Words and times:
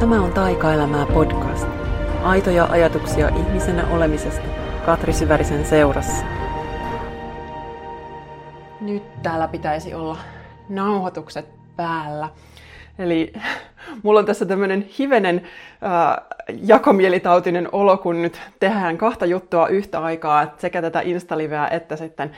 Tämä 0.00 0.22
on 0.22 0.32
Taikaelämää 0.32 1.06
podcast. 1.06 1.66
Aitoja 2.22 2.64
ajatuksia 2.64 3.28
ihmisenä 3.28 3.86
olemisesta 3.90 4.46
Katri 4.86 5.12
Syvärisen 5.12 5.64
seurassa. 5.64 6.24
Nyt 8.80 9.22
täällä 9.22 9.48
pitäisi 9.48 9.94
olla 9.94 10.18
nauhoitukset 10.68 11.46
päällä. 11.76 12.28
Eli 12.98 13.32
mulla 14.02 14.20
on 14.20 14.26
tässä 14.26 14.46
tämmöinen 14.46 14.88
hivenen 14.98 15.42
äh, 15.82 16.26
jakomielitautinen 16.62 17.68
olo, 17.72 17.96
kun 17.96 18.22
nyt 18.22 18.40
tehdään 18.60 18.98
kahta 18.98 19.26
juttua 19.26 19.68
yhtä 19.68 20.00
aikaa, 20.00 20.42
että 20.42 20.60
sekä 20.60 20.82
tätä 20.82 21.00
Instaliveä 21.00 21.68
että 21.68 21.96
sitten 21.96 22.30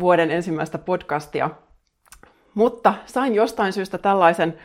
vuoden 0.00 0.30
ensimmäistä 0.30 0.78
podcastia. 0.78 1.50
Mutta 2.54 2.94
sain 3.06 3.34
jostain 3.34 3.72
syystä 3.72 3.98
tällaisen 3.98 4.58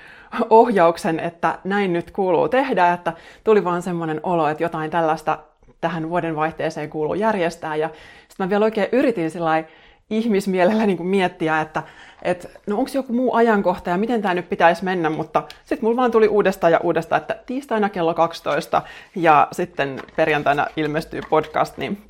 ohjauksen, 0.50 1.20
että 1.20 1.60
näin 1.64 1.94
nyt 1.94 2.12
kuuluu 2.12 2.50
tehdä, 2.50 2.94
että 2.94 3.14
tuli 3.44 3.64
vaan 3.64 3.82
semmoinen 3.82 4.20
olo, 4.24 4.48
että 4.48 4.64
jotain 4.64 4.92
tällaista 4.92 5.40
tähän 5.82 6.10
vuoden 6.10 6.36
vaihteeseen 6.36 6.90
kuuluu 6.90 7.14
järjestää. 7.14 7.76
Ja 7.76 7.90
sitten 8.28 8.46
mä 8.46 8.50
vielä 8.50 8.66
oikein 8.66 8.90
yritin 8.92 9.32
sillä 9.32 9.64
ihmismielellä 10.10 10.86
niin 10.86 10.98
kuin 10.98 11.08
miettiä, 11.08 11.62
että 11.62 11.84
et, 12.22 12.52
no 12.68 12.78
onko 12.78 12.92
joku 12.94 13.14
muu 13.14 13.36
ajankohta 13.36 13.90
ja 13.90 13.98
miten 13.98 14.22
tämä 14.22 14.34
nyt 14.34 14.50
pitäisi 14.50 14.84
mennä, 14.84 15.10
mutta 15.10 15.44
sitten 15.66 15.86
mulla 15.86 15.98
vaan 15.98 16.12
tuli 16.12 16.28
uudestaan 16.28 16.74
ja 16.74 16.80
uudestaan, 16.84 17.22
että 17.22 17.38
tiistaina 17.46 17.90
kello 17.90 18.14
12 18.14 18.82
ja 19.16 19.48
sitten 19.52 20.00
perjantaina 20.16 20.68
ilmestyy 20.78 21.22
podcast, 21.30 21.78
niin 21.78 22.02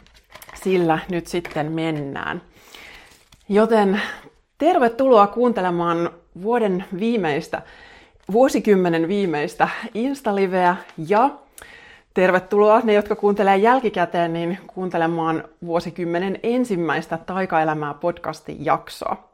sillä 0.64 1.00
nyt 1.10 1.28
sitten 1.28 1.72
mennään. 1.72 2.42
Joten 3.50 4.02
tervetuloa 4.58 5.28
kuuntelemaan 5.28 6.10
vuoden 6.42 6.86
viimeistä, 7.00 7.62
vuosikymmenen 8.32 9.08
viimeistä 9.08 9.70
Instaliveä 9.94 10.76
ja 11.08 11.30
tervetuloa 12.14 12.82
ne, 12.84 12.94
jotka 12.94 13.16
kuuntelee 13.16 13.58
jälkikäteen, 13.58 14.34
niin 14.34 14.58
kuuntelemaan 14.68 15.44
vuosikymmenen 15.66 16.40
ensimmäistä 16.44 17.18
Taikaelämää 17.18 17.94
podcastin 17.94 18.66
jaksoa. 18.66 19.30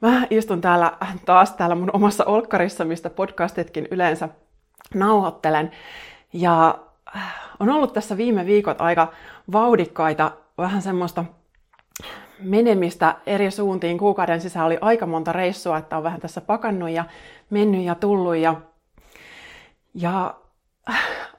Mä 0.00 0.26
istun 0.30 0.60
täällä 0.60 0.92
taas 1.26 1.52
täällä 1.52 1.74
mun 1.74 1.90
omassa 1.92 2.24
olkkarissa, 2.24 2.84
mistä 2.84 3.10
podcastitkin 3.10 3.88
yleensä 3.90 4.28
nauhoittelen. 4.94 5.70
Ja 6.32 6.78
on 7.60 7.70
ollut 7.70 7.92
tässä 7.92 8.16
viime 8.16 8.46
viikot 8.46 8.80
aika 8.80 9.12
vauhdikkaita, 9.52 10.30
vähän 10.58 10.82
semmoista 10.82 11.24
menemistä 12.42 13.16
eri 13.26 13.50
suuntiin. 13.50 13.98
Kuukauden 13.98 14.40
sisällä 14.40 14.66
oli 14.66 14.78
aika 14.80 15.06
monta 15.06 15.32
reissua, 15.32 15.78
että 15.78 15.96
on 15.96 16.02
vähän 16.02 16.20
tässä 16.20 16.40
pakannut 16.40 16.90
ja 16.90 17.04
mennyt 17.50 17.84
ja 17.84 17.94
tullut. 17.94 18.36
Ja, 18.36 18.60
ja 19.94 20.34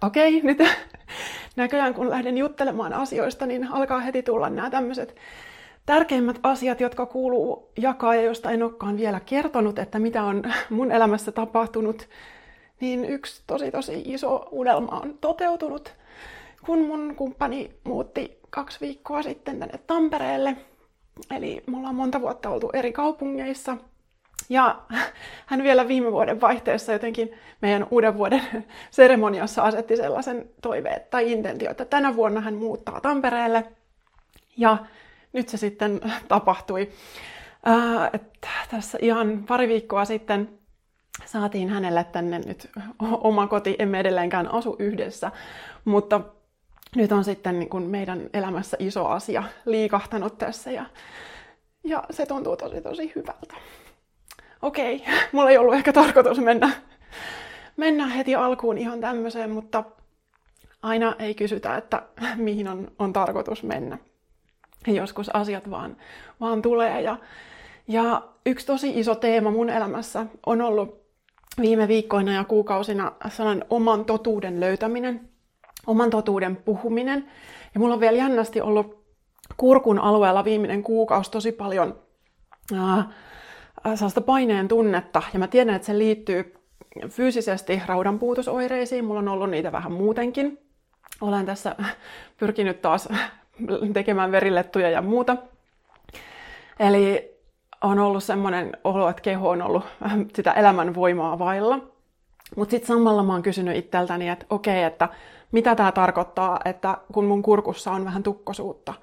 okei, 0.02 0.38
okay, 0.38 0.54
nyt 0.54 0.70
näköjään 1.56 1.94
kun 1.94 2.10
lähden 2.10 2.38
juttelemaan 2.38 2.94
asioista, 2.94 3.46
niin 3.46 3.68
alkaa 3.72 4.00
heti 4.00 4.24
tulla 4.24 4.50
nämä 4.50 4.70
tämmöiset 4.70 5.16
tärkeimmät 5.86 6.40
asiat, 6.44 6.82
jotka 6.82 7.06
kuuluu 7.06 7.72
jakaa 7.78 8.16
ja 8.16 8.22
josta 8.22 8.52
en 8.52 8.64
olekaan 8.64 8.98
vielä 8.98 9.20
kertonut, 9.20 9.80
että 9.80 10.00
mitä 10.00 10.24
on 10.24 10.44
mun 10.70 10.92
elämässä 10.92 11.32
tapahtunut, 11.32 12.10
niin 12.80 13.06
yksi 13.06 13.44
tosi 13.48 13.72
tosi 13.72 14.02
iso 14.06 14.48
unelma 14.52 15.00
on 15.00 15.18
toteutunut, 15.22 15.96
kun 16.66 16.80
mun 16.80 17.16
kumppani 17.16 17.72
muutti 17.84 18.40
kaksi 18.50 18.80
viikkoa 18.82 19.24
sitten 19.24 19.60
tänne 19.60 19.80
Tampereelle. 19.88 20.58
Eli 21.32 21.64
me 21.68 21.78
ollaan 21.78 21.96
monta 21.96 22.22
vuotta 22.22 22.50
oltu 22.50 22.70
eri 22.74 22.92
kaupungeissa. 22.92 23.78
Ja 24.50 24.82
hän 25.46 25.64
vielä 25.64 25.88
viime 25.88 26.12
vuoden 26.12 26.42
vaihteessa 26.42 26.94
jotenkin 26.94 27.32
meidän 27.62 27.88
uuden 27.92 28.18
vuoden 28.18 28.42
seremoniassa 28.92 29.62
asetti 29.62 29.98
sellaisen 29.98 30.50
toiveen 30.62 31.02
tai 31.10 31.32
intentio, 31.32 31.72
että 31.72 31.86
tänä 31.86 32.16
vuonna 32.16 32.42
hän 32.42 32.54
muuttaa 32.54 33.02
Tampereelle. 33.02 33.72
Ja 34.58 34.78
nyt 35.34 35.50
se 35.50 35.58
sitten 35.58 36.02
tapahtui. 36.28 36.90
Ää, 37.66 38.10
että 38.14 38.50
tässä 38.72 38.98
ihan 39.02 39.44
pari 39.48 39.68
viikkoa 39.68 40.06
sitten 40.06 40.60
saatiin 41.26 41.70
hänelle 41.70 42.04
tänne 42.04 42.40
nyt 42.40 42.70
oma 43.00 43.48
koti. 43.48 43.76
Emme 43.80 44.00
edelleenkään 44.00 44.54
asu 44.54 44.76
yhdessä, 44.80 45.31
mutta 45.86 46.22
nyt 46.96 47.12
on 47.12 47.24
sitten 47.24 47.59
niin 47.59 47.69
kuin 47.69 47.84
meidän 47.84 48.29
elämässä 48.34 48.78
iso 48.79 49.07
asia 49.07 49.44
liikahtanut 49.66 50.38
tässä 50.38 50.72
ja, 50.72 50.85
ja 51.84 52.03
se 52.09 52.25
tuntuu 52.25 52.57
tosi 52.57 52.81
tosi 52.81 53.12
hyvältä. 53.16 53.56
Okei, 54.62 55.03
mulla 55.31 55.50
ei 55.50 55.57
ollut 55.57 55.75
ehkä 55.75 55.94
tarkoitus 55.94 56.40
mennä, 56.40 56.72
mennä 57.78 58.07
heti 58.07 58.35
alkuun 58.35 58.78
ihan 58.78 59.01
tämmöiseen, 59.01 59.50
mutta 59.50 59.84
aina 60.81 61.16
ei 61.19 61.35
kysytä, 61.35 61.78
että 61.78 62.01
mihin 62.35 62.68
on, 62.68 62.91
on 63.00 63.13
tarkoitus 63.13 63.63
mennä 63.63 63.97
joskus 64.88 65.35
asiat 65.35 65.69
vaan, 65.69 65.97
vaan 66.40 66.62
tulee. 66.62 67.01
Ja, 67.01 67.18
ja 67.88 68.22
yksi 68.46 68.66
tosi 68.66 69.00
iso 69.00 69.16
teema 69.16 69.51
mun 69.51 69.69
elämässä 69.69 70.25
on 70.46 70.62
ollut 70.62 71.01
viime 71.62 71.88
viikkoina 71.88 72.34
ja 72.34 72.44
kuukausina 72.44 73.12
sellainen 73.30 73.66
oman 73.69 74.06
totuuden 74.06 74.59
löytäminen, 74.59 75.31
oman 75.88 76.09
totuuden 76.09 76.56
puhuminen. 76.56 77.30
Ja 77.74 77.80
mulla 77.80 77.94
on 77.94 78.00
vielä 78.00 78.18
jännästi 78.18 78.62
ollut 78.62 79.06
kurkun 79.58 80.00
alueella 80.00 80.44
viimeinen 80.44 80.84
kuukausi 80.84 81.31
tosi 81.31 81.52
paljon 81.52 82.00
ää, 82.75 83.09
sellaista 83.96 84.22
paineen 84.22 84.68
tunnetta. 84.68 85.22
Ja 85.34 85.40
mä 85.40 85.47
tiedän, 85.47 85.75
että 85.75 85.86
se 85.86 85.97
liittyy 85.97 86.53
fyysisesti 87.09 87.81
raudanpuutosoireisiin. 87.86 89.06
Mulla 89.06 89.19
on 89.19 89.28
ollut 89.28 89.50
niitä 89.50 89.72
vähän 89.72 89.92
muutenkin. 89.92 90.59
Olen 91.22 91.46
tässä 91.46 91.75
pyrkinyt 92.38 92.81
taas 92.81 93.09
tekemään 93.94 94.31
verilettuja 94.31 94.90
ja 94.90 95.02
muuta. 95.02 95.38
Eli 96.80 97.31
on 97.81 98.00
ollut 98.00 98.24
semmoinen 98.24 98.72
olo, 98.84 99.09
että 99.09 99.22
keho 99.22 99.50
on 99.50 99.62
ollut 99.62 99.84
sitä 100.36 100.52
elämän 100.52 100.96
voimaa 100.96 101.40
vailla. 101.40 101.80
Mutta 102.56 102.72
sitten 102.72 102.88
samalla 102.88 103.24
mä 103.24 103.34
oon 103.34 103.42
kysynyt 103.42 103.78
itseltäni, 103.78 104.30
että 104.30 104.46
okei, 104.50 104.84
että 104.84 105.09
mitä 105.51 105.75
tämä 105.75 105.91
tarkoittaa, 105.91 106.59
että 106.66 106.97
kun 107.13 107.25
mun 107.25 107.41
kurkussa 107.41 107.91
on 107.91 108.06
vähän 108.06 108.23
tukkosuutta. 108.23 108.94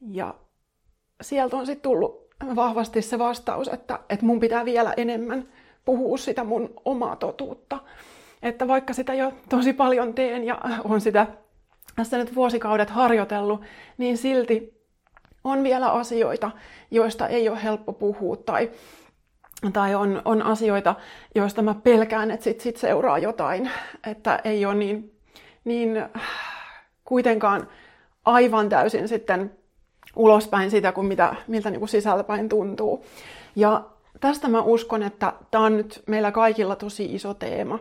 Ja 0.00 0.34
sieltä 1.20 1.56
on 1.56 1.66
sitten 1.66 1.82
tullut 1.82 2.22
vahvasti 2.56 3.02
se 3.02 3.18
vastaus, 3.18 3.68
että, 3.68 3.98
että 4.08 4.26
mun 4.26 4.40
pitää 4.40 4.64
vielä 4.64 4.94
enemmän 4.96 5.48
puhua 5.84 6.16
sitä 6.16 6.44
mun 6.44 6.74
omaa 6.84 7.16
totuutta. 7.16 7.78
Että 8.42 8.68
vaikka 8.68 8.92
sitä 8.92 9.14
jo 9.14 9.32
tosi 9.48 9.72
paljon 9.72 10.14
teen 10.14 10.44
ja 10.44 10.60
on 10.84 11.00
sitä 11.00 11.26
tässä 11.96 12.18
nyt 12.18 12.34
vuosikaudet 12.34 12.90
harjoitellut, 12.90 13.60
niin 13.98 14.18
silti 14.18 14.82
on 15.44 15.62
vielä 15.62 15.92
asioita, 15.92 16.50
joista 16.90 17.28
ei 17.28 17.48
ole 17.48 17.62
helppo 17.62 17.92
puhua 17.92 18.36
tai, 18.36 18.70
tai 19.72 19.94
on, 19.94 20.22
on 20.24 20.42
asioita, 20.42 20.94
joista 21.34 21.62
mä 21.62 21.74
pelkään, 21.74 22.30
että 22.30 22.44
sit, 22.44 22.60
sit 22.60 22.76
seuraa 22.76 23.18
jotain, 23.18 23.70
että 24.06 24.40
ei 24.44 24.66
ole 24.66 24.74
niin, 24.74 25.12
niin 25.64 26.04
kuitenkaan 27.04 27.68
aivan 28.24 28.68
täysin 28.68 29.08
sitten 29.08 29.52
ulospäin 30.16 30.70
sitä, 30.70 30.92
kuin 30.92 31.06
mitä, 31.06 31.34
miltä 31.46 31.70
niin 31.70 31.78
kuin 31.78 31.88
sisältäpäin 31.88 32.48
tuntuu. 32.48 33.04
Ja 33.56 33.84
tästä 34.20 34.48
mä 34.48 34.60
uskon, 34.60 35.02
että 35.02 35.32
tämä 35.50 35.64
on 35.64 35.76
nyt 35.76 36.02
meillä 36.06 36.32
kaikilla 36.32 36.76
tosi 36.76 37.14
iso 37.14 37.34
teema. 37.34 37.78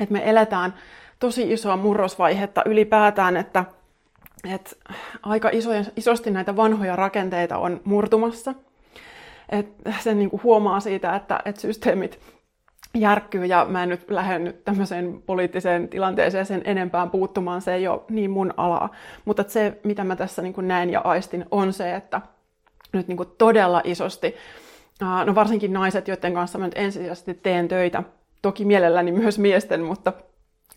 Että 0.00 0.12
me 0.12 0.30
eletään 0.30 0.74
tosi 1.18 1.52
isoa 1.52 1.76
murrosvaihetta 1.76 2.62
ylipäätään, 2.66 3.36
että, 3.36 3.64
että 4.50 4.70
aika 5.22 5.48
isoja, 5.52 5.84
isosti 5.96 6.30
näitä 6.30 6.56
vanhoja 6.56 6.96
rakenteita 6.96 7.58
on 7.58 7.80
murtumassa. 7.84 8.54
Et 9.48 9.68
sen 10.00 10.18
niin 10.18 10.30
kuin 10.30 10.42
huomaa 10.42 10.80
siitä, 10.80 11.16
että, 11.16 11.40
että 11.44 11.60
systeemit 11.60 12.20
järkkyy 12.94 13.44
ja 13.44 13.66
mä 13.68 13.82
en 13.82 13.88
nyt 13.88 14.10
lähde 14.10 14.38
nyt 14.38 14.64
tämmöiseen 14.64 15.22
poliittiseen 15.26 15.88
tilanteeseen 15.88 16.46
sen 16.46 16.62
enempään 16.64 17.10
puuttumaan, 17.10 17.60
se 17.60 17.74
ei 17.74 17.88
ole 17.88 18.00
niin 18.10 18.30
mun 18.30 18.54
alaa. 18.56 18.90
Mutta 19.24 19.44
se, 19.48 19.80
mitä 19.84 20.04
mä 20.04 20.16
tässä 20.16 20.42
niin 20.42 20.54
näen 20.58 20.90
ja 20.90 21.00
aistin, 21.00 21.44
on 21.50 21.72
se, 21.72 21.94
että 21.94 22.20
nyt 22.92 23.08
niin 23.08 23.18
todella 23.38 23.80
isosti, 23.84 24.36
no 25.26 25.34
varsinkin 25.34 25.72
naiset, 25.72 26.08
joiden 26.08 26.34
kanssa 26.34 26.58
mä 26.58 26.64
nyt 26.64 26.78
ensisijaisesti 26.78 27.34
teen 27.34 27.68
töitä, 27.68 28.02
toki 28.42 28.64
mielelläni 28.64 29.12
myös 29.12 29.38
miesten, 29.38 29.82
mutta 29.82 30.12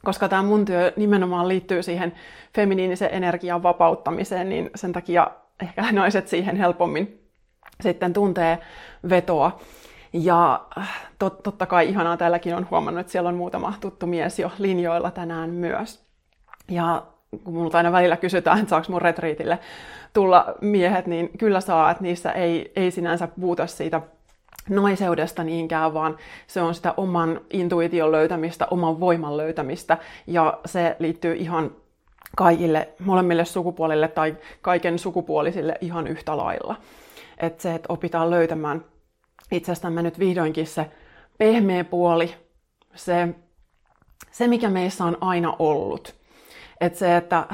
koska 0.03 0.29
tämä 0.29 0.43
mun 0.43 0.65
työ 0.65 0.93
nimenomaan 0.95 1.47
liittyy 1.47 1.83
siihen 1.83 2.13
feminiinisen 2.55 3.09
energian 3.11 3.63
vapauttamiseen, 3.63 4.49
niin 4.49 4.69
sen 4.75 4.93
takia 4.93 5.31
ehkä 5.61 5.91
naiset 5.91 6.27
siihen 6.27 6.55
helpommin 6.55 7.21
sitten 7.81 8.13
tuntee 8.13 8.59
vetoa. 9.09 9.59
Ja 10.23 10.65
tot, 11.19 11.43
totta 11.43 11.65
kai 11.65 11.89
ihanaa 11.89 12.17
täälläkin 12.17 12.55
on 12.55 12.67
huomannut, 12.71 12.99
että 12.99 13.11
siellä 13.11 13.29
on 13.29 13.35
muutama 13.35 13.73
tuttu 13.81 14.07
mies 14.07 14.39
jo 14.39 14.51
linjoilla 14.59 15.11
tänään 15.11 15.49
myös. 15.49 16.05
Ja 16.69 17.03
kun 17.43 17.53
multa 17.53 17.77
aina 17.77 17.91
välillä 17.91 18.17
kysytään, 18.17 18.59
että 18.59 18.69
saako 18.69 18.91
mun 18.91 19.01
retriitille 19.01 19.59
tulla 20.13 20.55
miehet, 20.61 21.07
niin 21.07 21.29
kyllä 21.37 21.61
saa, 21.61 21.91
että 21.91 22.03
niissä 22.03 22.31
ei, 22.31 22.71
ei 22.75 22.91
sinänsä 22.91 23.27
puhuta 23.27 23.67
siitä 23.67 24.01
naiseudesta 24.69 25.43
niinkään, 25.43 25.93
vaan 25.93 26.17
se 26.47 26.61
on 26.61 26.75
sitä 26.75 26.93
oman 26.97 27.41
intuition 27.53 28.11
löytämistä, 28.11 28.67
oman 28.71 28.99
voiman 28.99 29.37
löytämistä. 29.37 29.97
Ja 30.27 30.59
se 30.65 30.95
liittyy 30.99 31.35
ihan 31.35 31.71
kaikille, 32.37 32.89
molemmille 32.99 33.45
sukupuolille 33.45 34.07
tai 34.07 34.35
kaiken 34.61 34.99
sukupuolisille 34.99 35.75
ihan 35.81 36.07
yhtä 36.07 36.37
lailla. 36.37 36.75
Että 37.37 37.63
se, 37.63 37.75
että 37.75 37.93
opitaan 37.93 38.29
löytämään 38.29 38.85
itsestämme 39.51 40.01
nyt 40.01 40.19
vihdoinkin 40.19 40.67
se 40.67 40.91
pehmeä 41.37 41.83
puoli, 41.83 42.35
se, 42.95 43.35
se 44.31 44.47
mikä 44.47 44.69
meissä 44.69 45.03
on 45.03 45.17
aina 45.21 45.55
ollut. 45.59 46.15
Että 46.81 46.99
se, 46.99 47.17
että 47.17 47.47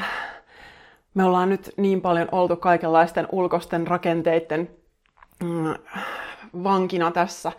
me 1.14 1.24
ollaan 1.24 1.50
nyt 1.50 1.70
niin 1.78 2.02
paljon 2.02 2.28
oltu 2.32 2.56
kaikenlaisten 2.56 3.28
ulkoisten 3.32 3.88
rakenteiden 3.88 4.70
mm, 5.44 5.74
vankina 6.64 7.12
tässä. 7.12 7.52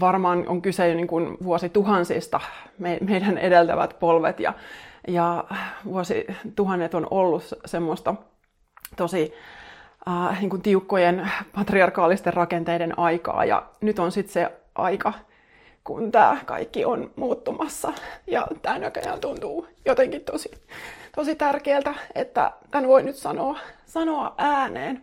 Varmaan 0.00 0.48
on 0.48 0.62
kyse 0.62 0.94
niin 0.94 1.06
kuin 1.06 1.36
vuosituhansista 1.42 2.40
me, 2.78 2.98
meidän 3.00 3.38
edeltävät 3.38 3.96
polvet 3.98 4.40
ja, 4.40 4.52
ja 5.08 5.44
vuosituhannet 5.84 6.94
on 6.94 7.06
ollut 7.10 7.44
semmoista 7.64 8.14
tosi 8.96 9.34
äh, 10.08 10.40
niin 10.40 10.50
kuin 10.50 10.62
tiukkojen 10.62 11.30
patriarkaalisten 11.54 12.32
rakenteiden 12.32 12.98
aikaa 12.98 13.44
ja 13.44 13.66
nyt 13.80 13.98
on 13.98 14.12
sitten 14.12 14.32
se 14.32 14.52
aika, 14.74 15.12
kun 15.84 16.12
tämä 16.12 16.36
kaikki 16.46 16.84
on 16.84 17.10
muuttumassa 17.16 17.92
ja 18.26 18.46
tämä 18.62 18.78
näköjään 18.78 19.20
tuntuu 19.20 19.66
jotenkin 19.84 20.20
tosi, 20.20 20.50
tosi 21.16 21.34
tärkeältä, 21.34 21.94
että 22.14 22.52
tämän 22.70 22.88
voi 22.88 23.02
nyt 23.02 23.16
sanoa, 23.16 23.58
sanoa 23.86 24.34
ääneen. 24.38 25.02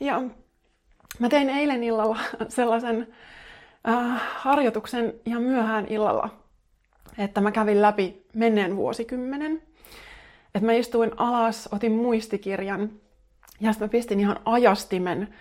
Ja 0.00 0.22
Mä 1.18 1.28
tein 1.28 1.50
eilen 1.50 1.84
illalla 1.84 2.18
sellaisen 2.48 3.14
äh, 3.88 4.22
harjoituksen 4.36 5.14
ihan 5.26 5.42
myöhään 5.42 5.86
illalla, 5.88 6.28
että 7.18 7.40
mä 7.40 7.52
kävin 7.52 7.82
läpi 7.82 8.26
menneen 8.34 8.76
vuosikymmenen. 8.76 9.62
Että 10.54 10.66
mä 10.66 10.72
istuin 10.72 11.10
alas, 11.16 11.68
otin 11.72 11.92
muistikirjan 11.92 12.90
ja 13.60 13.72
sitten 13.72 13.88
mä 13.88 13.90
pistin 13.92 14.20
ihan 14.20 14.40
ajastimen 14.44 15.34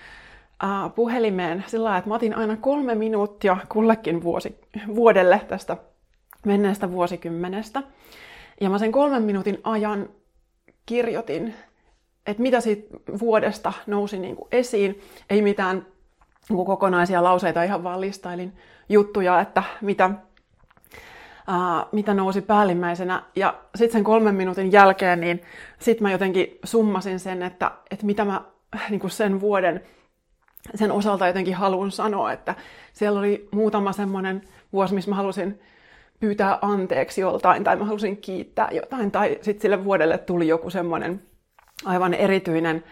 äh, 0.64 0.96
puhelimeen 0.96 1.64
sillä 1.68 1.84
lailla, 1.84 1.98
että 1.98 2.10
mä 2.10 2.16
otin 2.16 2.36
aina 2.36 2.58
kolme 2.58 2.96
minuuttia 2.96 3.58
kullekin 3.70 4.24
vuosi, 4.24 4.60
vuodelle 4.96 5.42
tästä 5.48 5.78
menneestä 6.46 6.92
vuosikymmenestä. 6.92 7.84
Ja 8.62 8.70
mä 8.70 8.78
sen 8.78 8.92
kolmen 8.92 9.24
minuutin 9.24 9.60
ajan 9.64 10.10
kirjoitin 10.86 11.54
että 12.26 12.44
mitä 12.44 12.62
siitä 12.62 12.98
vuodesta 13.20 13.74
nousi 13.88 14.20
niin 14.20 14.36
kuin 14.36 14.48
esiin. 14.52 15.02
Ei 15.30 15.42
mitään 15.42 15.86
niin 16.50 16.56
kuin 16.58 16.66
kokonaisia 16.66 17.24
lauseita, 17.24 17.64
ihan 17.64 17.84
vaan 17.84 18.02
listailin 18.02 18.54
juttuja, 18.90 19.42
että 19.42 19.64
mitä, 19.82 20.10
ää, 21.48 21.86
mitä 21.92 22.14
nousi 22.14 22.42
päällimmäisenä. 22.42 23.24
Ja 23.36 23.56
sitten 23.76 23.94
sen 23.94 24.04
kolmen 24.04 24.36
minuutin 24.36 24.72
jälkeen, 24.72 25.22
niin 25.22 25.42
sitten 25.80 26.04
mä 26.04 26.12
jotenkin 26.12 26.60
summasin 26.64 27.20
sen, 27.20 27.44
että, 27.44 27.72
että 27.92 28.06
mitä 28.06 28.26
mä 28.26 28.42
niin 28.90 29.00
kuin 29.00 29.12
sen 29.12 29.42
vuoden 29.42 29.82
sen 30.76 30.92
osalta 30.92 31.28
jotenkin 31.28 31.56
haluan 31.56 31.92
sanoa, 31.92 32.32
että 32.32 32.56
siellä 32.94 33.20
oli 33.20 33.48
muutama 33.52 33.92
semmoinen 33.92 34.42
vuosi, 34.74 34.94
missä 34.94 35.12
mä 35.12 35.16
halusin 35.16 35.60
pyytää 36.20 36.60
anteeksi 36.62 37.22
joltain, 37.22 37.64
tai 37.64 37.76
mä 37.76 37.86
halusin 37.86 38.18
kiittää 38.18 38.70
jotain, 38.72 39.12
tai 39.12 39.38
sitten 39.42 39.62
sille 39.62 39.84
vuodelle 39.84 40.18
tuli 40.18 40.48
joku 40.48 40.70
semmoinen 40.70 41.22
aivan 41.86 42.14
erityinen 42.14 42.84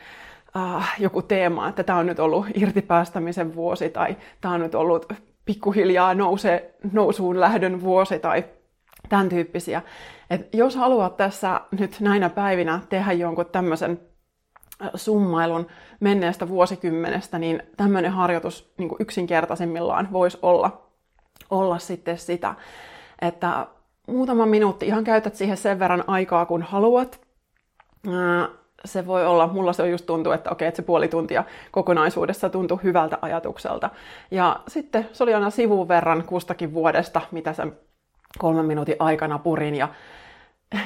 äh, 0.55 0.95
joku 0.99 1.21
teema, 1.21 1.67
että 1.67 1.83
tämä 1.83 1.99
on 1.99 2.05
nyt 2.05 2.19
ollut 2.19 2.45
irtipäästämisen 2.53 3.55
vuosi 3.55 3.89
tai 3.89 4.17
tämä 4.41 4.53
on 4.53 4.61
nyt 4.61 4.75
ollut 4.75 5.13
pikkuhiljaa 5.45 6.13
nouse, 6.13 6.75
nousuun 6.91 7.39
lähdön 7.39 7.81
vuosi 7.81 8.19
tai 8.19 8.45
tämän 9.09 9.29
tyyppisiä. 9.29 9.81
Et 10.29 10.53
jos 10.53 10.75
haluat 10.75 11.17
tässä 11.17 11.61
nyt 11.71 11.99
näinä 11.99 12.29
päivinä 12.29 12.79
tehdä 12.89 13.11
jonkun 13.11 13.45
tämmöisen 13.45 13.99
summailun 14.95 15.67
menneestä 15.99 16.47
vuosikymmenestä, 16.47 17.39
niin 17.39 17.63
tämmöinen 17.77 18.11
harjoitus 18.11 18.73
niin 18.77 18.89
yksinkertaisimmillaan 18.99 20.07
voisi 20.11 20.39
olla, 20.41 20.87
olla 21.49 21.79
sitten 21.79 22.17
sitä, 22.17 22.55
että 23.21 23.67
muutama 24.07 24.45
minuutti 24.45 24.87
ihan 24.87 25.03
käytät 25.03 25.35
siihen 25.35 25.57
sen 25.57 25.79
verran 25.79 26.03
aikaa, 26.07 26.45
kun 26.45 26.61
haluat. 26.61 27.21
Se 28.85 29.05
voi 29.05 29.25
olla, 29.25 29.47
mulla 29.47 29.73
se 29.73 29.83
on 29.83 29.91
just 29.91 30.05
tuntuu, 30.05 30.31
että 30.31 30.49
okei, 30.49 30.67
että 30.67 30.75
se 30.75 30.81
puoli 30.81 31.07
tuntia 31.07 31.43
kokonaisuudessa 31.71 32.49
tuntui 32.49 32.79
hyvältä 32.83 33.17
ajatukselta. 33.21 33.89
Ja 34.31 34.59
sitten 34.67 35.09
se 35.13 35.23
oli 35.23 35.33
aina 35.33 35.49
sivun 35.49 35.87
verran 35.87 36.23
kustakin 36.23 36.73
vuodesta, 36.73 37.21
mitä 37.31 37.53
sen 37.53 37.77
kolmen 38.39 38.65
minuutin 38.65 38.95
aikana 38.99 39.39
purin. 39.39 39.75
Ja 39.75 39.89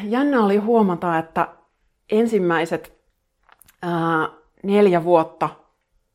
jännä 0.03 0.43
oli 0.45 0.57
huomata, 0.57 1.17
että 1.17 1.47
ensimmäiset 2.11 2.97
ää, 3.81 4.29
neljä 4.63 5.03
vuotta 5.03 5.49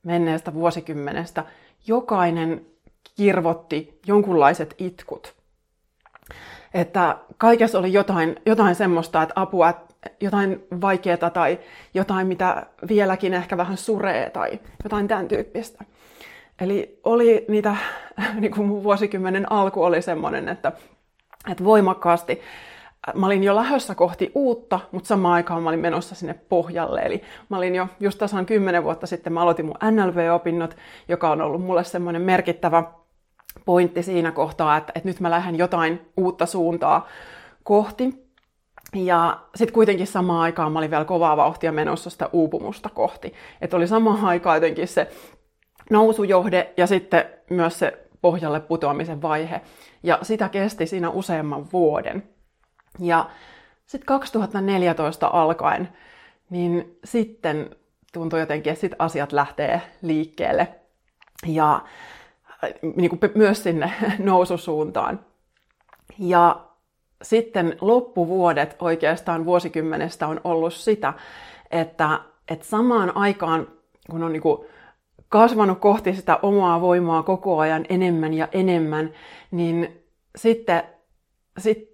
menneestä 0.03 0.55
vuosikymmenestä 0.55 1.45
jokainen 1.87 2.67
kirvotti 3.17 4.01
jonkunlaiset 4.07 4.75
itkut. 4.79 5.35
Että 6.75 7.17
kaikessa 7.39 7.79
oli 7.79 7.93
jotain, 7.93 8.37
jotain 8.47 8.75
semmoista, 8.75 9.23
että 9.23 9.33
apua, 9.37 9.69
että 9.69 9.90
jotain 10.21 10.65
vaikeaa 10.81 11.31
tai 11.33 11.59
jotain, 11.95 12.27
mitä 12.27 12.67
vieläkin 12.89 13.35
ehkä 13.35 13.57
vähän 13.57 13.77
suree 13.77 14.31
tai 14.31 14.61
jotain 14.85 15.09
tämän 15.09 15.29
tyyppistä. 15.29 15.85
Eli 16.61 17.01
oli 17.05 17.45
niitä, 17.49 17.77
niin 18.41 18.53
kuin 18.53 18.67
mun 18.67 18.83
vuosikymmenen 18.83 19.53
alku 19.53 19.83
oli 19.83 20.03
semmoinen, 20.03 20.49
että, 20.49 20.73
että 21.51 21.65
voimakkaasti 21.65 22.41
mä 23.15 23.27
olin 23.27 23.45
jo 23.45 23.57
lähdössä 23.57 23.95
kohti 23.95 24.33
uutta, 24.35 24.81
mutta 24.93 25.09
samaan 25.09 25.35
aikaan 25.35 25.63
mä 25.63 25.69
olin 25.69 25.81
menossa 25.81 26.15
sinne 26.15 26.35
pohjalle. 26.35 27.01
Eli 27.01 27.23
mä 27.49 27.57
olin 27.57 27.75
jo 27.75 27.87
just 28.01 28.19
tasan 28.19 28.47
kymmenen 28.47 28.85
vuotta 28.85 29.07
sitten, 29.07 29.33
mä 29.33 29.43
aloitin 29.43 29.67
mun 29.67 29.79
NLV-opinnot, 29.91 30.77
joka 31.09 31.31
on 31.31 31.41
ollut 31.41 31.63
mulle 31.63 31.85
semmoinen 31.85 32.23
merkittävä 32.23 32.85
pointti 33.65 34.03
siinä 34.03 34.33
kohtaa, 34.33 34.77
että, 34.77 34.93
että 34.95 35.09
nyt 35.09 35.21
mä 35.21 35.31
lähden 35.31 35.59
jotain 35.59 36.01
uutta 36.17 36.47
suuntaa 36.47 37.09
kohti. 37.63 38.30
Ja 38.95 39.41
sitten 39.55 39.75
kuitenkin 39.75 40.07
samaan 40.07 40.41
aikaan 40.41 40.73
mä 40.73 40.79
olin 40.79 40.91
vielä 40.91 41.05
kovaa 41.05 41.37
vauhtia 41.37 41.73
menossa 41.73 42.11
sitä 42.11 42.29
uupumusta 42.33 42.89
kohti. 42.89 43.35
Että 43.61 43.77
oli 43.77 43.89
samaan 43.89 44.25
aikaan 44.25 44.57
jotenkin 44.57 44.89
se 44.89 45.11
nousujohde 45.91 46.73
ja 46.77 46.87
sitten 46.87 47.25
myös 47.51 47.79
se 47.79 48.09
pohjalle 48.21 48.61
putoamisen 48.61 49.23
vaihe. 49.23 49.61
Ja 50.03 50.19
sitä 50.23 50.49
kesti 50.49 50.87
siinä 50.87 51.11
useamman 51.11 51.67
vuoden. 51.73 52.23
Ja 52.99 53.31
sitten 53.87 54.07
2014 54.07 55.31
alkaen, 55.33 55.89
niin 56.51 56.99
sitten 57.05 57.77
tuntui 58.13 58.41
jotenkin, 58.41 58.73
että 58.73 58.81
sit 58.81 58.93
asiat 58.99 59.33
lähtee 59.33 59.83
liikkeelle. 60.03 60.69
Ja 61.47 61.75
äh, 62.65 62.71
niin 62.97 63.11
kuin 63.11 63.21
myös 63.35 63.63
sinne 63.63 63.93
noususuuntaan. 64.19 65.21
Ja 66.19 66.70
sitten 67.23 67.77
loppuvuodet 67.81 68.77
oikeastaan 68.79 69.45
vuosikymmenestä 69.45 70.27
on 70.27 70.41
ollut 70.45 70.75
sitä, 70.75 71.13
että, 71.71 72.21
että 72.51 72.67
samaan 72.67 73.17
aikaan, 73.17 73.69
kun 74.11 74.23
on 74.23 74.33
niin 74.33 74.43
kuin 74.43 74.59
kasvanut 75.29 75.79
kohti 75.79 76.15
sitä 76.15 76.39
omaa 76.43 76.81
voimaa 76.81 77.23
koko 77.23 77.59
ajan 77.59 77.85
enemmän 77.89 78.35
ja 78.35 78.49
enemmän, 78.53 79.11
niin 79.51 80.05
sitten 80.37 80.83
sit, 81.59 81.91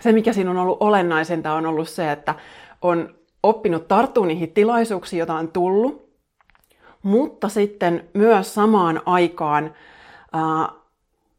se, 0.00 0.12
mikä 0.12 0.32
siinä 0.32 0.50
on 0.50 0.56
ollut 0.56 0.76
olennaisinta, 0.80 1.52
on 1.52 1.66
ollut 1.66 1.88
se, 1.88 2.12
että 2.12 2.34
on 2.82 3.14
oppinut 3.42 3.88
tarttua 3.88 4.26
niihin 4.26 4.52
tilaisuuksiin, 4.52 5.18
joita 5.18 5.34
on 5.34 5.48
tullut, 5.48 6.06
mutta 7.02 7.48
sitten 7.48 8.08
myös 8.14 8.54
samaan 8.54 9.02
aikaan 9.06 9.74
ää, 10.32 10.68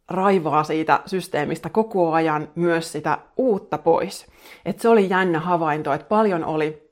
raivaa 0.09 0.63
siitä 0.63 0.99
systeemistä 1.05 1.69
koko 1.69 2.11
ajan 2.11 2.47
myös 2.55 2.91
sitä 2.91 3.17
uutta 3.37 3.77
pois. 3.77 4.27
Et 4.65 4.79
se 4.79 4.89
oli 4.89 5.09
jännä 5.09 5.39
havainto, 5.39 5.93
että 5.93 6.07
paljon 6.07 6.45
oli 6.45 6.87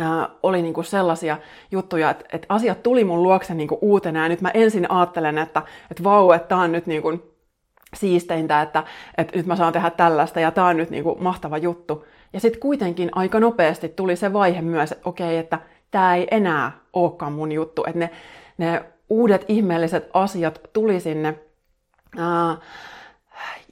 Äh, 0.00 0.28
oli 0.42 0.62
niinku 0.62 0.82
sellaisia 0.82 1.36
juttuja, 1.70 2.10
että, 2.10 2.24
että 2.32 2.46
asiat 2.48 2.82
tuli 2.82 3.04
mun 3.04 3.22
luokse 3.22 3.54
niinku 3.54 3.78
uutena 3.80 4.22
ja 4.22 4.28
nyt 4.28 4.40
mä 4.40 4.50
ensin 4.54 4.90
ajattelen, 4.90 5.38
että, 5.38 5.62
että 5.90 6.04
vau, 6.04 6.32
että 6.32 6.48
tää 6.48 6.58
on 6.58 6.72
nyt 6.72 6.86
niinku 6.86 7.22
siisteintä, 7.94 8.62
että, 8.62 8.84
että 9.18 9.36
nyt 9.36 9.46
mä 9.46 9.56
saan 9.56 9.72
tehdä 9.72 9.90
tällaista 9.90 10.40
ja 10.40 10.50
tää 10.50 10.64
on 10.64 10.76
nyt 10.76 10.90
niinku 10.90 11.16
mahtava 11.20 11.58
juttu. 11.58 12.04
Ja 12.32 12.40
sitten 12.40 12.60
kuitenkin 12.60 13.08
aika 13.12 13.40
nopeasti 13.40 13.88
tuli 13.88 14.16
se 14.16 14.32
vaihe 14.32 14.62
myös, 14.62 14.92
että 14.92 15.08
okei, 15.08 15.38
että 15.38 15.58
tämä 15.90 16.14
ei 16.14 16.28
enää 16.30 16.72
olekaan 16.92 17.32
mun 17.32 17.52
juttu, 17.52 17.84
että 17.86 17.98
ne, 17.98 18.10
ne 18.58 18.84
uudet 19.10 19.44
ihmeelliset 19.48 20.10
asiat 20.14 20.60
tuli 20.72 21.00
sinne 21.00 21.38
ää, 22.18 22.56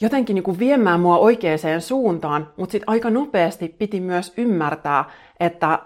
jotenkin 0.00 0.34
niin 0.34 0.42
kuin 0.42 0.58
viemään 0.58 1.00
mua 1.00 1.18
oikeaan 1.18 1.80
suuntaan, 1.80 2.48
mutta 2.56 2.72
sitten 2.72 2.88
aika 2.88 3.10
nopeasti 3.10 3.68
piti 3.68 4.00
myös 4.00 4.32
ymmärtää, 4.36 5.04
että, 5.40 5.78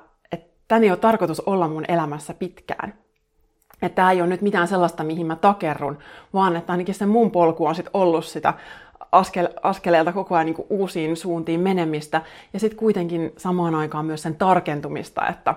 tämä 0.68 0.80
ei 0.82 0.90
ole 0.90 0.98
tarkoitus 0.98 1.40
olla 1.40 1.68
mun 1.68 1.84
elämässä 1.88 2.34
pitkään. 2.34 2.94
että 3.82 3.96
tämä 3.96 4.10
ei 4.10 4.20
ole 4.20 4.28
nyt 4.28 4.42
mitään 4.42 4.68
sellaista, 4.68 5.04
mihin 5.04 5.26
mä 5.26 5.36
takerrun, 5.36 5.98
vaan 6.34 6.56
että 6.56 6.72
ainakin 6.72 6.94
se 6.94 7.06
mun 7.06 7.30
polku 7.30 7.66
on 7.66 7.74
sitten 7.74 7.90
ollut 7.94 8.24
sitä 8.24 8.54
askel, 9.12 9.48
askeleelta 9.62 10.12
koko 10.12 10.34
ajan 10.34 10.46
niin 10.46 10.66
uusiin 10.70 11.16
suuntiin 11.16 11.60
menemistä 11.60 12.22
ja 12.52 12.60
sitten 12.60 12.78
kuitenkin 12.78 13.32
samaan 13.36 13.74
aikaan 13.74 14.06
myös 14.06 14.22
sen 14.22 14.36
tarkentumista, 14.36 15.28
että 15.28 15.54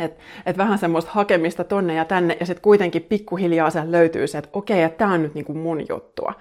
et, 0.00 0.18
et 0.46 0.58
vähän 0.58 0.78
semmoista 0.78 1.10
hakemista 1.14 1.64
tonne 1.64 1.94
ja 1.94 2.04
tänne 2.04 2.36
ja 2.40 2.46
sitten 2.46 2.62
kuitenkin 2.62 3.02
pikkuhiljaa 3.02 3.70
se 3.70 3.82
löytyy 3.84 4.26
se, 4.26 4.38
että 4.38 4.50
okei, 4.52 4.82
että 4.82 4.98
tämä 4.98 5.12
on 5.12 5.22
nyt 5.22 5.34
niin 5.34 5.44
kuin 5.44 5.58
mun 5.58 5.84
juttua. 5.88 6.34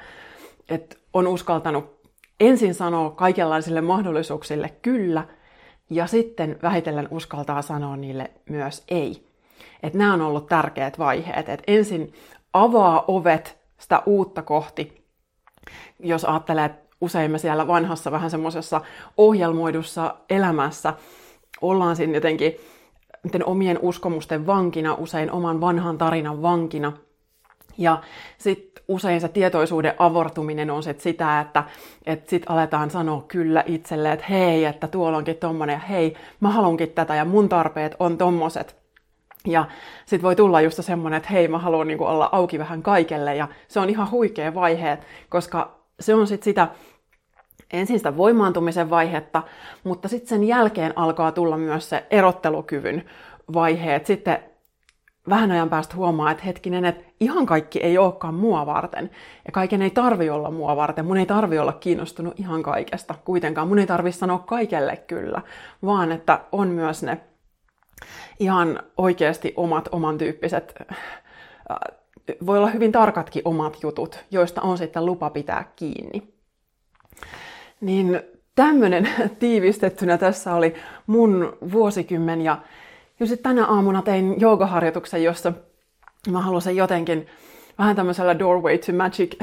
Että 0.69 0.95
on 1.13 1.27
uskaltanut 1.27 1.99
ensin 2.39 2.73
sanoa 2.73 3.09
kaikenlaisille 3.09 3.81
mahdollisuuksille 3.81 4.69
kyllä 4.81 5.23
ja 5.89 6.07
sitten 6.07 6.59
vähitellen 6.63 7.07
uskaltaa 7.11 7.61
sanoa 7.61 7.97
niille 7.97 8.31
myös 8.49 8.83
ei. 8.87 9.23
Että 9.83 9.97
nämä 9.97 10.13
on 10.13 10.21
ollut 10.21 10.47
tärkeät 10.47 10.99
vaiheet. 10.99 11.49
Että 11.49 11.63
ensin 11.67 12.13
avaa 12.53 13.03
ovet 13.07 13.57
sitä 13.77 14.03
uutta 14.05 14.41
kohti, 14.41 15.05
jos 15.99 16.25
ajattelee, 16.25 16.65
että 16.65 16.95
usein 17.01 17.31
me 17.31 17.37
siellä 17.37 17.67
vanhassa 17.67 18.11
vähän 18.11 18.31
semmoisessa 18.31 18.81
ohjelmoidussa 19.17 20.15
elämässä 20.29 20.93
ollaan 21.61 21.95
siinä 21.95 22.13
jotenkin 22.13 22.55
miten 23.23 23.45
omien 23.45 23.79
uskomusten 23.81 24.47
vankina, 24.47 24.93
usein 24.93 25.31
oman 25.31 25.61
vanhan 25.61 25.97
tarinan 25.97 26.41
vankina. 26.41 26.93
Ja 27.77 28.01
sitten 28.37 28.83
usein 28.87 29.21
se 29.21 29.27
tietoisuuden 29.27 29.93
avortuminen 29.99 30.71
on 30.71 30.83
sit 30.83 31.01
sitä, 31.01 31.39
että 31.39 31.63
et 32.05 32.29
sit 32.29 32.43
aletaan 32.49 32.91
sanoa 32.91 33.25
kyllä 33.27 33.63
itselle, 33.67 34.11
että 34.11 34.25
hei, 34.29 34.65
että 34.65 34.87
tuolla 34.87 35.17
onkin 35.17 35.35
tommonen, 35.35 35.73
ja 35.73 35.79
hei, 35.79 36.15
mä 36.39 36.49
haluankin 36.49 36.89
tätä, 36.89 37.15
ja 37.15 37.25
mun 37.25 37.49
tarpeet 37.49 37.95
on 37.99 38.17
tommoset. 38.17 38.75
Ja 39.47 39.65
sitten 40.05 40.23
voi 40.23 40.35
tulla 40.35 40.61
just 40.61 40.83
semmoinen, 40.83 41.17
että 41.17 41.29
hei, 41.29 41.47
mä 41.47 41.57
haluan 41.57 41.87
niinku 41.87 42.05
olla 42.05 42.29
auki 42.31 42.59
vähän 42.59 42.83
kaikelle, 42.83 43.35
ja 43.35 43.47
se 43.67 43.79
on 43.79 43.89
ihan 43.89 44.11
huikea 44.11 44.53
vaihe, 44.53 44.97
koska 45.29 45.79
se 45.99 46.13
on 46.13 46.27
sitten 46.27 46.45
sitä 46.45 46.67
ensin 47.73 47.99
sitä 47.99 48.17
voimaantumisen 48.17 48.89
vaihetta, 48.89 49.43
mutta 49.83 50.07
sitten 50.07 50.29
sen 50.29 50.43
jälkeen 50.43 50.93
alkaa 50.95 51.31
tulla 51.31 51.57
myös 51.57 51.89
se 51.89 52.05
erottelukyvyn 52.09 53.05
vaiheet. 53.53 54.05
Sitten 54.05 54.39
vähän 55.29 55.51
ajan 55.51 55.69
päästä 55.69 55.95
huomaa, 55.95 56.31
että 56.31 56.43
hetkinen, 56.43 56.85
että 56.85 57.03
ihan 57.19 57.45
kaikki 57.45 57.79
ei 57.79 57.97
olekaan 57.97 58.33
mua 58.33 58.65
varten. 58.65 59.09
Ja 59.45 59.51
kaiken 59.51 59.81
ei 59.81 59.89
tarvi 59.89 60.29
olla 60.29 60.51
mua 60.51 60.75
varten. 60.75 61.05
Mun 61.05 61.17
ei 61.17 61.25
tarvi 61.25 61.59
olla 61.59 61.73
kiinnostunut 61.73 62.39
ihan 62.39 62.63
kaikesta. 62.63 63.15
Kuitenkaan 63.25 63.67
mun 63.67 63.79
ei 63.79 63.87
tarvi 63.87 64.11
sanoa 64.11 64.39
kaikelle 64.39 64.97
kyllä, 65.07 65.41
vaan 65.85 66.11
että 66.11 66.39
on 66.51 66.67
myös 66.67 67.03
ne 67.03 67.17
ihan 68.39 68.79
oikeasti 68.97 69.53
omat 69.55 69.89
oman 69.91 70.17
tyyppiset, 70.17 70.73
äh, 70.91 70.97
voi 72.45 72.57
olla 72.57 72.69
hyvin 72.69 72.91
tarkatkin 72.91 73.41
omat 73.45 73.77
jutut, 73.83 74.25
joista 74.31 74.61
on 74.61 74.77
sitten 74.77 75.05
lupa 75.05 75.29
pitää 75.29 75.71
kiinni. 75.75 76.33
Niin 77.81 78.21
tämmöinen 78.55 79.09
tiivistettynä 79.39 80.17
tässä 80.17 80.53
oli 80.53 80.75
mun 81.07 81.57
vuosikymmen 81.71 82.41
ja 82.41 82.57
sitten 83.25 83.43
tänä 83.43 83.65
aamuna 83.65 84.01
tein 84.01 84.35
joogaharjoituksen, 84.41 85.23
jossa 85.23 85.53
mä 86.31 86.41
halusin 86.41 86.75
jotenkin 86.75 87.27
vähän 87.79 87.95
tämmöisellä 87.95 88.39
doorway 88.39 88.77
to 88.77 88.93
magic 88.93 89.39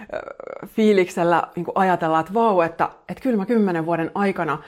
fiiliksellä 0.76 1.42
niin 1.56 1.66
ajatella, 1.74 2.20
että 2.20 2.34
vau, 2.34 2.60
että, 2.60 2.88
että 3.08 3.22
kyllä 3.22 3.36
mä 3.36 3.46
kymmenen 3.46 3.86
vuoden 3.86 4.10
aikana 4.14 4.62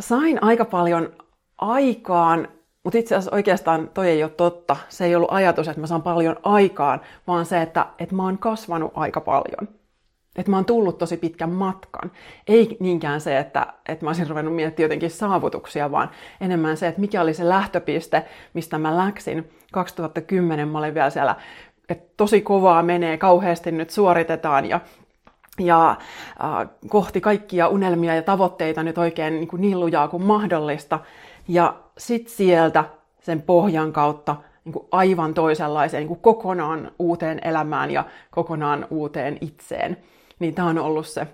sain 0.00 0.42
aika 0.42 0.64
paljon 0.64 1.12
aikaan, 1.58 2.48
mutta 2.84 2.98
itse 2.98 3.14
asiassa 3.14 3.36
oikeastaan 3.36 3.90
toi 3.94 4.08
ei 4.08 4.22
ole 4.22 4.30
totta. 4.30 4.76
Se 4.88 5.04
ei 5.04 5.16
ollut 5.16 5.32
ajatus, 5.32 5.68
että 5.68 5.80
mä 5.80 5.86
saan 5.86 6.02
paljon 6.02 6.36
aikaan, 6.42 7.00
vaan 7.26 7.46
se, 7.46 7.62
että, 7.62 7.86
että 7.98 8.14
mä 8.14 8.22
oon 8.22 8.38
kasvanut 8.38 8.92
aika 8.94 9.20
paljon. 9.20 9.68
Että 10.36 10.50
mä 10.50 10.56
oon 10.56 10.64
tullut 10.64 10.98
tosi 10.98 11.16
pitkän 11.16 11.50
matkan. 11.50 12.10
Ei 12.48 12.76
niinkään 12.80 13.20
se, 13.20 13.38
että, 13.38 13.66
että 13.88 14.04
mä 14.04 14.08
olisin 14.08 14.28
ruvennut 14.28 14.54
miettimään 14.54 14.84
jotenkin 14.84 15.10
saavutuksia, 15.10 15.90
vaan 15.90 16.10
enemmän 16.40 16.76
se, 16.76 16.86
että 16.86 17.00
mikä 17.00 17.20
oli 17.20 17.34
se 17.34 17.48
lähtöpiste, 17.48 18.24
mistä 18.54 18.78
mä 18.78 18.96
läksin. 18.96 19.50
2010 19.72 20.68
mä 20.68 20.78
olin 20.78 20.94
vielä 20.94 21.10
siellä, 21.10 21.36
että 21.88 22.12
tosi 22.16 22.40
kovaa 22.40 22.82
menee, 22.82 23.18
kauheasti 23.18 23.72
nyt 23.72 23.90
suoritetaan 23.90 24.68
ja 24.68 24.80
ja 25.58 25.90
äh, 25.90 26.68
kohti 26.88 27.20
kaikkia 27.20 27.68
unelmia 27.68 28.14
ja 28.14 28.22
tavoitteita 28.22 28.82
nyt 28.82 28.98
oikein 28.98 29.34
niin, 29.34 29.48
kuin 29.48 29.62
niin 29.62 29.80
lujaa 29.80 30.08
kuin 30.08 30.22
mahdollista. 30.22 30.98
Ja 31.48 31.74
sitten 31.98 32.32
sieltä 32.32 32.84
sen 33.20 33.42
pohjan 33.42 33.92
kautta 33.92 34.36
niin 34.64 34.72
kuin 34.72 34.86
aivan 34.90 35.34
toisenlaiseen, 35.34 36.00
niin 36.00 36.08
kuin 36.08 36.20
kokonaan 36.20 36.90
uuteen 36.98 37.40
elämään 37.44 37.90
ja 37.90 38.04
kokonaan 38.30 38.86
uuteen 38.90 39.38
itseen 39.40 39.96
niin 40.38 40.54
tämä 40.54 40.68
on 40.68 40.78
ollut 40.78 41.06
se 41.06 41.26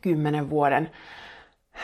kymmenen 0.00 0.50
vuoden 0.50 0.90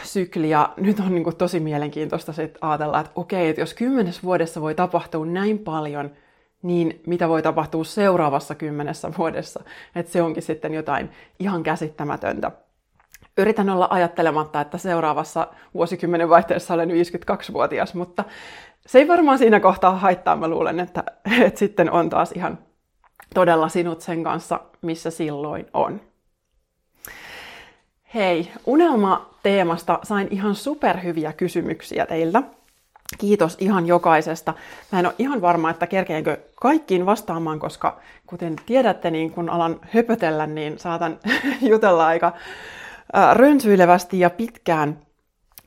sykli. 0.02 0.50
Ja 0.50 0.72
nyt 0.76 1.00
on 1.00 1.14
niin 1.14 1.24
kuin 1.24 1.36
tosi 1.36 1.60
mielenkiintoista 1.60 2.32
sit 2.32 2.58
ajatella, 2.60 3.00
että 3.00 3.12
okei, 3.14 3.48
että 3.48 3.62
jos 3.62 3.74
kymmenes 3.74 4.22
vuodessa 4.22 4.60
voi 4.60 4.74
tapahtua 4.74 5.26
näin 5.26 5.58
paljon, 5.58 6.10
niin 6.62 7.02
mitä 7.06 7.28
voi 7.28 7.42
tapahtua 7.42 7.84
seuraavassa 7.84 8.54
kymmenessä 8.54 9.12
vuodessa. 9.18 9.64
Että 9.94 10.12
se 10.12 10.22
onkin 10.22 10.42
sitten 10.42 10.74
jotain 10.74 11.10
ihan 11.38 11.62
käsittämätöntä. 11.62 12.50
Yritän 13.38 13.70
olla 13.70 13.88
ajattelematta, 13.90 14.60
että 14.60 14.78
seuraavassa 14.78 15.48
vuosikymmenen 15.74 16.28
vaihteessa 16.28 16.74
olen 16.74 16.90
52-vuotias, 16.90 17.94
mutta 17.94 18.24
se 18.86 18.98
ei 18.98 19.08
varmaan 19.08 19.38
siinä 19.38 19.60
kohtaa 19.60 19.96
haittaa. 19.96 20.36
Mä 20.36 20.48
luulen, 20.48 20.80
että, 20.80 21.04
että 21.46 21.58
sitten 21.58 21.90
on 21.90 22.10
taas 22.10 22.32
ihan 22.32 22.58
todella 23.34 23.68
sinut 23.68 24.00
sen 24.00 24.24
kanssa, 24.24 24.60
missä 24.82 25.10
silloin 25.10 25.66
on. 25.72 26.00
Hei, 28.14 28.52
unelma-teemasta 28.66 29.98
sain 30.02 30.28
ihan 30.30 30.54
superhyviä 30.54 31.32
kysymyksiä 31.32 32.06
teiltä. 32.06 32.42
Kiitos 33.18 33.56
ihan 33.60 33.86
jokaisesta. 33.86 34.54
Mä 34.92 34.98
en 34.98 35.06
ole 35.06 35.14
ihan 35.18 35.40
varma, 35.40 35.70
että 35.70 35.86
kerkeenkö 35.86 36.36
kaikkiin 36.54 37.06
vastaamaan, 37.06 37.58
koska 37.58 38.00
kuten 38.26 38.56
tiedätte, 38.66 39.10
niin 39.10 39.30
kun 39.30 39.50
alan 39.50 39.80
höpötellä, 39.80 40.46
niin 40.46 40.78
saatan 40.78 41.18
jutella 41.70 42.06
aika 42.06 42.32
rönsyilevästi 43.32 44.20
ja 44.20 44.30
pitkään. 44.30 44.98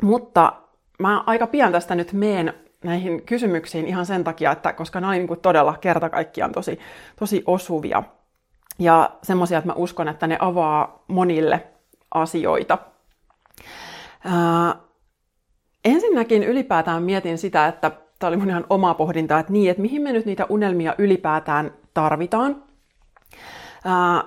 Mutta 0.02 0.54
mä 1.00 1.24
aika 1.26 1.48
pian 1.48 1.72
tästä 1.72 1.96
nyt 1.96 2.14
meen 2.14 2.54
näihin 2.84 3.22
kysymyksiin 3.22 3.88
ihan 3.88 4.06
sen 4.06 4.24
takia, 4.24 4.52
että 4.52 4.74
koska 4.74 5.00
nämä 5.00 5.12
oli 5.12 5.20
niin 5.20 5.40
todella 5.42 5.78
kerta 5.82 6.10
kaikkiaan 6.10 6.52
tosi, 6.52 6.80
tosi 7.20 7.44
osuvia. 7.46 8.04
Ja 8.80 9.12
semmoisia, 9.24 9.58
että 9.58 9.68
mä 9.68 9.74
uskon, 9.74 10.08
että 10.08 10.28
ne 10.28 10.38
avaa 10.40 11.04
monille 11.08 11.64
asioita. 12.14 12.78
Ää, 14.26 14.76
ensinnäkin 15.86 16.44
ylipäätään 16.44 17.04
mietin 17.04 17.38
sitä, 17.38 17.68
että 17.68 17.92
tämä 18.20 18.28
oli 18.28 18.38
mun 18.38 18.50
ihan 18.50 18.66
oma 18.70 18.94
pohdinta, 18.94 19.40
että 19.40 19.54
niin, 19.54 19.72
että 19.72 19.82
mihin 19.82 20.02
me 20.02 20.12
nyt 20.12 20.26
niitä 20.26 20.46
unelmia 20.50 20.96
ylipäätään 20.98 21.74
tarvitaan. 21.94 22.64
Ää, 23.86 24.24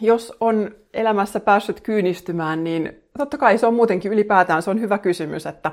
jos 0.00 0.36
on 0.40 0.70
elämässä 0.94 1.40
päässyt 1.40 1.80
kyynistymään, 1.80 2.64
niin 2.64 3.02
totta 3.18 3.38
kai 3.38 3.58
se 3.58 3.66
on 3.66 3.74
muutenkin 3.74 4.12
ylipäätään 4.12 4.62
se 4.62 4.70
on 4.70 4.80
hyvä 4.80 4.98
kysymys, 4.98 5.46
että 5.46 5.72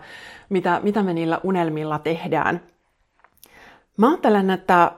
mitä, 0.49 0.79
mitä 0.83 1.03
me 1.03 1.13
niillä 1.13 1.39
unelmilla 1.43 1.99
tehdään. 1.99 2.61
Mä 3.97 4.09
ajattelen, 4.09 4.49
että 4.49 4.91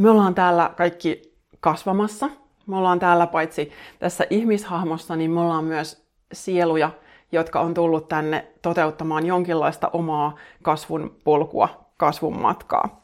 me 0.00 0.10
ollaan 0.10 0.34
täällä 0.34 0.70
kaikki 0.76 1.22
kasvamassa– 1.60 2.30
me 2.66 2.76
ollaan 2.76 2.98
täällä 2.98 3.26
paitsi 3.26 3.72
tässä 3.98 4.26
ihmishahmossa, 4.30 5.16
niin 5.16 5.30
me 5.30 5.40
ollaan 5.40 5.64
myös 5.64 6.06
sieluja, 6.32 6.90
jotka 7.32 7.60
on 7.60 7.74
tullut 7.74 8.08
tänne 8.08 8.46
toteuttamaan 8.62 9.26
jonkinlaista 9.26 9.90
omaa 9.92 10.36
kasvun 10.62 11.16
polkua, 11.24 11.68
kasvun 11.96 12.40
matkaa. 12.40 13.02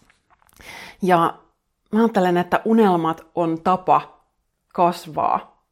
Ja 1.03 1.35
mä 1.93 2.01
ajattelen, 2.01 2.37
että 2.37 2.61
unelmat 2.65 3.27
on 3.35 3.59
tapa 3.65 4.21
kasvaa. 4.75 5.65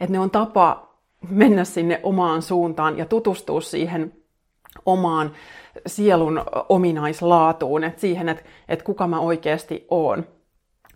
Että 0.00 0.12
ne 0.12 0.18
on 0.18 0.30
tapa 0.30 0.90
mennä 1.28 1.64
sinne 1.64 2.00
omaan 2.02 2.42
suuntaan 2.42 2.98
ja 2.98 3.06
tutustua 3.06 3.60
siihen 3.60 4.12
omaan 4.86 5.32
sielun 5.86 6.42
ominaislaatuun, 6.68 7.84
että 7.84 8.00
siihen, 8.00 8.28
että, 8.28 8.44
että 8.68 8.84
kuka 8.84 9.06
mä 9.06 9.20
oikeasti 9.20 9.86
oon 9.90 10.24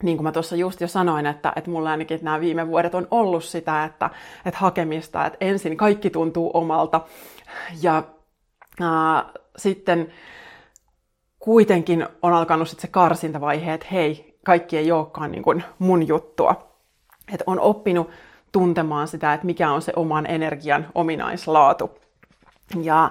niin 0.03 0.17
kuin 0.17 0.25
mä 0.25 0.33
tuossa 0.33 0.57
just 0.57 0.81
jo 0.81 0.89
sanoin, 0.89 1.27
että, 1.27 1.53
että 1.57 1.71
mulla 1.71 1.91
ainakin 1.91 2.19
nämä 2.23 2.41
viime 2.41 2.69
vuodet 2.69 2.95
on 2.95 3.09
ollut 3.11 3.45
sitä, 3.45 3.85
että, 3.85 4.11
että 4.47 4.61
hakemista, 4.61 5.27
että 5.27 5.39
ensin 5.41 5.77
kaikki 5.77 6.11
tuntuu 6.11 6.51
omalta 6.55 7.01
ja 7.83 8.03
ää, 8.81 9.25
sitten 9.57 10.13
kuitenkin 11.39 12.07
on 12.23 12.33
alkanut 12.33 12.69
sitten 12.69 12.83
se 12.83 12.93
karsintavaihe, 12.93 13.75
että 13.75 13.87
hei, 13.93 14.39
kaikki 14.45 14.77
ei 14.77 14.93
olekaan 14.93 15.33
niin 15.33 15.43
kuin 15.43 15.65
mun 15.79 16.09
juttua. 16.09 16.75
Että 17.33 17.45
on 17.47 17.61
oppinut 17.61 18.11
tuntemaan 18.53 19.09
sitä, 19.09 19.35
että 19.35 19.47
mikä 19.47 19.73
on 19.73 19.83
se 19.83 19.93
oman 19.97 20.27
energian 20.27 20.87
ominaislaatu. 20.95 21.91
Ja, 22.83 23.11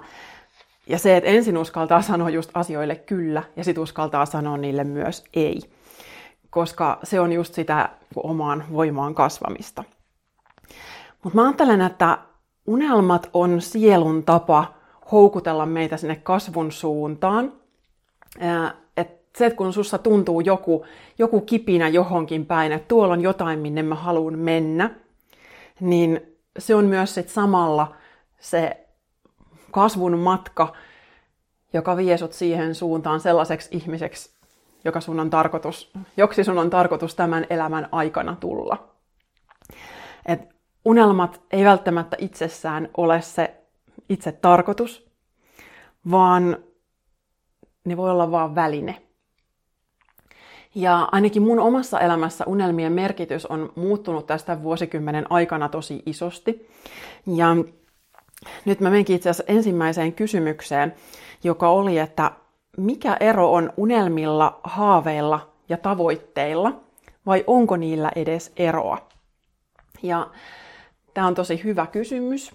ja 0.88 1.00
se, 1.00 1.18
että 1.18 1.30
ensin 1.30 1.58
uskaltaa 1.58 2.02
sanoa 2.02 2.30
just 2.30 2.52
asioille 2.54 2.96
kyllä 2.96 3.44
ja 3.56 3.64
sitten 3.64 3.84
uskaltaa 3.84 4.26
sanoa 4.26 4.58
niille 4.58 4.84
myös 4.84 5.24
ei. 5.34 5.60
Koska 6.54 7.00
se 7.04 7.20
on 7.20 7.34
just 7.34 7.54
sitä 7.54 7.90
omaan 8.16 8.64
voimaan 8.72 9.16
kasvamista. 9.16 9.84
Mutta 11.24 11.36
mä 11.40 11.44
ajattelen, 11.44 11.82
että 11.82 12.18
unelmat 12.68 13.30
on 13.34 13.62
sielun 13.62 14.24
tapa 14.24 14.74
houkutella 15.12 15.66
meitä 15.66 15.98
sinne 15.98 16.16
kasvun 16.16 16.72
suuntaan. 16.72 17.54
Et 18.98 19.10
se, 19.38 19.46
että 19.46 19.58
kun 19.58 19.74
sussa 19.74 19.98
tuntuu 19.98 20.40
joku, 20.40 20.86
joku 21.18 21.42
kipinä 21.42 21.88
johonkin 21.88 22.46
päin, 22.46 22.72
että 22.72 22.88
tuolla 22.88 23.14
on 23.14 23.22
jotain, 23.22 23.60
minne 23.60 23.84
mä 23.84 23.96
haluan 23.96 24.40
mennä, 24.40 24.90
niin 25.80 26.22
se 26.60 26.76
on 26.76 26.86
myös 26.86 27.14
sit 27.14 27.30
samalla 27.30 27.96
se 28.40 28.88
kasvun 29.72 30.20
matka, 30.20 30.74
joka 31.74 31.98
vie 31.98 32.18
sut 32.18 32.34
siihen 32.34 32.76
suuntaan 32.76 33.20
sellaiseksi 33.20 33.70
ihmiseksi, 33.72 34.33
joka 34.86 35.02
sun 35.02 35.20
on 35.20 35.30
tarkoitus, 35.30 35.92
joksi 36.18 36.44
sun 36.44 36.58
on 36.58 36.70
tarkoitus 36.70 37.16
tämän 37.16 37.46
elämän 37.50 37.90
aikana 37.92 38.36
tulla. 38.40 38.90
Et 40.26 40.42
unelmat 40.86 41.42
ei 41.52 41.66
välttämättä 41.66 42.18
itsessään 42.20 42.90
ole 42.98 43.22
se 43.22 43.54
itse 44.10 44.32
tarkoitus, 44.32 45.12
vaan 46.12 46.58
ne 47.86 47.98
voi 47.98 48.12
olla 48.12 48.32
vain 48.32 48.56
väline. 48.56 49.02
Ja 50.76 51.10
ainakin 51.12 51.42
mun 51.42 51.60
omassa 51.60 52.00
elämässä 52.00 52.44
unelmien 52.48 52.94
merkitys 52.94 53.46
on 53.46 53.72
muuttunut 53.76 54.28
tästä 54.28 54.64
vuosikymmenen 54.64 55.32
aikana 55.32 55.70
tosi 55.70 56.04
isosti. 56.06 56.70
Ja 57.36 57.48
nyt 58.66 58.80
mä 58.80 58.90
menenkin 58.90 59.16
itse 59.16 59.30
asiassa 59.30 59.54
ensimmäiseen 59.54 60.14
kysymykseen, 60.14 60.94
joka 61.44 61.70
oli, 61.70 61.98
että 61.98 62.32
mikä 62.78 63.18
ero 63.20 63.54
on 63.54 63.74
unelmilla, 63.78 64.60
haaveilla 64.64 65.54
ja 65.70 65.78
tavoitteilla, 65.78 66.80
vai 67.26 67.44
onko 67.48 67.78
niillä 67.78 68.12
edes 68.16 68.52
eroa? 68.58 69.08
Ja 70.04 70.28
tämä 71.14 71.28
on 71.28 71.36
tosi 71.36 71.64
hyvä 71.64 71.88
kysymys. 71.88 72.52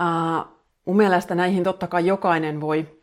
Uh, 0.00 0.48
mun 0.84 0.96
mielestä 0.96 1.34
näihin 1.34 1.64
totta 1.64 1.86
kai 1.86 2.06
jokainen 2.06 2.60
voi 2.60 2.98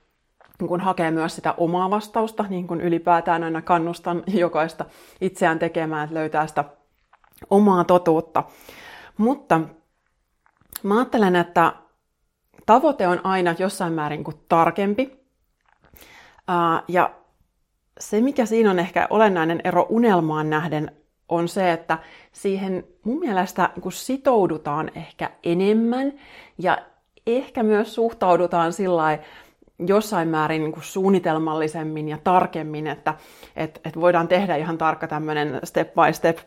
niin 0.60 0.67
kun 0.67 0.81
hakea 0.81 1.12
myös 1.12 1.36
sitä 1.36 1.53
omaa 1.57 1.89
vastausta, 1.89 2.45
niin 2.50 2.67
kuin 2.67 2.81
ylipäätään 2.81 3.43
aina 3.43 3.62
kannustan 3.62 4.24
jokaista 4.34 4.86
itseään 5.22 5.60
tekemään, 5.60 6.03
että 6.03 6.13
löytää 6.13 6.48
sitä 6.48 6.63
omaa 7.50 7.84
totuutta. 7.84 8.43
Mutta 9.17 9.62
mä 10.84 10.98
ajattelen, 10.98 11.36
että 11.36 11.74
tavoite 12.65 13.07
on 13.07 13.25
aina 13.25 13.55
jossain 13.60 13.93
määrin 13.93 14.24
kuin 14.24 14.38
tarkempi. 14.50 15.25
Ja 16.87 17.11
se, 17.99 18.21
mikä 18.21 18.45
siinä 18.45 18.71
on 18.71 18.79
ehkä 18.79 19.07
olennainen 19.09 19.61
ero 19.63 19.85
unelmaan 19.89 20.49
nähden, 20.49 20.91
on 21.29 21.47
se, 21.47 21.71
että 21.71 21.97
siihen 22.31 22.83
mun 23.03 23.19
mielestä 23.19 23.69
kun 23.81 23.91
sitoudutaan 23.91 24.91
ehkä 24.95 25.31
enemmän 25.43 26.13
ja 26.57 26.77
ehkä 27.27 27.63
myös 27.63 27.95
suhtaudutaan 27.95 28.73
sillä 28.73 29.19
jossain 29.79 30.27
määrin 30.27 30.61
niin 30.61 30.71
kuin 30.71 30.83
suunnitelmallisemmin 30.83 32.09
ja 32.09 32.17
tarkemmin, 32.23 32.87
että 32.87 33.13
et, 33.55 33.81
et 33.85 33.99
voidaan 33.99 34.27
tehdä 34.27 34.55
ihan 34.55 34.77
tarkka 34.77 35.07
tämmöinen 35.07 35.59
step 35.63 35.93
by 35.93 36.13
step 36.13 36.37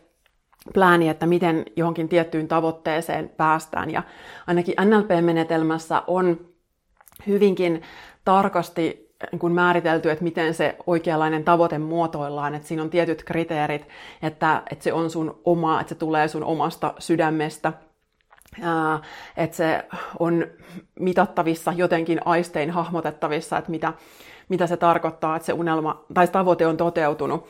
plääni, 0.73 1.09
että 1.09 1.25
miten 1.25 1.65
johonkin 1.75 2.09
tiettyyn 2.09 2.47
tavoitteeseen 2.47 3.29
päästään. 3.29 3.91
Ja 3.91 4.03
ainakin 4.47 4.75
NLP-menetelmässä 4.85 6.03
on 6.07 6.39
hyvinkin 7.27 7.81
tarkasti 8.25 9.08
niin 9.31 9.51
määritelty, 9.51 10.11
että 10.11 10.23
miten 10.23 10.53
se 10.53 10.75
oikeanlainen 10.87 11.43
tavoite 11.43 11.77
muotoillaan, 11.77 12.55
että 12.55 12.67
siinä 12.67 12.83
on 12.83 12.89
tietyt 12.89 13.23
kriteerit, 13.23 13.87
että, 14.21 14.63
että 14.71 14.83
se 14.83 14.93
on 14.93 15.09
sun 15.09 15.41
oma, 15.45 15.81
että 15.81 15.89
se 15.89 15.95
tulee 15.95 16.27
sun 16.27 16.43
omasta 16.43 16.93
sydämestä, 16.99 17.73
että 19.37 19.57
se 19.57 19.85
on 20.19 20.47
mitattavissa 20.99 21.73
jotenkin 21.75 22.21
aistein 22.25 22.71
hahmotettavissa, 22.71 23.57
että 23.57 23.71
mitä, 23.71 23.93
mitä 24.49 24.67
se 24.67 24.77
tarkoittaa, 24.77 25.35
että 25.35 25.45
se 25.45 25.53
unelma 25.53 26.03
tai 26.13 26.25
se 26.25 26.31
tavoite 26.31 26.67
on 26.67 26.77
toteutunut. 26.77 27.47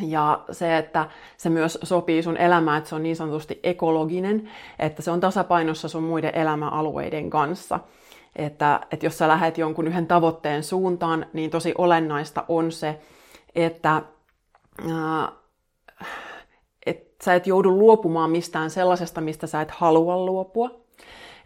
Ja 0.00 0.44
se, 0.50 0.78
että 0.78 1.08
se 1.36 1.50
myös 1.50 1.78
sopii 1.82 2.22
sun 2.22 2.36
elämään, 2.36 2.78
että 2.78 2.88
se 2.90 2.94
on 2.94 3.02
niin 3.02 3.16
sanotusti 3.16 3.60
ekologinen, 3.62 4.50
että 4.78 5.02
se 5.02 5.10
on 5.10 5.20
tasapainossa 5.20 5.88
sun 5.88 6.02
muiden 6.02 6.34
elämäalueiden 6.34 7.30
kanssa. 7.30 7.80
Että, 8.36 8.80
että 8.90 9.06
jos 9.06 9.18
sä 9.18 9.28
lähdet 9.28 9.58
jonkun 9.58 9.86
yhden 9.86 10.06
tavoitteen 10.06 10.62
suuntaan, 10.62 11.26
niin 11.32 11.50
tosi 11.50 11.74
olennaista 11.78 12.44
on 12.48 12.72
se, 12.72 13.00
että 13.54 14.02
ää, 14.92 15.32
et 16.86 17.14
sä 17.24 17.34
et 17.34 17.46
joudu 17.46 17.78
luopumaan 17.78 18.30
mistään 18.30 18.70
sellaisesta, 18.70 19.20
mistä 19.20 19.46
sä 19.46 19.60
et 19.60 19.70
halua 19.70 20.16
luopua. 20.16 20.70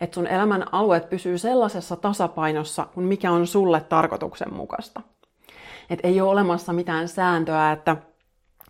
Että 0.01 0.15
sun 0.15 0.27
elämän 0.27 0.75
alueet 0.75 1.11
pysyy 1.11 1.39
sellaisessa 1.39 1.97
tasapainossa, 1.97 2.87
kun 2.95 3.05
mikä 3.05 3.31
on 3.31 3.47
sulle 3.47 3.81
tarkoituksenmukaista. 3.81 5.01
Että 5.91 6.09
ei 6.09 6.21
ole 6.21 6.31
olemassa 6.31 6.73
mitään 6.73 7.09
sääntöä, 7.09 7.73
että 7.73 7.97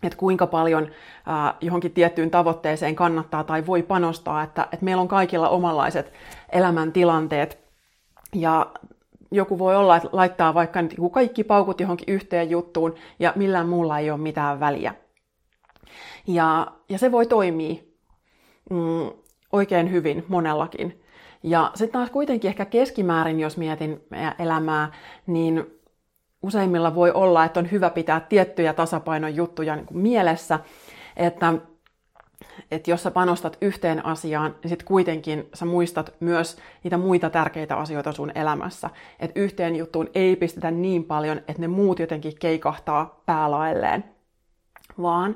että 0.03 0.17
kuinka 0.17 0.47
paljon 0.47 0.83
äh, 0.83 1.53
johonkin 1.61 1.91
tiettyyn 1.91 2.31
tavoitteeseen 2.31 2.95
kannattaa 2.95 3.43
tai 3.43 3.65
voi 3.65 3.83
panostaa, 3.83 4.43
että, 4.43 4.67
että 4.71 4.85
meillä 4.85 5.01
on 5.01 5.07
kaikilla 5.07 5.49
omanlaiset 5.49 6.13
elämäntilanteet. 6.49 7.68
Ja 8.35 8.71
joku 9.31 9.59
voi 9.59 9.75
olla, 9.75 9.97
että 9.97 10.09
laittaa 10.11 10.53
vaikka 10.53 10.81
nyt 10.81 10.95
kaikki 11.11 11.43
paukut 11.43 11.79
johonkin 11.79 12.13
yhteen 12.13 12.49
juttuun 12.49 12.95
ja 13.19 13.33
millään 13.35 13.69
muulla 13.69 13.99
ei 13.99 14.11
ole 14.11 14.19
mitään 14.19 14.59
väliä. 14.59 14.95
Ja, 16.27 16.67
ja 16.89 16.97
se 16.97 17.11
voi 17.11 17.25
toimia 17.25 17.75
mm, 18.69 19.11
oikein 19.51 19.91
hyvin 19.91 20.25
monellakin. 20.27 21.03
Ja 21.43 21.71
sitten 21.75 21.99
taas 21.99 22.09
kuitenkin 22.09 22.49
ehkä 22.49 22.65
keskimäärin, 22.65 23.39
jos 23.39 23.57
mietin 23.57 24.01
elämää, 24.39 24.91
niin 25.27 25.65
useimmilla 26.43 26.95
voi 26.95 27.11
olla, 27.11 27.45
että 27.45 27.59
on 27.59 27.71
hyvä 27.71 27.89
pitää 27.89 28.19
tiettyjä 28.19 28.73
tasapainon 28.73 29.35
juttuja 29.35 29.75
niin 29.75 29.85
kuin 29.85 29.97
mielessä, 29.97 30.59
että, 31.17 31.53
että 32.71 32.91
jos 32.91 33.03
sä 33.03 33.11
panostat 33.11 33.57
yhteen 33.61 34.05
asiaan, 34.05 34.55
niin 34.63 34.69
sitten 34.69 34.87
kuitenkin 34.87 35.49
sä 35.53 35.65
muistat 35.65 36.13
myös 36.19 36.57
niitä 36.83 36.97
muita 36.97 37.29
tärkeitä 37.29 37.75
asioita 37.75 38.11
sun 38.11 38.31
elämässä. 38.35 38.89
Että 39.19 39.39
yhteen 39.39 39.75
juttuun 39.75 40.09
ei 40.15 40.35
pistetä 40.35 40.71
niin 40.71 41.03
paljon, 41.03 41.37
että 41.37 41.61
ne 41.61 41.67
muut 41.67 41.99
jotenkin 41.99 42.33
keikahtaa 42.39 43.21
päälaelleen, 43.25 44.03
vaan 45.01 45.35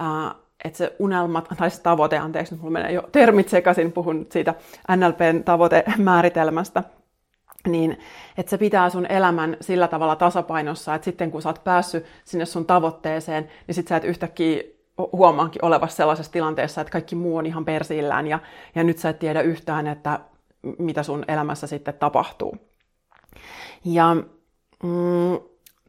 äh, 0.00 0.34
että 0.64 0.76
se 0.76 0.96
unelma, 0.98 1.42
tai 1.56 1.70
se 1.70 1.82
tavoite, 1.82 2.18
anteeksi, 2.18 2.54
mulla 2.54 2.70
menee 2.70 2.92
jo 2.92 3.02
termit 3.12 3.48
sekaisin, 3.48 3.92
puhun 3.92 4.26
siitä 4.30 4.54
NLPn 4.96 5.44
tavoitemääritelmästä, 5.44 6.82
niin 7.68 7.98
että 8.38 8.50
se 8.50 8.58
pitää 8.58 8.90
sun 8.90 9.06
elämän 9.06 9.56
sillä 9.60 9.88
tavalla 9.88 10.16
tasapainossa, 10.16 10.94
että 10.94 11.04
sitten 11.04 11.30
kun 11.30 11.42
sä 11.42 11.48
oot 11.48 11.64
päässyt 11.64 12.06
sinne 12.24 12.44
sun 12.46 12.66
tavoitteeseen, 12.66 13.48
niin 13.66 13.74
sit 13.74 13.88
sä 13.88 13.96
et 13.96 14.04
yhtäkkiä 14.04 14.62
huomaankin 15.12 15.64
olevassa 15.64 15.96
sellaisessa 15.96 16.32
tilanteessa, 16.32 16.80
että 16.80 16.92
kaikki 16.92 17.14
muu 17.14 17.36
on 17.36 17.46
ihan 17.46 17.64
persillään 17.64 18.26
ja, 18.26 18.38
ja 18.74 18.84
nyt 18.84 18.98
sä 18.98 19.08
et 19.08 19.18
tiedä 19.18 19.40
yhtään, 19.40 19.86
että 19.86 20.20
mitä 20.78 21.02
sun 21.02 21.24
elämässä 21.28 21.66
sitten 21.66 21.94
tapahtuu. 21.94 22.56
Ja 23.84 24.14
mm, 24.82 25.38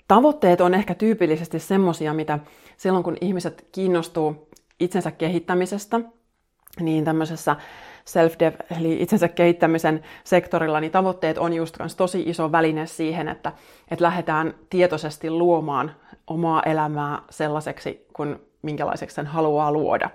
tavoitteet 0.08 0.62
on 0.62 0.74
ehkä 0.74 0.96
tyypillisesti 0.96 1.60
semmosia, 1.60 2.14
mitä 2.14 2.40
silloin 2.78 3.04
kun 3.04 3.18
ihmiset 3.22 3.68
kiinnostuu 3.72 4.50
itsensä 4.80 5.12
kehittämisestä, 5.12 6.00
niin 6.80 7.06
tämmöisessä 7.06 7.56
self-dev, 8.06 8.54
eli 8.78 9.02
itsensä 9.02 9.28
kehittämisen 9.28 10.04
sektorilla, 10.24 10.80
niin 10.80 10.92
tavoitteet 10.92 11.38
on 11.38 11.54
just 11.54 11.78
kans 11.78 11.96
tosi 11.96 12.24
iso 12.26 12.52
väline 12.52 12.88
siihen, 12.88 13.28
että, 13.28 13.52
että 13.92 14.04
lähdetään 14.04 14.54
tietoisesti 14.70 15.30
luomaan 15.30 15.96
omaa 16.28 16.64
elämää 16.64 17.22
sellaiseksi, 17.30 18.06
kun 18.14 18.40
minkälaiseksi 18.62 19.16
sen 19.16 19.28
haluaa 19.28 19.72
luoda. 19.72 20.10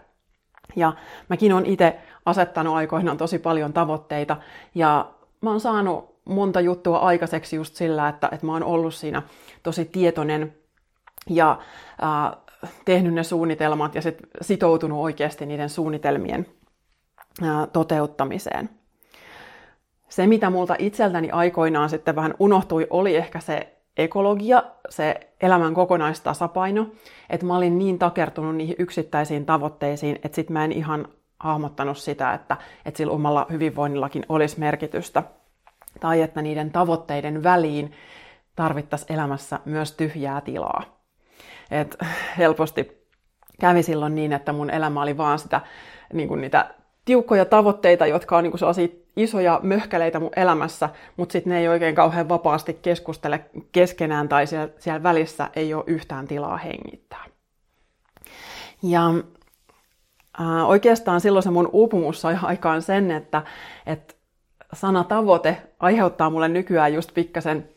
Ja 0.76 0.92
mäkin 1.28 1.52
olen 1.52 1.66
itse 1.66 1.98
asettanut 2.26 2.74
aikoinaan 2.74 3.16
tosi 3.16 3.38
paljon 3.38 3.72
tavoitteita, 3.72 4.36
ja 4.74 5.12
mä 5.40 5.50
oon 5.50 5.60
saanut 5.60 6.16
monta 6.24 6.60
juttua 6.60 6.98
aikaiseksi 6.98 7.56
just 7.56 7.74
sillä, 7.74 8.08
että, 8.08 8.28
että 8.32 8.46
mä 8.46 8.52
oon 8.52 8.64
ollut 8.64 8.94
siinä 8.94 9.22
tosi 9.62 9.84
tietoinen 9.84 10.54
ja 11.30 11.58
äh, 12.02 12.38
tehnyt 12.84 13.14
ne 13.14 13.22
suunnitelmat 13.22 13.94
ja 13.94 14.02
sit 14.02 14.18
sitoutunut 14.40 14.98
oikeasti 15.02 15.46
niiden 15.46 15.70
suunnitelmien 15.70 16.46
toteuttamiseen. 17.72 18.70
Se, 20.08 20.26
mitä 20.26 20.50
multa 20.50 20.76
itseltäni 20.78 21.30
aikoinaan 21.30 21.90
sitten 21.90 22.16
vähän 22.16 22.34
unohtui, 22.38 22.86
oli 22.90 23.16
ehkä 23.16 23.40
se 23.40 23.75
ekologia, 23.96 24.62
se 24.88 25.32
elämän 25.40 25.74
kokonaistasapaino, 25.74 26.86
että 27.30 27.46
mä 27.46 27.56
olin 27.56 27.78
niin 27.78 27.98
takertunut 27.98 28.56
niihin 28.56 28.76
yksittäisiin 28.78 29.46
tavoitteisiin, 29.46 30.18
että 30.24 30.36
sit 30.36 30.50
mä 30.50 30.64
en 30.64 30.72
ihan 30.72 31.08
hahmottanut 31.40 31.98
sitä, 31.98 32.34
että, 32.34 32.56
että 32.84 32.98
sillä 32.98 33.12
omalla 33.12 33.46
hyvinvoinnillakin 33.50 34.26
olisi 34.28 34.60
merkitystä. 34.60 35.22
Tai 36.00 36.22
että 36.22 36.42
niiden 36.42 36.70
tavoitteiden 36.70 37.42
väliin 37.42 37.92
tarvittaisiin 38.56 39.12
elämässä 39.12 39.60
myös 39.64 39.92
tyhjää 39.92 40.40
tilaa. 40.40 40.82
Et 41.70 41.96
helposti 42.38 43.08
kävi 43.60 43.82
silloin 43.82 44.14
niin, 44.14 44.32
että 44.32 44.52
mun 44.52 44.70
elämä 44.70 45.02
oli 45.02 45.16
vaan 45.16 45.38
sitä, 45.38 45.60
niin 46.12 46.28
kuin 46.28 46.40
niitä 46.40 46.74
tiukkoja 47.06 47.44
tavoitteita, 47.44 48.06
jotka 48.06 48.36
on 48.36 48.44
niin 48.44 48.58
sellaisia 48.58 48.88
isoja 49.16 49.60
möhkäleitä 49.62 50.20
mun 50.20 50.30
elämässä, 50.36 50.88
mutta 51.16 51.32
sitten 51.32 51.50
ne 51.50 51.58
ei 51.58 51.68
oikein 51.68 51.94
kauhean 51.94 52.28
vapaasti 52.28 52.78
keskustele 52.82 53.44
keskenään 53.72 54.28
tai 54.28 54.46
siellä, 54.46 54.68
siellä 54.78 55.02
välissä 55.02 55.50
ei 55.56 55.74
ole 55.74 55.84
yhtään 55.86 56.26
tilaa 56.28 56.56
hengittää. 56.56 57.24
Ja 58.82 59.14
äh, 60.40 60.68
oikeastaan 60.68 61.20
silloin 61.20 61.42
se 61.42 61.50
mun 61.50 61.70
uupumus 61.72 62.20
sai 62.20 62.36
aikaan 62.42 62.82
sen, 62.82 63.10
että, 63.10 63.42
että 63.86 64.14
sana 64.72 65.04
tavoite 65.04 65.62
aiheuttaa 65.78 66.30
mulle 66.30 66.48
nykyään 66.48 66.94
just 66.94 67.14
pikkasen 67.14 67.68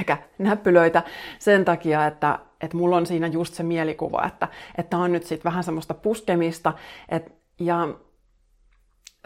ehkä 0.00 0.18
näppylöitä 0.38 1.02
sen 1.38 1.64
takia, 1.64 2.06
että, 2.06 2.38
että 2.60 2.76
mulla 2.76 2.96
on 2.96 3.06
siinä 3.06 3.26
just 3.26 3.54
se 3.54 3.62
mielikuva, 3.62 4.24
että, 4.26 4.48
että 4.78 4.96
on 4.98 5.12
nyt 5.12 5.22
sitten 5.22 5.50
vähän 5.50 5.64
semmoista 5.64 5.94
puskemista. 5.94 6.72
Et, 7.08 7.35
ja 7.60 7.88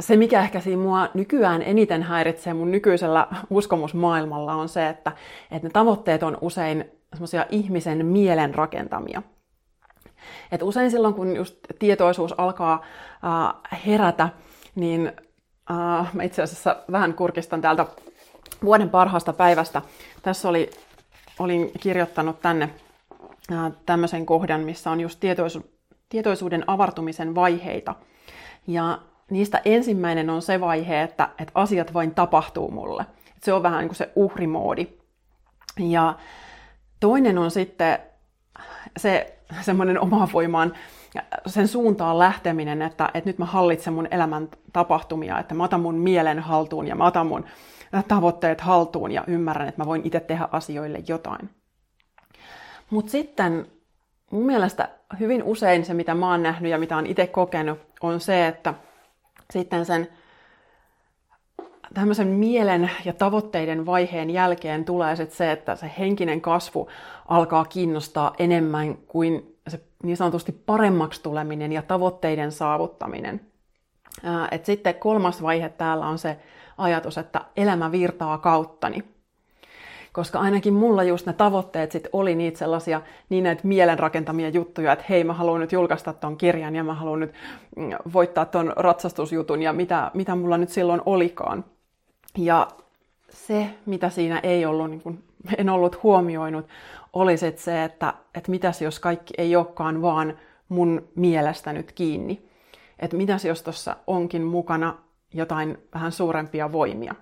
se, 0.01 0.17
mikä 0.17 0.41
ehkä 0.41 0.61
siinä 0.61 0.83
mua 0.83 1.09
nykyään 1.15 1.63
eniten 1.63 2.03
häiritsee 2.03 2.55
mun 2.55 2.71
nykyisellä 2.71 3.27
uskomusmaailmalla, 3.51 4.55
on 4.55 4.69
se, 4.69 4.89
että, 4.89 5.13
että 5.51 5.69
ne 5.69 5.71
tavoitteet 5.73 6.23
on 6.23 6.39
usein 6.41 6.85
semmoisia 7.13 7.47
ihmisen 7.51 8.07
mielen 8.07 8.55
rakentamia. 8.55 9.23
Et 10.53 10.63
usein 10.63 10.91
silloin, 10.91 11.15
kun 11.15 11.37
just 11.37 11.57
tietoisuus 11.79 12.35
alkaa 12.39 12.85
äh, 13.73 13.81
herätä, 13.87 14.29
niin 14.75 15.13
äh, 15.71 16.15
mä 16.15 16.23
itse 16.23 16.43
asiassa 16.43 16.77
vähän 16.93 17.15
kurkistan 17.15 17.61
täältä 17.61 17.87
vuoden 18.65 18.91
parhaasta 18.91 19.33
päivästä. 19.33 19.83
Tässä 20.23 20.49
oli, 20.49 20.71
olin 21.39 21.71
kirjoittanut 21.81 22.41
tänne 22.41 22.71
äh, 23.53 23.73
tämmöisen 23.87 24.27
kohdan, 24.27 24.61
missä 24.61 24.91
on 24.91 25.01
just 25.01 25.21
tietoisu, 25.21 25.71
tietoisuuden 26.09 26.65
avartumisen 26.67 27.35
vaiheita. 27.35 27.95
Ja 28.67 28.99
niistä 29.31 29.61
ensimmäinen 29.65 30.31
on 30.31 30.43
se 30.43 30.61
vaihe, 30.61 31.03
että, 31.03 31.29
että 31.39 31.53
asiat 31.55 31.95
vain 31.95 32.15
tapahtuu 32.15 32.71
mulle. 32.71 33.07
Se 33.43 33.53
on 33.53 33.63
vähän 33.63 33.79
niin 33.79 33.89
kuin 33.89 33.97
se 33.97 34.13
uhrimoodi. 34.17 34.87
Ja 35.79 36.15
toinen 37.01 37.39
on 37.39 37.51
sitten 37.51 37.99
se 38.97 39.39
semmoinen 39.61 40.01
oma 40.07 40.29
voimaan 40.33 40.73
sen 41.47 41.69
suuntaan 41.69 42.19
lähteminen, 42.19 42.83
että, 42.83 43.11
että 43.15 43.31
nyt 43.31 43.39
mä 43.39 43.45
hallitsen 43.45 43.93
mun 43.93 44.09
elämän 44.11 44.49
tapahtumia, 44.73 45.39
että 45.39 45.55
mä 45.55 45.65
otan 45.65 45.81
mun 45.81 45.95
mielen 45.95 46.39
haltuun 46.39 46.87
ja 46.87 46.95
mä 46.95 47.07
otan 47.07 47.27
mun 47.27 47.45
tavoitteet 48.09 48.61
haltuun 48.61 49.13
ja 49.13 49.25
ymmärrän, 49.27 49.69
että 49.69 49.83
mä 49.83 49.87
voin 49.87 50.03
itse 50.05 50.21
tehdä 50.21 50.49
asioille 50.53 51.03
jotain. 51.09 51.51
Mutta 52.91 53.11
sitten 53.11 53.67
mun 54.31 54.47
mielestä 54.47 54.89
hyvin 55.21 55.43
usein 55.43 55.85
se, 55.85 55.95
mitä 55.95 56.15
mä 56.15 56.31
oon 56.31 56.43
nähnyt 56.43 56.71
ja 56.71 56.79
mitä 56.79 56.97
oon 56.97 57.07
itse 57.07 57.27
kokenut, 57.27 57.79
on 58.01 58.21
se, 58.21 58.47
että 58.47 58.75
sitten 59.53 59.87
sen 59.87 60.09
tämmöisen 61.95 62.29
mielen 62.29 62.91
ja 63.05 63.13
tavoitteiden 63.13 63.87
vaiheen 63.87 64.31
jälkeen 64.31 64.85
tulee 64.85 65.17
sitten 65.17 65.37
se, 65.37 65.53
että 65.53 65.77
se 65.77 65.91
henkinen 65.99 66.41
kasvu 66.41 66.89
alkaa 67.29 67.65
kiinnostaa 67.65 68.35
enemmän 68.39 68.97
kuin 68.97 69.57
se 69.69 69.81
niin 70.03 70.17
sanotusti 70.17 70.53
paremmaksi 70.53 71.23
tuleminen 71.23 71.73
ja 71.73 71.83
tavoitteiden 71.83 72.53
saavuttaminen. 72.53 73.41
Et 74.51 74.65
sitten 74.65 74.95
kolmas 74.95 75.43
vaihe 75.43 75.69
täällä 75.69 76.07
on 76.07 76.19
se 76.19 76.39
ajatus, 76.79 77.19
että 77.19 77.41
elämä 77.57 77.93
virtaa 77.93 78.39
kauttani. 78.39 79.05
Koska 80.13 80.39
ainakin 80.39 80.75
mulla 80.75 81.03
just 81.03 81.27
ne 81.27 81.33
tavoitteet 81.33 81.93
sit 81.93 82.09
oli 82.13 82.35
niitä 82.35 82.59
sellaisia, 82.59 83.01
niin 83.29 83.45
näitä 83.45 83.61
mielenrakentamia 83.65 84.49
juttuja, 84.49 84.93
että 84.93 85.05
hei 85.09 85.25
mä 85.25 85.33
haluan 85.33 85.61
nyt 85.61 85.73
julkaista 85.73 86.13
ton 86.13 86.37
kirjan 86.37 86.77
ja 86.77 86.85
mä 86.85 86.95
haluan 86.95 87.21
nyt 87.21 87.33
mm, 87.77 87.91
voittaa 88.13 88.45
ton 88.45 88.73
ratsastusjutun 88.77 89.63
ja 89.63 89.73
mitä, 89.73 90.11
mitä 90.15 90.35
mulla 90.35 90.59
nyt 90.59 90.69
silloin 90.69 91.03
olikaan. 91.07 91.65
Ja 92.39 92.69
se, 93.31 93.71
mitä 93.87 94.11
siinä 94.11 94.39
ei 94.39 94.67
ollut, 94.67 94.91
niin 94.91 95.03
kun 95.03 95.23
en 95.59 95.69
ollut 95.69 96.03
huomioinut, 96.03 96.67
oli 97.13 97.37
sit 97.37 97.59
se, 97.59 97.85
että, 97.85 98.15
että 98.35 98.51
mitäs 98.51 98.83
jos 98.83 99.01
kaikki 99.01 99.35
ei 99.39 99.57
olekaan 99.57 100.03
vaan 100.03 100.39
mun 100.69 101.09
mielestä 101.15 101.73
nyt 101.73 101.93
kiinni. 101.93 102.51
Että 102.99 103.17
mitäs 103.17 103.45
jos 103.45 103.63
tuossa 103.63 103.97
onkin 104.07 104.43
mukana 104.43 104.99
jotain 105.35 105.79
vähän 105.95 106.13
suurempia 106.13 106.73
voimia. 106.73 107.15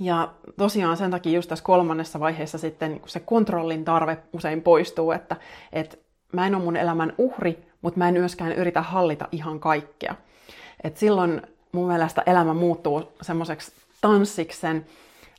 Ja 0.00 0.28
tosiaan 0.58 0.96
sen 0.96 1.10
takia 1.10 1.32
just 1.32 1.48
tässä 1.48 1.64
kolmannessa 1.64 2.20
vaiheessa 2.20 2.58
sitten 2.58 3.00
se 3.06 3.20
kontrollin 3.20 3.84
tarve 3.84 4.18
usein 4.32 4.62
poistuu, 4.62 5.12
että, 5.12 5.36
että 5.72 5.96
mä 6.32 6.46
en 6.46 6.54
ole 6.54 6.64
mun 6.64 6.76
elämän 6.76 7.12
uhri, 7.18 7.66
mutta 7.82 7.98
mä 7.98 8.08
en 8.08 8.14
myöskään 8.14 8.52
yritä 8.52 8.82
hallita 8.82 9.28
ihan 9.32 9.60
kaikkea. 9.60 10.14
Et 10.84 10.96
silloin 10.96 11.42
mun 11.72 11.88
mielestä 11.88 12.22
elämä 12.26 12.54
muuttuu 12.54 13.12
semmoiseksi 13.22 13.72
tanssiksen, 14.00 14.86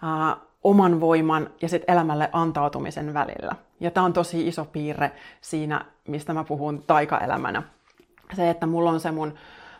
ää, 0.01 0.37
oman 0.63 1.01
voiman 1.01 1.49
ja 1.61 1.69
sitten 1.69 1.93
elämälle 1.93 2.29
antautumisen 2.33 3.13
välillä. 3.13 3.55
Ja 3.79 3.91
tämä 3.91 4.05
on 4.05 4.13
tosi 4.13 4.47
iso 4.47 4.65
piirre 4.65 5.11
siinä, 5.41 5.85
mistä 6.07 6.33
mä 6.33 6.43
puhun 6.43 6.83
taikaelämänä. 6.87 7.63
Se, 8.35 8.49
että 8.49 8.65
mulla 8.65 8.91
on 8.91 8.99
se 8.99 9.11
mun 9.11 9.33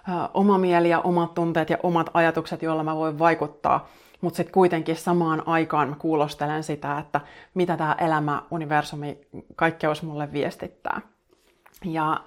ää, 0.08 0.30
oma 0.34 0.58
mieli 0.58 0.90
ja 0.90 1.00
omat 1.00 1.34
tunteet 1.34 1.70
ja 1.70 1.78
omat 1.84 2.10
ajatukset, 2.14 2.62
joilla 2.62 2.84
mä 2.84 2.96
voin 2.96 3.20
vaikuttaa, 3.20 3.88
mutta 4.22 4.38
sitten 4.38 4.54
kuitenkin 4.54 4.96
samaan 4.96 5.48
aikaan 5.48 5.90
mä 5.90 5.96
kuulostelen 5.96 6.64
sitä, 6.64 6.98
että 6.98 7.22
mitä 7.54 7.78
tämä 7.78 7.96
elämä, 8.00 8.42
universumi, 8.52 9.22
kaikkeus 9.56 10.04
mulle 10.04 10.32
viestittää. 10.32 11.02
Ja 11.86 12.20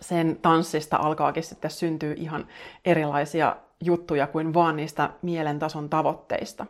sen 0.00 0.38
tanssista 0.42 0.96
alkaakin 0.96 1.42
sitten 1.42 1.70
syntyä 1.70 2.14
ihan 2.16 2.46
erilaisia 2.84 3.56
juttuja 3.80 4.26
kuin 4.26 4.54
vaan 4.54 4.76
niistä 4.76 5.10
mielen 5.22 5.58
tason 5.58 5.88
tavoitteista. 5.88 6.66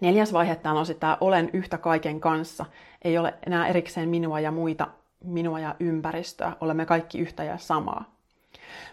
Neljäs 0.00 0.32
vaihe 0.32 0.56
täällä 0.56 0.80
on 0.80 0.86
sitten 0.86 1.00
tämä 1.00 1.18
olen 1.20 1.50
yhtä 1.52 1.78
kaiken 1.78 2.20
kanssa. 2.20 2.66
Ei 3.02 3.18
ole 3.18 3.34
enää 3.46 3.68
erikseen 3.68 4.08
minua 4.08 4.40
ja 4.40 4.50
muita, 4.50 4.88
minua 5.24 5.60
ja 5.60 5.74
ympäristöä. 5.80 6.52
Olemme 6.60 6.86
kaikki 6.86 7.18
yhtä 7.18 7.44
ja 7.44 7.58
samaa. 7.58 8.17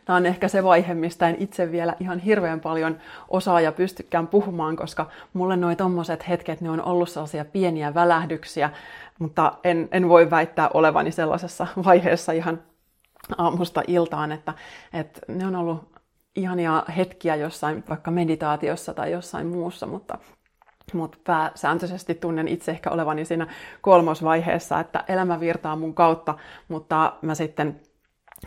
Tämä 0.06 0.18
on 0.18 0.26
ehkä 0.26 0.48
se 0.48 0.64
vaihe, 0.64 0.94
mistä 0.94 1.30
en 1.30 1.36
itse 1.40 1.72
vielä 1.72 1.96
ihan 2.00 2.20
hirveän 2.20 2.60
paljon 2.60 2.98
osaa 3.30 3.62
ja 3.62 3.72
pystykään 3.72 4.28
puhumaan, 4.28 4.76
koska 4.76 5.10
mulle 5.34 5.56
nuo 5.56 5.76
tommoset 5.76 6.30
hetket, 6.30 6.62
ne 6.62 6.70
on 6.70 6.86
ollut 6.86 7.10
sellaisia 7.10 7.46
pieniä 7.46 7.94
välähdyksiä, 7.94 8.70
mutta 9.20 9.54
en, 9.64 9.90
en 9.92 10.10
voi 10.10 10.30
väittää 10.30 10.70
olevani 10.74 11.12
sellaisessa 11.12 11.68
vaiheessa 11.86 12.32
ihan 12.32 12.60
aamusta 13.38 13.84
iltaan, 13.88 14.32
että, 14.32 14.54
että 14.94 15.22
ne 15.28 15.48
on 15.48 15.56
ollut 15.56 15.96
ihania 16.36 16.84
hetkiä 16.98 17.36
jossain 17.36 17.84
vaikka 17.90 18.12
meditaatiossa 18.12 18.94
tai 18.94 19.12
jossain 19.12 19.48
muussa, 19.48 19.86
mutta, 19.86 20.18
mutta 20.94 21.18
pääsääntöisesti 21.24 22.16
tunnen 22.16 22.48
itse 22.48 22.72
ehkä 22.72 22.90
olevani 22.90 23.26
siinä 23.26 23.48
kolmosvaiheessa, 23.82 24.80
että 24.80 25.04
elämä 25.08 25.40
virtaa 25.40 25.76
mun 25.76 25.94
kautta, 25.94 26.38
mutta 26.68 27.14
mä 27.22 27.36
sitten 27.36 27.82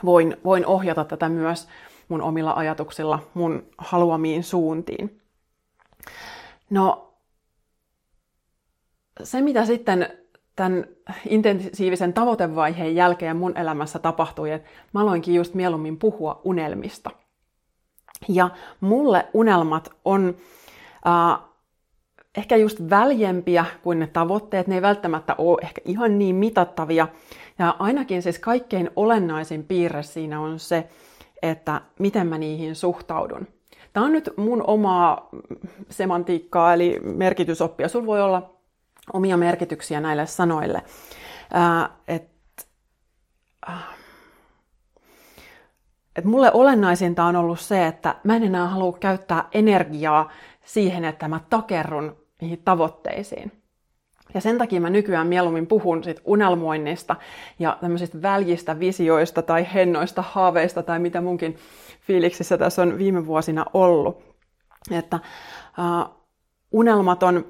voin, 0.05 0.37
voin 0.45 0.67
ohjata 0.67 1.05
tätä 1.05 1.29
myös 1.29 1.69
mun 2.09 2.23
omilla 2.23 2.53
ajatuksilla 2.53 3.19
mun 3.35 3.67
haluamiin 3.79 4.45
suuntiin. 4.45 5.21
No, 6.71 7.15
se 9.23 9.41
mitä 9.41 9.67
sitten 9.67 10.09
tämän 10.57 10.85
intensiivisen 11.29 12.13
tavoitevaiheen 12.13 12.95
jälkeen 12.95 13.37
mun 13.37 13.57
elämässä 13.57 13.99
tapahtui, 13.99 14.51
että 14.51 14.69
mä 14.95 15.01
aloinkin 15.01 15.35
just 15.35 15.55
mieluummin 15.55 15.99
puhua 15.99 16.41
unelmista. 16.45 17.11
Ja 18.29 18.51
mulle 18.81 19.29
unelmat 19.35 19.91
on 20.05 20.37
äh, 21.07 21.49
ehkä 22.37 22.57
just 22.57 22.79
väljempiä 22.91 23.65
kuin 23.83 23.99
ne 23.99 24.07
tavoitteet. 24.07 24.67
Ne 24.67 24.75
ei 24.75 24.83
välttämättä 24.83 25.35
ole 25.39 25.59
ehkä 25.63 25.81
ihan 25.85 26.19
niin 26.19 26.35
mitattavia. 26.35 27.09
Ja 27.59 27.77
ainakin 27.79 28.23
siis 28.23 28.39
kaikkein 28.39 28.91
olennaisin 28.97 29.65
piirre 29.65 30.03
siinä 30.03 30.41
on 30.41 30.59
se, 30.59 30.89
että 31.43 31.81
miten 31.99 32.27
mä 32.27 32.39
niihin 32.39 32.77
suhtaudun. 32.77 33.47
Tämä 33.93 34.07
on 34.07 34.13
nyt 34.13 34.31
mun 34.37 34.65
omaa 34.67 35.29
semantiikkaa, 35.91 36.75
eli 36.75 37.01
merkitysoppia. 37.03 37.89
Sulla 37.89 38.07
voi 38.07 38.23
olla 38.23 38.55
omia 39.13 39.37
merkityksiä 39.37 40.01
näille 40.01 40.27
sanoille. 40.27 40.83
Ää, 41.53 41.91
et, 42.09 42.31
äh, 43.69 43.85
et 46.17 46.25
mulle 46.25 46.53
olennaisinta 46.53 47.25
on 47.25 47.37
ollut 47.37 47.61
se, 47.61 47.87
että 47.87 48.15
mä 48.25 48.37
en 48.37 48.43
enää 48.43 48.69
halua 48.69 48.99
käyttää 49.01 49.49
energiaa 49.53 50.31
siihen, 50.65 51.05
että 51.05 51.29
mä 51.29 51.41
takerrun 51.51 52.17
niihin 52.41 52.63
tavoitteisiin. 52.65 53.58
Ja 54.35 54.41
sen 54.41 54.59
takia 54.59 54.81
mä 54.81 54.91
nykyään 54.91 55.27
mieluummin 55.27 55.67
puhun 55.67 56.05
sit 56.05 56.21
unelmoinnista 56.25 57.17
ja 57.59 57.79
tämmöisistä 57.81 58.23
väljistä 58.23 58.81
visioista 58.81 59.43
tai 59.43 59.67
hennoista 59.75 60.23
haaveista 60.23 60.83
tai 60.83 60.99
mitä 60.99 61.21
munkin 61.21 61.57
fiiliksissä 62.01 62.59
tässä 62.59 62.83
on 62.83 62.99
viime 62.99 63.27
vuosina 63.27 63.65
ollut. 63.75 64.23
Että 64.91 65.19
uh, 65.79 66.15
unelmat 66.73 67.23
on 67.23 67.45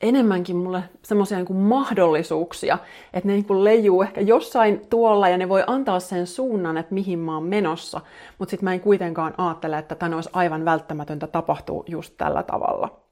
enemmänkin 0.00 0.56
mulle 0.56 0.82
semmoisia 1.02 1.38
niin 1.38 1.56
mahdollisuuksia, 1.56 2.78
että 3.12 3.28
ne 3.28 3.32
niin 3.32 3.44
kuin 3.44 3.64
leijuu 3.64 4.02
ehkä 4.02 4.20
jossain 4.20 4.86
tuolla 4.90 5.28
ja 5.28 5.38
ne 5.38 5.48
voi 5.48 5.64
antaa 5.66 6.00
sen 6.00 6.26
suunnan, 6.26 6.76
että 6.76 6.94
mihin 6.94 7.18
mä 7.18 7.34
oon 7.34 7.44
menossa, 7.44 8.00
mutta 8.38 8.50
sitten 8.50 8.64
mä 8.64 8.72
en 8.72 8.80
kuitenkaan 8.80 9.34
ajattele, 9.38 9.78
että 9.78 9.94
tämä 9.94 10.16
olisi 10.16 10.30
aivan 10.32 10.64
välttämätöntä 10.64 11.26
tapahtuu 11.26 11.84
just 11.88 12.14
tällä 12.16 12.42
tavalla. 12.42 13.05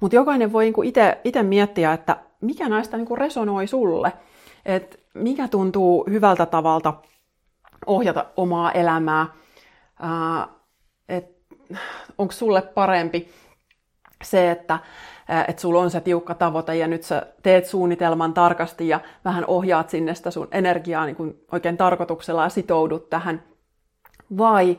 Mutta 0.00 0.16
jokainen 0.16 0.52
voi 0.52 0.64
niin 0.64 0.92
itse 1.24 1.42
miettiä, 1.42 1.92
että 1.92 2.16
mikä 2.40 2.68
näistä 2.68 2.96
niin 2.96 3.18
resonoi 3.18 3.66
sulle, 3.66 4.12
että 4.64 4.98
mikä 5.14 5.48
tuntuu 5.48 6.06
hyvältä 6.10 6.46
tavalta 6.46 6.94
ohjata 7.86 8.26
omaa 8.36 8.72
elämää, 8.72 9.26
että 11.08 11.44
onko 12.18 12.32
sulle 12.32 12.62
parempi 12.62 13.28
se, 14.22 14.50
että 14.50 14.78
että 15.48 15.62
sulla 15.62 15.80
on 15.80 15.90
se 15.90 16.00
tiukka 16.00 16.34
tavoite 16.34 16.76
ja 16.76 16.86
nyt 16.86 17.02
sä 17.02 17.26
teet 17.42 17.66
suunnitelman 17.66 18.34
tarkasti 18.34 18.88
ja 18.88 19.00
vähän 19.24 19.44
ohjaat 19.46 19.90
sinne 19.90 20.14
sitä 20.14 20.30
sun 20.30 20.48
energiaa 20.52 21.06
niin 21.06 21.16
kuin 21.16 21.34
oikein 21.52 21.76
tarkoituksella 21.76 22.42
ja 22.42 22.48
sitoudut 22.48 23.10
tähän. 23.10 23.42
Vai 24.38 24.78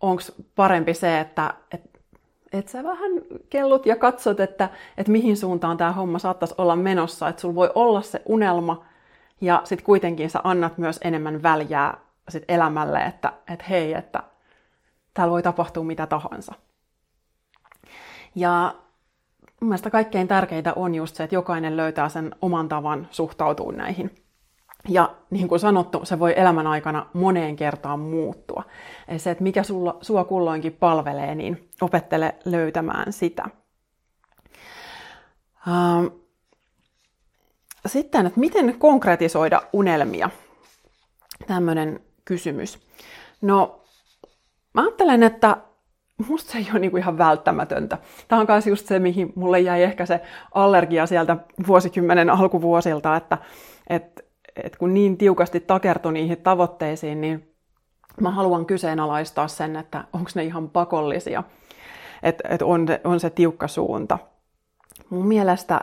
onko 0.00 0.22
parempi 0.54 0.94
se, 0.94 1.20
että 1.20 1.54
et, 1.74 1.89
et 2.52 2.68
sä 2.68 2.84
vähän 2.84 3.10
kellut 3.50 3.86
ja 3.86 3.96
katsot, 3.96 4.40
että 4.40 4.68
et 4.96 5.08
mihin 5.08 5.36
suuntaan 5.36 5.76
tämä 5.76 5.92
homma 5.92 6.18
saattaisi 6.18 6.54
olla 6.58 6.76
menossa, 6.76 7.28
että 7.28 7.40
sulla 7.40 7.54
voi 7.54 7.70
olla 7.74 8.02
se 8.02 8.22
unelma 8.26 8.84
ja 9.40 9.60
sitten 9.64 9.84
kuitenkin 9.84 10.30
sä 10.30 10.40
annat 10.44 10.78
myös 10.78 11.00
enemmän 11.04 11.42
väljää 11.42 11.98
sit 12.28 12.44
elämälle, 12.48 12.98
että 13.04 13.32
et 13.48 13.68
hei, 13.68 13.92
että 13.94 14.22
täällä 15.14 15.32
voi 15.32 15.42
tapahtua 15.42 15.84
mitä 15.84 16.06
tahansa. 16.06 16.54
Ja 18.34 18.74
mun 19.60 19.68
mielestä 19.68 19.90
kaikkein 19.90 20.28
tärkeintä 20.28 20.72
on 20.76 20.94
just 20.94 21.16
se, 21.16 21.24
että 21.24 21.36
jokainen 21.36 21.76
löytää 21.76 22.08
sen 22.08 22.34
oman 22.42 22.68
tavan 22.68 23.08
suhtautua 23.10 23.72
näihin. 23.72 24.10
Ja 24.88 25.14
niin 25.30 25.48
kuin 25.48 25.60
sanottu, 25.60 26.00
se 26.04 26.18
voi 26.18 26.34
elämän 26.36 26.66
aikana 26.66 27.06
moneen 27.12 27.56
kertaan 27.56 28.00
muuttua. 28.00 28.62
Eli 29.08 29.18
se, 29.18 29.30
että 29.30 29.42
mikä 29.42 29.62
sulla, 29.62 29.98
sua 30.00 30.24
kulloinkin 30.24 30.72
palvelee, 30.72 31.34
niin 31.34 31.68
opettele 31.80 32.34
löytämään 32.44 33.12
sitä. 33.12 33.44
Ähm, 35.68 36.06
sitten, 37.86 38.26
että 38.26 38.40
miten 38.40 38.78
konkretisoida 38.78 39.62
unelmia? 39.72 40.30
Tämmöinen 41.46 42.00
kysymys. 42.24 42.78
No, 43.40 43.84
mä 44.74 44.82
ajattelen, 44.82 45.22
että 45.22 45.56
musta 46.28 46.52
se 46.52 46.58
ei 46.58 46.68
ole 46.70 46.78
niinku 46.78 46.96
ihan 46.96 47.18
välttämätöntä. 47.18 47.98
Tämä 48.28 48.40
on 48.40 48.46
myös 48.48 48.66
just 48.66 48.86
se, 48.86 48.98
mihin 48.98 49.32
mulle 49.34 49.60
jäi 49.60 49.82
ehkä 49.82 50.06
se 50.06 50.20
allergia 50.54 51.06
sieltä 51.06 51.36
vuosikymmenen 51.66 52.30
alkuvuosilta, 52.30 53.16
että 53.16 53.38
et, 53.90 54.29
et 54.64 54.76
kun 54.76 54.94
niin 54.94 55.18
tiukasti 55.18 55.60
takertui 55.60 56.12
niihin 56.12 56.42
tavoitteisiin, 56.42 57.20
niin 57.20 57.54
mä 58.20 58.30
haluan 58.30 58.66
kyseenalaistaa 58.66 59.48
sen, 59.48 59.76
että 59.76 60.04
onko 60.12 60.30
ne 60.34 60.44
ihan 60.44 60.70
pakollisia, 60.70 61.42
että 62.22 62.48
et 62.48 62.62
on, 62.62 62.86
on 63.04 63.20
se 63.20 63.30
tiukka 63.30 63.68
suunta. 63.68 64.18
Mun 65.10 65.26
mielestä 65.26 65.80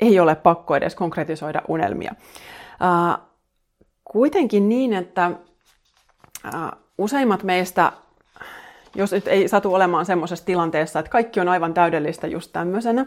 ei 0.00 0.20
ole 0.20 0.34
pakko 0.34 0.76
edes 0.76 0.94
konkretisoida 0.94 1.62
unelmia. 1.68 2.14
Kuitenkin 4.04 4.68
niin, 4.68 4.92
että 4.92 5.30
useimmat 6.98 7.42
meistä 7.42 7.92
jos 8.94 9.12
nyt 9.12 9.28
ei 9.28 9.48
satu 9.48 9.74
olemaan 9.74 10.06
semmoisessa 10.06 10.46
tilanteessa, 10.46 10.98
että 10.98 11.10
kaikki 11.10 11.40
on 11.40 11.48
aivan 11.48 11.74
täydellistä 11.74 12.26
just 12.26 12.52
tämmöisenä, 12.52 13.06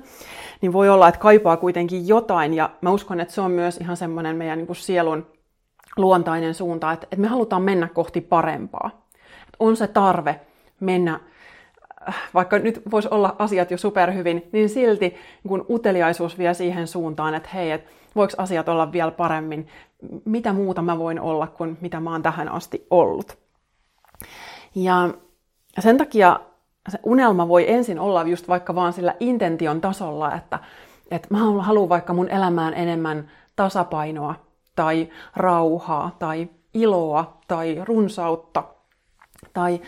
niin 0.62 0.74
voi 0.74 0.90
olla, 0.90 1.08
että 1.08 1.20
kaipaa 1.20 1.58
kuitenkin 1.58 2.08
jotain. 2.08 2.54
Ja 2.54 2.70
mä 2.82 2.92
uskon, 2.92 3.20
että 3.20 3.34
se 3.34 3.42
on 3.42 3.52
myös 3.52 3.78
ihan 3.78 3.98
semmoinen 3.98 4.36
meidän 4.36 4.58
niin 4.58 4.68
kuin 4.68 4.76
sielun 4.76 5.28
luontainen 5.98 6.54
suunta, 6.54 6.92
että, 6.92 7.08
että 7.12 7.22
me 7.22 7.28
halutaan 7.28 7.62
mennä 7.62 7.88
kohti 7.88 8.22
parempaa. 8.22 9.02
Että 9.16 9.58
on 9.60 9.78
se 9.78 9.88
tarve 9.88 10.40
mennä, 10.80 11.20
äh, 12.10 12.16
vaikka 12.34 12.60
nyt 12.60 12.82
voisi 12.92 13.08
olla 13.12 13.36
asiat 13.40 13.72
jo 13.72 13.78
superhyvin, 13.78 14.50
niin 14.52 14.70
silti 14.70 15.16
kun 15.48 15.66
uteliaisuus 15.70 16.38
vie 16.38 16.54
siihen 16.54 16.88
suuntaan, 16.88 17.36
että 17.36 17.50
hei, 17.54 17.72
että 17.72 17.92
voiko 18.16 18.34
asiat 18.38 18.70
olla 18.70 18.92
vielä 18.92 19.12
paremmin, 19.12 19.68
mitä 20.26 20.54
muuta 20.54 20.82
mä 20.82 21.00
voin 21.00 21.20
olla 21.20 21.48
kuin 21.48 21.78
mitä 21.82 22.00
mä 22.00 22.12
oon 22.12 22.22
tähän 22.22 22.50
asti 22.50 22.88
ollut. 22.90 23.38
Ja 24.76 25.10
ja 25.76 25.82
sen 25.82 25.98
takia 25.98 26.40
se 26.90 27.00
unelma 27.04 27.48
voi 27.48 27.72
ensin 27.72 28.00
olla 28.00 28.24
just 28.24 28.48
vaikka 28.48 28.76
vaan 28.76 28.94
sillä 28.94 29.16
intention 29.20 29.82
tasolla, 29.82 30.36
että, 30.36 30.60
että 31.12 31.28
mä 31.32 31.38
haluan 31.38 31.90
vaikka 31.90 32.14
mun 32.14 32.30
elämään 32.30 32.74
enemmän 32.74 33.32
tasapainoa 33.56 34.36
tai 34.76 35.10
rauhaa 35.36 36.16
tai 36.20 36.50
iloa 36.74 37.38
tai 37.48 37.82
runsautta 37.84 38.64
tai 39.54 39.82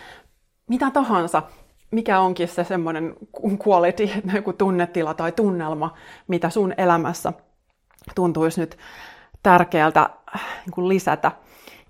mitä 0.68 0.92
tahansa, 0.92 1.44
mikä 1.92 2.20
onkin 2.20 2.48
se 2.48 2.64
semmoinen 2.64 3.16
quality, 3.68 4.10
joku 4.36 4.54
tunnetila 4.54 5.14
tai 5.14 5.32
tunnelma, 5.32 5.94
mitä 6.28 6.50
sun 6.50 6.74
elämässä 6.78 7.34
tuntuisi 8.16 8.62
nyt 8.62 8.78
tärkeältä 9.44 10.10
niin 10.66 10.88
lisätä. 10.88 11.32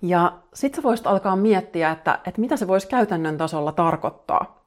Ja 0.02 0.32
sitten 0.54 0.76
sä 0.76 0.82
voisit 0.82 1.06
alkaa 1.06 1.36
miettiä, 1.36 1.90
että, 1.90 2.18
että 2.26 2.40
mitä 2.40 2.56
se 2.56 2.68
voisi 2.68 2.88
käytännön 2.88 3.38
tasolla 3.38 3.72
tarkoittaa. 3.72 4.64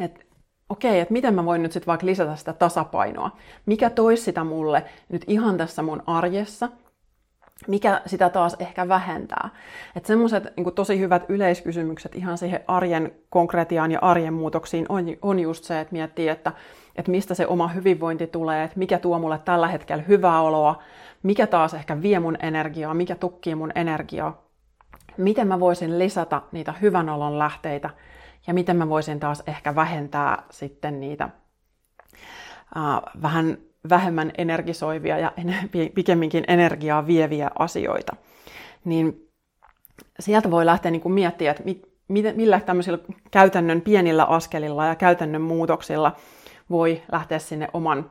Että 0.00 0.24
okei, 0.68 1.00
että 1.00 1.12
miten 1.12 1.34
mä 1.34 1.44
voin 1.44 1.62
nyt 1.62 1.72
sitten 1.72 1.86
vaikka 1.86 2.06
lisätä 2.06 2.36
sitä 2.36 2.52
tasapainoa. 2.52 3.30
Mikä 3.66 3.90
toisi 3.90 4.22
sitä 4.22 4.44
mulle 4.44 4.84
nyt 5.08 5.24
ihan 5.26 5.56
tässä 5.56 5.82
mun 5.82 6.02
arjessa, 6.06 6.68
mikä 7.68 8.00
sitä 8.06 8.30
taas 8.30 8.56
ehkä 8.58 8.88
vähentää. 8.88 9.48
Että 9.96 10.06
semmoiset 10.06 10.56
niin 10.56 10.74
tosi 10.74 10.98
hyvät 10.98 11.24
yleiskysymykset 11.28 12.14
ihan 12.14 12.38
siihen 12.38 12.60
arjen 12.66 13.12
konkretiaan 13.30 13.92
ja 13.92 13.98
arjen 14.02 14.34
muutoksiin 14.34 14.86
on, 14.88 15.04
on 15.22 15.38
just 15.38 15.64
se, 15.64 15.80
että 15.80 15.92
miettii, 15.92 16.28
että, 16.28 16.52
että 16.96 17.10
mistä 17.10 17.34
se 17.34 17.46
oma 17.46 17.68
hyvinvointi 17.68 18.26
tulee, 18.26 18.64
että 18.64 18.78
mikä 18.78 18.98
tuo 18.98 19.18
mulle 19.18 19.38
tällä 19.38 19.68
hetkellä 19.68 20.04
hyvää 20.08 20.40
oloa, 20.40 20.82
mikä 21.22 21.46
taas 21.46 21.74
ehkä 21.74 22.02
vie 22.02 22.20
mun 22.20 22.36
energiaa, 22.42 22.94
mikä 22.94 23.14
tukkii 23.14 23.54
mun 23.54 23.72
energiaa, 23.74 24.45
miten 25.18 25.48
mä 25.48 25.60
voisin 25.60 25.98
lisätä 25.98 26.42
niitä 26.52 26.72
hyvän 26.72 27.08
olon 27.08 27.38
lähteitä 27.38 27.90
ja 28.46 28.54
miten 28.54 28.76
mä 28.76 28.88
voisin 28.88 29.20
taas 29.20 29.42
ehkä 29.46 29.74
vähentää 29.74 30.42
sitten 30.50 31.00
niitä 31.00 31.28
uh, 32.76 33.22
vähän 33.22 33.58
vähemmän 33.88 34.32
energisoivia 34.38 35.18
ja 35.18 35.32
pikemminkin 35.94 36.44
energiaa 36.48 37.06
vieviä 37.06 37.50
asioita. 37.58 38.16
Niin 38.84 39.28
sieltä 40.20 40.50
voi 40.50 40.66
lähteä 40.66 40.90
niin 40.90 41.02
kuin 41.02 41.12
miettiä, 41.12 41.50
että 41.50 41.62
mit, 41.64 41.88
millä 42.08 42.60
tämmöisillä 42.60 42.98
käytännön 43.30 43.80
pienillä 43.80 44.24
askelilla 44.24 44.86
ja 44.86 44.94
käytännön 44.94 45.42
muutoksilla 45.42 46.16
voi 46.70 47.02
lähteä 47.12 47.38
sinne 47.38 47.68
oman 47.72 48.10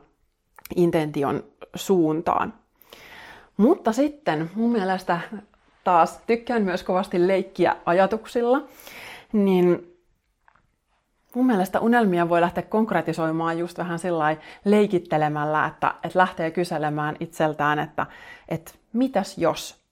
intention 0.76 1.44
suuntaan. 1.74 2.54
Mutta 3.56 3.92
sitten 3.92 4.50
mun 4.54 4.72
mielestä 4.72 5.20
taas 5.86 6.20
tykkään 6.26 6.62
myös 6.62 6.82
kovasti 6.82 7.28
leikkiä 7.28 7.76
ajatuksilla, 7.84 8.62
niin 9.32 9.96
mun 11.34 11.46
mielestä 11.46 11.80
unelmia 11.80 12.28
voi 12.28 12.40
lähteä 12.40 12.62
konkretisoimaan 12.62 13.58
just 13.58 13.78
vähän 13.78 13.98
sillä 13.98 14.36
leikittelemällä, 14.64 15.66
että, 15.66 15.94
että 16.02 16.18
lähtee 16.18 16.50
kyselemään 16.50 17.16
itseltään, 17.20 17.78
että, 17.78 18.06
että 18.48 18.72
mitäs 18.92 19.38
jos? 19.38 19.84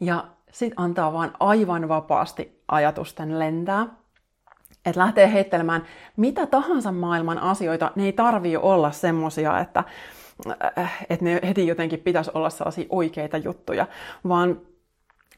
Ja 0.00 0.24
sitten 0.52 0.80
antaa 0.80 1.12
vaan 1.12 1.32
aivan 1.40 1.88
vapaasti 1.88 2.62
ajatusten 2.68 3.38
lentää. 3.38 3.86
Että 4.86 5.00
lähtee 5.00 5.32
heittelemään 5.32 5.82
mitä 6.16 6.46
tahansa 6.46 6.92
maailman 6.92 7.38
asioita, 7.38 7.92
ne 7.94 8.04
ei 8.04 8.12
tarvii 8.12 8.56
olla 8.56 8.90
semmosia, 8.90 9.60
että, 9.60 9.84
että 11.10 11.24
ne 11.24 11.40
heti 11.42 11.66
jotenkin 11.66 12.00
pitäisi 12.00 12.30
olla 12.34 12.50
sellaisia 12.50 12.86
oikeita 12.88 13.36
juttuja, 13.36 13.86
vaan 14.28 14.60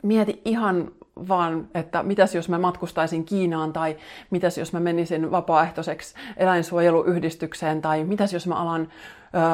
mieti 0.03 0.43
ihan 0.45 0.91
vaan, 1.29 1.69
että 1.75 2.03
mitäs 2.03 2.35
jos 2.35 2.49
mä 2.49 2.59
matkustaisin 2.59 3.25
Kiinaan 3.25 3.73
tai 3.73 3.97
mitäs 4.31 4.59
jos 4.59 4.73
mä 4.73 4.81
menisin 4.81 5.31
vapaaehtoiseksi 5.31 6.15
eläinsuojeluyhdistykseen 6.37 7.83
tai 7.83 8.05
mitäs 8.05 8.33
jos 8.33 8.47
mä 8.47 8.55
alan 8.55 8.89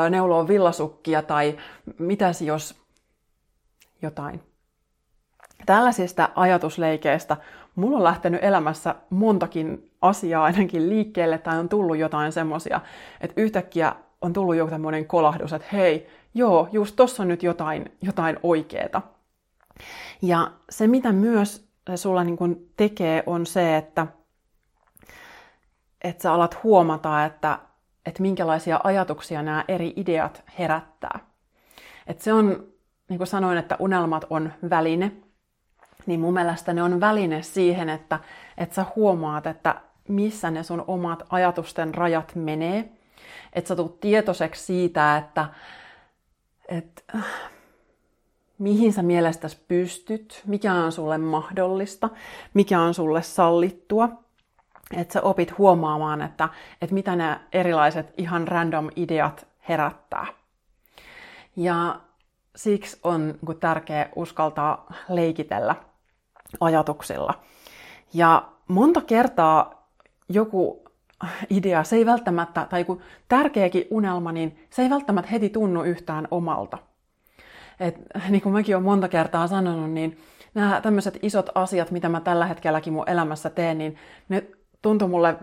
ö, 0.07 0.11
neuloa 0.11 0.49
villasukkia 0.49 1.23
tai 1.23 1.57
mitäs 1.99 2.43
jos 2.43 2.75
jotain. 4.03 4.41
Tällaisista 5.67 6.29
ajatusleikeistä 6.35 7.37
mulla 7.75 7.97
on 7.97 8.05
lähtenyt 8.05 8.45
elämässä 8.45 8.95
montakin 9.11 9.91
asiaa 10.03 10.45
ainakin 10.45 10.89
liikkeelle 10.89 11.39
tai 11.39 11.59
on 11.59 11.69
tullut 11.69 11.97
jotain 11.97 12.33
semmosia, 12.33 12.81
että 13.21 13.41
yhtäkkiä 13.41 13.95
on 14.21 14.33
tullut 14.33 14.57
joku 14.57 14.71
tämmöinen 14.71 15.07
kolahdus, 15.07 15.53
että 15.53 15.69
hei, 15.73 16.09
joo, 16.35 16.69
just 16.73 16.97
tossa 16.97 17.23
on 17.23 17.29
nyt 17.29 17.43
jotain, 17.43 17.93
jotain 18.03 18.39
oikeeta. 18.43 19.03
Ja 20.23 20.51
se, 20.71 20.87
mitä 20.87 21.13
myös 21.13 21.69
sulla 21.97 22.25
niin 22.25 22.37
kuin 22.37 22.73
tekee, 22.77 23.23
on 23.27 23.47
se, 23.47 23.77
että, 23.77 24.07
että 26.05 26.23
sä 26.23 26.33
alat 26.33 26.63
huomata, 26.63 27.25
että, 27.25 27.59
että 28.07 28.23
minkälaisia 28.23 28.81
ajatuksia 28.85 29.43
nämä 29.43 29.65
eri 29.69 29.93
ideat 29.97 30.43
herättää. 30.59 31.19
Et 32.07 32.21
se 32.21 32.33
on, 32.33 32.67
niin 33.09 33.19
kuin 33.19 33.27
sanoin, 33.27 33.59
että 33.59 33.77
unelmat 33.79 34.25
on 34.31 34.53
väline, 34.71 35.13
niin 36.07 36.21
mun 36.21 36.35
mielestä 36.35 36.73
ne 36.73 36.83
on 36.83 37.01
väline 37.01 37.43
siihen, 37.43 37.89
että, 37.89 38.21
että 38.59 38.75
sä 38.75 38.87
huomaat, 38.97 39.47
että 39.47 39.81
missä 40.09 40.51
ne 40.51 40.63
sun 40.63 40.85
omat 40.87 41.23
ajatusten 41.29 41.95
rajat 41.95 42.33
menee. 42.35 42.93
Että 43.53 43.69
sä 43.69 43.77
tulet 43.77 44.01
tietoiseksi 44.01 44.65
siitä, 44.65 45.17
että, 45.17 45.47
että 46.69 47.03
mihin 48.59 48.93
sä 48.93 49.03
mielestäsi 49.03 49.65
pystyt, 49.69 50.43
mikä 50.47 50.75
on 50.75 50.93
sulle 50.93 51.19
mahdollista, 51.19 52.11
mikä 52.55 52.81
on 52.81 52.95
sulle 52.95 53.23
sallittua. 53.23 54.09
Että 54.97 55.13
sä 55.13 55.23
opit 55.23 55.59
huomaamaan, 55.59 56.23
että, 56.23 56.49
että 56.83 56.95
mitä 56.95 57.17
nämä 57.17 57.41
erilaiset 57.53 58.15
ihan 58.17 58.49
random 58.49 58.91
ideat 58.97 59.47
herättää. 59.69 60.27
Ja 61.57 62.01
siksi 62.57 63.01
on 63.05 63.35
niin 63.47 63.61
tärkeää 63.61 64.09
uskaltaa 64.17 64.87
leikitellä 65.09 65.75
ajatuksilla. 66.61 67.35
Ja 68.15 68.49
monta 68.69 69.01
kertaa 69.01 69.89
joku 70.29 70.85
idea, 71.51 71.85
se 71.85 71.97
ei 71.97 72.07
välttämättä, 72.07 72.67
tai 72.71 72.81
joku 72.81 73.03
tärkeäkin 73.29 73.87
unelma, 73.91 74.33
niin 74.33 74.67
se 74.71 74.83
ei 74.83 74.91
välttämättä 74.91 75.31
heti 75.31 75.49
tunnu 75.49 75.83
yhtään 75.83 76.29
omalta. 76.31 76.79
Et, 77.81 77.97
niin 78.29 78.43
kuin 78.43 78.53
mäkin 78.53 78.77
olen 78.77 78.85
monta 78.85 79.09
kertaa 79.09 79.47
sanonut, 79.47 79.91
niin 79.91 80.19
nämä 80.55 80.81
tämmöiset 80.81 81.19
isot 81.23 81.51
asiat, 81.55 81.91
mitä 81.91 82.09
mä 82.09 82.21
tällä 82.21 82.47
hetkelläkin 82.47 82.93
mun 82.93 83.09
elämässä 83.09 83.51
teen, 83.51 83.79
niin 83.79 83.97
ne 84.29 84.47
tuntui 84.83 85.09
mulle, 85.09 85.37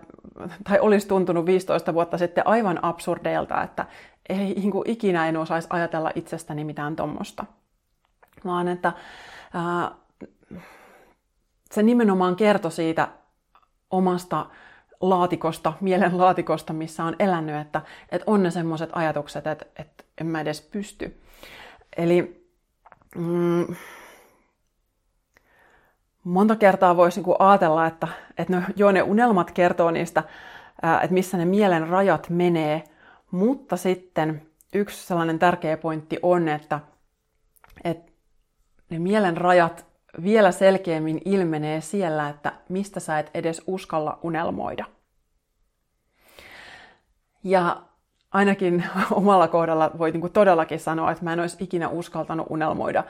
tai 0.64 0.80
olisi 0.80 1.08
tuntunut 1.08 1.46
15 1.46 1.94
vuotta 1.94 2.18
sitten 2.18 2.46
aivan 2.46 2.84
absurdeilta, 2.84 3.62
että 3.62 3.86
ei 4.28 4.36
niin 4.36 4.70
kuin 4.70 4.90
ikinä 4.90 5.28
en 5.28 5.36
osaisi 5.36 5.68
ajatella 5.70 6.12
itsestäni 6.14 6.64
mitään 6.64 6.96
tuommoista. 6.96 7.44
Vaan 8.44 8.68
että 8.68 8.92
ää, 9.54 9.90
se 11.70 11.82
nimenomaan 11.82 12.36
kertoi 12.36 12.72
siitä 12.72 13.08
omasta 13.90 14.46
laatikosta, 15.00 15.72
mielen 15.80 16.18
laatikosta, 16.18 16.72
missä 16.72 17.04
on 17.04 17.16
elänyt, 17.18 17.56
että, 17.56 17.82
että 18.12 18.24
on 18.30 18.42
ne 18.42 18.50
semmoiset 18.50 18.90
ajatukset, 18.92 19.46
että, 19.46 19.66
että 19.76 20.04
en 20.20 20.26
mä 20.26 20.40
edes 20.40 20.60
pysty. 20.60 21.22
Eli 21.96 22.46
mm, 23.16 23.66
monta 26.24 26.56
kertaa 26.56 26.96
voisi 26.96 27.18
niinku 27.18 27.36
ajatella, 27.38 27.86
että, 27.86 28.08
että 28.38 28.56
no, 28.56 28.62
joo, 28.76 28.92
ne 28.92 29.02
unelmat 29.02 29.50
kertoo 29.50 29.90
niistä, 29.90 30.22
että 31.02 31.14
missä 31.14 31.36
ne 31.36 31.44
mielen 31.44 31.88
rajat 31.88 32.30
menee, 32.30 32.84
mutta 33.30 33.76
sitten 33.76 34.42
yksi 34.74 35.06
sellainen 35.06 35.38
tärkeä 35.38 35.76
pointti 35.76 36.18
on, 36.22 36.48
että, 36.48 36.80
että 37.84 38.12
ne 38.90 38.98
mielen 38.98 39.36
rajat 39.36 39.86
vielä 40.22 40.52
selkeämmin 40.52 41.20
ilmenee 41.24 41.80
siellä, 41.80 42.28
että 42.28 42.52
mistä 42.68 43.00
sä 43.00 43.18
et 43.18 43.30
edes 43.34 43.62
uskalla 43.66 44.18
unelmoida. 44.22 44.84
Ja 47.44 47.82
ainakin 48.32 48.84
omalla 49.10 49.48
kohdalla 49.48 49.90
voi 49.98 50.10
niin 50.10 50.32
todellakin 50.32 50.80
sanoa, 50.80 51.10
että 51.10 51.24
mä 51.24 51.32
en 51.32 51.40
olisi 51.40 51.56
ikinä 51.60 51.88
uskaltanut 51.88 52.46
unelmoida 52.50 53.04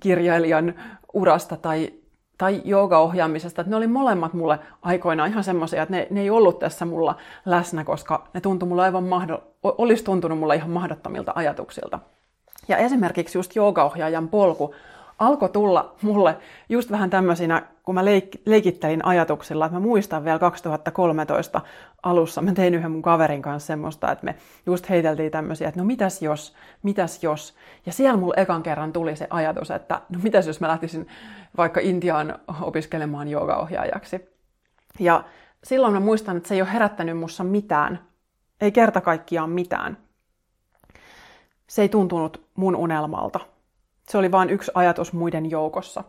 kirjailijan 0.00 0.74
urasta 1.12 1.56
tai, 1.56 1.92
tai 2.38 2.62
joogaohjaamisesta. 2.64 3.62
Että 3.62 3.70
ne 3.70 3.76
oli 3.76 3.86
molemmat 3.86 4.34
mulle 4.34 4.58
aikoinaan 4.82 5.30
ihan 5.30 5.44
semmoisia, 5.44 5.82
että 5.82 5.94
ne, 5.94 6.06
ne 6.10 6.20
ei 6.20 6.30
ollut 6.30 6.58
tässä 6.58 6.84
mulla 6.84 7.16
läsnä, 7.46 7.84
koska 7.84 8.28
ne 8.34 8.40
tuntui 8.40 8.68
mulle 8.68 8.82
aivan 8.82 9.04
mahdo, 9.04 9.42
olisi 9.62 10.04
tuntunut 10.04 10.38
mulle 10.38 10.56
ihan 10.56 10.70
mahdottomilta 10.70 11.32
ajatuksilta. 11.34 11.98
Ja 12.68 12.76
esimerkiksi 12.76 13.38
just 13.38 13.56
joogaohjaajan 13.56 14.28
polku 14.28 14.74
alkoi 15.26 15.48
tulla 15.48 15.94
mulle 16.02 16.36
just 16.68 16.90
vähän 16.90 17.10
tämmöisinä, 17.10 17.62
kun 17.82 17.94
mä 17.94 18.02
leik- 18.02 18.42
leikittelin 18.46 19.04
ajatuksilla, 19.04 19.66
että 19.66 19.76
mä 19.76 19.86
muistan 19.86 20.24
vielä 20.24 20.38
2013 20.38 21.60
alussa, 22.02 22.42
mä 22.42 22.52
tein 22.52 22.74
yhden 22.74 22.90
mun 22.90 23.02
kaverin 23.02 23.42
kanssa 23.42 23.66
semmoista, 23.66 24.12
että 24.12 24.24
me 24.24 24.34
just 24.66 24.88
heiteltiin 24.88 25.32
tämmöisiä, 25.32 25.68
että 25.68 25.80
no 25.80 25.86
mitäs 25.86 26.22
jos, 26.22 26.54
mitäs 26.82 27.22
jos. 27.22 27.54
Ja 27.86 27.92
siellä 27.92 28.16
mulle 28.16 28.34
ekan 28.36 28.62
kerran 28.62 28.92
tuli 28.92 29.16
se 29.16 29.26
ajatus, 29.30 29.70
että 29.70 30.00
no 30.08 30.18
mitäs 30.22 30.46
jos 30.46 30.60
mä 30.60 30.68
lähtisin 30.68 31.08
vaikka 31.56 31.80
Intiaan 31.80 32.38
opiskelemaan 32.62 33.28
joogaohjaajaksi. 33.28 34.28
Ja 34.98 35.24
silloin 35.64 35.92
mä 35.92 36.00
muistan, 36.00 36.36
että 36.36 36.48
se 36.48 36.54
ei 36.54 36.62
ole 36.62 36.72
herättänyt 36.72 37.18
mussa 37.18 37.44
mitään, 37.44 37.98
ei 38.60 38.72
kerta 38.72 39.00
kaikkiaan 39.00 39.50
mitään. 39.50 39.98
Se 41.66 41.82
ei 41.82 41.88
tuntunut 41.88 42.46
mun 42.56 42.76
unelmalta 42.76 43.40
se 44.12 44.18
oli 44.18 44.32
vain 44.32 44.50
yksi 44.50 44.70
ajatus 44.74 45.12
muiden 45.12 45.50
joukossa. 45.50 46.04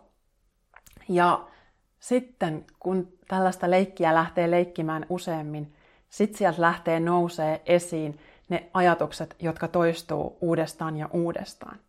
Ja 1.09 1.47
sitten 1.99 2.65
kun 2.79 3.07
tällaista 3.27 3.69
leikkiä 3.69 4.13
lähtee 4.13 4.51
leikkimään 4.51 5.05
useammin, 5.09 5.73
sitten 6.09 6.37
sieltä 6.37 6.61
lähtee 6.61 6.99
nousee 6.99 7.61
esiin 7.65 8.19
ne 8.49 8.69
ajatukset, 8.73 9.35
jotka 9.39 9.67
toistuu 9.67 10.37
uudestaan 10.41 10.97
ja 10.97 11.09
uudestaan. 11.13 11.79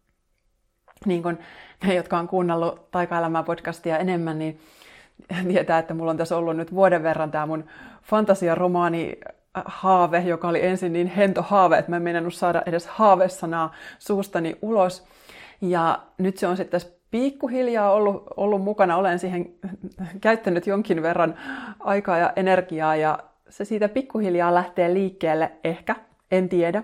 Niin 1.07 1.23
kuin 1.23 1.39
ne, 1.87 1.95
jotka 1.95 2.19
on 2.19 2.29
kuunnellut 2.29 2.91
Taikaelämää 2.91 3.43
podcastia 3.43 3.99
enemmän, 3.99 4.39
niin 4.39 4.61
tietää, 5.49 5.79
että 5.79 5.95
mulla 5.95 6.11
on 6.11 6.17
tässä 6.17 6.37
ollut 6.37 6.57
nyt 6.57 6.75
vuoden 6.75 7.03
verran 7.03 7.31
tämä 7.31 7.47
mun 7.47 7.65
fantasiaromaani 8.03 9.19
haave, 9.65 10.19
joka 10.19 10.49
oli 10.49 10.67
ensin 10.67 10.93
niin 10.93 11.07
hento 11.07 11.43
haave, 11.43 11.79
että 11.79 11.91
mä 11.91 12.11
en 12.11 12.31
saada 12.31 12.63
edes 12.67 12.87
haavesanaa 12.87 13.73
suustani 13.99 14.57
ulos. 14.63 15.07
Ja 15.69 15.99
nyt 16.19 16.39
se 16.39 16.47
on 16.47 16.57
sitten 16.57 16.81
tässä 16.81 16.99
pikkuhiljaa 17.11 17.93
ollut, 17.93 18.25
ollut 18.37 18.63
mukana, 18.63 18.97
olen 18.97 19.19
siihen 19.19 19.55
käyttänyt 20.21 20.67
jonkin 20.67 21.03
verran 21.03 21.35
aikaa 21.81 22.19
ja 22.19 22.33
energiaa 22.37 22.97
ja 22.97 23.19
se 23.49 23.65
siitä 23.65 23.89
pikkuhiljaa 23.89 24.55
lähtee 24.55 24.95
liikkeelle 24.95 25.53
ehkä, 25.65 25.97
en 26.31 26.49
tiedä. 26.49 26.83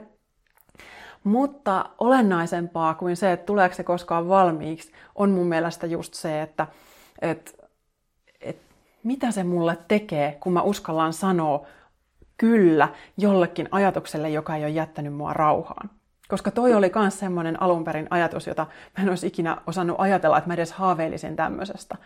Mutta 1.24 1.90
olennaisempaa 1.98 2.94
kuin 2.94 3.16
se, 3.16 3.32
että 3.32 3.46
tuleeko 3.46 3.74
se 3.74 3.82
koskaan 3.82 4.28
valmiiksi, 4.28 4.92
on 5.14 5.30
mun 5.30 5.46
mielestä 5.46 5.86
just 5.86 6.14
se, 6.14 6.42
että, 6.42 6.66
että, 7.22 7.50
että 8.40 8.62
mitä 9.02 9.30
se 9.30 9.44
mulle 9.44 9.78
tekee, 9.88 10.38
kun 10.40 10.52
mä 10.52 10.62
uskallan 10.62 11.12
sanoa 11.12 11.66
kyllä 12.36 12.88
jollekin 13.16 13.68
ajatukselle, 13.70 14.30
joka 14.30 14.56
ei 14.56 14.64
ole 14.64 14.70
jättänyt 14.70 15.14
mua 15.14 15.32
rauhaan. 15.32 15.90
Koska 16.30 16.50
toi 16.50 16.74
oli 16.74 16.92
myös 16.94 17.18
semmoinen 17.18 17.62
alunperin 17.62 18.06
ajatus, 18.10 18.46
jota 18.46 18.66
mä 18.98 19.02
en 19.02 19.08
olisi 19.08 19.26
ikinä 19.26 19.56
osannut 19.66 19.96
ajatella, 20.00 20.38
että 20.38 20.48
mä 20.48 20.54
edes 20.54 20.72
haaveilisin 20.72 21.36
tämmöisestä. 21.36 21.96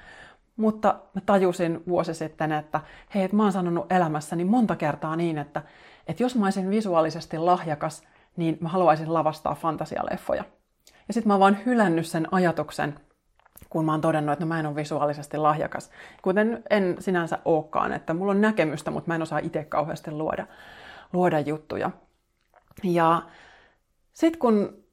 Mutta 0.56 0.94
mä 1.14 1.20
tajusin 1.26 1.82
vuosi 1.88 2.14
sitten, 2.14 2.52
että 2.52 2.80
hei, 3.14 3.22
että 3.22 3.36
mä 3.36 3.42
oon 3.42 3.52
sanonut 3.52 3.92
elämässäni 3.92 4.44
monta 4.44 4.76
kertaa 4.76 5.16
niin, 5.16 5.38
että, 5.38 5.62
että 6.06 6.22
jos 6.22 6.36
mä 6.36 6.46
olisin 6.46 6.70
visuaalisesti 6.70 7.38
lahjakas, 7.38 8.02
niin 8.36 8.58
mä 8.60 8.68
haluaisin 8.68 9.14
lavastaa 9.14 9.54
fantasialeffoja. 9.54 10.44
Ja 11.08 11.14
sitten 11.14 11.28
mä 11.28 11.34
oon 11.34 11.40
vaan 11.40 11.58
hylännyt 11.66 12.06
sen 12.06 12.28
ajatuksen, 12.30 12.98
kun 13.70 13.84
mä 13.84 13.92
oon 13.92 14.00
todennut, 14.00 14.32
että 14.32 14.44
no 14.44 14.48
mä 14.48 14.60
en 14.60 14.66
ole 14.66 14.76
visuaalisesti 14.76 15.36
lahjakas. 15.36 15.90
Kuten 16.22 16.62
en 16.70 16.96
sinänsä 16.98 17.38
olekaan, 17.44 17.92
että 17.92 18.14
mulla 18.14 18.32
on 18.32 18.40
näkemystä, 18.40 18.90
mutta 18.90 19.08
mä 19.08 19.14
en 19.14 19.22
osaa 19.22 19.38
itse 19.38 19.64
kauheasti 19.64 20.10
luoda, 20.10 20.46
luoda 21.12 21.40
juttuja. 21.40 21.90
Ja 22.84 23.22
sitten 24.14 24.38
kun 24.38 24.84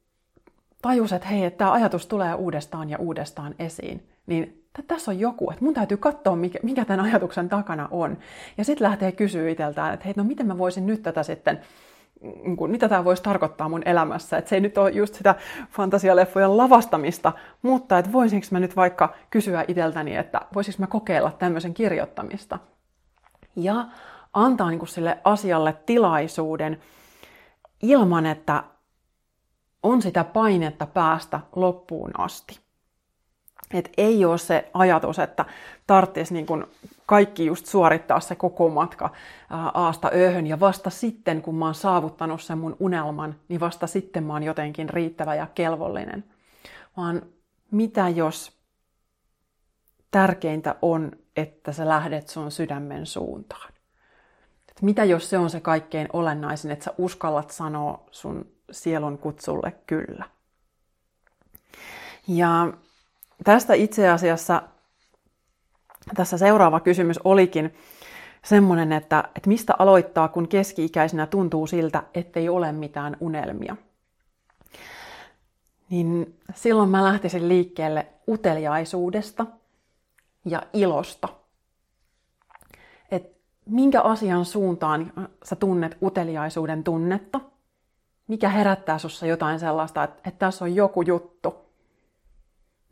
tajus, 0.82 1.12
että 1.12 1.28
hei, 1.28 1.44
että 1.44 1.58
tämä 1.58 1.72
ajatus 1.72 2.06
tulee 2.06 2.34
uudestaan 2.34 2.90
ja 2.90 2.98
uudestaan 2.98 3.54
esiin, 3.58 4.08
niin 4.26 4.64
tässä 4.86 5.10
on 5.10 5.20
joku, 5.20 5.50
että 5.50 5.64
mun 5.64 5.74
täytyy 5.74 5.96
katsoa, 5.96 6.36
mikä, 6.36 6.58
mikä 6.62 6.84
tämän 6.84 7.04
ajatuksen 7.04 7.48
takana 7.48 7.88
on. 7.90 8.18
Ja 8.58 8.64
sitten 8.64 8.88
lähtee 8.88 9.12
kysyä 9.12 9.50
itseltään, 9.50 9.94
että 9.94 10.04
hei, 10.04 10.14
no 10.16 10.24
miten 10.24 10.46
mä 10.46 10.58
voisin 10.58 10.86
nyt 10.86 11.02
tätä 11.02 11.22
sitten, 11.22 11.60
niin 12.20 12.70
mitä 12.70 12.88
tämä 12.88 13.04
voisi 13.04 13.22
tarkoittaa 13.22 13.68
mun 13.68 13.82
elämässä. 13.84 14.38
Että 14.38 14.48
se 14.48 14.56
ei 14.56 14.60
nyt 14.60 14.78
ole 14.78 14.90
just 14.90 15.14
sitä 15.14 15.34
fantasialeffojen 15.70 16.56
lavastamista, 16.56 17.32
mutta 17.62 17.98
että 17.98 18.12
voisinko 18.12 18.46
mä 18.50 18.60
nyt 18.60 18.76
vaikka 18.76 19.14
kysyä 19.30 19.64
itseltäni, 19.68 20.16
että 20.16 20.40
voisinko 20.54 20.76
mä 20.82 20.86
kokeilla 20.86 21.32
tämmöisen 21.38 21.74
kirjoittamista. 21.74 22.58
Ja 23.56 23.84
antaa 24.32 24.70
niin 24.70 24.86
sille 24.86 25.18
asialle 25.24 25.76
tilaisuuden 25.86 26.80
ilman, 27.82 28.26
että 28.26 28.64
on 29.82 30.02
sitä 30.02 30.24
painetta 30.24 30.86
päästä 30.86 31.40
loppuun 31.56 32.10
asti. 32.18 32.60
Et 33.74 33.90
ei 33.96 34.24
ole 34.24 34.38
se 34.38 34.70
ajatus, 34.74 35.18
että 35.18 35.44
tarvitsisi 35.86 36.34
niin 36.34 36.46
kaikki 37.06 37.46
just 37.46 37.66
suorittaa 37.66 38.20
se 38.20 38.34
koko 38.34 38.68
matka 38.68 39.10
aasta 39.74 40.10
öhön 40.14 40.46
ja 40.46 40.60
vasta 40.60 40.90
sitten, 40.90 41.42
kun 41.42 41.54
mä 41.54 41.64
oon 41.64 41.74
saavuttanut 41.74 42.42
sen 42.42 42.58
mun 42.58 42.76
unelman, 42.80 43.34
niin 43.48 43.60
vasta 43.60 43.86
sitten 43.86 44.24
mä 44.24 44.32
oon 44.32 44.42
jotenkin 44.42 44.88
riittävä 44.88 45.34
ja 45.34 45.46
kelvollinen. 45.54 46.24
Vaan 46.96 47.22
mitä 47.70 48.08
jos 48.08 48.52
tärkeintä 50.10 50.74
on, 50.82 51.12
että 51.36 51.72
sä 51.72 51.88
lähdet 51.88 52.28
sun 52.28 52.50
sydämen 52.50 53.06
suuntaan. 53.06 53.72
Että 54.68 54.84
mitä 54.84 55.04
jos 55.04 55.30
se 55.30 55.38
on 55.38 55.50
se 55.50 55.60
kaikkein 55.60 56.08
olennaisin, 56.12 56.70
että 56.70 56.84
sä 56.84 56.94
uskallat 56.98 57.50
sanoa 57.50 58.04
sun 58.10 58.46
sielun 58.72 59.18
kutsulle 59.18 59.72
kyllä. 59.86 60.24
Ja 62.28 62.72
tästä 63.44 63.74
itse 63.74 64.08
asiassa 64.08 64.62
tässä 66.14 66.38
seuraava 66.38 66.80
kysymys 66.80 67.18
olikin 67.24 67.74
semmoinen, 68.44 68.92
että, 68.92 69.24
että 69.36 69.48
mistä 69.48 69.74
aloittaa, 69.78 70.28
kun 70.28 70.48
keski-ikäisenä 70.48 71.26
tuntuu 71.26 71.66
siltä, 71.66 72.02
ettei 72.14 72.48
ole 72.48 72.72
mitään 72.72 73.16
unelmia. 73.20 73.76
Niin 75.90 76.38
silloin 76.54 76.88
mä 76.88 77.04
lähtisin 77.04 77.48
liikkeelle 77.48 78.06
uteliaisuudesta 78.28 79.46
ja 80.44 80.62
ilosta. 80.72 81.28
Et 83.10 83.36
minkä 83.66 84.00
asian 84.00 84.44
suuntaan 84.44 85.12
sä 85.44 85.56
tunnet 85.56 85.96
uteliaisuuden 86.02 86.84
tunnetta? 86.84 87.40
Mikä 88.32 88.48
herättää 88.48 88.98
sussa 88.98 89.26
jotain 89.26 89.58
sellaista, 89.58 90.04
että, 90.04 90.16
että 90.28 90.38
tässä 90.38 90.64
on 90.64 90.74
joku 90.74 91.02
juttu? 91.02 91.54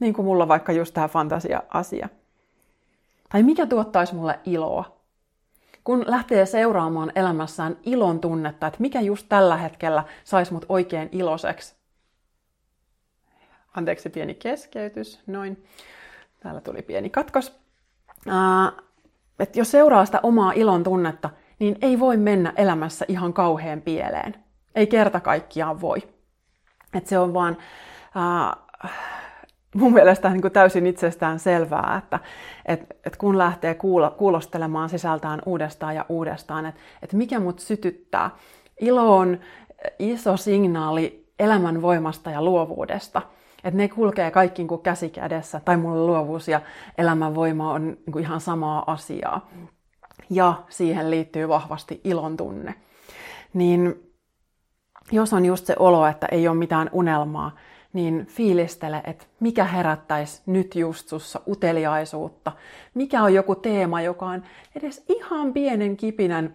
Niin 0.01 0.15
kuin 0.15 0.27
mulla 0.27 0.49
vaikka 0.49 0.73
just 0.73 0.95
tämä 0.95 1.09
fantasia-asia. 1.09 2.09
Tai 3.29 3.43
mikä 3.43 3.67
tuottaisi 3.67 4.15
mulle 4.15 4.41
iloa? 4.45 4.97
Kun 5.85 6.05
lähtee 6.07 6.47
seuraamaan 6.47 7.13
elämässään 7.15 7.77
ilon 7.83 8.21
tunnetta, 8.21 8.67
että 8.67 8.81
mikä 8.81 9.01
just 9.01 9.27
tällä 9.29 9.57
hetkellä 9.57 10.05
saisi 10.25 10.53
mut 10.53 10.67
oikein 10.69 11.09
iloiseksi. 11.13 11.75
Anteeksi 13.77 14.11
pieni 14.11 14.35
keskeytys, 14.35 15.21
noin. 15.27 15.65
Täällä 16.41 16.61
tuli 16.61 16.83
pieni 16.83 17.11
katkos. 17.11 17.61
Uh, 18.27 18.85
että 19.39 19.59
jos 19.59 19.71
seuraa 19.71 20.05
sitä 20.05 20.21
omaa 20.23 20.53
ilon 20.53 20.85
tunnetta, 20.85 21.31
niin 21.59 21.79
ei 21.83 22.01
voi 22.01 22.17
mennä 22.17 22.53
elämässä 22.57 23.05
ihan 23.09 23.33
kauhean 23.33 23.81
pieleen. 23.81 24.50
Ei 24.75 24.87
kerta 24.87 25.21
kaikkiaan 25.21 25.81
voi. 25.81 25.99
Et 26.95 27.07
se 27.07 27.19
on 27.19 27.35
vaan 27.35 27.57
uh, 28.17 28.91
mun 29.75 29.93
mielestä 29.93 30.31
niin 30.31 30.43
kuin 30.43 30.53
täysin 30.53 30.87
itsestään 30.87 31.39
selvää, 31.39 31.97
että 32.05 32.21
et, 32.67 32.81
et 33.07 33.17
kun 33.17 33.39
lähtee 33.39 33.75
kuulo, 33.75 34.11
kuulostelemaan 34.11 34.89
sisältään 34.89 35.43
uudestaan 35.47 35.97
ja 35.97 36.07
uudestaan, 36.09 36.67
että 36.67 36.81
et 37.03 37.13
mikä 37.13 37.41
mut 37.41 37.59
sytyttää. 37.59 38.31
Ilo 38.81 39.17
on 39.17 39.41
iso 39.99 40.37
signaali 40.37 41.33
elämän 41.39 41.83
voimasta 41.83 42.31
ja 42.31 42.43
luovuudesta. 42.43 43.23
Että 43.65 43.77
ne 43.77 43.89
kulkee 43.89 44.31
kaikki 44.31 44.65
kuin 44.65 44.81
käsi 44.81 45.09
kädessä, 45.09 45.61
tai 45.65 45.77
mulle 45.77 46.07
luovuus 46.07 46.49
ja 46.49 46.61
elämän 46.99 47.35
voima 47.35 47.73
on 47.73 47.87
niin 47.87 48.13
kuin 48.13 48.25
ihan 48.25 48.41
samaa 48.41 48.93
asiaa. 48.93 49.49
Ja 50.31 50.55
siihen 50.69 51.11
liittyy 51.11 51.49
vahvasti 51.49 52.01
ilon 52.05 52.37
tunne. 52.37 52.75
Niin 53.55 54.10
jos 55.13 55.33
on 55.33 55.47
just 55.47 55.67
se 55.67 55.77
olo, 55.79 56.07
että 56.07 56.27
ei 56.31 56.49
ole 56.49 56.57
mitään 56.57 56.91
unelmaa, 56.93 57.57
niin 57.93 58.27
fiilistele, 58.27 59.01
että 59.05 59.27
mikä 59.41 59.65
herättäisi 59.65 60.43
nyt 60.47 60.75
just 60.75 61.09
sussa 61.09 61.41
uteliaisuutta. 61.49 62.53
Mikä 62.95 63.23
on 63.23 63.35
joku 63.35 63.55
teema, 63.55 64.01
joka 64.01 64.27
on 64.27 64.43
edes 64.77 65.05
ihan 65.09 65.53
pienen 65.53 65.97
kipinän 65.97 66.55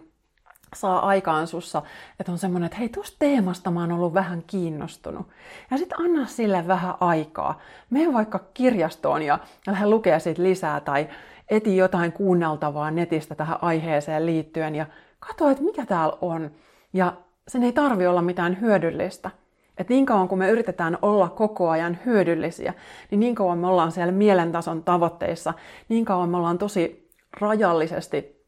saa 0.76 1.08
aikaan 1.08 1.48
sussa, 1.48 1.82
että 2.20 2.32
on 2.32 2.38
semmoinen, 2.38 2.66
että 2.66 2.78
hei, 2.78 2.90
tuosta 2.90 3.16
teemasta 3.20 3.72
mä 3.72 3.80
oon 3.80 3.92
ollut 3.92 4.14
vähän 4.14 4.44
kiinnostunut. 4.48 5.28
Ja 5.72 5.78
sitten 5.78 6.00
anna 6.00 6.26
sille 6.26 6.68
vähän 6.68 6.94
aikaa. 7.00 7.60
Mene 7.90 8.14
vaikka 8.14 8.40
kirjastoon 8.54 9.22
ja 9.22 9.40
lähde 9.68 9.86
lukea 9.88 10.20
siitä 10.20 10.44
lisää 10.44 10.80
tai 10.80 11.08
eti 11.50 11.78
jotain 11.78 12.12
kuunneltavaa 12.12 12.92
netistä 12.92 13.36
tähän 13.36 13.58
aiheeseen 13.62 14.26
liittyen 14.26 14.76
ja 14.76 14.86
katso, 15.20 15.50
että 15.50 15.64
mikä 15.64 15.86
täällä 15.86 16.18
on. 16.22 16.52
Ja 16.94 17.14
sen 17.48 17.64
ei 17.64 17.72
tarvi 17.72 18.08
olla 18.08 18.22
mitään 18.22 18.62
hyödyllistä. 18.62 19.32
Et 19.78 19.90
niin 19.90 20.06
kauan 20.06 20.28
kun 20.28 20.38
me 20.38 20.50
yritetään 20.50 20.98
olla 21.02 21.30
koko 21.30 21.70
ajan 21.70 22.00
hyödyllisiä, 22.06 22.74
niin 23.12 23.20
niin 23.20 23.36
kauan 23.36 23.58
me 23.58 23.68
ollaan 23.68 23.92
siellä 23.92 24.12
mielentason 24.12 24.84
tavoitteissa, 24.84 25.54
niin 25.90 26.06
kauan 26.06 26.30
me 26.30 26.38
ollaan 26.38 26.58
tosi 26.58 27.12
rajallisesti 27.40 28.46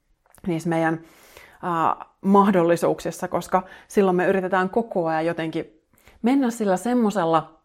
niissä 0.47 0.69
meidän 0.69 0.93
äh, 0.93 2.07
mahdollisuuksissa, 2.21 3.27
koska 3.27 3.63
silloin 3.87 4.17
me 4.17 4.27
yritetään 4.27 4.69
koko 4.69 5.07
ajan 5.07 5.25
jotenkin 5.25 5.81
mennä 6.21 6.49
sillä 6.49 6.77
semmoisella 6.77 7.57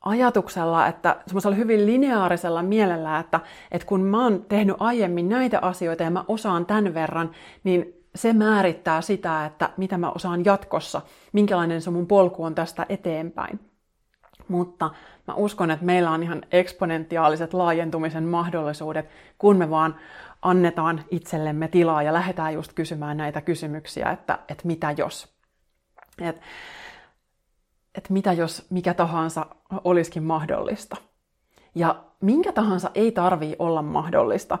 ajatuksella, 0.00 0.86
että 0.86 1.16
semmoisella 1.26 1.56
hyvin 1.56 1.86
lineaarisella 1.86 2.62
mielellä, 2.62 3.18
että, 3.18 3.40
että 3.70 3.86
kun 3.86 4.00
mä 4.00 4.22
oon 4.22 4.44
tehnyt 4.48 4.76
aiemmin 4.78 5.28
näitä 5.28 5.58
asioita 5.62 6.02
ja 6.02 6.10
mä 6.10 6.24
osaan 6.28 6.66
tämän 6.66 6.94
verran, 6.94 7.30
niin 7.64 7.99
se 8.14 8.32
määrittää 8.32 9.00
sitä, 9.00 9.46
että 9.46 9.70
mitä 9.76 9.98
mä 9.98 10.10
osaan 10.10 10.44
jatkossa, 10.44 11.02
minkälainen 11.32 11.82
se 11.82 11.90
mun 11.90 12.06
polku 12.06 12.44
on 12.44 12.54
tästä 12.54 12.86
eteenpäin. 12.88 13.60
Mutta 14.48 14.90
mä 15.26 15.34
uskon, 15.34 15.70
että 15.70 15.86
meillä 15.86 16.10
on 16.10 16.22
ihan 16.22 16.42
eksponentiaaliset 16.52 17.54
laajentumisen 17.54 18.24
mahdollisuudet, 18.24 19.08
kun 19.38 19.56
me 19.56 19.70
vaan 19.70 19.96
annetaan 20.42 21.04
itsellemme 21.10 21.68
tilaa 21.68 22.02
ja 22.02 22.12
lähdetään 22.12 22.54
just 22.54 22.72
kysymään 22.72 23.16
näitä 23.16 23.40
kysymyksiä, 23.40 24.10
että, 24.10 24.38
että 24.48 24.66
mitä 24.66 24.94
jos. 24.96 25.28
Et, 26.20 26.40
että 27.94 28.12
mitä 28.12 28.32
jos 28.32 28.66
mikä 28.70 28.94
tahansa 28.94 29.46
olisikin 29.84 30.22
mahdollista. 30.22 30.96
Ja 31.74 32.04
minkä 32.20 32.52
tahansa 32.52 32.90
ei 32.94 33.12
tarvii 33.12 33.56
olla 33.58 33.82
mahdollista. 33.82 34.58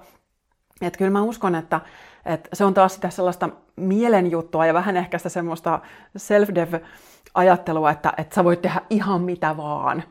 Että 0.80 0.98
kyllä 0.98 1.10
mä 1.10 1.22
uskon, 1.22 1.54
että, 1.54 1.80
että 2.24 2.48
se 2.52 2.64
on 2.64 2.74
taas 2.74 2.94
sitä 2.94 3.10
sellaista 3.10 3.48
mielenjuttua 3.76 4.66
ja 4.66 4.74
vähän 4.74 4.96
ehkä 4.96 5.18
sitä 5.18 5.28
semmoista 5.28 5.80
self-dev-ajattelua, 6.16 7.90
että, 7.90 8.12
että 8.16 8.34
sä 8.34 8.44
voit 8.44 8.62
tehdä 8.62 8.80
ihan 8.90 9.20
mitä 9.20 9.56
vaan. 9.56 10.02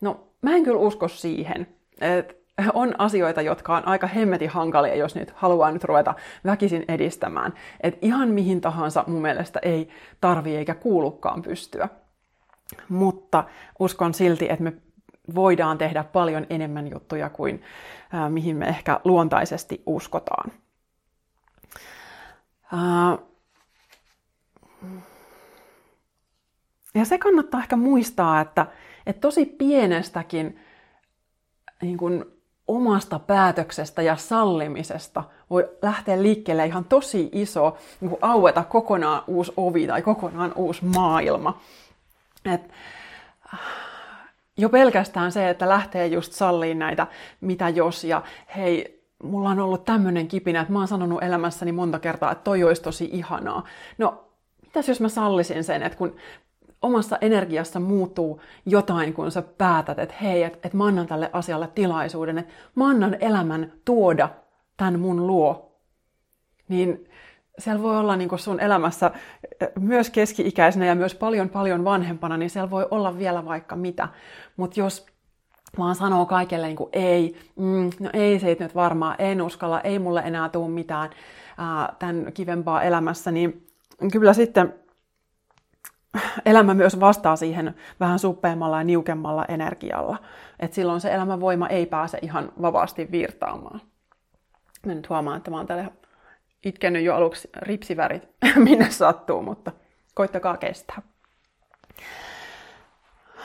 No, 0.00 0.26
mä 0.42 0.54
en 0.54 0.64
kyllä 0.64 0.80
usko 0.80 1.08
siihen. 1.08 1.66
että 2.00 2.34
on 2.74 2.94
asioita, 2.98 3.42
jotka 3.42 3.76
on 3.76 3.88
aika 3.88 4.06
hemmetin 4.06 4.50
hankalia, 4.50 4.94
jos 4.94 5.14
nyt 5.14 5.32
haluaa 5.36 5.70
nyt 5.70 5.84
ruveta 5.84 6.14
väkisin 6.44 6.84
edistämään. 6.88 7.54
Et 7.80 7.98
ihan 8.02 8.28
mihin 8.28 8.60
tahansa 8.60 9.04
mun 9.06 9.22
mielestä 9.22 9.58
ei 9.62 9.88
tarvi 10.20 10.56
eikä 10.56 10.74
kuulukaan 10.74 11.42
pystyä. 11.42 11.88
Mutta 12.88 13.44
uskon 13.78 14.14
silti, 14.14 14.50
että 14.50 14.64
me 14.64 14.72
voidaan 15.34 15.78
tehdä 15.78 16.04
paljon 16.04 16.46
enemmän 16.50 16.90
juttuja 16.90 17.30
kuin 17.30 17.62
ää, 18.12 18.30
mihin 18.30 18.56
me 18.56 18.66
ehkä 18.66 19.00
luontaisesti 19.04 19.82
uskotaan. 19.86 20.52
Ja 26.94 27.04
se 27.04 27.18
kannattaa 27.18 27.60
ehkä 27.60 27.76
muistaa, 27.76 28.40
että, 28.40 28.66
että 29.06 29.20
tosi 29.20 29.46
pienestäkin 29.46 30.60
niin 31.82 31.96
kuin 31.98 32.24
omasta 32.68 33.18
päätöksestä 33.18 34.02
ja 34.02 34.16
sallimisesta 34.16 35.24
voi 35.50 35.70
lähteä 35.82 36.22
liikkeelle 36.22 36.66
ihan 36.66 36.84
tosi 36.84 37.28
iso, 37.32 37.76
niin 38.00 38.08
kuin 38.08 38.18
aueta 38.22 38.64
kokonaan 38.64 39.22
uusi 39.26 39.52
ovi 39.56 39.86
tai 39.86 40.02
kokonaan 40.02 40.52
uusi 40.56 40.84
maailma. 40.84 41.60
Et, 42.44 42.70
jo 44.56 44.68
pelkästään 44.68 45.32
se, 45.32 45.50
että 45.50 45.68
lähtee 45.68 46.06
just 46.06 46.32
salliin 46.32 46.78
näitä 46.78 47.06
mitä 47.40 47.68
jos 47.68 48.04
ja 48.04 48.22
hei, 48.56 48.95
mulla 49.22 49.50
on 49.50 49.58
ollut 49.58 49.84
tämmöinen 49.84 50.28
kipinä, 50.28 50.60
että 50.60 50.72
mä 50.72 50.78
oon 50.78 50.88
sanonut 50.88 51.22
elämässäni 51.22 51.72
monta 51.72 51.98
kertaa, 51.98 52.32
että 52.32 52.44
toi 52.44 52.64
olisi 52.64 52.82
tosi 52.82 53.08
ihanaa. 53.12 53.64
No, 53.98 54.24
mitäs 54.62 54.88
jos 54.88 55.00
mä 55.00 55.08
sallisin 55.08 55.64
sen, 55.64 55.82
että 55.82 55.98
kun 55.98 56.16
omassa 56.82 57.18
energiassa 57.20 57.80
muuttuu 57.80 58.40
jotain, 58.66 59.14
kun 59.14 59.30
sä 59.30 59.42
päätät, 59.42 59.98
että 59.98 60.14
hei, 60.22 60.42
että, 60.42 60.58
että 60.62 60.78
mä 60.78 60.86
annan 60.86 61.06
tälle 61.06 61.30
asialle 61.32 61.68
tilaisuuden, 61.74 62.38
että 62.38 62.52
mä 62.74 62.88
annan 62.88 63.16
elämän 63.20 63.72
tuoda 63.84 64.28
tämän 64.76 65.00
mun 65.00 65.26
luo, 65.26 65.80
niin 66.68 67.08
siellä 67.58 67.82
voi 67.82 67.98
olla 67.98 68.16
niin 68.16 68.38
sun 68.38 68.60
elämässä 68.60 69.10
myös 69.78 70.10
keski-ikäisenä 70.10 70.86
ja 70.86 70.94
myös 70.94 71.14
paljon 71.14 71.48
paljon 71.48 71.84
vanhempana, 71.84 72.36
niin 72.36 72.50
siellä 72.50 72.70
voi 72.70 72.86
olla 72.90 73.18
vielä 73.18 73.44
vaikka 73.44 73.76
mitä. 73.76 74.08
Mutta 74.56 74.80
jos 74.80 75.06
vaan 75.78 75.94
sanoo 75.94 76.26
kaikelle 76.26 76.66
niin 76.66 76.76
kuin 76.76 76.90
ei, 76.92 77.38
mm, 77.56 77.90
no 78.00 78.10
ei 78.12 78.40
se 78.40 78.56
nyt 78.60 78.74
varmaan, 78.74 79.16
en 79.18 79.42
uskalla, 79.42 79.80
ei 79.80 79.98
mulle 79.98 80.22
enää 80.24 80.48
tule 80.48 80.68
mitään 80.68 81.10
ää, 81.58 81.94
tämän 81.98 82.32
kivempaa 82.32 82.82
elämässä, 82.82 83.30
niin 83.30 83.66
kyllä 84.12 84.32
sitten 84.32 84.74
elämä 86.46 86.74
myös 86.74 87.00
vastaa 87.00 87.36
siihen 87.36 87.74
vähän 88.00 88.18
suppeammalla 88.18 88.78
ja 88.78 88.84
niukemmalla 88.84 89.44
energialla. 89.44 90.18
Et 90.60 90.72
silloin 90.72 91.00
se 91.00 91.14
elämänvoima 91.14 91.68
ei 91.68 91.86
pääse 91.86 92.18
ihan 92.22 92.52
vapaasti 92.62 93.08
virtaamaan. 93.10 93.80
Mä 94.86 94.94
nyt 94.94 95.08
huomaan, 95.08 95.36
että 95.36 95.50
mä 95.50 95.56
oon 95.56 95.66
täällä 95.66 95.90
itkenyt 96.64 97.04
jo 97.04 97.14
aluksi 97.14 97.50
ripsivärit, 97.56 98.28
minne 98.56 98.90
sattuu, 98.90 99.42
mutta 99.42 99.72
koittakaa 100.14 100.56
kestää. 100.56 101.02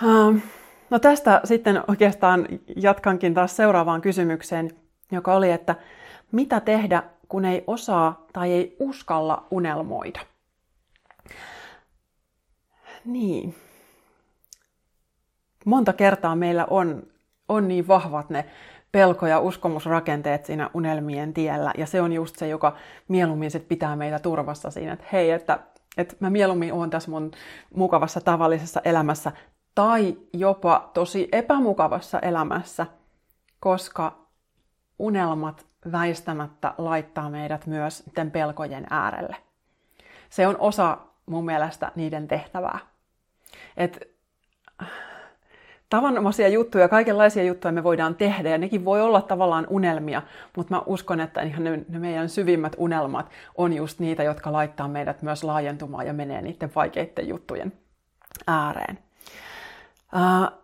Ähm, 0.03 0.37
no 0.91 0.99
tästä 0.99 1.41
sitten 1.43 1.83
oikeastaan 1.87 2.47
jatkankin 2.75 3.33
taas 3.33 3.55
seuraavaan 3.55 4.01
kysymykseen, 4.01 4.71
joka 5.11 5.35
oli, 5.35 5.51
että 5.51 5.75
mitä 6.31 6.59
tehdä, 6.59 7.03
kun 7.27 7.45
ei 7.45 7.63
osaa 7.67 8.25
tai 8.33 8.51
ei 8.51 8.75
uskalla 8.79 9.47
unelmoida. 9.51 10.19
Niin. 13.05 13.55
Monta 15.65 15.93
kertaa 15.93 16.35
meillä 16.35 16.67
on, 16.69 17.03
on 17.49 17.67
niin 17.67 17.87
vahvat 17.87 18.29
ne 18.29 18.45
pelko- 18.91 19.27
ja 19.27 19.39
uskomusrakenteet 19.39 20.45
siinä 20.45 20.69
unelmien 20.73 21.33
tiellä. 21.33 21.73
Ja 21.77 21.85
se 21.85 22.01
on 22.01 22.13
just 22.13 22.35
se, 22.35 22.47
joka 22.47 22.75
mieluummin 23.07 23.51
sit 23.51 23.67
pitää 23.67 23.95
meitä 23.95 24.19
turvassa 24.19 24.71
siinä, 24.71 24.93
että 24.93 25.05
hei, 25.11 25.31
että, 25.31 25.59
että 25.97 26.15
mä 26.19 26.29
mieluummin 26.29 26.73
oon 26.73 26.89
tässä 26.89 27.11
mun 27.11 27.31
mukavassa 27.75 28.21
tavallisessa 28.21 28.81
elämässä 28.85 29.31
tai 29.75 30.17
jopa 30.33 30.89
tosi 30.93 31.29
epämukavassa 31.31 32.19
elämässä, 32.19 32.85
koska 33.59 34.17
unelmat 34.99 35.65
väistämättä 35.91 36.73
laittaa 36.77 37.29
meidät 37.29 37.67
myös 37.67 38.03
pelkojen 38.31 38.87
äärelle. 38.89 39.35
Se 40.29 40.47
on 40.47 40.55
osa 40.59 40.97
mun 41.25 41.45
mielestä 41.45 41.91
niiden 41.95 42.27
tehtävää. 42.27 42.79
Et, 43.77 44.11
tavanomaisia 45.89 46.47
juttuja, 46.47 46.87
kaikenlaisia 46.87 47.43
juttuja 47.43 47.71
me 47.71 47.83
voidaan 47.83 48.15
tehdä 48.15 48.49
ja 48.49 48.57
nekin 48.57 48.85
voi 48.85 49.01
olla 49.01 49.21
tavallaan 49.21 49.67
unelmia, 49.69 50.21
mutta 50.57 50.75
mä 50.75 50.81
uskon, 50.85 51.19
että 51.19 51.41
ihan 51.41 51.63
ne, 51.63 51.85
ne 51.89 51.99
meidän 51.99 52.29
syvimmät 52.29 52.75
unelmat 52.77 53.31
on 53.55 53.73
just 53.73 53.99
niitä, 53.99 54.23
jotka 54.23 54.51
laittaa 54.51 54.87
meidät 54.87 55.21
myös 55.21 55.43
laajentumaan 55.43 56.07
ja 56.07 56.13
menee 56.13 56.41
niiden 56.41 56.71
vaikeiden 56.75 57.27
juttujen 57.27 57.73
ääreen. 58.47 59.10
Uh, 60.15 60.61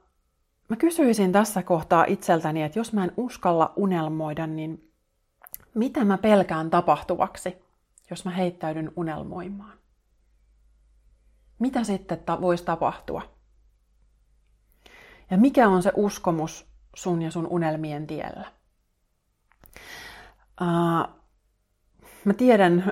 mä 0.69 0.75
kysyisin 0.77 1.31
tässä 1.31 1.63
kohtaa 1.63 2.05
itseltäni, 2.07 2.63
että 2.63 2.79
jos 2.79 2.93
mä 2.93 3.03
en 3.03 3.11
uskalla 3.17 3.73
unelmoida, 3.75 4.47
niin 4.47 4.91
mitä 5.73 6.05
mä 6.05 6.17
pelkään 6.17 6.69
tapahtuvaksi, 6.69 7.57
jos 8.09 8.25
mä 8.25 8.31
heittäydyn 8.31 8.91
unelmoimaan? 8.95 9.77
Mitä 11.59 11.83
sitten 11.83 12.19
ta- 12.19 12.41
voisi 12.41 12.65
tapahtua? 12.65 13.21
Ja 15.31 15.37
mikä 15.37 15.67
on 15.67 15.83
se 15.83 15.91
uskomus 15.95 16.67
sun 16.95 17.21
ja 17.21 17.31
sun 17.31 17.47
unelmien 17.47 18.07
tiellä? 18.07 18.51
Uh, 20.61 21.13
mä 22.25 22.33
tiedän, 22.37 22.83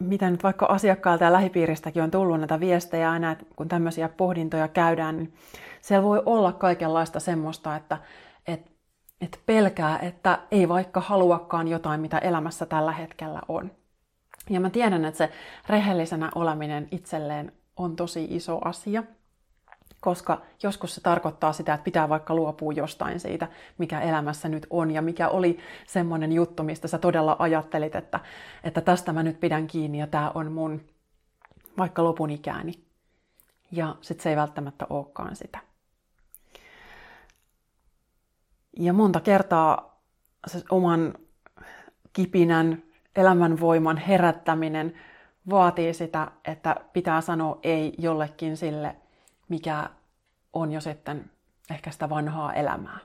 mitä 0.00 0.30
nyt 0.30 0.42
vaikka 0.42 0.66
asiakkailta 0.66 1.24
ja 1.24 1.32
lähipiiristäkin 1.32 2.02
on 2.02 2.10
tullut 2.10 2.38
näitä 2.38 2.60
viestejä 2.60 3.10
aina, 3.10 3.30
että 3.30 3.44
kun 3.56 3.68
tämmöisiä 3.68 4.08
pohdintoja 4.08 4.68
käydään, 4.68 5.16
niin 5.16 5.34
siellä 5.80 6.02
voi 6.02 6.22
olla 6.26 6.52
kaikenlaista 6.52 7.20
semmoista, 7.20 7.76
että, 7.76 7.98
että, 8.46 8.70
että 9.20 9.38
pelkää, 9.46 9.98
että 9.98 10.38
ei 10.50 10.68
vaikka 10.68 11.00
haluakaan 11.00 11.68
jotain, 11.68 12.00
mitä 12.00 12.18
elämässä 12.18 12.66
tällä 12.66 12.92
hetkellä 12.92 13.40
on. 13.48 13.70
Ja 14.50 14.60
mä 14.60 14.70
tiedän, 14.70 15.04
että 15.04 15.18
se 15.18 15.30
rehellisenä 15.68 16.30
oleminen 16.34 16.88
itselleen 16.90 17.52
on 17.76 17.96
tosi 17.96 18.26
iso 18.30 18.58
asia, 18.64 19.02
koska 20.04 20.40
joskus 20.62 20.94
se 20.94 21.00
tarkoittaa 21.00 21.52
sitä, 21.52 21.74
että 21.74 21.84
pitää 21.84 22.08
vaikka 22.08 22.34
luopua 22.34 22.72
jostain 22.72 23.20
siitä, 23.20 23.48
mikä 23.78 24.00
elämässä 24.00 24.48
nyt 24.48 24.66
on 24.70 24.90
ja 24.90 25.02
mikä 25.02 25.28
oli 25.28 25.58
semmoinen 25.86 26.32
juttu, 26.32 26.62
mistä 26.62 26.88
sä 26.88 26.98
todella 26.98 27.36
ajattelit, 27.38 27.94
että, 27.94 28.20
että 28.64 28.80
tästä 28.80 29.12
mä 29.12 29.22
nyt 29.22 29.40
pidän 29.40 29.66
kiinni 29.66 29.98
ja 29.98 30.06
tämä 30.06 30.32
on 30.34 30.52
mun 30.52 30.80
vaikka 31.78 32.04
lopun 32.04 32.30
ikääni. 32.30 32.72
Ja 33.72 33.96
sitten 34.00 34.22
se 34.22 34.30
ei 34.30 34.36
välttämättä 34.36 34.86
olekaan 34.90 35.36
sitä. 35.36 35.58
Ja 38.78 38.92
monta 38.92 39.20
kertaa 39.20 40.00
se 40.46 40.62
oman 40.70 41.14
kipinän, 42.12 42.82
elämänvoiman 43.16 43.96
herättäminen 43.96 44.94
vaatii 45.50 45.94
sitä, 45.94 46.30
että 46.44 46.76
pitää 46.92 47.20
sanoa 47.20 47.58
ei 47.62 47.94
jollekin 47.98 48.56
sille, 48.56 48.96
mikä 49.48 49.90
on 50.52 50.72
jo 50.72 50.80
sitten 50.80 51.30
ehkä 51.70 51.90
sitä 51.90 52.10
vanhaa 52.10 52.52
elämää. 52.52 52.98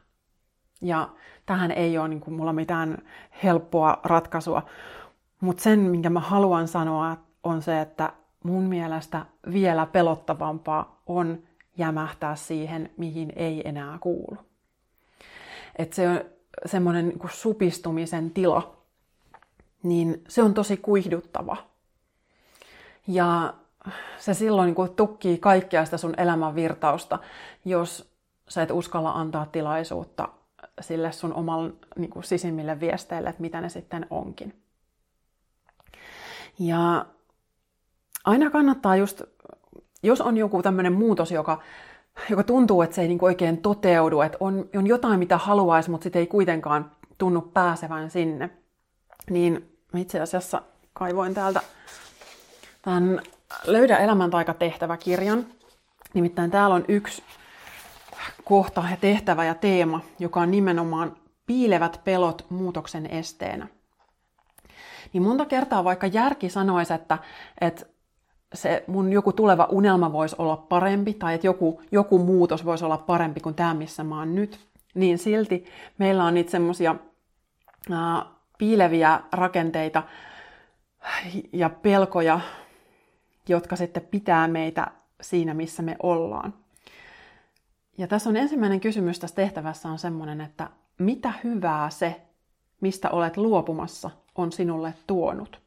Ja 0.82 1.10
tähän 1.46 1.72
ei 1.72 1.98
ole 1.98 2.08
niin 2.08 2.20
kuin, 2.20 2.34
mulla 2.34 2.54
mitään 2.54 2.98
helppoa 3.44 4.00
ratkaisua, 4.04 4.64
mutta 5.42 5.64
sen, 5.64 5.80
minkä 5.80 6.10
mä 6.10 6.20
haluan 6.20 6.68
sanoa, 6.68 7.18
on 7.44 7.62
se, 7.62 7.82
että 7.82 8.14
mun 8.44 8.64
mielestä 8.64 9.26
vielä 9.54 9.86
pelottavampaa 9.86 11.02
on 11.08 11.44
jämähtää 11.78 12.36
siihen, 12.36 12.90
mihin 12.98 13.34
ei 13.36 13.68
enää 13.68 13.98
kuulu. 14.02 14.38
Että 15.76 15.96
se 15.96 16.10
on 16.10 16.22
semmoinen 16.66 17.08
niin 17.08 17.30
supistumisen 17.32 18.32
tila, 18.32 18.78
niin 19.84 20.24
se 20.28 20.44
on 20.44 20.54
tosi 20.54 20.78
kuihduttava. 20.78 21.58
Ja 23.08 23.54
se 24.18 24.34
silloin 24.34 24.66
niin 24.66 24.76
kuin 24.76 24.96
tukkii 24.96 25.38
kaikkea 25.38 25.86
sitä 25.86 25.98
sun 25.98 26.14
elämän 26.18 26.56
virtausta, 26.56 27.20
jos 27.66 28.12
sä 28.50 28.62
et 28.62 28.72
uskalla 28.72 29.12
antaa 29.12 29.46
tilaisuutta 29.46 30.30
sille 30.82 31.12
sun 31.12 31.34
oman 31.34 31.74
niin 31.98 32.10
kuin 32.10 32.24
sisimmille 32.24 32.80
viesteille, 32.80 33.30
että 33.30 33.42
mitä 33.42 33.62
ne 33.62 33.70
sitten 33.70 34.06
onkin. 34.10 34.62
Ja 36.60 37.06
aina 38.26 38.50
kannattaa 38.50 38.96
just, 38.96 39.22
jos 40.04 40.22
on 40.22 40.38
joku 40.38 40.62
tämmöinen 40.62 40.94
muutos, 40.94 41.32
joka, 41.32 41.62
joka 42.30 42.44
tuntuu, 42.44 42.82
että 42.82 42.96
se 42.96 43.02
ei 43.02 43.08
niin 43.08 43.24
oikein 43.24 43.58
toteudu, 43.58 44.22
että 44.22 44.38
on, 44.40 44.70
on 44.76 44.88
jotain, 44.88 45.20
mitä 45.20 45.38
haluaisi, 45.38 45.90
mutta 45.90 46.04
sitten 46.04 46.20
ei 46.20 46.28
kuitenkaan 46.28 46.92
tunnu 47.18 47.42
pääsevän 47.42 48.10
sinne, 48.10 48.50
niin 49.30 49.80
itse 49.98 50.20
asiassa 50.20 50.62
kaivoin 50.94 51.34
täältä 51.34 51.62
tämän 52.82 53.22
Löydä 53.68 53.98
elämäntaika 53.98 54.54
tehtäväkirjan. 54.54 55.46
Nimittäin 56.14 56.52
täällä 56.52 56.76
on 56.76 56.86
yksi 56.88 57.24
kohta 58.44 58.84
ja 58.92 58.98
tehtävä 58.98 59.46
ja 59.46 59.56
teema, 59.56 60.02
joka 60.20 60.40
on 60.40 60.52
nimenomaan 60.52 61.16
piilevät 61.46 62.02
pelot 62.04 62.46
muutoksen 62.50 63.06
esteenä. 63.06 63.68
Niin 65.14 65.24
monta 65.24 65.46
kertaa 65.46 65.84
vaikka 65.84 66.08
järki 66.08 66.50
sanoisi, 66.50 66.94
että, 66.94 67.18
että 67.62 67.86
se 68.54 68.84
mun 68.88 69.12
joku 69.12 69.34
tuleva 69.34 69.68
unelma 69.72 70.14
voisi 70.14 70.36
olla 70.40 70.58
parempi 70.58 71.14
tai 71.14 71.34
että 71.36 71.48
joku, 71.48 71.82
joku 71.92 72.20
muutos 72.20 72.66
voisi 72.66 72.86
olla 72.86 72.98
parempi 72.98 73.40
kuin 73.40 73.56
tämä, 73.56 73.74
missä 73.74 74.04
mä 74.04 74.20
oon 74.20 74.36
nyt, 74.36 74.60
niin 74.94 75.18
silti 75.18 75.66
meillä 75.98 76.24
on 76.24 76.34
niitä 76.34 76.52
semmoisia 76.52 76.96
piileviä 78.58 79.20
rakenteita 79.32 80.04
ja 81.54 81.70
pelkoja, 81.70 82.40
jotka 83.50 83.76
sitten 83.76 84.08
pitää 84.12 84.48
meitä 84.48 84.88
siinä, 85.22 85.54
missä 85.54 85.84
me 85.84 85.96
ollaan. 86.04 86.54
Ja 87.98 88.08
tässä 88.08 88.30
on 88.30 88.38
ensimmäinen 88.38 88.80
kysymys 88.80 89.20
tässä 89.20 89.36
tehtävässä 89.36 89.90
on 89.90 90.00
semmoinen, 90.00 90.42
että 90.42 90.70
mitä 90.98 91.34
hyvää 91.44 91.90
se, 91.90 92.22
mistä 92.82 93.10
olet 93.10 93.38
luopumassa, 93.38 94.10
on 94.36 94.52
sinulle 94.52 94.94
tuonut? 95.08 95.62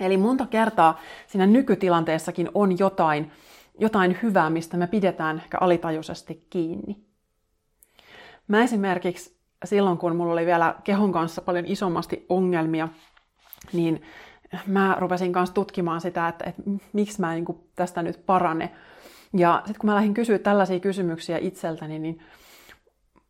Eli 0.00 0.16
monta 0.16 0.46
kertaa 0.46 1.00
siinä 1.26 1.46
nykytilanteessakin 1.46 2.50
on 2.54 2.78
jotain, 2.78 3.30
jotain 3.78 4.18
hyvää, 4.22 4.50
mistä 4.50 4.76
me 4.76 4.86
pidetään 4.86 5.36
ehkä 5.36 5.58
alitajuisesti 5.60 6.46
kiinni. 6.50 7.04
Mä 8.48 8.62
esimerkiksi 8.62 9.36
silloin, 9.64 9.98
kun 9.98 10.16
mulla 10.16 10.32
oli 10.32 10.46
vielä 10.46 10.74
kehon 10.84 11.12
kanssa 11.12 11.42
paljon 11.42 11.66
isommasti 11.66 12.26
ongelmia, 12.28 12.88
niin 13.72 14.02
mä 14.66 14.96
rupesin 14.98 15.32
kanssa 15.32 15.54
tutkimaan 15.54 16.00
sitä, 16.00 16.28
että, 16.28 16.44
että 16.44 16.62
miksi 16.92 17.20
mä 17.20 17.34
en 17.34 17.44
niin 17.44 17.58
tästä 17.76 18.02
nyt 18.02 18.26
parane. 18.26 18.70
Ja 19.36 19.62
sitten 19.64 19.80
kun 19.80 19.90
mä 19.90 19.94
lähdin 19.94 20.14
kysyä 20.14 20.38
tällaisia 20.38 20.80
kysymyksiä 20.80 21.38
itseltäni, 21.38 21.98
niin 21.98 22.22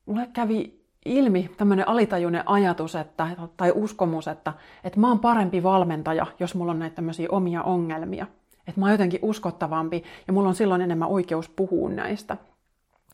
mulle 0.07 0.29
kävi 0.33 0.81
ilmi 1.05 1.51
tämmöinen 1.57 1.89
alitajuinen 1.89 2.49
ajatus 2.49 2.95
että, 2.95 3.29
tai 3.57 3.73
uskomus, 3.75 4.29
että, 4.29 4.53
että 4.85 5.01
mä 5.01 5.09
oon 5.09 5.19
parempi 5.19 5.63
valmentaja, 5.63 6.27
jos 6.41 6.55
mulla 6.55 6.73
on 6.73 6.79
näitä 6.79 6.97
tämmöisiä 6.97 7.29
omia 7.31 7.63
ongelmia. 7.63 8.27
Että 8.69 8.81
mä 8.81 8.87
oon 8.87 8.93
jotenkin 8.93 9.21
uskottavampi 9.23 10.05
ja 10.27 10.33
mulla 10.33 10.49
on 10.49 10.55
silloin 10.55 10.81
enemmän 10.81 11.09
oikeus 11.09 11.49
puhua 11.49 11.91
näistä. 11.91 12.37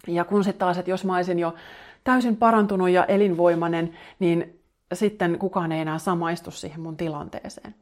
Ja 0.06 0.24
kun 0.24 0.44
sitten 0.44 0.58
taas, 0.58 0.78
että 0.78 0.90
jos 0.90 1.04
mä 1.04 1.16
olisin 1.16 1.38
jo 1.38 1.54
täysin 2.04 2.36
parantunut 2.36 2.90
ja 2.90 3.04
elinvoimainen, 3.04 3.94
niin 4.18 4.60
sitten 4.94 5.38
kukaan 5.38 5.72
ei 5.72 5.80
enää 5.80 5.98
samaistu 5.98 6.50
siihen 6.50 6.80
mun 6.80 6.96
tilanteeseen. 6.96 7.74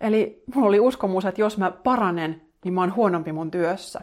Eli 0.00 0.42
mulla 0.54 0.68
oli 0.68 0.80
uskomus, 0.80 1.24
että 1.24 1.40
jos 1.40 1.58
mä 1.58 1.70
paranen, 1.70 2.42
niin 2.64 2.74
mä 2.74 2.80
oon 2.80 2.94
huonompi 2.94 3.32
mun 3.32 3.50
työssä. 3.50 4.00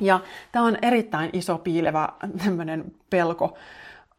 Ja 0.00 0.20
tämä 0.52 0.64
on 0.64 0.78
erittäin 0.82 1.30
iso 1.32 1.58
piilevä 1.58 2.08
tämmöinen 2.44 2.94
pelko, 3.10 3.56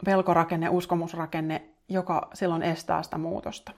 pelkorakenne, 0.06 0.70
uskomusrakenne, 0.70 1.62
joka 1.90 2.30
silloin 2.34 2.64
estää 2.64 3.04
sitä 3.04 3.18
muutosta. 3.18 3.72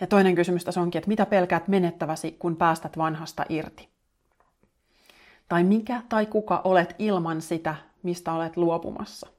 Ja 0.00 0.06
toinen 0.06 0.34
kysymys 0.34 0.64
tässä 0.64 0.80
onkin, 0.80 0.98
että 0.98 1.08
mitä 1.08 1.26
pelkäät 1.26 1.68
menettäväsi, 1.68 2.36
kun 2.38 2.56
päästät 2.56 2.98
vanhasta 2.98 3.44
irti? 3.48 3.88
Tai 5.48 5.64
mikä 5.64 6.02
tai 6.08 6.26
kuka 6.26 6.60
olet 6.64 6.94
ilman 6.98 7.40
sitä, 7.42 7.74
mistä 8.02 8.32
olet 8.32 8.56
luopumassa? 8.56 9.35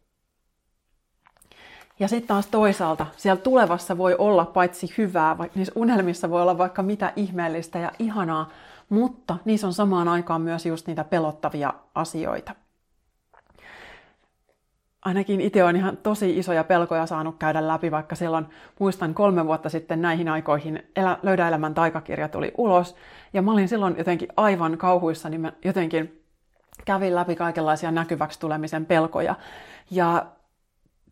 Ja 2.00 2.08
sitten 2.08 2.28
taas 2.28 2.48
toisaalta 2.48 3.06
siellä 3.18 3.42
tulevassa 3.42 3.98
voi 3.98 4.16
olla 4.18 4.46
paitsi 4.46 4.94
hyvää, 4.98 5.38
vaikka 5.38 5.60
niissä 5.60 5.74
unelmissa 5.76 6.30
voi 6.30 6.42
olla 6.42 6.58
vaikka 6.58 6.84
mitä 6.84 7.14
ihmeellistä 7.16 7.80
ja 7.80 7.92
ihanaa, 8.00 8.50
mutta 8.90 9.38
niissä 9.46 9.68
on 9.68 9.74
samaan 9.74 10.08
aikaan 10.08 10.42
myös 10.42 10.66
just 10.66 10.88
niitä 10.88 11.04
pelottavia 11.04 11.74
asioita. 11.96 12.56
Ainakin 15.06 15.42
itse 15.42 15.64
on 15.64 15.76
ihan 15.76 15.98
tosi 15.98 16.38
isoja 16.38 16.64
pelkoja 16.64 17.06
saanut 17.06 17.36
käydä 17.40 17.68
läpi, 17.68 17.92
vaikka 17.92 18.16
silloin 18.16 18.46
muistan 18.80 19.14
kolme 19.14 19.46
vuotta 19.46 19.70
sitten 19.70 20.02
näihin 20.02 20.30
aikoihin 20.30 20.84
Elä, 20.96 21.18
Löydä 21.24 21.48
elämän 21.48 21.74
taikakirja 21.74 22.30
tuli 22.30 22.52
ulos. 22.58 22.96
Ja 23.34 23.42
mä 23.42 23.52
olin 23.52 23.68
silloin 23.68 23.98
jotenkin 23.98 24.28
aivan 24.38 24.78
kauhuissa, 24.78 25.30
niin 25.30 25.42
mä 25.42 25.52
jotenkin 25.66 26.24
kävin 26.86 27.16
läpi 27.16 27.36
kaikenlaisia 27.36 27.92
näkyväksi 27.92 28.40
tulemisen 28.40 28.86
pelkoja. 28.86 29.36
Ja 29.92 30.26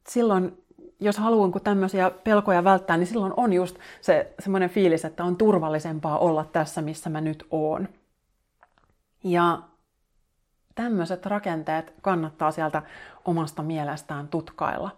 silloin 0.07 0.64
jos 0.99 1.17
haluan 1.17 1.51
kun 1.51 1.61
tämmöisiä 1.61 2.11
pelkoja 2.23 2.63
välttää, 2.63 2.97
niin 2.97 3.07
silloin 3.07 3.33
on 3.37 3.53
just 3.53 3.77
se 4.01 4.33
semmoinen 4.39 4.69
fiilis, 4.69 5.05
että 5.05 5.23
on 5.23 5.37
turvallisempaa 5.37 6.17
olla 6.17 6.45
tässä, 6.45 6.81
missä 6.81 7.09
mä 7.09 7.21
nyt 7.21 7.47
oon. 7.51 7.87
Ja 9.23 9.59
tämmöiset 10.75 11.25
rakenteet 11.25 11.93
kannattaa 12.01 12.51
sieltä 12.51 12.81
omasta 13.25 13.63
mielestään 13.63 14.27
tutkailla. 14.27 14.91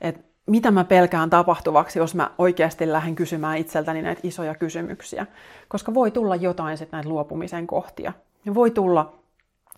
Et 0.00 0.24
mitä 0.46 0.70
mä 0.70 0.84
pelkään 0.84 1.30
tapahtuvaksi, 1.30 1.98
jos 1.98 2.14
mä 2.14 2.30
oikeasti 2.38 2.92
lähden 2.92 3.14
kysymään 3.14 3.58
itseltäni 3.58 4.02
näitä 4.02 4.20
isoja 4.24 4.54
kysymyksiä. 4.54 5.26
Koska 5.68 5.94
voi 5.94 6.10
tulla 6.10 6.36
jotain 6.36 6.78
sitten 6.78 6.96
näitä 6.96 7.08
luopumisen 7.08 7.66
kohtia. 7.66 8.12
Ja 8.44 8.54
voi 8.54 8.70
tulla 8.70 9.18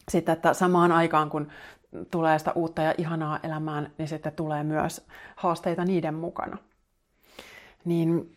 sitten, 0.08 0.32
että 0.32 0.54
samaan 0.54 0.92
aikaan 0.92 1.30
kun 1.30 1.48
tulee 2.10 2.38
sitä 2.38 2.52
uutta 2.52 2.82
ja 2.82 2.94
ihanaa 2.98 3.40
elämään, 3.42 3.90
niin 3.98 4.08
sitten 4.08 4.32
tulee 4.32 4.62
myös 4.62 5.06
haasteita 5.36 5.84
niiden 5.84 6.14
mukana. 6.14 6.56
Niin, 7.84 8.36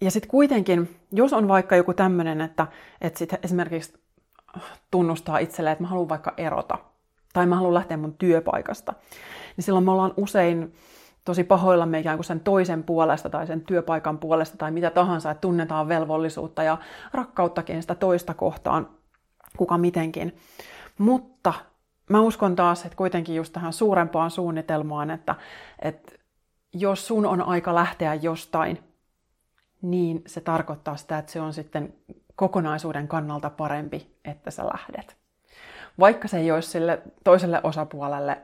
ja 0.00 0.10
sitten 0.10 0.30
kuitenkin, 0.30 1.00
jos 1.12 1.32
on 1.32 1.48
vaikka 1.48 1.76
joku 1.76 1.94
tämmöinen, 1.94 2.40
että, 2.40 2.66
että 3.00 3.18
sit 3.18 3.34
esimerkiksi 3.42 3.98
tunnustaa 4.90 5.38
itselleen, 5.38 5.72
että 5.72 5.84
mä 5.84 5.88
haluan 5.88 6.08
vaikka 6.08 6.34
erota, 6.36 6.78
tai 7.32 7.46
mä 7.46 7.56
haluan 7.56 7.74
lähteä 7.74 7.96
mun 7.96 8.14
työpaikasta, 8.14 8.94
niin 9.56 9.64
silloin 9.64 9.84
me 9.84 9.90
ollaan 9.90 10.14
usein 10.16 10.72
tosi 11.24 11.44
pahoillamme 11.44 11.98
ikään 11.98 12.16
kuin 12.16 12.24
sen 12.24 12.40
toisen 12.40 12.82
puolesta 12.82 13.30
tai 13.30 13.46
sen 13.46 13.60
työpaikan 13.60 14.18
puolesta 14.18 14.56
tai 14.56 14.70
mitä 14.70 14.90
tahansa, 14.90 15.30
että 15.30 15.40
tunnetaan 15.40 15.88
velvollisuutta 15.88 16.62
ja 16.62 16.78
rakkauttakin 17.12 17.82
sitä 17.82 17.94
toista 17.94 18.34
kohtaan, 18.34 18.88
kuka 19.56 19.78
mitenkin. 19.78 20.36
Mutta 21.00 21.54
mä 22.10 22.20
uskon 22.20 22.56
taas, 22.56 22.84
että 22.84 22.96
kuitenkin 22.96 23.34
just 23.34 23.52
tähän 23.52 23.72
suurempaan 23.72 24.30
suunnitelmaan, 24.30 25.10
että, 25.10 25.34
että 25.82 26.12
jos 26.72 27.06
sun 27.06 27.26
on 27.26 27.42
aika 27.42 27.74
lähteä 27.74 28.14
jostain, 28.14 28.78
niin 29.82 30.22
se 30.26 30.40
tarkoittaa 30.40 30.96
sitä, 30.96 31.18
että 31.18 31.32
se 31.32 31.40
on 31.40 31.52
sitten 31.52 31.94
kokonaisuuden 32.36 33.08
kannalta 33.08 33.50
parempi, 33.50 34.16
että 34.24 34.50
sä 34.50 34.66
lähdet. 34.66 35.16
Vaikka 35.98 36.28
se 36.28 36.38
ei 36.38 36.50
olisi 36.50 36.70
sille 36.70 37.02
toiselle 37.24 37.60
osapuolelle 37.62 38.42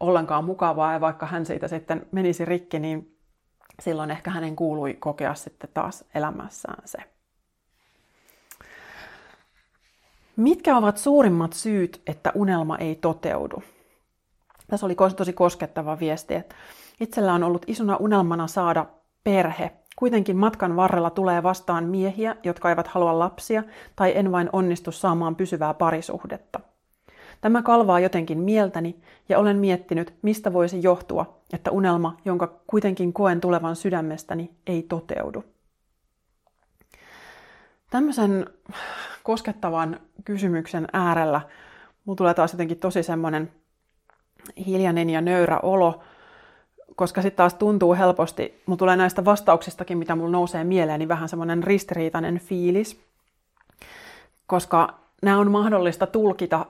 ollenkaan 0.00 0.44
mukavaa 0.44 0.92
ja 0.92 1.00
vaikka 1.00 1.26
hän 1.26 1.46
siitä 1.46 1.68
sitten 1.68 2.06
menisi 2.12 2.44
rikki, 2.44 2.78
niin 2.78 3.18
silloin 3.80 4.10
ehkä 4.10 4.30
hänen 4.30 4.56
kuului 4.56 4.94
kokea 4.94 5.34
sitten 5.34 5.70
taas 5.74 6.04
elämässään 6.14 6.82
se. 6.84 6.98
Mitkä 10.36 10.76
ovat 10.76 10.98
suurimmat 10.98 11.52
syyt, 11.52 12.02
että 12.06 12.32
unelma 12.34 12.78
ei 12.78 12.94
toteudu? 12.94 13.62
Tässä 14.66 14.86
oli 14.86 14.96
tosi 15.16 15.32
koskettava 15.32 15.98
viesti, 16.00 16.34
että 16.34 16.54
itsellä 17.00 17.32
on 17.32 17.42
ollut 17.42 17.64
isona 17.66 17.96
unelmana 17.96 18.46
saada 18.46 18.86
perhe. 19.24 19.70
Kuitenkin 19.96 20.36
matkan 20.36 20.76
varrella 20.76 21.10
tulee 21.10 21.42
vastaan 21.42 21.84
miehiä, 21.84 22.36
jotka 22.44 22.70
eivät 22.70 22.86
halua 22.86 23.18
lapsia, 23.18 23.62
tai 23.96 24.12
en 24.14 24.32
vain 24.32 24.48
onnistu 24.52 24.92
saamaan 24.92 25.36
pysyvää 25.36 25.74
parisuhdetta. 25.74 26.60
Tämä 27.40 27.62
kalvaa 27.62 28.00
jotenkin 28.00 28.38
mieltäni 28.38 28.96
ja 29.28 29.38
olen 29.38 29.56
miettinyt, 29.56 30.14
mistä 30.22 30.52
voisi 30.52 30.82
johtua, 30.82 31.38
että 31.52 31.70
unelma, 31.70 32.16
jonka 32.24 32.60
kuitenkin 32.66 33.12
koen 33.12 33.40
tulevan 33.40 33.76
sydämestäni, 33.76 34.50
ei 34.66 34.82
toteudu. 34.82 35.44
Tämmöisen 37.92 38.46
koskettavan 39.22 40.00
kysymyksen 40.24 40.88
äärellä 40.92 41.40
mulla 42.04 42.16
tulee 42.16 42.34
taas 42.34 42.52
jotenkin 42.52 42.78
tosi 42.78 43.02
semmoinen 43.02 43.52
hiljainen 44.66 45.10
ja 45.10 45.20
nöyrä 45.20 45.58
olo, 45.58 46.02
koska 46.96 47.22
sitten 47.22 47.36
taas 47.36 47.54
tuntuu 47.54 47.94
helposti, 47.94 48.62
mulla 48.66 48.78
tulee 48.78 48.96
näistä 48.96 49.24
vastauksistakin, 49.24 49.98
mitä 49.98 50.16
mulla 50.16 50.30
nousee 50.30 50.64
mieleen, 50.64 50.98
niin 50.98 51.08
vähän 51.08 51.28
semmoinen 51.28 51.62
ristiriitainen 51.62 52.38
fiilis, 52.38 53.00
koska 54.46 54.98
nämä 55.22 55.38
on 55.38 55.50
mahdollista 55.50 56.06
tulkita 56.06 56.66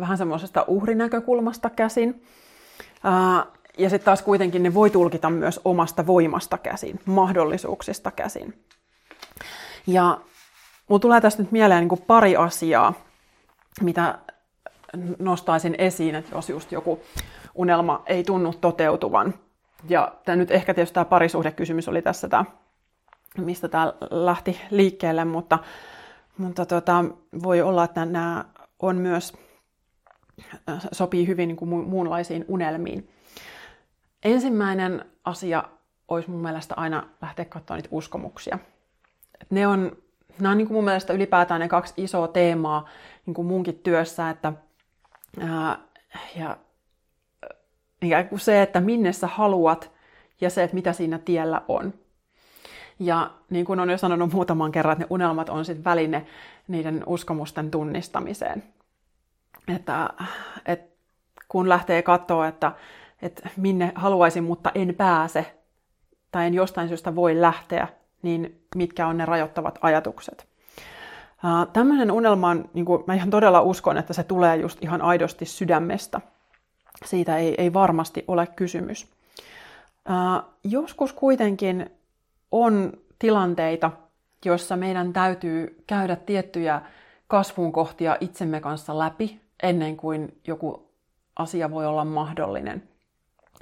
vähän 0.00 0.18
semmoisesta 0.18 0.64
uhrinäkökulmasta 0.68 1.70
käsin, 1.70 2.22
ja 3.78 3.90
sitten 3.90 4.04
taas 4.04 4.22
kuitenkin 4.22 4.62
ne 4.62 4.74
voi 4.74 4.90
tulkita 4.90 5.30
myös 5.30 5.60
omasta 5.64 6.06
voimasta 6.06 6.58
käsin, 6.58 7.00
mahdollisuuksista 7.04 8.10
käsin. 8.10 8.64
Ja 9.86 10.20
Mulla 10.90 11.00
tulee 11.00 11.20
tästä 11.20 11.42
nyt 11.42 11.52
mieleen 11.52 11.88
niin 11.88 12.02
pari 12.06 12.36
asiaa, 12.36 12.94
mitä 13.80 14.18
nostaisin 15.18 15.74
esiin, 15.78 16.14
että 16.14 16.36
jos 16.36 16.48
just 16.48 16.72
joku 16.72 17.00
unelma 17.54 18.02
ei 18.06 18.24
tunnu 18.24 18.52
toteutuvan. 18.60 19.34
Ja 19.88 20.14
tämä 20.24 20.36
nyt 20.36 20.50
ehkä 20.50 20.74
tietysti 20.74 20.94
tämä 20.94 21.04
parisuhdekysymys 21.04 21.88
oli 21.88 22.02
tässä 22.02 22.28
tämä, 22.28 22.44
mistä 23.38 23.68
tämä 23.68 23.92
lähti 24.10 24.60
liikkeelle, 24.70 25.24
mutta, 25.24 25.58
mutta 26.38 26.66
tota, 26.66 27.04
voi 27.42 27.62
olla, 27.62 27.84
että 27.84 28.04
nämä 28.04 28.44
on 28.80 28.96
myös, 28.96 29.32
sopii 30.92 31.26
hyvin 31.26 31.48
niin 31.48 31.56
kuin 31.56 31.68
muunlaisiin 31.68 32.44
unelmiin. 32.48 33.10
Ensimmäinen 34.22 35.04
asia 35.24 35.64
olisi 36.08 36.30
mun 36.30 36.42
mielestä 36.42 36.74
aina 36.76 37.08
lähteä 37.22 37.44
katsomaan 37.44 37.78
niitä 37.78 37.88
uskomuksia. 37.92 38.58
Ne 39.50 39.66
on 39.66 39.96
nämä 40.40 40.50
on 40.50 40.58
niin 40.58 40.68
kuin 40.68 40.74
mun 40.76 40.84
mielestä 40.84 41.12
ylipäätään 41.12 41.60
ne 41.60 41.68
kaksi 41.68 41.94
isoa 41.96 42.28
teemaa 42.28 42.88
niin 43.26 43.34
kuin 43.34 43.46
munkin 43.46 43.78
työssä, 43.78 44.30
että 44.30 44.52
ää, 45.40 45.78
ja, 46.36 46.56
kuin 48.28 48.40
se, 48.40 48.62
että 48.62 48.80
minne 48.80 49.12
sä 49.12 49.26
haluat 49.26 49.90
ja 50.40 50.50
se, 50.50 50.62
että 50.62 50.74
mitä 50.74 50.92
siinä 50.92 51.18
tiellä 51.18 51.62
on. 51.68 51.94
Ja 52.98 53.30
niin 53.50 53.64
kuin 53.64 53.80
on 53.80 53.90
jo 53.90 53.98
sanonut 53.98 54.32
muutaman 54.32 54.72
kerran, 54.72 54.92
että 54.92 55.04
ne 55.04 55.06
unelmat 55.10 55.48
on 55.48 55.64
sitten 55.64 55.84
väline 55.84 56.26
niiden 56.68 57.02
uskomusten 57.06 57.70
tunnistamiseen. 57.70 58.62
Että, 59.74 60.10
että 60.66 60.96
kun 61.48 61.68
lähtee 61.68 62.02
katsoa, 62.02 62.48
että, 62.48 62.72
että 63.22 63.50
minne 63.56 63.92
haluaisin, 63.94 64.44
mutta 64.44 64.72
en 64.74 64.94
pääse, 64.94 65.56
tai 66.32 66.46
en 66.46 66.54
jostain 66.54 66.88
syystä 66.88 67.14
voi 67.14 67.40
lähteä, 67.40 67.88
niin 68.22 68.62
mitkä 68.76 69.06
on 69.06 69.18
ne 69.18 69.24
rajoittavat 69.24 69.78
ajatukset. 69.82 70.46
Uh, 71.44 71.72
tämmöinen 71.72 72.10
unelma 72.10 72.48
on, 72.48 72.70
niin 72.74 72.84
kuin, 72.84 73.04
mä 73.06 73.14
ihan 73.14 73.30
todella 73.30 73.60
uskon, 73.60 73.98
että 73.98 74.12
se 74.12 74.22
tulee 74.22 74.56
just 74.56 74.78
ihan 74.82 75.02
aidosti 75.02 75.44
sydämestä. 75.44 76.20
Siitä 77.04 77.36
ei, 77.36 77.54
ei 77.58 77.72
varmasti 77.72 78.24
ole 78.28 78.46
kysymys. 78.46 79.06
Uh, 80.08 80.50
joskus 80.64 81.12
kuitenkin 81.12 81.90
on 82.52 82.92
tilanteita, 83.18 83.90
joissa 84.44 84.76
meidän 84.76 85.12
täytyy 85.12 85.84
käydä 85.86 86.16
tiettyjä 86.16 86.82
kasvun 87.26 87.72
kohtia 87.72 88.16
itsemme 88.20 88.60
kanssa 88.60 88.98
läpi 88.98 89.40
ennen 89.62 89.96
kuin 89.96 90.40
joku 90.46 90.90
asia 91.36 91.70
voi 91.70 91.86
olla 91.86 92.04
mahdollinen. 92.04 92.82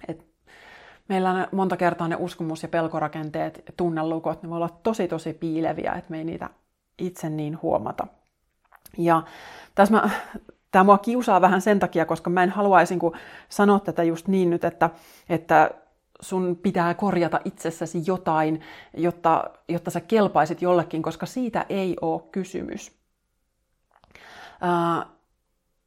Et 0.09 0.28
meillä 1.09 1.31
on 1.31 1.47
monta 1.53 1.77
kertaa 1.77 2.09
ne 2.09 2.17
uskomus- 2.17 2.63
ja 2.63 2.69
pelkorakenteet, 2.69 3.65
tunnelukot, 3.77 4.43
ne 4.43 4.51
voi 4.51 4.57
olla 4.57 4.79
tosi 4.83 5.09
tosi 5.09 5.33
piileviä, 5.33 5.93
että 5.93 6.11
me 6.11 6.19
ei 6.19 6.25
niitä 6.25 6.51
itse 6.99 7.31
niin 7.31 7.63
huomata. 7.63 8.07
Ja 8.99 9.23
tässä 9.75 9.95
mä, 9.95 10.11
tämä 10.71 10.85
mua 10.85 10.99
kiusaa 10.99 11.41
vähän 11.41 11.61
sen 11.61 11.79
takia, 11.79 12.05
koska 12.05 12.31
mä 12.31 12.43
en 12.43 12.51
haluaisi 12.51 12.97
niin 12.97 13.13
sanoa 13.49 13.81
tätä 13.81 14.03
just 14.03 14.29
niin 14.29 14.51
nyt, 14.51 14.65
että, 14.65 14.91
että 15.29 15.71
sun 16.21 16.59
pitää 16.63 16.95
korjata 16.95 17.41
itsessäsi 17.45 18.03
jotain, 18.07 18.61
jotta, 18.97 19.51
jotta 19.69 19.91
sä 19.91 20.01
kelpaisit 20.01 20.63
jollekin, 20.63 21.03
koska 21.03 21.27
siitä 21.27 21.67
ei 21.69 21.97
ole 22.01 22.23
kysymys. 22.33 22.99
Ää, 24.61 25.07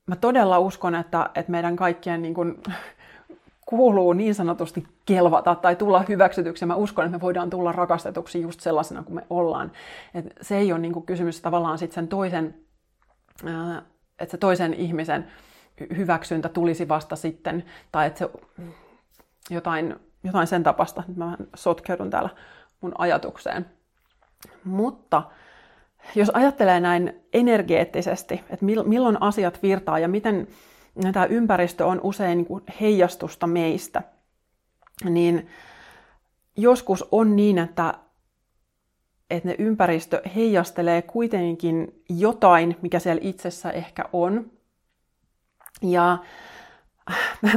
mä 0.08 0.16
todella 0.16 0.60
uskon, 0.60 0.96
että, 0.96 1.30
että 1.36 1.52
meidän 1.52 1.76
kaikkien 1.76 2.22
niin 2.22 2.34
kuin, 2.34 2.64
kuuluu 3.66 4.14
niin 4.14 4.36
sanotusti 4.36 4.88
kelvata 5.06 5.56
tai 5.56 5.76
tulla 5.76 6.04
hyväksytyksi. 6.10 6.66
Mä 6.66 6.76
uskon, 6.76 7.06
että 7.06 7.18
me 7.18 7.22
voidaan 7.22 7.50
tulla 7.50 7.72
rakastetuksi 7.72 8.42
just 8.42 8.60
sellaisena 8.60 9.04
kuin 9.04 9.16
me 9.16 9.26
ollaan. 9.30 9.72
Et 10.14 10.26
se 10.42 10.58
ei 10.58 10.72
ole 10.72 10.80
niin 10.80 10.94
kuin 10.94 11.06
kysymys 11.06 11.42
tavallaan 11.42 11.78
sit 11.78 11.92
sen 11.92 12.08
toisen, 12.08 12.56
että 14.20 14.32
se 14.32 14.38
toisen 14.38 14.74
ihmisen 14.74 15.28
hyväksyntä 15.98 16.50
tulisi 16.50 16.88
vasta 16.88 17.16
sitten, 17.16 17.64
tai 17.92 18.08
että 18.08 18.20
se 18.20 18.30
jotain, 19.50 19.96
jotain 20.24 20.48
sen 20.48 20.64
tapasta. 20.64 21.04
Nyt 21.08 21.18
mä 21.18 21.38
sotkeudun 21.56 22.10
täällä 22.10 22.30
mun 22.82 22.94
ajatukseen. 22.98 23.66
Mutta 24.64 25.24
jos 26.16 26.30
ajattelee 26.30 26.80
näin 26.80 27.22
energeettisesti, 27.34 28.44
että 28.50 28.66
milloin 28.66 29.22
asiat 29.22 29.64
virtaa 29.64 30.00
ja 30.00 30.08
miten 30.08 30.48
tämä 31.14 31.26
ympäristö 31.26 31.86
on 31.86 32.00
usein 32.04 32.38
niin 32.38 32.64
heijastusta 32.82 33.48
meistä, 33.48 34.02
niin 35.10 35.48
joskus 36.58 37.06
on 37.12 37.36
niin, 37.36 37.58
että, 37.58 37.94
että 39.30 39.50
ne 39.50 39.56
ympäristö 39.60 40.22
heijastelee 40.36 41.02
kuitenkin 41.02 42.04
jotain, 42.10 42.78
mikä 42.82 43.00
siellä 43.00 43.22
itsessä 43.24 43.72
ehkä 43.72 44.06
on. 44.14 44.52
Ja 45.82 46.18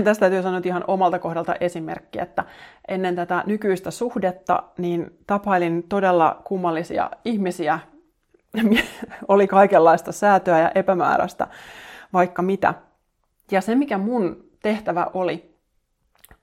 tästä 0.04 0.20
täytyy 0.20 0.42
sanoa 0.42 0.60
ihan 0.64 0.84
omalta 0.86 1.18
kohdalta 1.18 1.54
esimerkki, 1.60 2.20
että 2.20 2.44
ennen 2.88 3.16
tätä 3.16 3.42
nykyistä 3.46 3.90
suhdetta 3.90 4.62
niin 4.78 5.18
tapailin 5.26 5.82
todella 5.88 6.40
kummallisia 6.44 7.10
ihmisiä. 7.24 7.78
Oli 9.28 9.46
kaikenlaista 9.46 10.12
säätöä 10.12 10.58
ja 10.58 10.70
epämääräistä, 10.74 11.46
vaikka 12.12 12.42
mitä. 12.42 12.74
Ja 13.50 13.60
se, 13.60 13.74
mikä 13.74 13.98
mun 13.98 14.44
tehtävä 14.62 15.10
oli, 15.14 15.54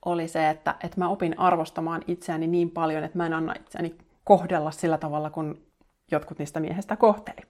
oli 0.04 0.28
se, 0.28 0.50
että, 0.50 0.74
että 0.84 0.98
mä 1.00 1.08
opin 1.08 1.38
arvostamaan 1.38 2.02
itseäni 2.06 2.46
niin 2.46 2.70
paljon, 2.70 3.04
että 3.04 3.18
mä 3.18 3.26
en 3.26 3.32
anna 3.32 3.54
itseäni 3.60 3.98
kohdella 4.24 4.70
sillä 4.70 4.98
tavalla, 4.98 5.30
kun 5.30 5.62
jotkut 6.10 6.38
niistä 6.38 6.60
miehistä 6.60 6.96
kohteli. 6.96 7.40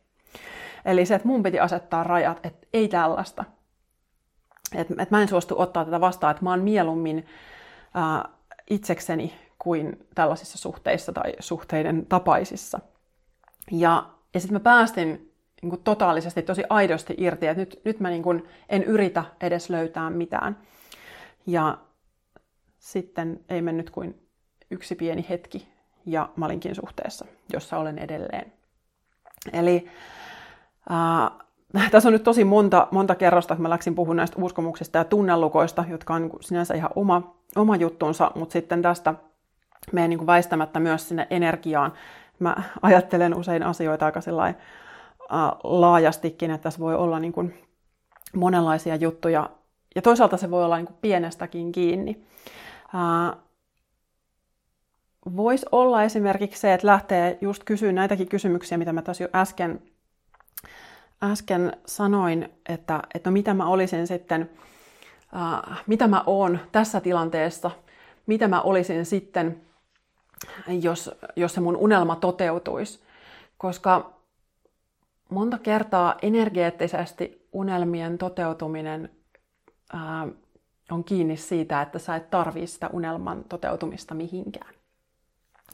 Eli 0.84 1.06
se, 1.06 1.14
että 1.14 1.28
mun 1.28 1.42
piti 1.42 1.60
asettaa 1.60 2.04
rajat, 2.04 2.46
että 2.46 2.66
ei 2.72 2.88
tällaista. 2.88 3.44
Että 4.74 4.94
et 4.98 5.10
mä 5.10 5.22
en 5.22 5.28
suostu 5.28 5.60
ottaa 5.60 5.84
tätä 5.84 6.00
vastaan, 6.00 6.30
että 6.30 6.44
mä 6.44 6.50
oon 6.50 6.62
mieluummin 6.62 7.26
ää, 7.94 8.28
itsekseni 8.70 9.34
kuin 9.58 10.06
tällaisissa 10.14 10.58
suhteissa 10.58 11.12
tai 11.12 11.32
suhteiden 11.40 12.06
tapaisissa. 12.06 12.80
Ja, 13.70 14.04
ja 14.34 14.40
sitten 14.40 14.54
mä 14.54 14.60
päästin 14.60 15.31
niin 15.62 15.70
kuin 15.70 15.82
totaalisesti, 15.82 16.42
tosi 16.42 16.64
aidosti 16.68 17.14
irti, 17.18 17.46
että 17.46 17.60
nyt, 17.60 17.80
nyt 17.84 18.00
mä 18.00 18.10
niin 18.10 18.22
kuin 18.22 18.48
en 18.68 18.84
yritä 18.84 19.24
edes 19.40 19.70
löytää 19.70 20.10
mitään. 20.10 20.58
Ja 21.46 21.78
sitten 22.78 23.40
ei 23.48 23.62
mennyt 23.62 23.90
kuin 23.90 24.28
yksi 24.70 24.94
pieni 24.94 25.26
hetki 25.28 25.68
ja 26.06 26.28
mä 26.36 26.44
olinkin 26.44 26.74
suhteessa, 26.74 27.26
jossa 27.52 27.78
olen 27.78 27.98
edelleen. 27.98 28.52
Eli 29.52 29.88
äh, 30.90 31.90
tässä 31.90 32.08
on 32.08 32.12
nyt 32.12 32.22
tosi 32.22 32.44
monta, 32.44 32.88
monta 32.90 33.14
kerrosta, 33.14 33.54
että 33.54 33.62
mä 33.62 33.70
läksin 33.70 33.94
puhumaan 33.94 34.16
näistä 34.16 34.42
uskomuksista 34.42 34.98
ja 34.98 35.04
tunnellukoista, 35.04 35.84
jotka 35.88 36.14
on 36.14 36.22
niin 36.22 36.30
kuin 36.30 36.42
sinänsä 36.42 36.74
ihan 36.74 36.90
oma, 36.94 37.36
oma 37.56 37.76
juttunsa, 37.76 38.30
mutta 38.34 38.52
sitten 38.52 38.82
tästä 38.82 39.14
menen 39.92 40.10
niin 40.10 40.26
väistämättä 40.26 40.80
myös 40.80 41.08
sinne 41.08 41.26
energiaan. 41.30 41.92
Mä 42.38 42.56
ajattelen 42.82 43.34
usein 43.34 43.62
asioita 43.62 44.06
aika 44.06 44.20
sellainen 44.20 44.60
laajastikin, 45.64 46.50
että 46.50 46.62
tässä 46.62 46.80
voi 46.80 46.94
olla 46.94 47.18
niin 47.18 47.32
kuin 47.32 47.54
monenlaisia 48.34 48.96
juttuja. 48.96 49.50
Ja 49.94 50.02
toisaalta 50.02 50.36
se 50.36 50.50
voi 50.50 50.64
olla 50.64 50.76
niin 50.76 50.86
kuin 50.86 50.98
pienestäkin 51.00 51.72
kiinni. 51.72 52.24
Voisi 55.36 55.66
olla 55.72 56.02
esimerkiksi 56.02 56.60
se, 56.60 56.74
että 56.74 56.86
lähtee 56.86 57.38
just 57.40 57.64
kysyä 57.64 57.92
näitäkin 57.92 58.28
kysymyksiä, 58.28 58.78
mitä 58.78 58.92
mä 58.92 59.02
tässä 59.02 59.24
jo 59.24 59.28
äsken, 59.34 59.82
äsken 61.22 61.76
sanoin, 61.86 62.52
että, 62.68 63.02
että 63.14 63.30
no 63.30 63.32
mitä 63.32 63.54
mä 63.54 63.66
olisin 63.66 64.06
sitten, 64.06 64.50
uh, 65.32 65.76
mitä 65.86 66.08
mä 66.08 66.22
oon 66.26 66.58
tässä 66.72 67.00
tilanteessa, 67.00 67.70
mitä 68.26 68.48
mä 68.48 68.60
olisin 68.60 69.06
sitten, 69.06 69.60
jos, 70.82 71.10
jos 71.36 71.54
se 71.54 71.60
mun 71.60 71.76
unelma 71.76 72.16
toteutuisi. 72.16 73.02
Koska 73.58 74.21
monta 75.32 75.58
kertaa 75.58 76.14
energeettisesti 76.22 77.48
unelmien 77.52 78.18
toteutuminen 78.18 79.10
ää, 79.92 80.28
on 80.90 81.04
kiinni 81.04 81.36
siitä, 81.36 81.82
että 81.82 81.98
sä 81.98 82.16
et 82.16 82.30
tarvii 82.30 82.66
sitä 82.66 82.90
unelman 82.92 83.44
toteutumista 83.48 84.14
mihinkään. 84.14 84.74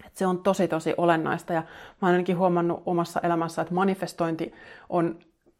Et 0.06 0.16
se 0.16 0.26
on 0.26 0.42
tosi 0.42 0.68
tosi 0.68 0.94
olennaista 0.96 1.52
ja 1.52 1.61
mä 1.61 2.09
oon 2.09 2.12
ainakin 2.12 2.38
huomannut 2.38 2.82
omassa 2.86 3.20
elämässä, 3.20 3.62
että 3.62 3.74
manifestointi 3.74 4.52
on, 4.88 5.18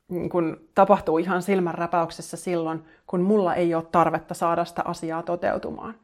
niin 0.09 0.30
kun, 0.30 0.61
tapahtuu 0.74 1.18
ihan 1.18 1.42
silmänräpäyksessä 1.42 2.36
silloin, 2.36 2.84
kun 3.07 3.20
mulla 3.20 3.55
ei 3.55 3.74
ole 3.74 3.84
tarvetta 3.92 4.34
saada 4.34 4.64
sitä 4.64 4.82
asiaa 4.84 5.22
toteutumaan. 5.22 5.94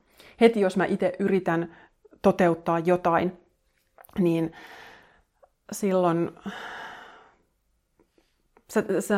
Heti 0.40 0.60
jos 0.60 0.76
mä 0.76 0.84
itse 0.84 1.12
yritän 1.18 1.76
toteuttaa 2.22 2.78
jotain, 2.78 3.38
niin 4.18 4.52
silloin 5.72 6.30
se, 8.74 9.00
se, 9.00 9.14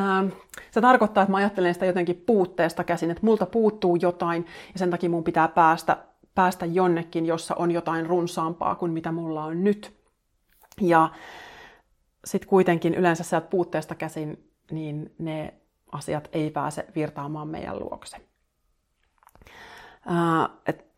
se 0.71 0.81
tarkoittaa, 0.81 1.23
että 1.23 1.31
mä 1.31 1.37
ajattelen 1.37 1.75
sitä 1.75 1.87
jotenkin 1.87 2.23
puutteesta 2.27 2.85
käsin, 2.85 3.11
että 3.11 3.27
multa 3.27 3.47
puuttuu 3.47 3.97
jotain 3.97 4.47
ja 4.73 4.79
sen 4.79 4.91
takia 4.91 5.11
mun 5.11 5.25
pitää 5.25 5.49
päästä, 5.49 5.97
päästä 6.35 6.67
jonnekin, 6.67 7.27
jossa 7.27 7.55
on 7.55 7.71
jotain 7.71 8.07
runsaampaa 8.07 8.75
kuin 8.75 8.93
mitä 8.93 9.13
mulla 9.13 9.45
on 9.45 9.65
nyt. 9.65 9.97
Ja 10.81 11.11
sitten 12.25 12.49
kuitenkin 12.49 12.95
yleensä 12.95 13.25
sieltä 13.25 13.47
puutteesta 13.47 13.95
käsin, 13.95 14.51
niin 14.71 15.15
ne 15.19 15.55
asiat 15.93 16.29
ei 16.33 16.51
pääse 16.51 16.87
virtaamaan 16.95 17.49
meidän 17.49 17.79
luokse. 17.79 18.17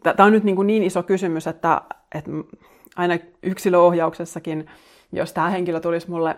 Tämä 0.03 0.27
on 0.27 0.33
nyt 0.33 0.45
niin, 0.45 0.57
kuin 0.57 0.67
niin 0.67 0.83
iso 0.83 1.03
kysymys, 1.03 1.47
että, 1.47 1.83
että 2.15 2.31
aina 2.97 3.19
yksilöohjauksessakin, 3.43 4.71
jos 5.13 5.33
tämä 5.33 5.51
henkilö 5.51 5.81
tulisi 5.81 6.11
mulle 6.11 6.37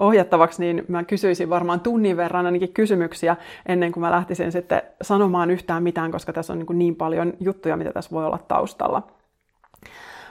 ohjattavaksi, 0.00 0.62
niin 0.62 0.84
mä 0.88 1.04
kysyisin 1.04 1.50
varmaan 1.50 1.80
tunnin 1.80 2.16
verran 2.16 2.46
ainakin 2.46 2.72
kysymyksiä 2.72 3.36
ennen 3.66 3.92
kuin 3.92 4.00
mä 4.00 4.10
lähtisin 4.10 4.52
sitten 4.52 4.82
sanomaan 5.02 5.50
yhtään 5.50 5.82
mitään, 5.82 6.10
koska 6.12 6.32
tässä 6.32 6.52
on 6.52 6.58
niin, 6.58 6.78
niin 6.78 6.96
paljon 6.96 7.32
juttuja, 7.40 7.76
mitä 7.76 7.92
tässä 7.92 8.10
voi 8.10 8.26
olla 8.26 8.38
taustalla. 8.38 9.02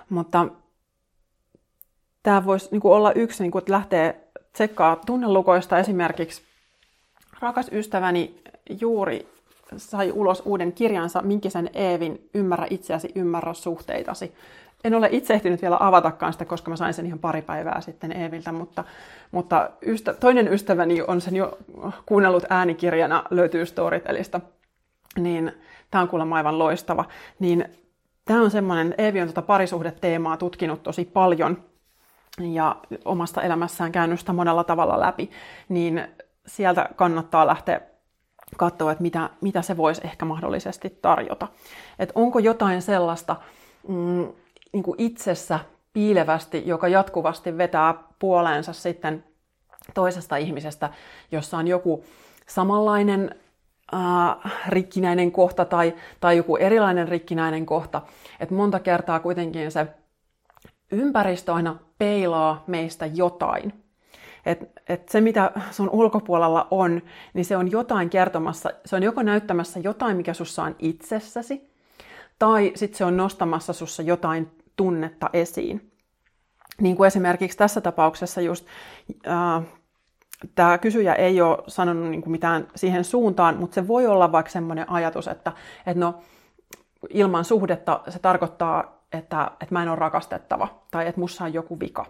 Mutta 0.09 0.47
tämä 2.23 2.45
voisi 2.45 2.67
niin 2.71 2.81
olla 2.83 3.11
yksi, 3.11 3.43
niin 3.43 3.51
kuin, 3.51 3.59
että 3.59 3.71
lähtee 3.71 4.27
tsekkaa 4.53 4.95
tunnelukoista 4.95 5.79
esimerkiksi. 5.79 6.41
Rakas 7.39 7.69
ystäväni 7.71 8.41
juuri 8.81 9.27
sai 9.77 10.11
ulos 10.11 10.41
uuden 10.45 10.73
kirjansa 10.73 11.21
Minkisen 11.21 11.69
Eevin 11.73 12.29
Ymmärrä 12.33 12.67
itseäsi, 12.69 13.11
ymmärrä 13.15 13.53
suhteitasi 13.53 14.33
en 14.83 14.95
ole 14.95 15.09
itse 15.11 15.33
ehtinyt 15.33 15.61
vielä 15.61 15.77
avatakaan 15.79 16.33
sitä, 16.33 16.45
koska 16.45 16.69
mä 16.69 16.75
sain 16.75 16.93
sen 16.93 17.05
ihan 17.05 17.19
pari 17.19 17.41
päivää 17.41 17.81
sitten 17.81 18.11
Eeviltä, 18.11 18.51
mutta, 18.51 18.83
mutta 19.31 19.69
ystä, 19.85 20.13
toinen 20.13 20.53
ystäväni 20.53 21.01
on 21.01 21.21
sen 21.21 21.35
jo 21.35 21.57
kuunnellut 22.05 22.43
äänikirjana, 22.49 23.23
löytyy 23.29 23.65
Storytelista, 23.65 24.41
niin 25.17 25.51
tämä 25.91 26.01
on 26.01 26.07
kuulemma 26.07 26.35
aivan 26.35 26.59
loistava. 26.59 27.05
Niin 27.39 27.65
tämä 28.25 28.41
on 28.41 28.51
semmoinen, 28.51 28.95
Eevi 28.97 29.21
on 29.21 29.27
tuota 29.27 29.41
parisuhdeteemaa 29.41 30.37
tutkinut 30.37 30.83
tosi 30.83 31.05
paljon 31.05 31.63
ja 32.39 32.75
omasta 33.05 33.41
elämässään 33.41 33.91
käynyt 33.91 34.19
sitä 34.19 34.33
monella 34.33 34.63
tavalla 34.63 34.99
läpi, 34.99 35.31
niin 35.69 36.07
sieltä 36.47 36.89
kannattaa 36.95 37.47
lähteä 37.47 37.81
katsoa, 38.57 38.91
että 38.91 39.01
mitä, 39.01 39.29
mitä 39.41 39.61
se 39.61 39.77
voisi 39.77 40.01
ehkä 40.03 40.25
mahdollisesti 40.25 40.99
tarjota. 41.01 41.47
Että 41.99 42.13
onko 42.15 42.39
jotain 42.39 42.81
sellaista, 42.81 43.35
mm, 43.87 44.27
niin 44.73 44.83
kuin 44.83 44.95
itsessä 44.97 45.59
piilevästi, 45.93 46.63
joka 46.65 46.87
jatkuvasti 46.87 47.57
vetää 47.57 47.95
puoleensa 48.19 48.73
sitten 48.73 49.23
toisesta 49.93 50.37
ihmisestä, 50.37 50.89
jossa 51.31 51.57
on 51.57 51.67
joku 51.67 52.03
samanlainen 52.47 53.35
äh, 53.93 54.53
rikkinäinen 54.67 55.31
kohta 55.31 55.65
tai, 55.65 55.93
tai 56.19 56.37
joku 56.37 56.57
erilainen 56.57 57.07
rikkinäinen 57.07 57.65
kohta. 57.65 58.01
Et 58.39 58.51
monta 58.51 58.79
kertaa 58.79 59.19
kuitenkin 59.19 59.71
se 59.71 59.87
ympäristö 60.91 61.53
aina 61.53 61.75
peilaa 61.97 62.63
meistä 62.67 63.05
jotain. 63.05 63.73
Et, 64.45 64.71
et 64.89 65.09
se, 65.09 65.21
mitä 65.21 65.51
sun 65.71 65.89
ulkopuolella 65.89 66.67
on, 66.71 67.01
niin 67.33 67.45
se 67.45 67.57
on 67.57 67.71
jotain 67.71 68.09
kertomassa, 68.09 68.69
se 68.85 68.95
on 68.95 69.03
joko 69.03 69.23
näyttämässä 69.23 69.79
jotain, 69.79 70.17
mikä 70.17 70.33
sussa 70.33 70.63
on 70.63 70.75
itsessäsi, 70.79 71.69
tai 72.39 72.71
sitten 72.75 72.97
se 72.97 73.05
on 73.05 73.17
nostamassa 73.17 73.73
sussa 73.73 74.03
jotain 74.03 74.62
tunnetta 74.75 75.29
esiin. 75.33 75.91
Niin 76.81 76.97
kuin 76.97 77.07
esimerkiksi 77.07 77.57
tässä 77.57 77.81
tapauksessa 77.81 78.41
just 78.41 78.65
äh, 79.27 79.63
tämä 80.55 80.77
kysyjä 80.77 81.13
ei 81.13 81.41
ole 81.41 81.57
sanonut 81.67 82.09
niin 82.09 82.21
kuin 82.21 82.31
mitään 82.31 82.67
siihen 82.75 83.03
suuntaan, 83.03 83.57
mutta 83.57 83.75
se 83.75 83.87
voi 83.87 84.07
olla 84.07 84.31
vaikka 84.31 84.51
semmoinen 84.51 84.89
ajatus, 84.89 85.27
että, 85.27 85.51
että 85.85 85.99
no, 85.99 86.21
ilman 87.09 87.45
suhdetta 87.45 88.01
se 88.09 88.19
tarkoittaa, 88.19 89.03
että, 89.13 89.51
että 89.51 89.75
mä 89.75 89.83
en 89.83 89.89
ole 89.89 89.99
rakastettava 89.99 90.67
tai 90.91 91.07
että 91.07 91.21
mussa 91.21 91.43
on 91.43 91.53
joku 91.53 91.79
vika. 91.79 92.05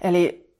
Eli 0.00 0.50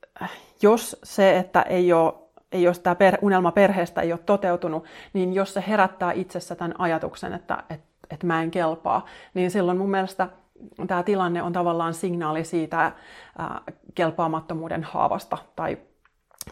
jos 0.63 0.97
se, 1.03 1.39
että 1.39 1.63
ei 1.63 1.93
ole 1.93 2.15
ei 2.53 2.63
jos 2.63 2.79
tämä 2.79 2.95
per, 2.95 3.19
unelma 3.23 3.53
perheestä 3.53 4.01
ei 4.01 4.13
ole 4.13 4.21
toteutunut, 4.27 4.85
niin 5.13 5.33
jos 5.33 5.55
se 5.55 5.65
herättää 5.69 6.13
itsessä 6.13 6.55
tämän 6.55 6.75
ajatuksen, 6.81 7.33
että, 7.33 7.63
että, 7.71 7.87
että 8.11 8.27
mä 8.27 8.43
en 8.43 8.51
kelpaa, 8.51 9.07
niin 9.35 9.51
silloin 9.51 9.79
mun 9.79 9.91
mielestä 9.91 10.29
tämä 10.87 11.03
tilanne 11.03 11.43
on 11.43 11.53
tavallaan 11.53 11.95
signaali 11.95 12.45
siitä 12.45 12.93
ää, 13.39 13.61
kelpaamattomuuden 13.95 14.85
haavasta 14.85 15.39
tai 15.57 15.79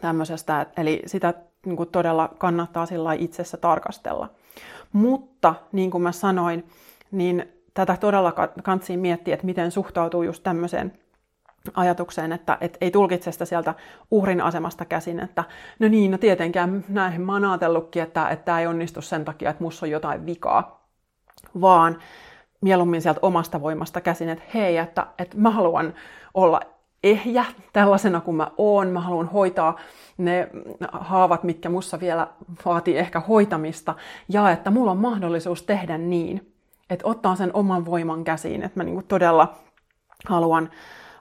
tämmöisestä. 0.00 0.66
Eli 0.76 1.02
sitä 1.06 1.34
niin 1.66 1.76
kuin 1.76 1.88
todella 1.88 2.28
kannattaa 2.38 2.86
sillä 2.86 3.12
itsessä 3.12 3.56
tarkastella. 3.56 4.30
Mutta 4.92 5.54
niin 5.72 5.90
kuin 5.90 6.02
mä 6.02 6.12
sanoin, 6.12 6.66
niin 7.10 7.48
tätä 7.74 7.96
todella 7.96 8.32
kansi 8.62 8.96
miettiä, 8.96 9.34
että 9.34 9.46
miten 9.46 9.70
suhtautuu 9.70 10.22
just 10.22 10.42
tämmöiseen 10.42 10.92
ajatukseen, 11.74 12.32
että 12.32 12.58
et 12.60 12.78
ei 12.80 12.90
tulkitse 12.90 13.32
sitä 13.32 13.44
sieltä 13.44 13.74
uhrin 14.10 14.40
asemasta 14.40 14.84
käsin, 14.84 15.20
että 15.20 15.44
no 15.78 15.88
niin, 15.88 16.10
no 16.10 16.18
tietenkään 16.18 16.84
näin 16.88 17.20
mä 17.20 17.32
oon 17.32 17.44
ajatellutkin, 17.44 18.02
että, 18.02 18.36
tämä 18.44 18.60
ei 18.60 18.66
onnistu 18.66 19.02
sen 19.02 19.24
takia, 19.24 19.50
että 19.50 19.62
musta 19.62 19.86
on 19.86 19.90
jotain 19.90 20.26
vikaa, 20.26 20.88
vaan 21.60 21.98
mieluummin 22.60 23.02
sieltä 23.02 23.20
omasta 23.22 23.62
voimasta 23.62 24.00
käsin, 24.00 24.28
että 24.28 24.44
hei, 24.54 24.76
että, 24.76 25.06
että 25.18 25.36
mä 25.36 25.50
haluan 25.50 25.94
olla 26.34 26.60
ehjä 27.04 27.44
tällaisena 27.72 28.20
kuin 28.20 28.36
mä 28.36 28.50
oon, 28.56 28.88
mä 28.88 29.00
haluan 29.00 29.28
hoitaa 29.28 29.76
ne 30.18 30.48
haavat, 30.92 31.44
mitkä 31.44 31.68
mussa 31.68 32.00
vielä 32.00 32.26
vaatii 32.64 32.98
ehkä 32.98 33.20
hoitamista, 33.20 33.94
ja 34.28 34.50
että 34.50 34.70
mulla 34.70 34.90
on 34.90 34.98
mahdollisuus 34.98 35.62
tehdä 35.62 35.98
niin, 35.98 36.52
että 36.90 37.06
ottaa 37.08 37.36
sen 37.36 37.50
oman 37.54 37.84
voiman 37.84 38.24
käsiin, 38.24 38.62
että 38.62 38.80
mä 38.80 38.84
niinku 38.84 39.02
todella 39.08 39.54
haluan, 40.26 40.70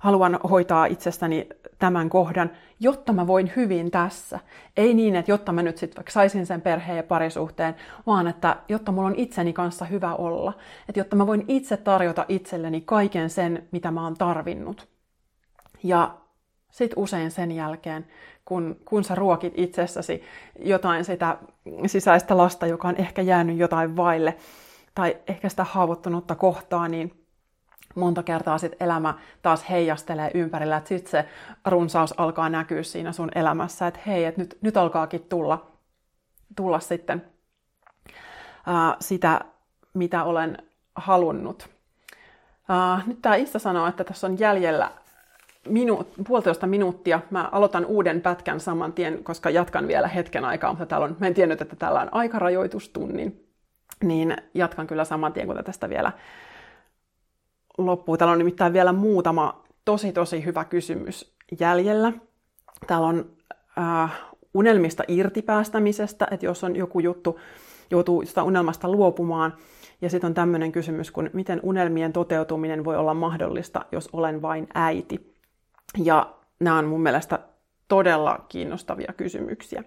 haluan 0.07 0.39
hoitaa 0.49 0.85
itsestäni 0.85 1.49
tämän 1.79 2.09
kohdan, 2.09 2.51
jotta 2.79 3.13
mä 3.13 3.27
voin 3.27 3.51
hyvin 3.55 3.91
tässä. 3.91 4.39
Ei 4.77 4.93
niin, 4.93 5.15
että 5.15 5.31
jotta 5.31 5.51
mä 5.51 5.63
nyt 5.63 5.77
sitten 5.77 5.95
vaikka 5.97 6.11
saisin 6.11 6.45
sen 6.45 6.61
perheen 6.61 6.97
ja 6.97 7.03
parisuhteen, 7.03 7.75
vaan 8.05 8.27
että 8.27 8.55
jotta 8.69 8.91
mulla 8.91 9.07
on 9.07 9.15
itseni 9.15 9.53
kanssa 9.53 9.85
hyvä 9.85 10.15
olla. 10.15 10.53
Että 10.89 10.99
jotta 10.99 11.15
mä 11.15 11.27
voin 11.27 11.45
itse 11.47 11.77
tarjota 11.77 12.25
itselleni 12.29 12.81
kaiken 12.81 13.29
sen, 13.29 13.67
mitä 13.71 13.91
mä 13.91 14.03
oon 14.03 14.17
tarvinnut. 14.17 14.87
Ja 15.83 16.17
sitten 16.71 16.99
usein 16.99 17.31
sen 17.31 17.51
jälkeen, 17.51 18.07
kun, 18.45 18.75
kun 18.85 19.03
sä 19.03 19.15
ruokit 19.15 19.53
itsessäsi 19.55 20.23
jotain 20.59 21.05
sitä 21.05 21.37
sisäistä 21.85 22.37
lasta, 22.37 22.67
joka 22.67 22.87
on 22.87 22.95
ehkä 22.95 23.21
jäänyt 23.21 23.57
jotain 23.57 23.95
vaille, 23.95 24.37
tai 24.95 25.17
ehkä 25.27 25.49
sitä 25.49 25.63
haavoittunutta 25.63 26.35
kohtaa, 26.35 26.87
niin 26.87 27.26
monta 27.97 28.23
kertaa 28.23 28.57
sit 28.57 28.75
elämä 28.79 29.13
taas 29.41 29.69
heijastelee 29.69 30.31
ympärillä, 30.33 30.77
että 30.77 30.87
sitten 30.87 31.11
se 31.11 31.25
runsaus 31.65 32.13
alkaa 32.17 32.49
näkyä 32.49 32.83
siinä 32.83 33.11
sun 33.11 33.29
elämässä, 33.35 33.87
että 33.87 33.99
hei, 34.07 34.25
että 34.25 34.41
nyt, 34.41 34.57
nyt 34.61 34.77
alkaakin 34.77 35.25
tulla, 35.29 35.65
tulla 36.55 36.79
sitten 36.79 37.25
ää, 38.65 38.95
sitä, 38.99 39.41
mitä 39.93 40.23
olen 40.23 40.57
halunnut. 40.95 41.69
Ää, 42.69 43.01
nyt 43.05 43.21
tämä 43.21 43.35
Issa 43.35 43.59
sanoo, 43.59 43.87
että 43.87 44.03
tässä 44.03 44.27
on 44.27 44.39
jäljellä 44.39 44.91
minu, 45.69 46.07
puolitoista 46.27 46.67
minuuttia. 46.67 47.19
Mä 47.29 47.49
aloitan 47.51 47.85
uuden 47.85 48.21
pätkän 48.21 48.59
saman 48.59 48.93
tien, 48.93 49.23
koska 49.23 49.49
jatkan 49.49 49.87
vielä 49.87 50.07
hetken 50.07 50.45
aikaa, 50.45 50.69
mutta 50.69 50.85
täällä 50.85 51.05
on, 51.05 51.15
mä 51.19 51.27
en 51.27 51.33
tiennyt, 51.33 51.61
että 51.61 51.75
täällä 51.75 52.01
on 52.01 52.09
aikarajoitustunnin, 52.11 53.47
niin 54.03 54.37
jatkan 54.53 54.87
kyllä 54.87 55.05
saman 55.05 55.33
tien, 55.33 55.47
kun 55.47 55.63
tästä 55.63 55.89
vielä 55.89 56.11
loppuu. 57.77 58.17
Täällä 58.17 58.31
on 58.31 58.37
nimittäin 58.37 58.73
vielä 58.73 58.93
muutama 58.93 59.63
tosi 59.85 60.13
tosi 60.13 60.45
hyvä 60.45 60.65
kysymys 60.65 61.33
jäljellä. 61.59 62.13
Täällä 62.87 63.07
on 63.07 63.29
äh, 63.77 64.11
unelmista 64.53 65.03
irtipäästämisestä, 65.07 66.27
että 66.31 66.45
jos 66.45 66.63
on 66.63 66.75
joku 66.75 66.99
juttu, 66.99 67.39
joutuu 67.91 68.25
sitä 68.25 68.43
unelmasta 68.43 68.91
luopumaan. 68.91 69.53
Ja 70.01 70.09
sitten 70.09 70.27
on 70.27 70.33
tämmöinen 70.33 70.71
kysymys 70.71 71.11
kun 71.11 71.29
miten 71.33 71.59
unelmien 71.63 72.13
toteutuminen 72.13 72.85
voi 72.85 72.95
olla 72.95 73.13
mahdollista, 73.13 73.85
jos 73.91 74.09
olen 74.13 74.41
vain 74.41 74.67
äiti. 74.73 75.33
Ja 76.03 76.33
nämä 76.59 76.77
on 76.77 76.85
mun 76.85 77.01
mielestä 77.01 77.39
todella 77.87 78.45
kiinnostavia 78.49 79.13
kysymyksiä. 79.17 79.83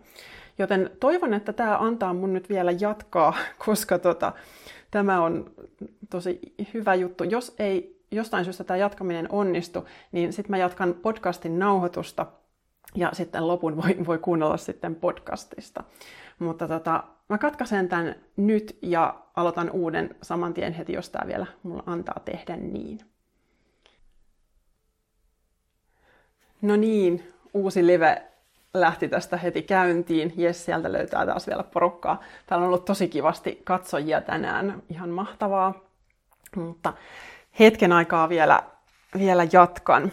Joten 0.59 0.91
toivon, 1.01 1.35
että 1.35 1.53
tämä 1.53 1.79
antaa 1.79 2.15
mun 2.15 2.33
nyt 2.33 2.49
vielä 2.49 2.73
jatkaa, 2.81 3.35
koska 3.67 3.99
tota, 3.99 4.33
tämä 4.91 5.23
on 5.23 5.51
tosi 6.11 6.55
hyvä 6.75 6.95
juttu. 6.95 7.25
Jos 7.25 7.55
ei 7.59 8.01
jostain 8.11 8.45
syystä 8.45 8.65
tämä 8.65 8.77
jatkaminen 8.77 9.27
onnistu, 9.31 9.87
niin 10.13 10.33
sitten 10.33 10.51
mä 10.51 10.59
jatkan 10.59 10.95
podcastin 10.95 11.59
nauhoitusta 11.59 12.27
ja 12.95 13.11
sitten 13.13 13.49
lopun 13.49 13.77
voi, 13.77 13.97
voi 14.07 14.19
kuunnella 14.19 14.57
sitten 14.57 14.95
podcastista. 14.95 15.85
Mutta 16.39 16.69
tota, 16.69 17.05
mä 17.29 17.39
katkaisen 17.39 17.89
tämän 17.89 18.15
nyt 18.37 18.79
ja 18.83 19.21
aloitan 19.37 19.71
uuden 19.71 20.17
saman 20.23 20.55
tien 20.55 20.73
heti, 20.73 20.93
jos 20.93 21.11
tämä 21.11 21.29
vielä 21.29 21.47
mulla 21.63 21.83
antaa 21.87 22.21
tehdä 22.25 22.57
niin. 22.57 23.01
No 26.63 26.77
niin, 26.77 27.33
uusi 27.55 27.87
live 27.87 28.30
lähti 28.75 29.09
tästä 29.09 29.37
heti 29.37 29.63
käyntiin. 29.63 30.33
Jes, 30.37 30.65
sieltä 30.65 30.93
löytää 30.93 31.27
taas 31.27 31.47
vielä 31.47 31.63
porukkaa. 31.63 32.23
Täällä 32.47 32.65
on 32.65 32.69
ollut 32.69 32.85
tosi 32.85 33.09
kivasti 33.09 33.61
katsojia 33.65 34.21
tänään. 34.21 34.83
Ihan 34.91 35.11
mahtavaa. 35.11 35.75
Mutta 36.57 36.93
hetken 37.59 37.93
aikaa 37.93 38.29
vielä, 38.29 38.63
vielä 39.19 39.47
jatkan. 39.53 40.13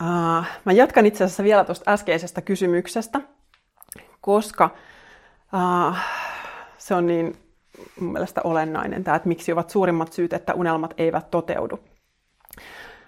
Uh, 0.00 0.44
mä 0.64 0.72
jatkan 0.72 1.06
itse 1.06 1.24
asiassa 1.24 1.44
vielä 1.44 1.64
tuosta 1.64 1.90
äskeisestä 1.92 2.40
kysymyksestä, 2.40 3.20
koska 4.20 4.70
uh, 5.52 5.96
se 6.78 6.94
on 6.94 7.06
niin 7.06 7.38
mun 8.00 8.12
mielestä 8.12 8.40
olennainen, 8.44 9.04
tämä, 9.04 9.16
että 9.16 9.28
miksi 9.28 9.52
ovat 9.52 9.70
suurimmat 9.70 10.12
syyt, 10.12 10.32
että 10.32 10.54
unelmat 10.54 10.94
eivät 10.98 11.30
toteudu 11.30 11.80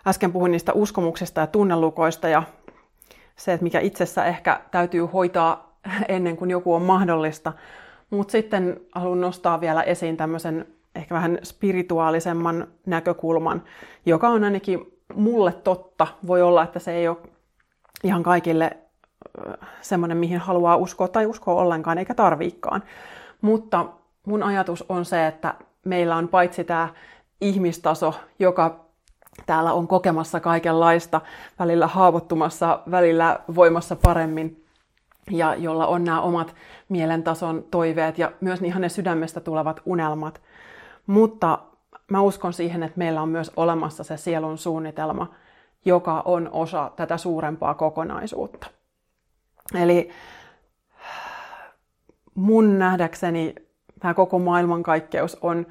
äsken 0.07 0.33
puhuin 0.33 0.53
niistä 0.53 0.73
uskomuksista 0.73 1.41
ja 1.41 1.47
tunnelukoista 1.47 2.29
ja 2.29 2.43
se, 3.37 3.53
että 3.53 3.65
mikä 3.65 3.81
itsessä 3.81 4.25
ehkä 4.25 4.61
täytyy 4.71 5.03
hoitaa 5.03 5.79
ennen 6.09 6.37
kuin 6.37 6.51
joku 6.51 6.75
on 6.75 6.83
mahdollista. 6.83 7.53
Mutta 8.11 8.33
sitten 8.33 8.81
haluan 8.95 9.21
nostaa 9.21 9.61
vielä 9.61 9.83
esiin 9.83 10.17
tämmöisen 10.17 10.67
ehkä 10.95 11.15
vähän 11.15 11.39
spirituaalisemman 11.43 12.67
näkökulman, 12.87 13.63
joka 14.07 14.29
on 14.29 14.45
ainakin 14.45 14.99
mulle 15.15 15.53
totta. 15.53 16.07
Voi 16.27 16.43
olla, 16.43 16.63
että 16.63 16.79
se 16.79 16.93
ei 16.93 17.09
ole 17.09 17.17
ihan 18.05 18.23
kaikille 18.23 18.77
semmoinen, 19.81 20.17
mihin 20.17 20.39
haluaa 20.39 20.77
uskoa 20.77 21.09
tai 21.09 21.27
uskoa 21.27 21.61
ollenkaan, 21.61 21.99
eikä 21.99 22.15
tarviikaan. 22.15 22.83
Mutta 23.41 23.87
mun 24.27 24.43
ajatus 24.43 24.85
on 24.89 25.05
se, 25.05 25.27
että 25.27 25.55
meillä 25.85 26.17
on 26.17 26.29
paitsi 26.29 26.65
tämä 26.65 26.89
ihmistaso, 27.41 28.15
joka 28.39 28.88
täällä 29.47 29.73
on 29.73 29.89
kokemassa 29.89 30.41
kaikenlaista, 30.41 31.21
välillä 31.59 31.87
haavoittumassa, 31.87 32.81
välillä 32.91 33.41
voimassa 33.55 33.97
paremmin 33.97 34.65
ja 35.31 35.55
jolla 35.55 35.87
on 35.87 36.05
nämä 36.05 36.21
omat 36.21 36.55
mielentason 36.89 37.65
toiveet 37.71 38.19
ja 38.19 38.33
myös 38.41 38.63
ihan 38.63 38.83
ne 38.83 38.89
sydämestä 38.89 39.41
tulevat 39.41 39.81
unelmat. 39.85 40.41
Mutta 41.07 41.59
mä 42.11 42.21
uskon 42.21 42.53
siihen, 42.53 42.83
että 42.83 42.99
meillä 42.99 43.23
on 43.23 43.29
myös 43.29 43.53
olemassa 43.57 44.05
se 44.05 44.17
sielun 44.17 44.59
suunnitelma, 44.59 45.35
joka 45.85 46.23
on 46.25 46.51
osa 46.53 46.91
tätä 46.97 47.17
suurempaa 47.17 47.75
kokonaisuutta. 47.75 48.67
Eli 49.75 50.11
mun 52.35 52.79
nähdäkseni 52.79 53.55
tämä 54.01 54.15
koko 54.15 54.39
maailmankaikkeus 54.39 55.39
on 55.41 55.67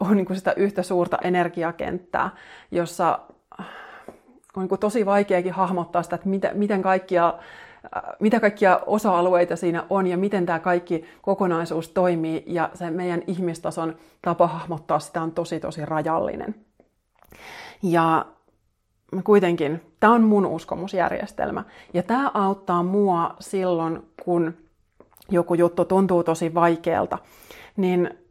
on 0.00 0.16
niin 0.16 0.26
kuin 0.26 0.36
sitä 0.36 0.52
yhtä 0.56 0.82
suurta 0.82 1.18
energiakenttää, 1.22 2.30
jossa 2.70 3.18
on 4.56 4.62
niin 4.62 4.68
kuin 4.68 4.78
tosi 4.78 5.06
vaikeakin 5.06 5.52
hahmottaa 5.52 6.02
sitä, 6.02 6.16
että 6.16 6.28
mitä, 6.28 6.50
miten 6.54 6.82
kaikkia, 6.82 7.34
mitä 8.20 8.40
kaikkia 8.40 8.80
osa-alueita 8.86 9.56
siinä 9.56 9.84
on 9.90 10.06
ja 10.06 10.16
miten 10.16 10.46
tämä 10.46 10.58
kaikki 10.58 11.04
kokonaisuus 11.22 11.88
toimii. 11.88 12.44
Ja 12.46 12.70
se 12.74 12.90
meidän 12.90 13.22
ihmistason 13.26 13.96
tapa 14.22 14.46
hahmottaa 14.46 14.98
sitä 14.98 15.22
on 15.22 15.32
tosi 15.32 15.60
tosi 15.60 15.86
rajallinen. 15.86 16.54
Ja 17.82 18.26
kuitenkin, 19.24 19.80
tämä 20.00 20.12
on 20.12 20.22
mun 20.22 20.46
uskomusjärjestelmä. 20.46 21.64
Ja 21.94 22.02
tämä 22.02 22.30
auttaa 22.34 22.82
mua 22.82 23.36
silloin, 23.40 24.02
kun 24.24 24.54
joku 25.30 25.54
juttu 25.54 25.84
tuntuu 25.84 26.24
tosi 26.24 26.54
vaikealta. 26.54 27.18
Niin 27.76 28.21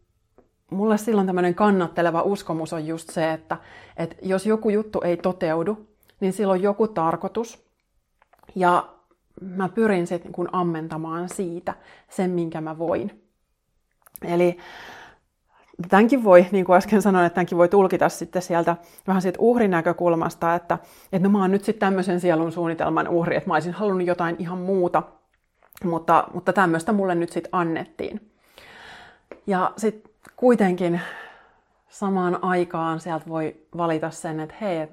mulle 0.72 0.98
silloin 0.98 1.28
tämmöinen 1.28 1.56
kannatteleva 1.56 2.22
uskomus 2.22 2.74
on 2.74 2.88
just 2.88 3.10
se, 3.10 3.34
että, 3.34 3.58
että 3.98 4.16
jos 4.22 4.46
joku 4.46 4.70
juttu 4.70 5.02
ei 5.02 5.18
toteudu, 5.18 5.88
niin 6.20 6.34
silloin 6.34 6.62
joku 6.62 6.88
tarkoitus. 6.88 7.66
Ja 8.56 8.90
mä 9.42 9.70
pyrin 9.70 10.08
sitten 10.08 10.32
kun 10.32 10.50
ammentamaan 10.52 11.30
siitä 11.30 11.74
sen, 12.10 12.32
minkä 12.32 12.62
mä 12.62 12.78
voin. 12.78 13.24
Eli 14.26 14.58
tämänkin 15.90 16.24
voi, 16.24 16.46
niin 16.52 16.66
kuin 16.66 16.78
äsken 16.78 17.02
sanoin, 17.02 17.26
että 17.26 17.36
tämänkin 17.36 17.58
voi 17.58 17.70
tulkita 17.70 18.10
sitten 18.10 18.42
sieltä 18.42 18.76
vähän 19.08 19.22
siitä 19.22 19.40
uhrin 19.42 19.72
näkökulmasta, 19.72 20.56
että, 20.56 20.78
että 21.12 21.28
no 21.28 21.32
mä 21.32 21.42
oon 21.42 21.52
nyt 21.52 21.64
sitten 21.64 21.80
tämmöisen 21.80 22.20
sielun 22.20 22.52
suunnitelman 22.52 23.08
uhri, 23.08 23.36
että 23.36 23.50
mä 23.50 23.54
olisin 23.54 23.74
halunnut 23.74 24.08
jotain 24.08 24.36
ihan 24.40 24.58
muuta, 24.58 25.04
mutta, 25.84 26.28
mutta 26.34 26.54
tämmöistä 26.54 26.94
mulle 26.94 27.16
nyt 27.16 27.32
sitten 27.32 27.50
annettiin. 27.52 28.32
Ja 29.48 29.72
sitten 29.78 30.11
kuitenkin 30.36 31.02
samaan 31.90 32.44
aikaan 32.44 33.00
sieltä 33.00 33.26
voi 33.30 33.56
valita 33.78 34.10
sen, 34.10 34.40
että 34.40 34.56
hei, 34.62 34.88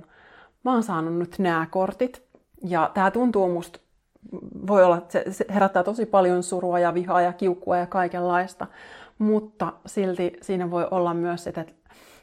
mä 0.64 0.72
oon 0.72 0.82
saanut 0.82 1.18
nyt 1.18 1.38
nämä 1.38 1.66
kortit, 1.70 2.28
ja 2.64 2.90
tämä 2.94 3.10
tuntuu 3.10 3.48
musta, 3.48 3.78
voi 4.66 4.84
olla, 4.84 4.96
että 4.96 5.22
se, 5.30 5.44
herättää 5.54 5.84
tosi 5.84 6.06
paljon 6.06 6.42
surua 6.42 6.78
ja 6.78 6.94
vihaa 6.94 7.20
ja 7.20 7.32
kiukkua 7.32 7.76
ja 7.76 7.86
kaikenlaista, 7.86 8.66
mutta 9.18 9.72
silti 9.86 10.32
siinä 10.42 10.70
voi 10.70 10.86
olla 10.90 11.14
myös 11.14 11.44
sitä, 11.44 11.60
että 11.60 11.74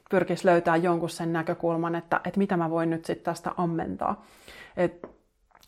pyrkisi 0.09 0.45
löytää 0.45 0.75
jonkun 0.75 1.09
sen 1.09 1.33
näkökulman, 1.33 1.95
että, 1.95 2.21
että 2.25 2.37
mitä 2.37 2.57
mä 2.57 2.69
voin 2.69 2.89
nyt 2.89 3.05
sitten 3.05 3.25
tästä 3.25 3.51
ammentaa. 3.57 4.25
Et, 4.77 5.09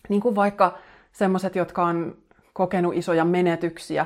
niin 0.10 0.22
kuin 0.22 0.36
vaikka 0.36 0.78
semmoiset, 1.12 1.56
jotka 1.56 1.86
on 1.86 2.18
kokenut 2.54 2.96
isoja 2.96 3.26
menetyksiä, 3.26 4.06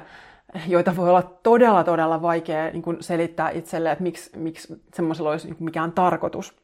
joita 0.68 0.96
voi 0.96 1.10
olla 1.10 1.24
todella, 1.44 1.84
todella 1.84 2.22
vaikea 2.22 2.72
niin 2.72 2.82
kuin 2.82 2.98
selittää 3.00 3.50
itselle, 3.50 3.92
että 3.92 4.04
miksi, 4.04 4.40
miksi 4.40 4.82
semmoisella 4.94 5.30
olisi 5.30 5.48
niin 5.48 5.64
mikään 5.64 5.92
tarkoitus. 5.92 6.62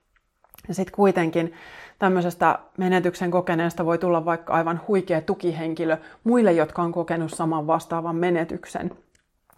Ja 0.68 0.74
sitten 0.74 0.96
kuitenkin 0.96 1.54
tämmöisestä 2.00 2.60
menetyksen 2.78 3.32
kokeneesta 3.32 3.86
voi 3.86 3.98
tulla 3.98 4.26
vaikka 4.26 4.54
aivan 4.54 4.82
huikea 4.88 5.22
tukihenkilö 5.22 5.98
muille, 6.24 6.52
jotka 6.52 6.82
on 6.82 6.92
kokenut 6.92 7.32
saman 7.32 7.68
vastaavan 7.68 8.16
menetyksen. 8.16 8.92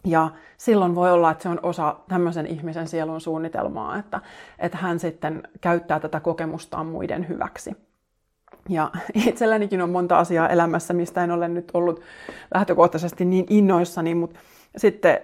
Ja 0.06 0.30
silloin 0.58 0.96
voi 0.96 1.12
olla, 1.12 1.32
että 1.32 1.44
se 1.44 1.50
on 1.50 1.60
osa 1.64 1.96
tämmöisen 2.08 2.48
ihmisen 2.48 2.88
sielun 2.88 3.22
suunnitelmaa, 3.22 3.98
että, 3.98 4.22
että 4.60 4.78
hän 4.78 5.00
sitten 5.00 5.44
käyttää 5.62 6.00
tätä 6.00 6.20
kokemustaan 6.20 6.86
muiden 6.86 7.30
hyväksi. 7.30 7.89
Ja 8.70 8.92
itsellänikin 9.28 9.82
on 9.82 9.90
monta 9.90 10.20
asiaa 10.20 10.50
elämässä, 10.50 10.94
mistä 10.94 11.24
en 11.24 11.32
ole 11.32 11.48
nyt 11.48 11.72
ollut 11.74 12.02
lähtökohtaisesti 12.54 13.26
niin 13.26 13.46
innoissani, 13.50 14.16
mutta 14.16 14.40
sitten 14.78 15.20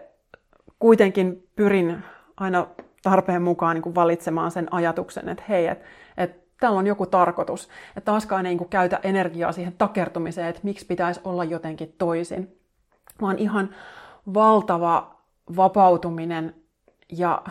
kuitenkin 0.80 1.48
pyrin 1.56 2.04
aina 2.38 2.68
tarpeen 3.04 3.42
mukaan 3.42 3.76
niin 3.76 3.82
kuin 3.82 3.96
valitsemaan 3.96 4.52
sen 4.52 4.74
ajatuksen, 4.74 5.30
että 5.30 5.44
hei, 5.50 5.68
että, 5.68 5.86
että 6.18 6.46
täällä 6.60 6.80
on 6.80 6.88
joku 6.88 7.06
tarkoitus. 7.06 7.70
Että 7.88 8.06
taaskaan 8.06 8.46
ei 8.46 8.50
niin 8.50 8.58
kuin 8.58 8.70
käytä 8.70 9.00
energiaa 9.04 9.52
siihen 9.52 9.74
takertumiseen, 9.78 10.48
että 10.48 10.62
miksi 10.64 10.86
pitäisi 10.86 11.22
olla 11.24 11.44
jotenkin 11.44 11.96
toisin, 11.98 12.60
vaan 13.22 13.38
ihan 13.38 13.70
valtava 14.34 15.16
vapautuminen 15.56 16.56
ja 17.12 17.42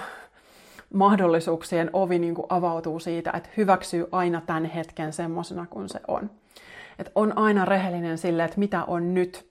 mahdollisuuksien 0.95 1.90
ovi 1.92 2.18
niin 2.18 2.34
kuin 2.34 2.47
avautuu 2.49 2.99
siitä, 2.99 3.30
että 3.34 3.49
hyväksyy 3.57 4.07
aina 4.12 4.40
tämän 4.40 4.64
hetken 4.64 5.12
semmoisena 5.12 5.66
kuin 5.70 5.88
se 5.88 6.01
on. 6.09 6.30
Että 6.99 7.12
on 7.14 7.38
aina 7.38 7.64
rehellinen 7.64 8.18
sille, 8.18 8.45
että 8.45 8.59
mitä 8.59 8.84
on 8.84 9.14
nyt, 9.14 9.51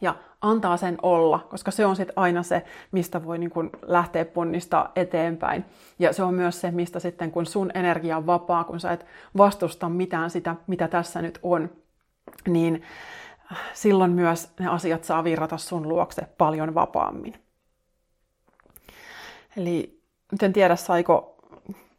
ja 0.00 0.14
antaa 0.40 0.76
sen 0.76 0.98
olla, 1.02 1.46
koska 1.50 1.70
se 1.70 1.86
on 1.86 1.96
sitten 1.96 2.18
aina 2.18 2.42
se, 2.42 2.64
mistä 2.92 3.24
voi 3.24 3.38
niin 3.38 3.50
kuin 3.50 3.70
lähteä 3.82 4.24
ponnistaa 4.24 4.92
eteenpäin. 4.96 5.64
Ja 5.98 6.12
se 6.12 6.22
on 6.22 6.34
myös 6.34 6.60
se, 6.60 6.70
mistä 6.70 7.00
sitten 7.00 7.30
kun 7.30 7.46
sun 7.46 7.70
energia 7.74 8.16
on 8.16 8.26
vapaa, 8.26 8.64
kun 8.64 8.80
sä 8.80 8.92
et 8.92 9.06
vastusta 9.36 9.88
mitään 9.88 10.30
sitä, 10.30 10.56
mitä 10.66 10.88
tässä 10.88 11.22
nyt 11.22 11.38
on, 11.42 11.70
niin 12.48 12.82
silloin 13.72 14.12
myös 14.12 14.52
ne 14.60 14.68
asiat 14.68 15.04
saa 15.04 15.24
virrata 15.24 15.56
sun 15.58 15.88
luokse 15.88 16.22
paljon 16.38 16.74
vapaammin. 16.74 17.34
Eli 19.56 19.97
nyt 20.32 20.42
en 20.42 20.52
tiedä, 20.52 20.76
saiko 20.76 21.38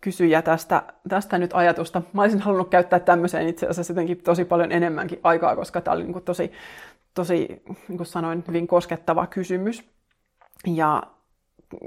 kysyjä 0.02 0.42
tästä, 0.42 0.84
tästä 1.10 1.38
nyt 1.38 1.52
ajatusta. 1.54 2.02
Mä 2.14 2.22
olisin 2.22 2.40
halunnut 2.40 2.70
käyttää 2.70 3.00
tämmöiseen 3.00 3.48
itse 3.48 3.68
asiassa 3.68 3.92
jotenkin 3.92 4.22
tosi 4.22 4.46
paljon 4.46 4.72
enemmänkin 4.72 5.20
aikaa, 5.24 5.56
koska 5.56 5.82
tämä 5.82 5.96
oli 5.96 6.04
niin 6.04 6.14
kuin 6.14 6.26
tosi, 6.26 6.52
tosi, 7.14 7.64
niin 7.88 7.98
kuin 7.98 8.08
sanoin, 8.08 8.44
hyvin 8.48 8.68
koskettava 8.68 9.28
kysymys. 9.28 9.84
Ja 10.68 11.04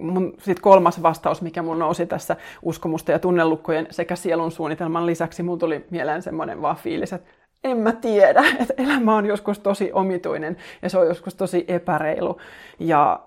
mun 0.01 0.35
sit 0.39 0.61
kolmas 0.61 1.03
vastaus, 1.03 1.43
mikä 1.43 1.63
mun 1.63 1.79
nousi 1.79 2.07
tässä 2.07 2.37
uskomusta 2.63 3.13
ja 3.13 3.19
tunnelukkojen 3.19 3.87
sekä 3.91 4.17
sielun 4.17 4.53
suunnitelman 4.53 5.07
lisäksi, 5.07 5.43
mun 5.43 5.59
tuli 5.59 5.87
mieleen 5.91 6.23
semmoinen 6.23 6.63
vaan 6.63 6.77
fiilis, 6.77 7.13
että 7.13 7.31
en 7.65 7.77
mä 7.77 7.93
tiedä, 7.93 8.43
että 8.61 8.75
elämä 8.77 9.17
on 9.17 9.27
joskus 9.27 9.59
tosi 9.59 9.93
omituinen 9.93 10.57
ja 10.83 10.91
se 10.91 10.99
on 10.99 11.07
joskus 11.07 11.35
tosi 11.35 11.65
epäreilu. 11.69 12.41
Ja 12.79 13.21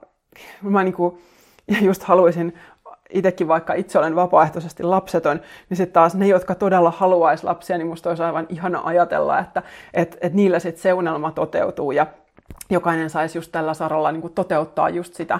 mä 0.62 0.84
niinku, 0.84 1.22
just 1.82 2.04
haluaisin 2.04 2.54
itsekin 3.10 3.48
vaikka 3.48 3.74
itse 3.74 4.00
olen 4.00 4.16
vapaaehtoisesti 4.16 4.84
lapseton, 4.84 5.40
niin 5.70 5.78
sitten 5.78 5.94
taas 5.94 6.16
ne, 6.16 6.28
jotka 6.28 6.56
todella 6.56 6.92
haluaisi 6.92 7.44
lapsia, 7.44 7.78
niin 7.78 7.88
musta 7.88 8.10
olisi 8.10 8.24
aivan 8.24 8.46
ihana 8.50 8.82
ajatella, 8.84 9.40
että 9.40 9.64
et, 9.94 10.18
et 10.22 10.34
niillä 10.34 10.60
sitten 10.60 10.82
se 10.82 10.94
unelma 10.94 11.32
toteutuu 11.32 11.92
ja 11.92 12.08
jokainen 12.70 13.10
saisi 13.10 13.38
just 13.38 13.52
tällä 13.52 13.74
saralla 13.74 14.12
niin 14.12 14.34
toteuttaa 14.36 14.90
just 14.90 15.14
sitä, 15.14 15.40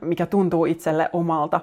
mikä 0.00 0.26
tuntuu 0.26 0.64
itselle 0.64 1.10
omalta. 1.12 1.60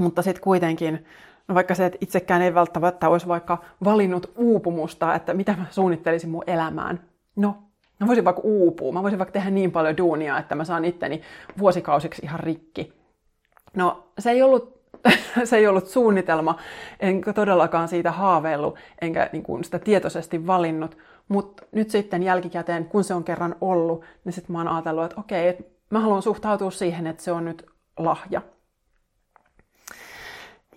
Mutta 0.00 0.22
sitten 0.22 0.42
kuitenkin 0.42 1.06
No 1.48 1.54
vaikka 1.54 1.74
se, 1.74 1.86
että 1.86 1.98
itsekään 2.00 2.42
ei 2.42 2.54
välttämättä 2.54 3.08
olisi 3.08 3.28
vaikka 3.28 3.58
valinnut 3.84 4.32
uupumusta, 4.36 5.14
että 5.14 5.34
mitä 5.34 5.54
mä 5.58 5.64
suunnittelisin 5.70 6.30
mun 6.30 6.44
elämään. 6.46 7.00
No, 7.36 7.56
mä 8.00 8.06
voisin 8.06 8.24
vaikka 8.24 8.42
uupua. 8.44 8.92
Mä 8.92 9.02
voisin 9.02 9.18
vaikka 9.18 9.32
tehdä 9.32 9.50
niin 9.50 9.72
paljon 9.72 9.96
duunia, 9.96 10.38
että 10.38 10.54
mä 10.54 10.64
saan 10.64 10.84
itteni 10.84 11.22
vuosikausiksi 11.58 12.22
ihan 12.24 12.40
rikki. 12.40 12.97
No, 13.76 14.04
se 14.18 14.30
ei 14.30 14.42
ollut, 14.42 14.80
se 15.44 15.56
ei 15.56 15.66
ollut 15.66 15.86
suunnitelma, 15.86 16.58
enkä 17.00 17.32
todellakaan 17.32 17.88
siitä 17.88 18.12
haaveillut, 18.12 18.78
enkä 19.00 19.30
niin 19.32 19.42
kuin 19.42 19.64
sitä 19.64 19.78
tietoisesti 19.78 20.46
valinnut. 20.46 20.98
Mutta 21.28 21.62
nyt 21.72 21.90
sitten 21.90 22.22
jälkikäteen, 22.22 22.84
kun 22.84 23.04
se 23.04 23.14
on 23.14 23.24
kerran 23.24 23.56
ollut, 23.60 24.04
niin 24.24 24.32
sitten 24.32 24.52
mä 24.52 24.58
oon 24.58 24.68
ajatellut, 24.68 25.04
että 25.04 25.20
okei, 25.20 25.48
että 25.48 25.64
mä 25.90 26.00
haluan 26.00 26.22
suhtautua 26.22 26.70
siihen, 26.70 27.06
että 27.06 27.22
se 27.22 27.32
on 27.32 27.44
nyt 27.44 27.66
lahja. 27.98 28.42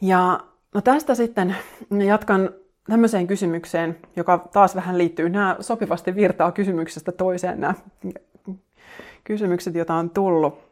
Ja 0.02 0.40
No 0.76 0.82
tästä 0.82 1.16
sitten 1.16 1.56
jatkan 2.08 2.50
tämmöiseen 2.90 3.28
kysymykseen, 3.28 3.98
joka 4.16 4.38
taas 4.38 4.76
vähän 4.76 4.98
liittyy. 4.98 5.30
Nämä 5.30 5.58
sopivasti 5.60 6.16
virtaa 6.16 6.52
kysymyksestä 6.52 7.12
toiseen 7.12 7.62
nämä 7.62 7.74
kysymykset, 9.24 9.76
joita 9.76 9.94
on 9.94 10.10
tullut. 10.10 10.71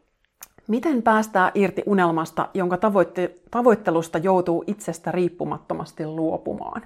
Miten 0.70 1.02
päästää 1.02 1.52
irti 1.54 1.82
unelmasta, 1.86 2.48
jonka 2.54 2.76
tavoitte- 2.76 3.34
tavoittelusta 3.50 4.18
joutuu 4.18 4.64
itsestä 4.66 5.12
riippumattomasti 5.12 6.06
luopumaan? 6.06 6.82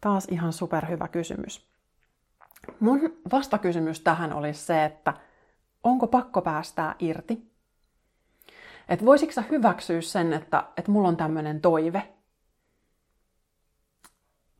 Taas 0.00 0.24
ihan 0.30 0.52
superhyvä 0.52 1.08
kysymys. 1.08 1.66
Mun 2.80 3.00
vastakysymys 3.32 4.00
tähän 4.00 4.32
olisi 4.32 4.60
se, 4.60 4.84
että 4.84 5.14
onko 5.84 6.06
pakko 6.06 6.42
päästää 6.42 6.94
irti? 6.98 7.50
Että 8.88 9.04
voisitko 9.04 9.32
sä 9.32 9.44
hyväksyä 9.50 10.00
sen, 10.00 10.32
että, 10.32 10.64
että 10.76 10.90
mulla 10.90 11.08
on 11.08 11.16
tämmöinen 11.16 11.60
toive? 11.60 12.08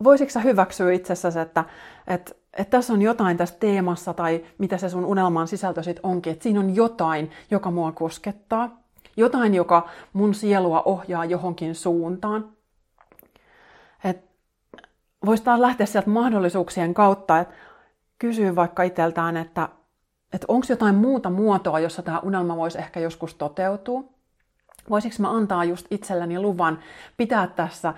Voisitko 0.05 0.32
sä 0.32 0.40
hyväksyä 0.40 0.92
itsessäsi, 0.92 1.38
että, 1.38 1.64
että, 2.07 2.32
että 2.53 2.70
tässä 2.70 2.92
on 2.92 3.03
jotain 3.03 3.36
tässä 3.36 3.57
teemassa 3.61 4.14
tai 4.14 4.44
mitä 4.59 4.78
se 4.78 4.88
sun 4.88 5.05
unelman 5.05 5.48
sisältö 5.48 5.82
sitten 5.82 6.07
onkin, 6.07 6.32
että 6.32 6.42
siinä 6.42 6.61
on 6.61 6.76
jotain, 6.76 7.30
joka 7.50 7.70
mua 7.70 7.92
koskettaa, 7.92 8.82
jotain, 9.16 9.55
joka 9.55 9.88
mun 10.12 10.34
sielua 10.34 10.82
ohjaa 10.84 11.24
johonkin 11.24 11.74
suuntaan. 11.74 12.53
Voisi 15.26 15.42
taas 15.42 15.61
lähteä 15.61 15.86
sieltä 15.86 16.11
mahdollisuuksien 16.11 16.94
kautta, 16.94 17.38
että 17.38 17.55
kysyy 18.18 18.57
vaikka 18.57 18.82
itseltään, 18.82 19.36
että, 19.36 19.68
että 20.32 20.44
onko 20.48 20.66
jotain 20.68 20.94
muuta 20.94 21.30
muotoa, 21.30 21.80
jossa 21.80 22.03
tämä 22.03 22.18
unelma 22.18 22.57
voisi 22.57 22.78
ehkä 22.78 23.00
joskus 23.00 23.34
toteutua. 23.34 24.05
Voisiko 24.90 25.14
mä 25.18 25.30
antaa 25.30 25.64
just 25.64 25.86
itselleni 25.90 26.40
luvan 26.40 26.78
pitää 27.16 27.46
tässä 27.46 27.94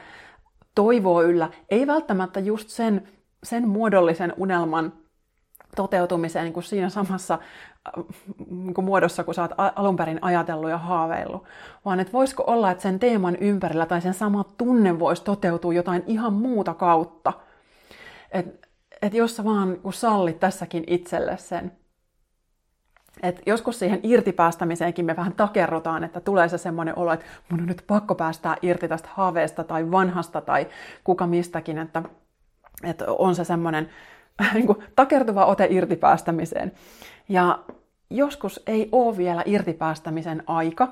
toivoa 0.75 1.23
yllä, 1.23 1.51
ei 1.71 1.87
välttämättä 1.87 2.41
just 2.41 2.69
sen, 2.69 3.09
sen 3.43 3.69
muodollisen 3.69 4.33
unelman 4.37 4.93
toteutumiseen 5.77 6.45
niin 6.45 6.53
kuin 6.53 6.65
siinä 6.65 6.89
samassa 6.89 7.35
äh, 7.99 8.05
niin 8.51 8.75
kuin 8.75 8.85
muodossa, 8.85 9.25
kun 9.25 9.35
sä 9.35 9.43
oot 9.43 9.53
alun 9.77 9.97
perin 9.97 10.19
ajatellut 10.23 10.71
ja 10.71 10.79
haaveillut, 10.79 11.45
vaan 11.85 12.01
että 12.01 12.13
voisiko 12.13 12.45
olla, 12.47 12.71
että 12.71 12.83
sen 12.83 12.99
teeman 12.99 13.37
ympärillä 13.37 13.87
tai 13.87 14.01
sen 14.01 14.15
sama 14.15 14.45
tunne 14.59 14.99
voisi 14.99 15.25
toteutua 15.25 15.75
jotain 15.75 16.03
ihan 16.07 16.33
muuta 16.33 16.75
kautta. 16.75 17.33
Että 18.33 18.69
et 19.03 19.15
jos 19.15 19.37
sä 19.37 19.45
vaan 19.45 19.79
sallit 19.91 20.41
tässäkin 20.41 20.85
itselle 20.87 21.37
sen, 21.37 21.73
et 23.23 23.43
joskus 23.47 23.79
siihen 23.79 24.01
irtipäästämiseenkin 24.03 25.05
me 25.05 25.17
vähän 25.17 25.33
takerrotaan, 25.33 26.05
että 26.05 26.21
tulee 26.21 26.49
se 26.49 26.59
semmoinen 26.59 26.99
olo, 26.99 27.13
että 27.13 27.27
mun 27.49 27.61
on 27.61 27.67
nyt 27.67 27.85
pakko 27.87 28.15
päästää 28.15 28.57
irti 28.63 28.89
tästä 28.89 29.09
haaveesta 29.13 29.65
tai 29.65 29.91
vanhasta 29.91 30.41
tai 30.41 30.67
kuka 31.05 31.27
mistäkin, 31.27 31.79
että, 31.79 32.03
että 32.85 33.05
on 33.09 33.35
se 33.35 33.45
semmoinen 33.45 33.89
niin 34.55 34.67
kuin, 34.67 34.79
takertuva 34.97 35.47
ote 35.47 35.67
irtipäästämiseen. 35.71 36.73
Ja 37.29 37.59
joskus 38.11 38.63
ei 38.67 38.89
ole 38.93 39.17
vielä 39.17 39.43
irtipäästämisen 39.47 40.43
aika. 40.47 40.89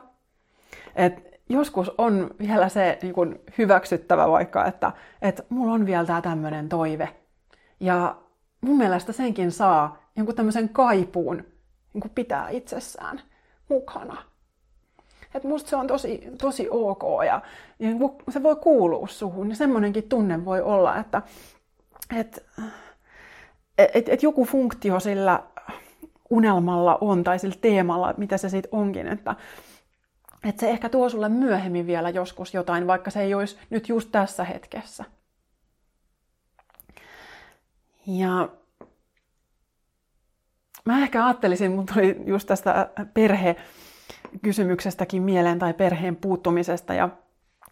Et 0.97 1.41
joskus 1.49 1.91
on 1.99 2.31
vielä 2.39 2.69
se 2.69 2.99
niin 3.03 3.15
kun 3.15 3.41
hyväksyttävä 3.59 4.29
vaikka, 4.29 4.67
että, 4.67 4.93
että 5.23 5.43
mulla 5.49 5.73
on 5.73 5.87
vielä 5.87 6.05
tämä 6.05 6.21
tämmöinen 6.21 6.69
toive. 6.69 7.09
Ja 7.81 8.17
mun 8.61 8.77
mielestä 8.77 9.13
senkin 9.13 9.53
saa 9.53 10.03
jonkun 10.17 10.35
tämmöisen 10.35 10.69
kaipuun 10.69 11.52
niin 11.93 12.11
pitää 12.15 12.49
itsessään 12.49 13.21
mukana. 13.69 14.23
Et 15.35 15.45
musta 15.45 15.71
se 15.71 15.77
on 15.77 15.87
tosi, 15.87 16.29
tosi 16.39 16.69
ok 16.71 17.03
ja, 17.27 17.43
ja 17.79 17.89
se 18.31 18.43
voi 18.43 18.57
kuulua 18.57 19.07
suhun. 19.07 19.51
Ja 19.51 19.57
semmoinenkin 19.57 20.09
tunne 20.09 20.45
voi 20.45 20.63
olla, 20.63 20.97
että 20.97 21.23
et, 22.17 22.45
et, 23.79 24.09
et 24.09 24.23
joku 24.23 24.45
funktio 24.45 25.01
sillä 25.01 25.43
unelmalla 26.31 26.99
on 27.01 27.25
tai 27.25 27.39
sillä 27.39 27.57
teemalla, 27.61 28.15
mitä 28.17 28.39
se 28.39 28.49
sitten 28.49 28.69
onkin, 28.73 29.09
että, 29.09 29.37
että 30.45 30.61
se 30.61 30.71
ehkä 30.71 30.89
tuo 30.89 31.09
sulle 31.09 31.29
myöhemmin 31.29 31.87
vielä 31.87 32.11
joskus 32.11 32.55
jotain, 32.55 32.87
vaikka 32.87 33.11
se 33.11 33.23
ei 33.23 33.35
olisi 33.35 33.59
nyt 33.71 33.89
just 33.89 34.09
tässä 34.13 34.45
hetkessä. 34.45 35.05
Ja 38.07 38.49
mä 40.85 41.03
ehkä 41.03 41.27
ajattelisin, 41.27 41.73
mun 41.73 41.87
tuli 41.95 42.23
just 42.27 42.49
tästä 42.49 42.89
perhekysymyksestäkin 43.15 45.23
mieleen 45.23 45.59
tai 45.59 45.75
perheen 45.75 46.17
puuttumisesta 46.17 46.95
ja 46.95 47.09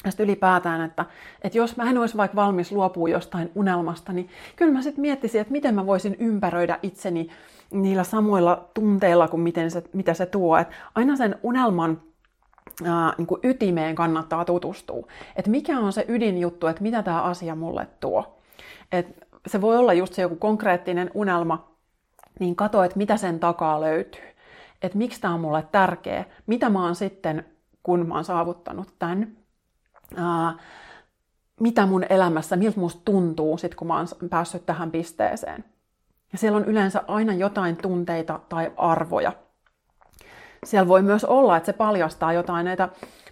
tästä 0.02 0.22
ylipäätään, 0.22 0.80
että, 0.80 1.04
että 1.42 1.58
jos 1.58 1.76
mä 1.76 1.90
en 1.90 1.98
olisi 1.98 2.16
vaikka 2.16 2.36
valmis 2.36 2.72
luopua 2.72 3.08
jostain 3.08 3.50
unelmasta, 3.54 4.12
niin 4.12 4.28
kyllä 4.56 4.72
mä 4.72 4.82
sitten 4.82 5.02
miettisin, 5.02 5.40
että 5.40 5.52
miten 5.52 5.74
mä 5.74 5.86
voisin 5.86 6.16
ympäröidä 6.18 6.78
itseni 6.82 7.28
niillä 7.70 8.04
samoilla 8.04 8.68
tunteilla 8.74 9.28
kuin 9.28 9.40
miten 9.40 9.70
se, 9.70 9.82
mitä 9.92 10.14
se 10.14 10.26
tuo. 10.26 10.58
Että 10.58 10.74
aina 10.94 11.16
sen 11.16 11.36
unelman 11.42 12.02
ää, 12.84 13.12
niin 13.18 13.26
kuin 13.26 13.40
ytimeen 13.44 13.94
kannattaa 13.94 14.44
tutustua. 14.44 15.06
Että 15.36 15.50
mikä 15.50 15.78
on 15.78 15.92
se 15.92 16.04
ydinjuttu, 16.08 16.66
että 16.66 16.82
mitä 16.82 17.02
tämä 17.02 17.22
asia 17.22 17.54
mulle 17.54 17.86
tuo. 18.00 18.38
Et 18.92 19.26
se 19.46 19.60
voi 19.60 19.76
olla 19.76 19.92
just 19.92 20.14
se 20.14 20.22
joku 20.22 20.36
konkreettinen 20.36 21.10
unelma, 21.14 21.69
niin 22.40 22.56
katso, 22.56 22.82
että 22.82 22.98
mitä 22.98 23.16
sen 23.16 23.40
takaa 23.40 23.80
löytyy. 23.80 24.30
Että 24.82 24.98
miksi 24.98 25.20
tämä 25.20 25.34
on 25.34 25.40
mulle 25.40 25.66
tärkeä, 25.72 26.24
mitä 26.46 26.68
mä 26.68 26.84
oon 26.84 26.94
sitten, 26.94 27.44
kun 27.82 28.08
mä 28.08 28.14
oon 28.14 28.24
saavuttanut 28.24 28.94
tämän, 28.98 29.36
ää, 30.16 30.54
mitä 31.60 31.86
mun 31.86 32.04
elämässä, 32.10 32.56
miltä 32.56 32.80
musta 32.80 33.02
tuntuu 33.04 33.58
sit, 33.58 33.74
kun 33.74 33.86
mä 33.86 33.96
oon 33.96 34.06
päässyt 34.30 34.66
tähän 34.66 34.90
pisteeseen. 34.90 35.64
Ja 36.32 36.38
siellä 36.38 36.56
on 36.56 36.64
yleensä 36.64 37.02
aina 37.08 37.34
jotain 37.34 37.76
tunteita 37.76 38.40
tai 38.48 38.72
arvoja. 38.76 39.32
Siellä 40.64 40.88
voi 40.88 41.02
myös 41.02 41.24
olla, 41.24 41.56
että 41.56 41.66
se 41.66 41.72
paljastaa 41.72 42.32
jotain 42.32 42.64
näitä 42.64 42.88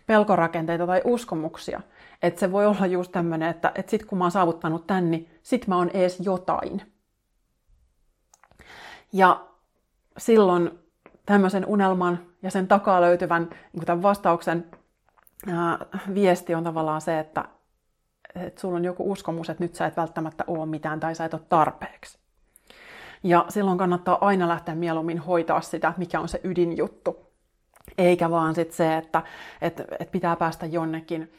pelkorakenteita 0.07 0.87
tai 0.87 1.03
uskomuksia. 1.05 1.81
Että 2.23 2.41
se 2.41 2.53
voi 2.53 2.67
olla 2.67 2.87
just 2.87 3.13
tämmöinen, 3.13 3.49
että, 3.49 3.73
että 3.75 3.91
sit 3.91 4.05
kun 4.05 4.19
mä 4.19 4.25
oon 4.25 4.31
saavuttanut 4.31 4.87
tän, 4.87 5.11
niin 5.11 5.29
sit 5.43 5.67
mä 5.67 5.77
oon 5.77 5.91
ees 5.95 6.21
jotain. 6.21 6.83
Ja 9.13 9.47
silloin 10.19 10.79
tämmöisen 11.27 11.67
unelman 11.67 12.19
ja 12.43 12.51
sen 12.51 12.69
takaa 12.69 13.01
löytyvän 13.01 13.51
niin 13.73 13.87
tämän 13.87 14.03
vastauksen 14.03 14.67
ää, 15.53 15.79
viesti 16.15 16.55
on 16.55 16.65
tavallaan 16.65 17.01
se, 17.01 17.19
että, 17.19 17.45
että 18.35 18.61
sulla 18.61 18.77
on 18.77 18.85
joku 18.85 19.13
uskomus, 19.13 19.51
että 19.51 19.65
nyt 19.65 19.75
sä 19.75 19.87
et 19.87 19.97
välttämättä 19.97 20.45
ole 20.47 20.67
mitään 20.67 21.01
tai 21.01 21.15
sä 21.15 21.25
et 21.25 21.35
ole 21.35 21.43
tarpeeksi. 21.49 22.19
Ja 23.23 23.45
silloin 23.49 23.79
kannattaa 23.79 24.19
aina 24.21 24.49
lähteä 24.49 24.75
mieluummin 24.75 25.19
hoitaa 25.19 25.61
sitä, 25.61 25.93
mikä 25.97 26.21
on 26.21 26.29
se 26.29 26.41
ydinjuttu. 26.45 27.29
Eikä 27.99 28.31
vaan 28.31 28.55
sit 28.55 28.73
se, 28.73 28.97
että 28.97 29.23
et, 29.63 29.83
et 30.01 30.11
pitää 30.11 30.37
päästä 30.37 30.67
jonnekin 30.67 31.33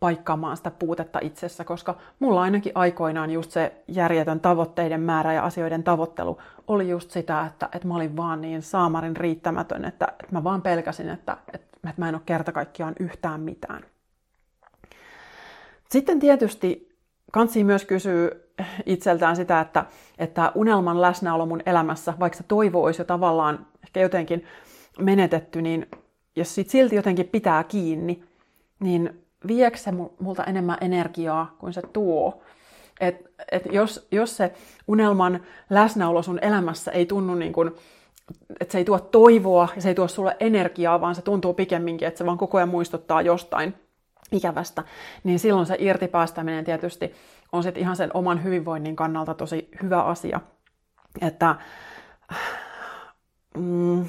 paikkaamaan 0.00 0.56
sitä 0.56 0.70
puutetta 0.70 1.18
itsessä, 1.22 1.64
koska 1.64 1.96
mulla 2.18 2.42
ainakin 2.42 2.72
aikoinaan 2.74 3.30
just 3.30 3.50
se 3.50 3.82
järjetön 3.88 4.40
tavoitteiden 4.40 5.00
määrä 5.00 5.32
ja 5.32 5.44
asioiden 5.44 5.82
tavoittelu 5.82 6.38
oli 6.68 6.88
just 6.88 7.10
sitä, 7.10 7.46
että, 7.46 7.68
että 7.74 7.88
mä 7.88 7.96
olin 7.96 8.16
vaan 8.16 8.40
niin 8.40 8.62
saamarin 8.62 9.16
riittämätön, 9.16 9.84
että, 9.84 10.06
että 10.10 10.32
mä 10.32 10.44
vaan 10.44 10.62
pelkäsin, 10.62 11.08
että, 11.08 11.36
että, 11.52 11.94
mä 11.96 12.08
en 12.08 12.14
ole 12.14 12.22
kerta 12.26 12.52
kaikkiaan 12.52 12.94
yhtään 13.00 13.40
mitään. 13.40 13.84
Sitten 15.90 16.20
tietysti 16.20 16.96
kansi 17.32 17.64
myös 17.64 17.84
kysyy 17.84 18.52
itseltään 18.86 19.36
sitä, 19.36 19.60
että, 19.60 19.84
että 20.18 20.52
unelman 20.54 21.00
läsnäolo 21.00 21.46
mun 21.46 21.62
elämässä, 21.66 22.14
vaikka 22.20 22.36
se 22.36 22.42
toivo 22.42 22.84
olisi 22.84 23.00
jo 23.00 23.04
tavallaan 23.04 23.66
ehkä 23.82 24.00
jotenkin 24.00 24.44
menetetty, 24.98 25.62
niin 25.62 25.86
jos 26.36 26.54
sit 26.54 26.70
silti 26.70 26.96
jotenkin 26.96 27.28
pitää 27.28 27.64
kiinni, 27.64 28.24
niin 28.80 29.24
viekö 29.48 29.76
se 29.76 29.90
multa 30.20 30.44
enemmän 30.44 30.78
energiaa 30.80 31.56
kuin 31.58 31.72
se 31.72 31.82
tuo? 31.92 32.42
Et, 33.00 33.30
et 33.52 33.62
jos, 33.72 34.08
jos 34.10 34.36
se 34.36 34.52
unelman 34.88 35.40
läsnäolo 35.70 36.22
sun 36.22 36.38
elämässä 36.42 36.90
ei 36.90 37.06
tunnu 37.06 37.34
niin 37.34 37.52
kuin, 37.52 37.70
että 38.60 38.72
se 38.72 38.78
ei 38.78 38.84
tuo 38.84 38.98
toivoa 38.98 39.68
ja 39.76 39.82
se 39.82 39.88
ei 39.88 39.94
tuo 39.94 40.08
sulle 40.08 40.36
energiaa, 40.40 41.00
vaan 41.00 41.14
se 41.14 41.22
tuntuu 41.22 41.54
pikemminkin, 41.54 42.08
että 42.08 42.18
se 42.18 42.26
vaan 42.26 42.38
koko 42.38 42.58
ajan 42.58 42.68
muistuttaa 42.68 43.22
jostain 43.22 43.74
ikävästä, 44.32 44.84
niin 45.24 45.38
silloin 45.38 45.66
se 45.66 45.76
irtipäästäminen 45.78 46.64
tietysti 46.64 47.14
on 47.52 47.62
sitten 47.62 47.82
ihan 47.82 47.96
sen 47.96 48.10
oman 48.14 48.44
hyvinvoinnin 48.44 48.96
kannalta 48.96 49.34
tosi 49.34 49.68
hyvä 49.82 50.02
asia. 50.02 50.40
Että 51.20 51.56
mm, 53.56 54.04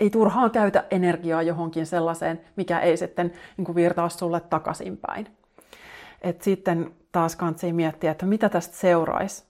ei 0.00 0.10
turhaan 0.10 0.50
käytä 0.50 0.84
energiaa 0.90 1.42
johonkin 1.42 1.86
sellaiseen, 1.86 2.40
mikä 2.56 2.80
ei 2.80 2.96
sitten 2.96 3.32
niin 3.56 3.74
virtaa 3.74 4.08
sulle 4.08 4.40
takaisinpäin. 4.40 5.26
Et 6.22 6.42
sitten 6.42 6.94
taas 7.12 7.36
kansi 7.36 7.72
miettiä, 7.72 8.10
että 8.10 8.26
mitä 8.26 8.48
tästä 8.48 8.76
seuraisi, 8.76 9.44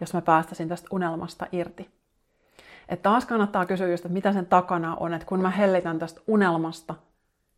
jos 0.00 0.14
mä 0.14 0.20
päästäisin 0.20 0.68
tästä 0.68 0.88
unelmasta 0.90 1.46
irti. 1.52 1.90
Et 2.88 3.02
taas 3.02 3.26
kannattaa 3.26 3.66
kysyä 3.66 3.88
just, 3.88 4.04
että 4.04 4.12
mitä 4.12 4.32
sen 4.32 4.46
takana 4.46 4.96
on, 4.96 5.14
että 5.14 5.26
kun 5.26 5.42
mä 5.42 5.50
hellitän 5.50 5.98
tästä 5.98 6.20
unelmasta, 6.26 6.94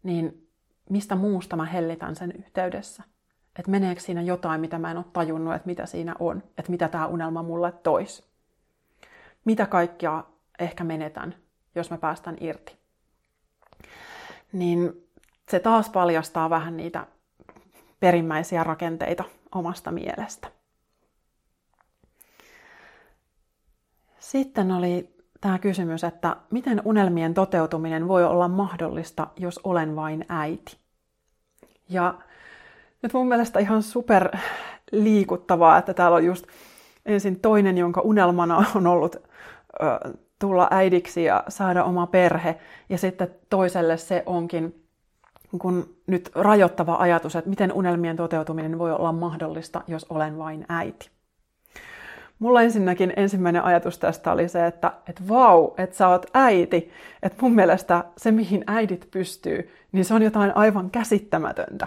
niin 0.02 0.48
mistä 0.90 1.14
muusta 1.14 1.56
mä 1.56 1.64
hellitän 1.64 2.16
sen 2.16 2.32
yhteydessä. 2.32 3.02
Että 3.58 3.70
meneekö 3.70 4.00
siinä 4.00 4.22
jotain, 4.22 4.60
mitä 4.60 4.78
mä 4.78 4.90
en 4.90 4.96
ole 4.96 5.04
tajunnut, 5.12 5.54
että 5.54 5.66
mitä 5.66 5.86
siinä 5.86 6.14
on, 6.18 6.42
että 6.58 6.70
mitä 6.70 6.88
tämä 6.88 7.06
unelma 7.06 7.42
mulle 7.42 7.72
tois. 7.72 8.28
Mitä 9.44 9.66
kaikkia 9.66 10.24
ehkä 10.58 10.84
menetän, 10.84 11.34
jos 11.74 11.90
mä 11.90 11.98
päästän 11.98 12.36
irti. 12.40 12.78
Niin 14.52 15.08
se 15.50 15.60
taas 15.60 15.90
paljastaa 15.90 16.50
vähän 16.50 16.76
niitä 16.76 17.06
perimmäisiä 18.00 18.64
rakenteita 18.64 19.24
omasta 19.54 19.92
mielestä. 19.92 20.50
Sitten 24.18 24.72
oli 24.72 25.16
tämä 25.40 25.58
kysymys, 25.58 26.04
että 26.04 26.36
miten 26.50 26.82
unelmien 26.84 27.34
toteutuminen 27.34 28.08
voi 28.08 28.24
olla 28.24 28.48
mahdollista, 28.48 29.26
jos 29.36 29.60
olen 29.64 29.96
vain 29.96 30.24
äiti? 30.28 30.78
Ja 31.88 32.14
nyt 33.02 33.12
mun 33.12 33.28
mielestä 33.28 33.58
ihan 33.58 33.82
super 33.82 34.36
liikuttavaa, 34.92 35.78
että 35.78 35.94
täällä 35.94 36.16
on 36.16 36.24
just 36.24 36.46
ensin 37.06 37.40
toinen, 37.40 37.78
jonka 37.78 38.00
unelmana 38.00 38.64
on 38.74 38.86
ollut 38.86 39.16
tulla 40.38 40.68
äidiksi 40.70 41.24
ja 41.24 41.44
saada 41.48 41.84
oma 41.84 42.06
perhe, 42.06 42.58
ja 42.88 42.98
sitten 42.98 43.34
toiselle 43.50 43.96
se 43.96 44.22
onkin 44.26 44.88
kun 45.58 45.96
nyt 46.06 46.30
rajoittava 46.34 46.96
ajatus, 46.96 47.36
että 47.36 47.50
miten 47.50 47.72
unelmien 47.72 48.16
toteutuminen 48.16 48.78
voi 48.78 48.92
olla 48.92 49.12
mahdollista, 49.12 49.82
jos 49.86 50.06
olen 50.10 50.38
vain 50.38 50.66
äiti. 50.68 51.10
Mulla 52.38 52.62
ensinnäkin 52.62 53.12
ensimmäinen 53.16 53.64
ajatus 53.64 53.98
tästä 53.98 54.32
oli 54.32 54.48
se, 54.48 54.66
että, 54.66 54.92
että 55.08 55.22
vau, 55.28 55.70
että 55.78 55.96
sä 55.96 56.08
oot 56.08 56.26
äiti. 56.34 56.90
Että 57.22 57.38
mun 57.42 57.54
mielestä 57.54 58.04
se, 58.16 58.32
mihin 58.32 58.64
äidit 58.66 59.08
pystyy, 59.10 59.74
niin 59.92 60.04
se 60.04 60.14
on 60.14 60.22
jotain 60.22 60.56
aivan 60.56 60.90
käsittämätöntä. 60.90 61.86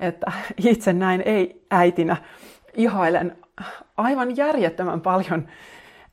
Että 0.00 0.32
itse 0.66 0.92
näin 0.92 1.20
ei 1.20 1.66
äitinä 1.70 2.16
ihailen 2.74 3.36
aivan 3.96 4.36
järjettömän 4.36 5.00
paljon 5.00 5.48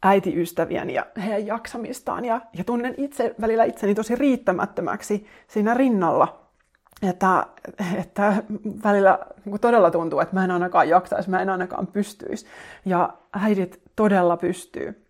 äitiystäviäni 0.04 0.94
ja 0.94 1.06
heidän 1.18 1.48
jaksamistaan. 1.48 2.26
Ja, 2.26 2.42
ja 2.54 2.64
tunnen 2.64 2.96
itse 2.98 3.36
välillä 3.42 3.64
itseni 3.64 3.96
tosi 3.96 4.16
riittämättömäksi 4.16 5.28
siinä 5.48 5.74
rinnalla. 5.74 6.40
Että, 7.10 7.48
että 7.98 8.44
välillä 8.84 9.20
niin 9.46 9.60
todella 9.60 9.92
tuntuu, 9.92 10.20
että 10.20 10.36
mä 10.36 10.44
en 10.44 10.52
ainakaan 10.52 10.90
jaksaisi, 10.90 11.30
mä 11.30 11.42
en 11.42 11.50
ainakaan 11.50 11.88
pystyisi. 11.88 12.46
Ja 12.86 13.14
äidit 13.34 13.82
todella 13.96 14.38
pystyy. 14.38 15.08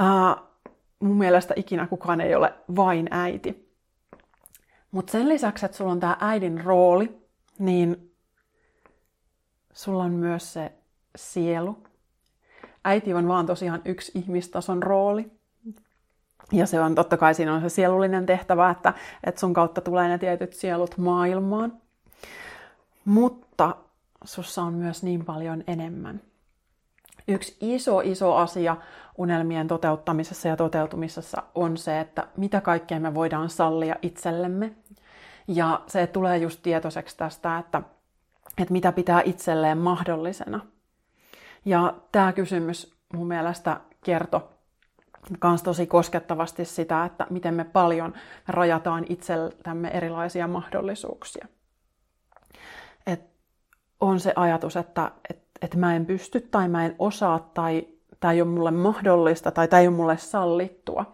Uh, 0.00 0.48
mun 1.00 1.16
mielestä 1.16 1.54
ikinä 1.56 1.86
kukaan 1.86 2.20
ei 2.20 2.34
ole 2.34 2.54
vain 2.76 3.08
äiti. 3.10 3.68
Mutta 4.90 5.10
sen 5.10 5.28
lisäksi, 5.28 5.66
että 5.66 5.76
sulla 5.76 5.92
on 5.92 6.00
tämä 6.00 6.16
äidin 6.20 6.64
rooli, 6.64 7.22
niin 7.58 8.14
sulla 9.72 10.02
on 10.02 10.12
myös 10.12 10.52
se 10.52 10.72
sielu. 11.16 11.87
Äiti 12.88 13.14
on 13.14 13.28
vaan 13.28 13.46
tosiaan 13.46 13.82
yksi 13.84 14.12
ihmistason 14.14 14.82
rooli. 14.82 15.30
Ja 16.52 16.66
se 16.66 16.80
on 16.80 16.94
totta 16.94 17.16
kai 17.16 17.34
siinä 17.34 17.54
on 17.54 17.60
se 17.60 17.68
sielullinen 17.68 18.26
tehtävä, 18.26 18.70
että, 18.70 18.94
että 19.24 19.40
sun 19.40 19.54
kautta 19.54 19.80
tulee 19.80 20.08
ne 20.08 20.18
tietyt 20.18 20.52
sielut 20.52 20.98
maailmaan. 20.98 21.72
Mutta 23.04 23.76
sussa 24.24 24.62
on 24.62 24.74
myös 24.74 25.02
niin 25.02 25.24
paljon 25.24 25.64
enemmän. 25.66 26.20
Yksi 27.28 27.56
iso, 27.60 28.00
iso 28.00 28.34
asia 28.34 28.76
unelmien 29.18 29.68
toteuttamisessa 29.68 30.48
ja 30.48 30.56
toteutumisessa 30.56 31.42
on 31.54 31.76
se, 31.76 32.00
että 32.00 32.26
mitä 32.36 32.60
kaikkea 32.60 33.00
me 33.00 33.14
voidaan 33.14 33.50
sallia 33.50 33.96
itsellemme. 34.02 34.72
Ja 35.48 35.80
se 35.86 36.06
tulee 36.06 36.38
just 36.38 36.60
tietoiseksi 36.62 37.16
tästä, 37.16 37.58
että, 37.58 37.82
että 38.58 38.72
mitä 38.72 38.92
pitää 38.92 39.22
itselleen 39.24 39.78
mahdollisena. 39.78 40.60
Ja 41.68 41.94
tämä 42.12 42.32
kysymys 42.32 42.94
mun 43.14 43.28
mielestä 43.28 43.80
kertoi 44.04 44.40
myös 45.44 45.62
tosi 45.62 45.86
koskettavasti 45.86 46.64
sitä, 46.64 47.04
että 47.04 47.26
miten 47.30 47.54
me 47.54 47.64
paljon 47.64 48.14
rajataan 48.46 49.04
itseltämme 49.08 49.88
erilaisia 49.88 50.48
mahdollisuuksia. 50.48 51.46
Et 53.06 53.20
on 54.00 54.20
se 54.20 54.32
ajatus, 54.36 54.76
että 54.76 55.10
et, 55.30 55.42
et 55.62 55.74
mä 55.74 55.96
en 55.96 56.06
pysty 56.06 56.40
tai 56.40 56.68
mä 56.68 56.84
en 56.84 56.94
osaa 56.98 57.50
tai 57.54 57.88
tämä 58.20 58.32
ei 58.32 58.42
ole 58.42 58.50
mulle 58.50 58.70
mahdollista 58.70 59.50
tai 59.50 59.68
tämä 59.68 59.80
ei 59.80 59.88
ole 59.88 59.96
mulle 59.96 60.16
sallittua. 60.16 61.12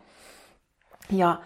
Ja 1.11 1.41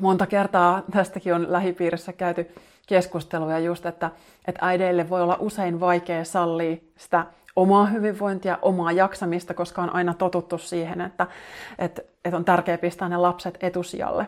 monta 0.00 0.26
kertaa 0.26 0.82
tästäkin 0.90 1.34
on 1.34 1.52
lähipiirissä 1.52 2.12
käyty 2.12 2.54
keskusteluja 2.86 3.58
just, 3.58 3.86
että, 3.86 4.10
että 4.46 4.66
äideille 4.66 5.10
voi 5.10 5.22
olla 5.22 5.36
usein 5.40 5.80
vaikea 5.80 6.24
sallia 6.24 6.76
sitä 6.96 7.26
omaa 7.56 7.86
hyvinvointia, 7.86 8.58
omaa 8.62 8.92
jaksamista, 8.92 9.54
koska 9.54 9.82
on 9.82 9.94
aina 9.94 10.14
totuttu 10.14 10.58
siihen, 10.58 11.00
että, 11.00 11.26
että, 11.78 12.02
että 12.24 12.36
on 12.36 12.44
tärkeää 12.44 12.78
pistää 12.78 13.08
ne 13.08 13.16
lapset 13.16 13.58
etusijalle. 13.60 14.26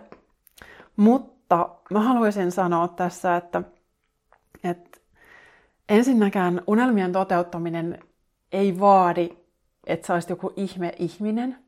Mutta 0.97 1.68
mä 1.90 2.01
haluaisin 2.01 2.52
sanoa 2.52 2.89
tässä, 2.89 3.36
että, 3.36 3.62
että 4.64 5.01
ensinnäkään 5.89 6.62
unelmien 6.66 7.12
toteuttaminen 7.12 7.98
ei 8.52 8.80
vaadi, 8.80 9.28
että 9.86 10.06
sä 10.06 10.14
olisit 10.14 10.30
joku 10.30 10.52
ihme 10.56 10.93
ihminen, 10.98 11.59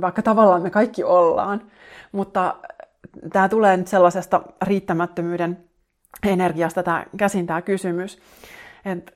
vaikka 0.00 0.22
tavallaan 0.22 0.62
me 0.62 0.70
kaikki 0.70 1.04
ollaan, 1.04 1.62
mutta 2.12 2.56
tämä 3.32 3.48
tulee 3.48 3.76
nyt 3.76 3.88
sellaisesta 3.88 4.42
riittämättömyyden 4.62 5.65
energiasta 6.22 6.82
tämä 6.82 7.04
käsin 7.16 7.46
tämä 7.46 7.62
kysymys, 7.62 8.18
että 8.84 9.12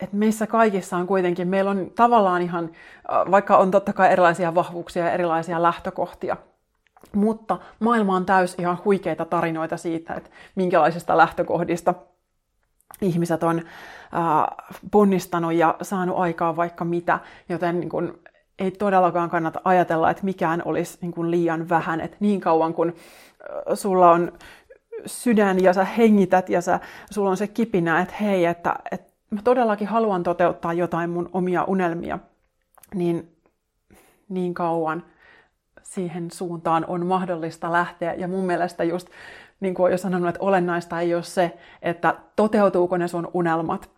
et 0.00 0.12
meissä 0.12 0.46
kaikissa 0.46 0.96
on 0.96 1.06
kuitenkin, 1.06 1.48
meillä 1.48 1.70
on 1.70 1.90
tavallaan 1.94 2.42
ihan, 2.42 2.70
vaikka 3.30 3.56
on 3.56 3.70
totta 3.70 3.92
kai 3.92 4.12
erilaisia 4.12 4.54
vahvuuksia 4.54 5.04
ja 5.04 5.12
erilaisia 5.12 5.62
lähtökohtia, 5.62 6.36
mutta 7.14 7.58
maailma 7.80 8.16
on 8.16 8.26
täys 8.26 8.54
ihan 8.58 8.78
huikeita 8.84 9.24
tarinoita 9.24 9.76
siitä, 9.76 10.14
että 10.14 10.30
minkälaisista 10.54 11.16
lähtökohdista 11.16 11.94
ihmiset 13.00 13.42
on 13.42 13.58
äh, 13.58 13.64
ponnistanut 14.90 15.52
ja 15.52 15.76
saanut 15.82 16.18
aikaa 16.18 16.56
vaikka 16.56 16.84
mitä, 16.84 17.18
joten 17.48 17.80
niin 17.80 17.88
kun, 17.88 18.18
ei 18.58 18.70
todellakaan 18.70 19.30
kannata 19.30 19.60
ajatella, 19.64 20.10
että 20.10 20.24
mikään 20.24 20.62
olisi 20.64 20.98
niin 21.00 21.12
kun 21.12 21.30
liian 21.30 21.68
vähän, 21.68 22.00
että 22.00 22.16
niin 22.20 22.40
kauan 22.40 22.74
kun 22.74 22.88
äh, 22.88 23.74
sulla 23.74 24.10
on 24.10 24.32
sydän 25.06 25.62
ja 25.62 25.72
sä 25.72 25.84
hengität 25.84 26.48
ja 26.48 26.60
sä, 26.60 26.80
sulla 27.10 27.30
on 27.30 27.36
se 27.36 27.46
kipinä, 27.46 28.00
että 28.00 28.14
hei, 28.20 28.44
että, 28.44 28.76
että 28.90 29.12
mä 29.30 29.42
todellakin 29.44 29.88
haluan 29.88 30.22
toteuttaa 30.22 30.72
jotain 30.72 31.10
mun 31.10 31.30
omia 31.32 31.64
unelmia, 31.64 32.18
niin 32.94 33.36
niin 34.28 34.54
kauan 34.54 35.02
siihen 35.82 36.30
suuntaan 36.30 36.84
on 36.88 37.06
mahdollista 37.06 37.72
lähteä. 37.72 38.14
Ja 38.14 38.28
mun 38.28 38.44
mielestä 38.44 38.84
just, 38.84 39.08
niin 39.60 39.74
kuin 39.74 39.92
jo 39.92 39.98
sanonut, 39.98 40.28
että 40.28 40.40
olennaista 40.40 41.00
ei 41.00 41.14
ole 41.14 41.22
se, 41.22 41.58
että 41.82 42.14
toteutuuko 42.36 42.96
ne 42.96 43.08
sun 43.08 43.30
unelmat, 43.34 43.90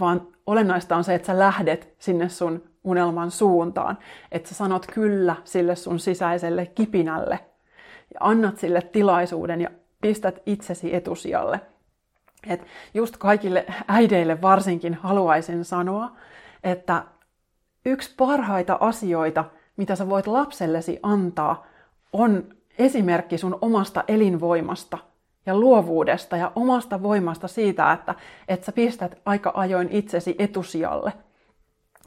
vaan 0.00 0.28
olennaista 0.46 0.96
on 0.96 1.04
se, 1.04 1.14
että 1.14 1.26
sä 1.26 1.38
lähdet 1.38 1.94
sinne 1.98 2.28
sun 2.28 2.62
unelman 2.84 3.30
suuntaan. 3.30 3.98
Että 4.32 4.48
sä 4.48 4.54
sanot 4.54 4.86
kyllä 4.94 5.36
sille 5.44 5.76
sun 5.76 5.98
sisäiselle 5.98 6.66
kipinälle 6.66 7.40
ja 8.14 8.20
annat 8.20 8.58
sille 8.58 8.82
tilaisuuden 8.82 9.60
ja 9.60 9.70
pistät 10.00 10.42
itsesi 10.46 10.94
etusijalle. 10.94 11.60
Et 12.48 12.66
just 12.94 13.16
kaikille 13.16 13.66
äideille 13.88 14.42
varsinkin 14.42 14.94
haluaisin 14.94 15.64
sanoa, 15.64 16.10
että 16.64 17.04
yksi 17.86 18.14
parhaita 18.16 18.78
asioita, 18.80 19.44
mitä 19.76 19.96
sä 19.96 20.08
voit 20.08 20.26
lapsellesi 20.26 21.00
antaa, 21.02 21.66
on 22.12 22.44
esimerkki 22.78 23.38
sun 23.38 23.58
omasta 23.60 24.04
elinvoimasta 24.08 24.98
ja 25.46 25.58
luovuudesta 25.58 26.36
ja 26.36 26.52
omasta 26.54 27.02
voimasta 27.02 27.48
siitä, 27.48 27.92
että, 27.92 28.14
että 28.48 28.66
sä 28.66 28.72
pistät 28.72 29.18
aika 29.24 29.52
ajoin 29.54 29.88
itsesi 29.90 30.34
etusijalle– 30.38 31.12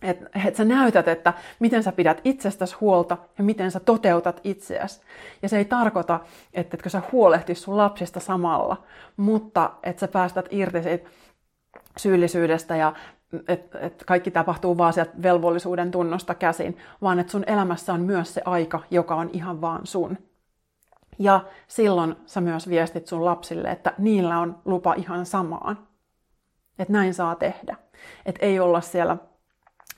että 0.04 0.40
et 0.48 0.56
sä 0.56 0.66
näytät, 0.66 1.08
että 1.08 1.34
miten 1.60 1.84
sä 1.84 1.92
pidät 1.92 2.22
itsestäsi 2.24 2.76
huolta 2.82 3.18
ja 3.38 3.44
miten 3.44 3.72
sä 3.72 3.80
toteutat 3.80 4.42
itseäsi. 4.44 5.02
Ja 5.42 5.50
se 5.50 5.58
ei 5.58 5.66
tarkoita, 5.66 6.20
että 6.54 6.78
etkö 6.78 6.90
sä 6.90 7.02
huolehtis 7.12 7.64
sun 7.64 7.78
lapsista 7.78 8.20
samalla, 8.20 8.84
mutta 9.18 9.72
että 9.84 10.00
sä 10.00 10.08
päästät 10.08 10.46
irti 10.52 10.84
siitä 10.84 11.10
syyllisyydestä 11.98 12.76
ja 12.76 12.94
että 13.48 13.80
et 13.80 14.04
kaikki 14.08 14.32
tapahtuu 14.32 14.78
vaan 14.78 14.94
sieltä 14.94 15.12
velvollisuuden 15.24 15.92
tunnosta 15.92 16.36
käsin, 16.36 16.78
vaan 17.02 17.20
että 17.20 17.32
sun 17.32 17.44
elämässä 17.48 17.94
on 17.94 18.02
myös 18.02 18.34
se 18.34 18.42
aika, 18.46 18.80
joka 18.92 19.16
on 19.16 19.30
ihan 19.34 19.62
vaan 19.62 19.82
sun. 19.84 20.18
Ja 21.20 21.46
silloin 21.68 22.16
sä 22.26 22.42
myös 22.42 22.70
viestit 22.70 23.08
sun 23.08 23.26
lapsille, 23.26 23.72
että 23.72 23.94
niillä 23.98 24.40
on 24.40 24.62
lupa 24.66 24.94
ihan 24.94 25.26
samaan. 25.26 25.78
Että 26.80 26.94
näin 26.94 27.14
saa 27.14 27.36
tehdä. 27.36 27.76
Että 28.26 28.46
ei 28.46 28.60
olla 28.60 28.82
siellä 28.82 29.18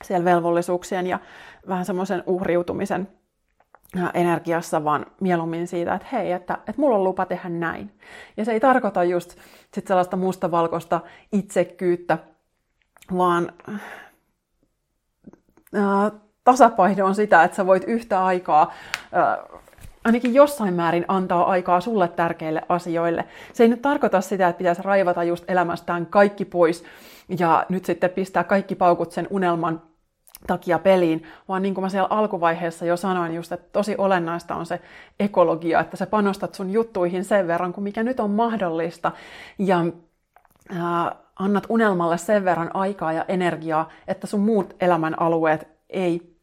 siellä 0.04 0.24
velvollisuuksien 0.24 1.06
ja 1.06 1.18
vähän 1.68 1.84
semmoisen 1.84 2.22
uhriutumisen 2.26 3.08
energiassa, 4.14 4.84
vaan 4.84 5.06
mieluummin 5.20 5.66
siitä, 5.66 5.94
että 5.94 6.08
hei, 6.12 6.32
että, 6.32 6.54
että 6.54 6.82
mulla 6.82 6.96
on 6.96 7.04
lupa 7.04 7.26
tehdä 7.26 7.48
näin. 7.48 7.92
Ja 8.36 8.44
se 8.44 8.52
ei 8.52 8.60
tarkoita 8.60 9.04
just 9.04 9.36
sit 9.74 9.86
sellaista 9.86 10.16
mustavalkoista 10.16 11.00
itsekyyttä, 11.32 12.18
vaan 13.16 13.52
äh, 13.68 13.80
tasapaino 16.44 17.06
on 17.06 17.14
sitä, 17.14 17.44
että 17.44 17.56
sä 17.56 17.66
voit 17.66 17.84
yhtä 17.86 18.24
aikaa 18.24 18.72
äh, 19.16 19.60
ainakin 20.04 20.34
jossain 20.34 20.74
määrin 20.74 21.04
antaa 21.08 21.50
aikaa 21.50 21.80
sulle 21.80 22.08
tärkeille 22.08 22.62
asioille. 22.68 23.24
Se 23.52 23.64
ei 23.64 23.68
nyt 23.68 23.82
tarkoita 23.82 24.20
sitä, 24.20 24.48
että 24.48 24.58
pitäisi 24.58 24.82
raivata 24.82 25.24
just 25.24 25.44
elämästään 25.48 26.06
kaikki 26.06 26.44
pois 26.44 26.84
ja 27.38 27.66
nyt 27.68 27.84
sitten 27.84 28.10
pistää 28.10 28.44
kaikki 28.44 28.74
paukut 28.74 29.12
sen 29.12 29.26
unelman 29.30 29.82
takia 30.46 30.78
peliin, 30.78 31.22
vaan 31.48 31.62
niin 31.62 31.74
kuin 31.74 31.82
mä 31.82 31.88
siellä 31.88 32.08
alkuvaiheessa 32.10 32.84
jo 32.84 32.96
sanoin 32.96 33.34
just, 33.34 33.52
että 33.52 33.68
tosi 33.72 33.94
olennaista 33.98 34.54
on 34.54 34.66
se 34.66 34.80
ekologia, 35.20 35.80
että 35.80 35.96
sä 35.96 36.06
panostat 36.06 36.54
sun 36.54 36.70
juttuihin 36.70 37.24
sen 37.24 37.46
verran 37.46 37.72
kuin 37.72 37.84
mikä 37.84 38.02
nyt 38.02 38.20
on 38.20 38.30
mahdollista 38.30 39.12
ja 39.58 39.84
äh, 40.72 41.16
annat 41.38 41.66
unelmalle 41.68 42.18
sen 42.18 42.44
verran 42.44 42.70
aikaa 42.74 43.12
ja 43.12 43.24
energiaa, 43.28 43.88
että 44.08 44.26
sun 44.26 44.40
muut 44.40 44.74
elämän 44.80 45.20
alueet 45.20 45.68
ei 45.90 46.36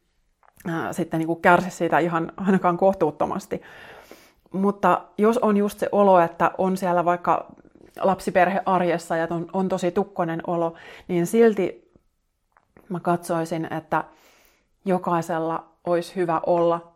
äh, 0.68 0.74
sitten 0.90 1.18
niin 1.18 1.26
kuin 1.26 1.42
kärsi 1.42 1.70
siitä 1.70 1.98
ihan 1.98 2.32
ainakaan 2.36 2.76
kohtuuttomasti. 2.76 3.62
Mutta 4.52 5.02
jos 5.18 5.38
on 5.38 5.56
just 5.56 5.78
se 5.78 5.88
olo, 5.92 6.20
että 6.20 6.50
on 6.58 6.76
siellä 6.76 7.04
vaikka 7.04 7.46
lapsiperhe 8.00 8.62
arjessa 8.66 9.16
ja 9.16 9.26
on, 9.30 9.46
on 9.52 9.68
tosi 9.68 9.90
tukkonen 9.90 10.40
olo, 10.46 10.74
niin 11.08 11.26
silti 11.26 11.92
mä 12.88 13.00
katsoisin, 13.00 13.72
että 13.72 14.04
jokaisella 14.84 15.64
olisi 15.84 16.16
hyvä 16.16 16.40
olla 16.46 16.94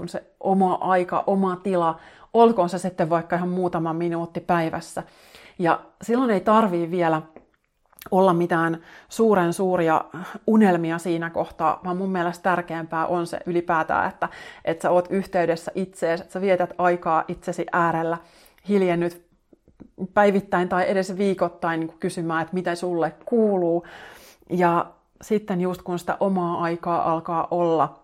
kun 0.00 0.08
se 0.08 0.24
oma 0.40 0.74
aika, 0.74 1.24
oma 1.26 1.56
tila, 1.56 2.00
olkoon 2.34 2.68
se 2.68 2.78
sitten 2.78 3.10
vaikka 3.10 3.36
ihan 3.36 3.48
muutama 3.48 3.92
minuutti 3.92 4.40
päivässä. 4.40 5.02
Ja 5.58 5.80
silloin 6.02 6.30
ei 6.30 6.40
tarvii 6.40 6.90
vielä 6.90 7.22
olla 8.10 8.34
mitään 8.34 8.80
suuren 9.08 9.52
suuria 9.52 10.04
unelmia 10.46 10.98
siinä 10.98 11.30
kohtaa, 11.30 11.80
vaan 11.84 11.96
mun 11.96 12.10
mielestä 12.10 12.42
tärkeämpää 12.42 13.06
on 13.06 13.26
se 13.26 13.40
ylipäätään, 13.46 14.08
että, 14.08 14.28
että 14.64 14.82
sä 14.82 14.90
oot 14.90 15.06
yhteydessä 15.10 15.72
itseesi, 15.74 16.22
että 16.22 16.32
sä 16.32 16.40
vietät 16.40 16.74
aikaa 16.78 17.24
itsesi 17.28 17.66
äärellä, 17.72 18.18
hiljennyt 18.68 19.29
päivittäin 20.14 20.68
tai 20.68 20.90
edes 20.90 21.18
viikoittain 21.18 21.80
niin 21.80 21.98
kysymään, 22.00 22.42
että 22.42 22.54
mitä 22.54 22.74
sulle 22.74 23.12
kuuluu. 23.24 23.86
Ja 24.50 24.90
sitten 25.22 25.60
just 25.60 25.82
kun 25.82 25.98
sitä 25.98 26.16
omaa 26.20 26.62
aikaa 26.62 27.12
alkaa 27.12 27.48
olla, 27.50 28.02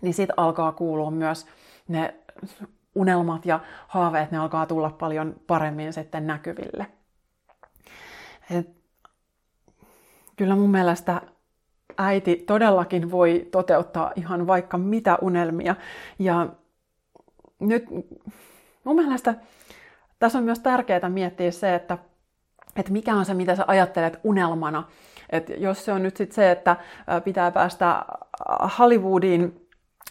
niin 0.00 0.14
sitten 0.14 0.38
alkaa 0.38 0.72
kuulua 0.72 1.10
myös 1.10 1.46
ne 1.88 2.14
unelmat 2.94 3.46
ja 3.46 3.60
haaveet, 3.88 4.30
ne 4.30 4.38
alkaa 4.38 4.66
tulla 4.66 4.90
paljon 4.90 5.34
paremmin 5.46 5.92
sitten 5.92 6.26
näkyville. 6.26 6.86
Et 8.50 8.68
kyllä 10.36 10.56
mun 10.56 10.70
mielestä 10.70 11.22
äiti 11.98 12.36
todellakin 12.36 13.10
voi 13.10 13.48
toteuttaa 13.50 14.12
ihan 14.16 14.46
vaikka 14.46 14.78
mitä 14.78 15.18
unelmia. 15.20 15.76
Ja 16.18 16.48
nyt 17.60 17.84
mun 18.84 18.96
mielestä 18.96 19.34
tässä 20.18 20.38
on 20.38 20.44
myös 20.44 20.58
tärkeää 20.58 21.08
miettiä 21.08 21.50
se, 21.50 21.74
että, 21.74 21.98
että 22.76 22.92
mikä 22.92 23.14
on 23.14 23.24
se, 23.24 23.34
mitä 23.34 23.56
sä 23.56 23.64
ajattelet 23.66 24.20
unelmana. 24.24 24.84
Et 25.30 25.50
jos 25.58 25.84
se 25.84 25.92
on 25.92 26.02
nyt 26.02 26.16
sit 26.16 26.32
se, 26.32 26.50
että 26.50 26.76
pitää 27.24 27.50
päästä 27.50 28.04
Hollywoodiin 28.78 29.66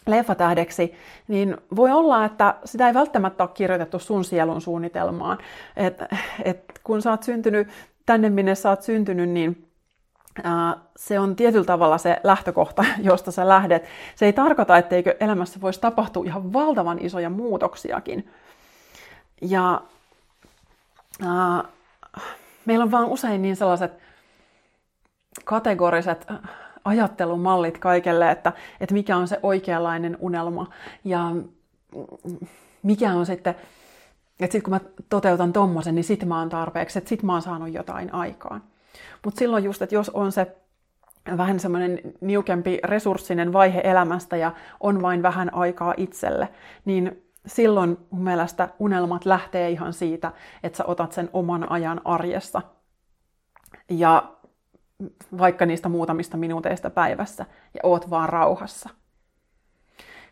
leffatähdeksi, 0.06 0.94
niin 1.28 1.56
voi 1.76 1.90
olla, 1.90 2.24
että 2.24 2.54
sitä 2.64 2.88
ei 2.88 2.94
välttämättä 2.94 3.44
ole 3.44 3.50
kirjoitettu 3.54 3.98
sun 3.98 4.24
sielun 4.24 4.60
suunnitelmaan. 4.60 5.38
Et, 5.76 6.02
et 6.44 6.80
kun 6.84 7.02
sä 7.02 7.10
oot 7.10 7.22
syntynyt 7.22 7.68
tänne, 8.06 8.30
minne 8.30 8.54
sä 8.54 8.70
oot 8.70 8.82
syntynyt, 8.82 9.30
niin 9.30 9.68
se 10.96 11.20
on 11.20 11.36
tietyllä 11.36 11.64
tavalla 11.64 11.98
se 11.98 12.20
lähtökohta, 12.24 12.84
josta 13.10 13.30
sä 13.30 13.48
lähdet. 13.48 13.84
Se 14.14 14.26
ei 14.26 14.32
tarkoita, 14.32 14.78
etteikö 14.78 15.16
elämässä 15.20 15.60
voisi 15.60 15.80
tapahtua 15.80 16.24
ihan 16.24 16.52
valtavan 16.52 16.98
isoja 17.00 17.30
muutoksiakin. 17.30 18.30
Ja 19.40 19.82
äh, 21.22 21.62
meillä 22.64 22.82
on 22.82 22.90
vaan 22.90 23.06
usein 23.06 23.42
niin 23.42 23.56
sellaiset 23.56 23.92
kategoriset 25.44 26.26
ajattelumallit 26.84 27.78
kaikelle, 27.78 28.30
että, 28.30 28.52
että 28.80 28.94
mikä 28.94 29.16
on 29.16 29.28
se 29.28 29.40
oikeanlainen 29.42 30.16
unelma 30.20 30.70
ja 31.04 31.32
mikä 32.82 33.12
on 33.12 33.26
sitten, 33.26 33.54
että 34.40 34.52
sitten 34.52 34.62
kun 34.62 34.70
mä 34.70 34.80
toteutan 35.08 35.52
tommosen, 35.52 35.94
niin 35.94 36.04
sit 36.04 36.24
mä 36.24 36.38
oon 36.38 36.48
tarpeeksi, 36.48 36.98
että 36.98 37.08
sit 37.08 37.22
mä 37.22 37.32
oon 37.32 37.42
saanut 37.42 37.72
jotain 37.72 38.14
aikaan. 38.14 38.62
Mutta 39.24 39.38
silloin 39.38 39.64
just, 39.64 39.82
että 39.82 39.94
jos 39.94 40.10
on 40.10 40.32
se 40.32 40.56
vähän 41.36 41.60
semmoinen 41.60 42.00
niukempi 42.20 42.78
resurssinen 42.84 43.52
vaihe 43.52 43.80
elämästä 43.84 44.36
ja 44.36 44.52
on 44.80 45.02
vain 45.02 45.22
vähän 45.22 45.54
aikaa 45.54 45.94
itselle, 45.96 46.48
niin 46.84 47.25
silloin 47.46 47.98
mun 48.10 48.24
mielestä 48.24 48.68
unelmat 48.78 49.24
lähtee 49.24 49.70
ihan 49.70 49.92
siitä, 49.92 50.32
että 50.62 50.76
sä 50.76 50.84
otat 50.86 51.12
sen 51.12 51.30
oman 51.32 51.70
ajan 51.72 52.00
arjessa. 52.04 52.62
Ja 53.90 54.32
vaikka 55.38 55.66
niistä 55.66 55.88
muutamista 55.88 56.36
minuuteista 56.36 56.90
päivässä 56.90 57.46
ja 57.74 57.80
oot 57.82 58.10
vaan 58.10 58.28
rauhassa. 58.28 58.90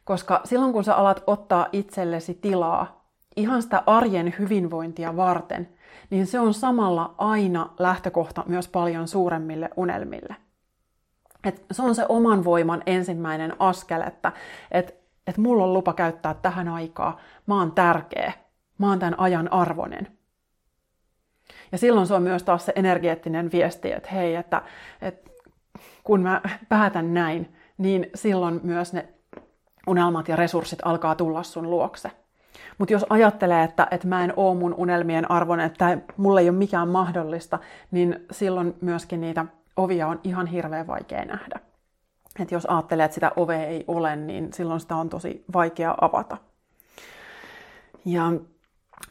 Koska 0.05 0.41
silloin 0.45 0.73
kun 0.73 0.85
sä 0.85 0.95
alat 0.95 1.23
ottaa 1.27 1.67
itsellesi 1.73 2.35
tilaa 2.35 3.05
ihan 3.37 3.63
sitä 3.63 3.83
arjen 3.87 4.35
hyvinvointia 4.39 5.17
varten, 5.17 5.69
niin 6.11 6.27
se 6.27 6.41
on 6.41 6.55
samalla 6.55 7.15
aina 7.19 7.71
lähtökohta 7.79 8.45
myös 8.47 8.69
paljon 8.69 9.09
suuremmille 9.09 9.71
unelmille. 9.77 10.37
Et 11.45 11.65
se 11.71 11.83
on 11.83 11.95
se 11.95 12.07
oman 12.09 12.45
voiman 12.45 12.83
ensimmäinen 12.87 13.57
askel, 13.59 14.01
että 14.01 14.33
et, 14.71 15.04
et 15.27 15.39
mulla 15.39 15.65
on 15.65 15.73
lupa 15.73 15.93
käyttää 15.93 16.35
tähän 16.35 16.69
aikaa, 16.69 17.21
mä 17.47 17.59
oon 17.59 17.73
tärkeä, 17.73 18.33
mä 18.79 18.89
oon 18.89 18.99
tämän 18.99 19.21
ajan 19.21 19.53
arvonen. 19.53 20.09
Ja 21.73 21.79
silloin 21.79 22.07
se 22.07 22.15
on 22.15 22.23
myös 22.23 22.43
taas 22.43 22.67
se 22.67 22.73
energeettinen 22.77 23.53
viesti, 23.53 23.93
että 23.93 24.09
hei, 24.13 24.35
että, 24.35 24.63
että 25.03 25.31
kun 26.05 26.21
mä 26.23 26.41
päätän 26.69 27.15
näin, 27.15 27.55
niin 27.79 28.11
silloin 28.15 28.61
myös 28.63 28.93
ne 28.93 29.09
unelmat 29.87 30.29
ja 30.29 30.37
resurssit 30.37 30.79
alkaa 30.85 31.15
tulla 31.15 31.43
sun 31.43 31.71
luokse. 31.71 32.11
Mutta 32.79 32.93
jos 32.93 33.07
ajattelee, 33.11 33.65
että, 33.65 33.89
että 33.91 34.09
mä 34.09 34.25
en 34.25 34.33
oo 34.37 34.55
mun 34.55 34.75
unelmien 34.75 35.31
arvon, 35.31 35.61
että 35.61 35.99
mulle 36.17 36.41
ei 36.41 36.49
ole 36.49 36.59
mikään 36.59 36.89
mahdollista, 36.89 37.59
niin 37.91 38.27
silloin 38.31 38.75
myöskin 38.81 39.21
niitä 39.21 39.45
ovia 39.77 40.07
on 40.09 40.21
ihan 40.25 40.47
hirveän 40.47 40.87
vaikea 40.87 41.25
nähdä. 41.25 41.61
Et 42.41 42.51
jos 42.51 42.67
ajattelee, 42.67 43.05
että 43.05 43.15
sitä 43.15 43.33
ovea 43.37 43.67
ei 43.67 43.85
ole, 43.89 44.17
niin 44.17 44.53
silloin 44.53 44.81
sitä 44.81 44.97
on 44.97 45.09
tosi 45.09 45.45
vaikea 45.55 45.95
avata. 46.01 46.37
Ja 48.05 48.31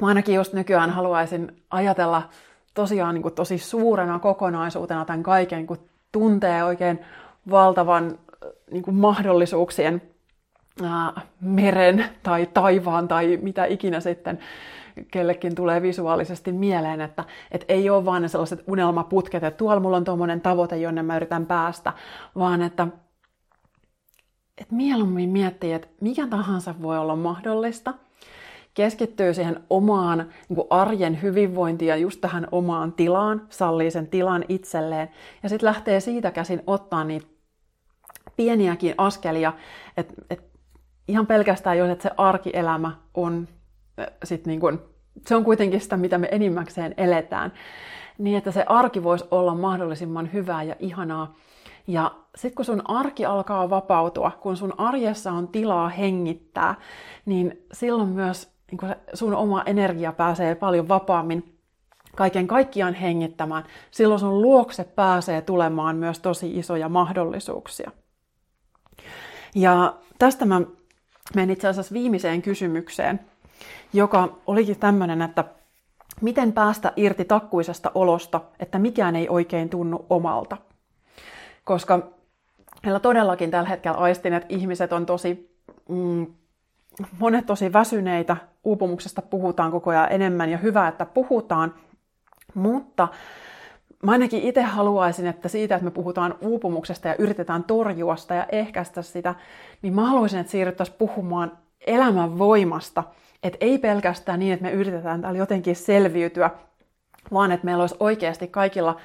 mä 0.02 0.08
ainakin 0.08 0.36
just 0.36 0.54
nykyään 0.54 0.90
haluaisin 0.90 1.64
ajatella 1.70 2.30
tosiaan 2.74 3.16
niin 3.16 3.22
kuin 3.22 3.34
tosi 3.34 3.58
suurena 3.58 4.20
kokonaisuutena 4.20 5.06
tämän 5.06 5.24
kaiken, 5.24 5.68
kun 5.68 5.90
tuntee 6.12 6.64
oikein 6.64 7.00
valtavan 7.50 8.20
niin 8.72 8.84
kuin 8.84 8.95
mahdollisuuksien 8.95 10.02
ää, 10.84 11.22
meren 11.41 12.06
tai 12.24 12.45
taivaan 12.54 13.08
tai 13.08 13.40
mitä 13.41 13.66
ikinä 13.66 14.00
sitten 14.00 14.40
kellekin 15.12 15.56
tulee 15.56 15.82
visuaalisesti 15.82 16.52
mieleen, 16.52 17.02
että, 17.02 17.24
että 17.52 17.74
ei 17.74 17.90
ole 17.90 18.06
vaan 18.06 18.22
ne 18.22 18.28
sellaiset 18.28 18.64
unelmaputket, 18.68 19.44
että 19.44 19.58
tuolla 19.58 19.80
mulla 19.80 19.98
on 19.98 20.04
tuommoinen 20.04 20.41
tavoite, 20.41 20.78
jonne 20.78 21.04
mä 21.04 21.16
yritän 21.16 21.45
päästä, 21.45 21.94
vaan 22.36 22.62
että, 22.62 22.88
että 24.62 24.76
mieluummin 24.76 25.30
miettii, 25.30 25.74
että 25.74 25.88
mikä 26.02 26.28
tahansa 26.28 26.76
voi 26.82 26.98
olla 26.98 27.16
mahdollista– 27.16 27.94
keskittyy 28.74 29.34
siihen 29.34 29.64
omaan 29.70 30.18
niin 30.18 30.56
kuin 30.56 30.68
arjen 30.70 31.22
hyvinvointiin 31.22 31.90
ja 31.90 31.96
just 31.96 32.22
tähän 32.22 32.48
omaan 32.52 32.94
tilaan, 32.94 33.42
sallii 33.50 33.92
sen 33.92 34.08
tilan 34.08 34.46
itselleen. 34.50 35.10
Ja 35.44 35.50
sitten 35.50 35.68
lähtee 35.68 36.00
siitä 36.00 36.32
käsin 36.32 36.64
ottaa 36.68 37.04
niitä 37.04 37.28
pieniäkin 38.38 38.96
askelia, 38.98 39.54
että 39.98 40.14
et 40.30 40.44
ihan 41.08 41.28
pelkästään 41.28 41.78
jos 41.78 41.90
että 41.90 42.04
se 42.04 42.12
arkielämä 42.18 42.92
on 43.14 43.48
sit 44.24 44.46
niin 44.46 44.60
kuin, 44.60 44.80
se 45.28 45.36
on 45.36 45.44
kuitenkin 45.44 45.82
sitä, 45.82 45.98
mitä 45.98 46.18
me 46.18 46.28
enimmäkseen 46.32 46.94
eletään, 46.98 47.54
niin 48.18 48.38
että 48.38 48.52
se 48.52 48.66
arki 48.68 49.04
voisi 49.04 49.26
olla 49.32 49.56
mahdollisimman 49.56 50.34
hyvää 50.34 50.64
ja 50.64 50.76
ihanaa. 50.80 51.36
Ja 51.88 52.11
sitten 52.35 52.55
kun 52.55 52.65
sun 52.65 52.81
arki 52.85 53.26
alkaa 53.26 53.69
vapautua, 53.69 54.31
kun 54.31 54.57
sun 54.57 54.73
arjessa 54.77 55.31
on 55.31 55.47
tilaa 55.47 55.89
hengittää, 55.89 56.76
niin 57.26 57.65
silloin 57.73 58.10
myös 58.10 58.53
niin 58.72 58.77
kuin 58.77 58.95
sun 59.14 59.34
oma 59.34 59.64
energia 59.65 60.11
pääsee 60.11 60.55
paljon 60.55 60.88
vapaammin 60.88 61.60
kaiken 62.15 62.47
kaikkiaan 62.47 62.93
hengittämään. 62.93 63.64
Silloin 63.91 64.19
sun 64.19 64.41
luokse 64.41 64.84
pääsee 64.84 65.41
tulemaan 65.41 65.95
myös 65.95 66.19
tosi 66.19 66.57
isoja 66.57 66.89
mahdollisuuksia. 66.89 67.91
Ja 69.55 69.95
tästä 70.19 70.45
mä 70.45 70.61
menen 71.35 71.49
itse 71.49 71.68
asiassa 71.68 71.93
viimeiseen 71.93 72.41
kysymykseen, 72.41 73.19
joka 73.93 74.38
olikin 74.47 74.80
tämmöinen, 74.80 75.22
että 75.22 75.43
miten 76.22 76.53
päästä 76.53 76.93
irti 76.95 77.26
takkuisesta 77.26 77.91
olosta, 77.95 78.41
että 78.60 78.80
mikään 78.80 79.15
ei 79.15 79.30
oikein 79.30 79.69
tunnu 79.69 80.05
omalta. 80.10 80.57
Koska 81.64 81.99
meillä 82.84 82.99
todellakin 82.99 83.52
tällä 83.52 83.69
hetkellä 83.69 83.98
aistin, 83.98 84.34
että 84.34 84.48
ihmiset 84.49 84.94
on 84.94 85.06
tosi 85.06 85.57
mm, 85.90 86.27
monet 87.19 87.45
tosi 87.45 87.73
väsyneitä, 87.73 88.38
uupumuksesta 88.64 89.22
puhutaan 89.22 89.72
koko 89.72 89.90
ajan 89.90 90.11
enemmän 90.11 90.49
ja 90.49 90.57
hyvä, 90.57 90.88
että 90.88 91.06
puhutaan, 91.06 91.73
mutta 92.53 93.07
mä 94.03 94.11
ainakin 94.11 94.44
itse 94.44 94.61
haluaisin, 94.61 95.27
että 95.27 95.48
siitä, 95.48 95.76
että 95.76 95.85
me 95.85 95.91
puhutaan 95.91 96.35
uupumuksesta 96.41 97.07
ja 97.07 97.15
yritetään 97.15 97.64
torjua 97.64 98.15
sitä 98.15 98.35
ja 98.35 98.45
ehkäistä 98.52 99.02
sitä, 99.02 99.35
niin 99.81 99.94
mä 99.94 100.06
haluaisin, 100.06 100.40
että 100.40 100.52
siirryttäisiin 100.52 100.98
puhumaan 100.98 101.57
elämän 101.88 102.38
voimasta, 102.38 103.03
että 103.44 103.57
ei 103.61 103.77
pelkästään 103.77 104.40
niin, 104.40 104.53
että 104.53 104.65
me 104.65 104.72
yritetään 104.72 105.22
täällä 105.22 105.40
jotenkin 105.40 105.76
selviytyä, 105.76 106.49
vaan 107.34 107.52
että 107.52 107.65
meillä 107.65 107.84
olisi 107.84 107.95
oikeasti 107.99 108.48
kaikilla 108.48 108.99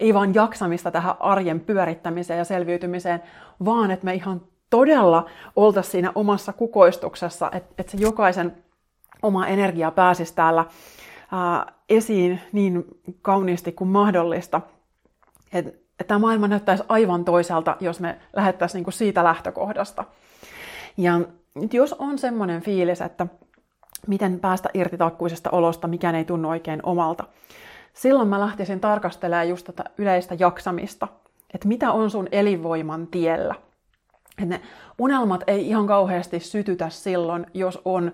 ei 0.00 0.14
vain 0.14 0.34
jaksamista 0.34 0.90
tähän 0.90 1.14
arjen 1.20 1.60
pyörittämiseen 1.60 2.38
ja 2.38 2.44
selviytymiseen, 2.44 3.22
vaan 3.64 3.90
että 3.90 4.04
me 4.04 4.14
ihan 4.14 4.40
todella 4.70 5.26
oltaisiin 5.56 5.92
siinä 5.92 6.12
omassa 6.14 6.52
kukoistuksessa, 6.52 7.50
että, 7.52 7.74
että 7.78 7.92
se 7.92 7.98
jokaisen 8.00 8.56
oma 9.22 9.46
energia 9.46 9.90
pääsisi 9.90 10.34
täällä 10.34 10.64
ää, 11.32 11.72
esiin 11.88 12.40
niin 12.52 12.84
kauniisti 13.22 13.72
kuin 13.72 13.88
mahdollista. 13.88 14.60
Et 15.52 15.88
tämä 16.06 16.18
maailma 16.18 16.48
näyttäisi 16.48 16.84
aivan 16.88 17.24
toiselta, 17.24 17.76
jos 17.80 18.00
me 18.00 18.18
lähettäisiin 18.36 18.78
niinku 18.78 18.90
siitä 18.90 19.24
lähtökohdasta. 19.24 20.04
Ja 20.96 21.20
nyt 21.54 21.74
jos 21.74 21.92
on 21.92 22.18
semmoinen 22.18 22.62
fiilis, 22.62 23.00
että 23.00 23.26
miten 24.06 24.40
päästä 24.40 24.68
irti 24.74 24.96
takkuisesta 24.98 25.50
olosta, 25.50 25.88
mikään 25.88 26.14
ei 26.14 26.24
tunnu 26.24 26.48
oikein 26.48 26.80
omalta, 26.82 27.24
silloin 27.98 28.28
mä 28.28 28.40
lähtisin 28.40 28.80
tarkastelemaan 28.80 29.48
just 29.48 29.66
tätä 29.66 29.84
yleistä 29.98 30.36
jaksamista, 30.38 31.08
että 31.54 31.68
mitä 31.68 31.92
on 31.92 32.10
sun 32.10 32.28
elinvoiman 32.32 33.06
tiellä– 33.06 33.54
että 34.42 34.54
ne 34.54 34.60
unelmat 34.98 35.44
ei 35.46 35.68
ihan 35.68 35.86
kauheasti 35.86 36.40
sytytä 36.40 36.88
silloin, 36.88 37.46
jos 37.54 37.80
on 37.84 38.12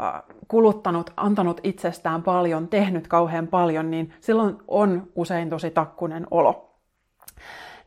äh, 0.00 0.22
kuluttanut, 0.48 1.10
antanut 1.16 1.60
itsestään 1.62 2.22
paljon, 2.22 2.68
tehnyt 2.68 3.08
kauhean 3.08 3.46
paljon, 3.46 3.90
niin 3.90 4.12
silloin 4.20 4.56
on 4.68 5.08
usein 5.14 5.50
tosi 5.50 5.70
takkunen 5.70 6.26
olo. 6.30 6.66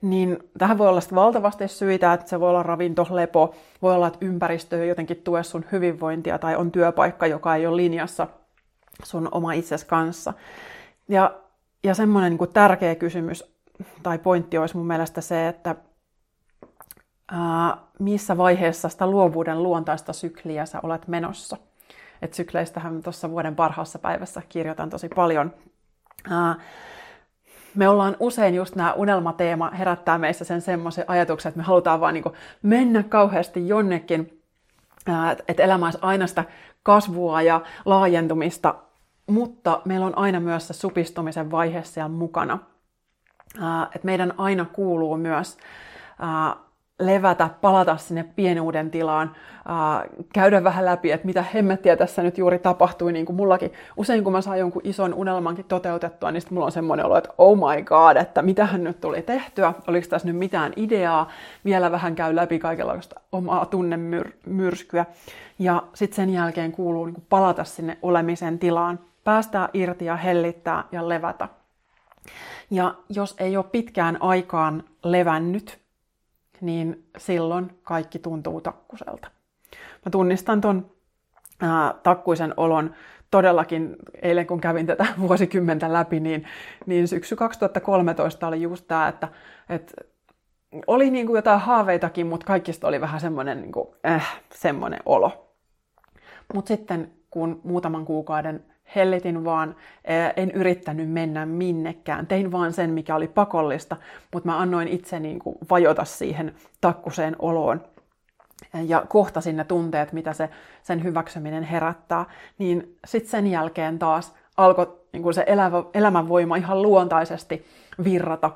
Niin 0.01 0.37
tähän 0.57 0.77
voi 0.77 0.87
olla 0.87 0.99
valtavasti 1.15 1.67
syitä, 1.67 2.13
että 2.13 2.29
se 2.29 2.39
voi 2.39 2.49
olla 2.49 2.63
ravinto, 2.63 3.07
lepo, 3.09 3.55
voi 3.81 3.95
olla, 3.95 4.07
että 4.07 4.25
ympäristö 4.25 4.85
jotenkin 4.85 5.21
tue 5.23 5.43
sun 5.43 5.65
hyvinvointia 5.71 6.39
tai 6.39 6.55
on 6.55 6.71
työpaikka, 6.71 7.27
joka 7.27 7.55
ei 7.55 7.67
ole 7.67 7.77
linjassa 7.77 8.27
sun 9.03 9.29
oma 9.31 9.53
itses 9.53 9.85
kanssa. 9.85 10.33
Ja, 11.07 11.39
ja 11.84 11.93
semmoinen 11.93 12.38
niin 12.38 12.53
tärkeä 12.53 12.95
kysymys 12.95 13.53
tai 14.03 14.17
pointti 14.17 14.57
olisi 14.57 14.77
mun 14.77 14.88
mielestä 14.88 15.21
se, 15.21 15.47
että 15.47 15.75
missä 17.99 18.38
vaiheessa 18.38 18.89
sitä 18.89 19.07
luovuuden 19.07 19.63
luontaista 19.63 20.13
sykliä 20.13 20.65
sä 20.65 20.80
olet 20.84 21.07
menossa. 21.07 21.57
Et 22.21 22.34
sykleistähän 22.34 23.03
tuossa 23.03 23.30
vuoden 23.30 23.55
parhaassa 23.55 23.99
päivässä 23.99 24.41
kirjoitan 24.49 24.89
tosi 24.89 25.09
paljon. 25.15 25.53
Me 27.75 27.89
ollaan 27.89 28.17
usein 28.19 28.55
just 28.55 28.75
nämä 28.75 28.93
unelmateema 28.93 29.69
herättää 29.69 30.17
meissä 30.17 30.45
sen 30.45 30.61
semmoisen 30.61 31.05
ajatuksen, 31.07 31.49
että 31.49 31.57
me 31.57 31.63
halutaan 31.63 31.99
vaan 31.99 32.13
niin 32.13 32.23
mennä 32.61 33.03
kauheasti 33.03 33.67
jonnekin, 33.67 34.43
että 35.47 35.63
elämä 35.63 35.85
olisi 35.85 35.99
aina 36.01 36.27
sitä 36.27 36.43
kasvua 36.84 37.41
ja 37.41 37.61
laajentumista, 37.85 38.75
mutta 39.27 39.81
meillä 39.85 40.05
on 40.05 40.17
aina 40.17 40.39
myös 40.39 40.67
se 40.67 40.73
supistumisen 40.73 41.51
vaihe 41.51 41.83
siellä 41.83 42.09
mukana. 42.09 42.59
Että 43.85 44.05
meidän 44.05 44.33
aina 44.37 44.65
kuuluu 44.65 45.17
myös 45.17 45.57
levätä, 46.99 47.49
palata 47.61 47.97
sinne 47.97 48.23
pienuuden 48.35 48.91
tilaan, 48.91 49.35
käydä 50.33 50.63
vähän 50.63 50.85
läpi, 50.85 51.11
että 51.11 51.25
mitä 51.25 51.45
hemmettiä 51.53 51.97
tässä 51.97 52.23
nyt 52.23 52.37
juuri 52.37 52.59
tapahtui, 52.59 53.13
niin 53.13 53.25
kuin 53.25 53.35
mullakin. 53.35 53.73
Usein 53.97 54.23
kun 54.23 54.33
mä 54.33 54.41
saan 54.41 54.59
jonkun 54.59 54.81
ison 54.85 55.13
unelmankin 55.13 55.65
toteutettua, 55.65 56.31
niin 56.31 56.41
sitten 56.41 56.55
mulla 56.55 56.65
on 56.65 56.71
semmoinen 56.71 57.05
olo, 57.05 57.17
että 57.17 57.33
oh 57.37 57.57
my 57.57 57.83
god, 57.83 58.17
että 58.17 58.41
mitähän 58.41 58.83
nyt 58.83 59.01
tuli 59.01 59.21
tehtyä, 59.21 59.73
oliko 59.87 60.07
tässä 60.09 60.27
nyt 60.27 60.37
mitään 60.37 60.73
ideaa, 60.75 61.29
vielä 61.65 61.91
vähän 61.91 62.15
käy 62.15 62.35
läpi 62.35 62.59
kaikenlaista 62.59 63.19
omaa 63.31 63.65
tunnemyrskyä. 63.65 65.05
Ja 65.59 65.83
sitten 65.93 66.15
sen 66.15 66.29
jälkeen 66.29 66.71
kuuluu 66.71 67.05
niin 67.05 67.15
kuin 67.15 67.25
palata 67.29 67.63
sinne 67.63 67.97
olemisen 68.01 68.59
tilaan, 68.59 68.99
päästää 69.23 69.69
irti 69.73 70.05
ja 70.05 70.15
hellittää 70.15 70.83
ja 70.91 71.09
levätä. 71.09 71.49
Ja 72.71 72.95
jos 73.09 73.35
ei 73.39 73.57
ole 73.57 73.65
pitkään 73.71 74.21
aikaan 74.21 74.83
levännyt, 75.03 75.79
niin 76.61 77.09
silloin 77.17 77.79
kaikki 77.83 78.19
tuntuu 78.19 78.61
takkuselta. 78.61 79.27
Mä 80.05 80.09
tunnistan 80.11 80.61
ton 80.61 80.91
ää, 81.61 81.93
takkuisen 82.03 82.53
olon 82.57 82.95
todellakin, 83.31 83.95
eilen 84.21 84.47
kun 84.47 84.61
kävin 84.61 84.85
tätä 84.85 85.05
vuosikymmentä 85.27 85.93
läpi, 85.93 86.19
niin, 86.19 86.47
niin 86.85 87.07
syksy 87.07 87.35
2013 87.35 88.47
oli 88.47 88.61
just 88.61 88.87
tämä, 88.87 89.07
että, 89.07 89.27
että 89.69 89.93
oli 90.87 91.09
niin 91.09 91.27
kuin 91.27 91.37
jotain 91.37 91.59
haaveitakin, 91.59 92.27
mutta 92.27 92.45
kaikista 92.45 92.87
oli 92.87 93.01
vähän 93.01 93.21
semmoinen 93.21 93.61
niin 93.61 93.71
äh, 94.05 94.41
semmoinen 94.53 94.99
olo. 95.05 95.55
Mutta 96.53 96.67
sitten 96.67 97.11
kun 97.29 97.61
muutaman 97.63 98.05
kuukauden 98.05 98.65
hellitin 98.95 99.45
vaan, 99.45 99.75
en 100.37 100.51
yrittänyt 100.51 101.09
mennä 101.09 101.45
minnekään. 101.45 102.27
Tein 102.27 102.51
vaan 102.51 102.73
sen, 102.73 102.89
mikä 102.89 103.15
oli 103.15 103.27
pakollista, 103.27 103.97
mutta 104.33 104.49
mä 104.49 104.59
annoin 104.59 104.87
itse 104.87 105.19
niin 105.19 105.39
kuin 105.39 105.57
vajota 105.69 106.05
siihen 106.05 106.55
takkuseen 106.81 107.35
oloon 107.39 107.81
ja 108.85 109.05
kohtasin 109.07 109.57
ne 109.57 109.63
tunteet, 109.63 110.13
mitä 110.13 110.33
se, 110.33 110.49
sen 110.83 111.03
hyväksyminen 111.03 111.63
herättää, 111.63 112.25
niin 112.57 112.97
sitten 113.05 113.31
sen 113.31 113.47
jälkeen 113.47 113.99
taas 113.99 114.33
alkoi 114.57 114.99
niin 115.13 115.23
kuin 115.23 115.33
se 115.33 115.43
elävä, 115.47 115.83
elämänvoima 115.93 116.55
ihan 116.55 116.81
luontaisesti 116.81 117.65
virrata. 118.03 118.51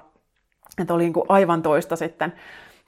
Että 0.82 0.94
oli 0.94 1.04
niin 1.04 1.14
kuin 1.14 1.26
aivan 1.30 1.62
toista 1.62 1.96
sitten 1.96 2.34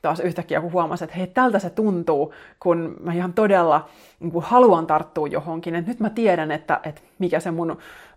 taas 0.01 0.19
yhtäkkiä, 0.19 0.61
kun 0.61 0.71
huomasin, 0.71 1.05
että 1.05 1.17
hei, 1.17 1.27
tältä 1.27 1.59
se 1.59 1.69
tuntuu, 1.69 2.33
kun 2.59 2.95
mä 3.03 3.13
ihan 3.13 3.33
todella 3.33 3.89
niin 4.19 4.31
kuin 4.31 4.45
haluan 4.45 4.87
tarttua 4.87 5.27
johonkin. 5.27 5.75
Että 5.75 5.91
nyt 5.91 5.99
mä 5.99 6.09
tiedän, 6.09 6.51
että, 6.51 6.79
että 6.83 7.01
mikä 7.19 7.39
se 7.39 7.51
mun 7.51 7.71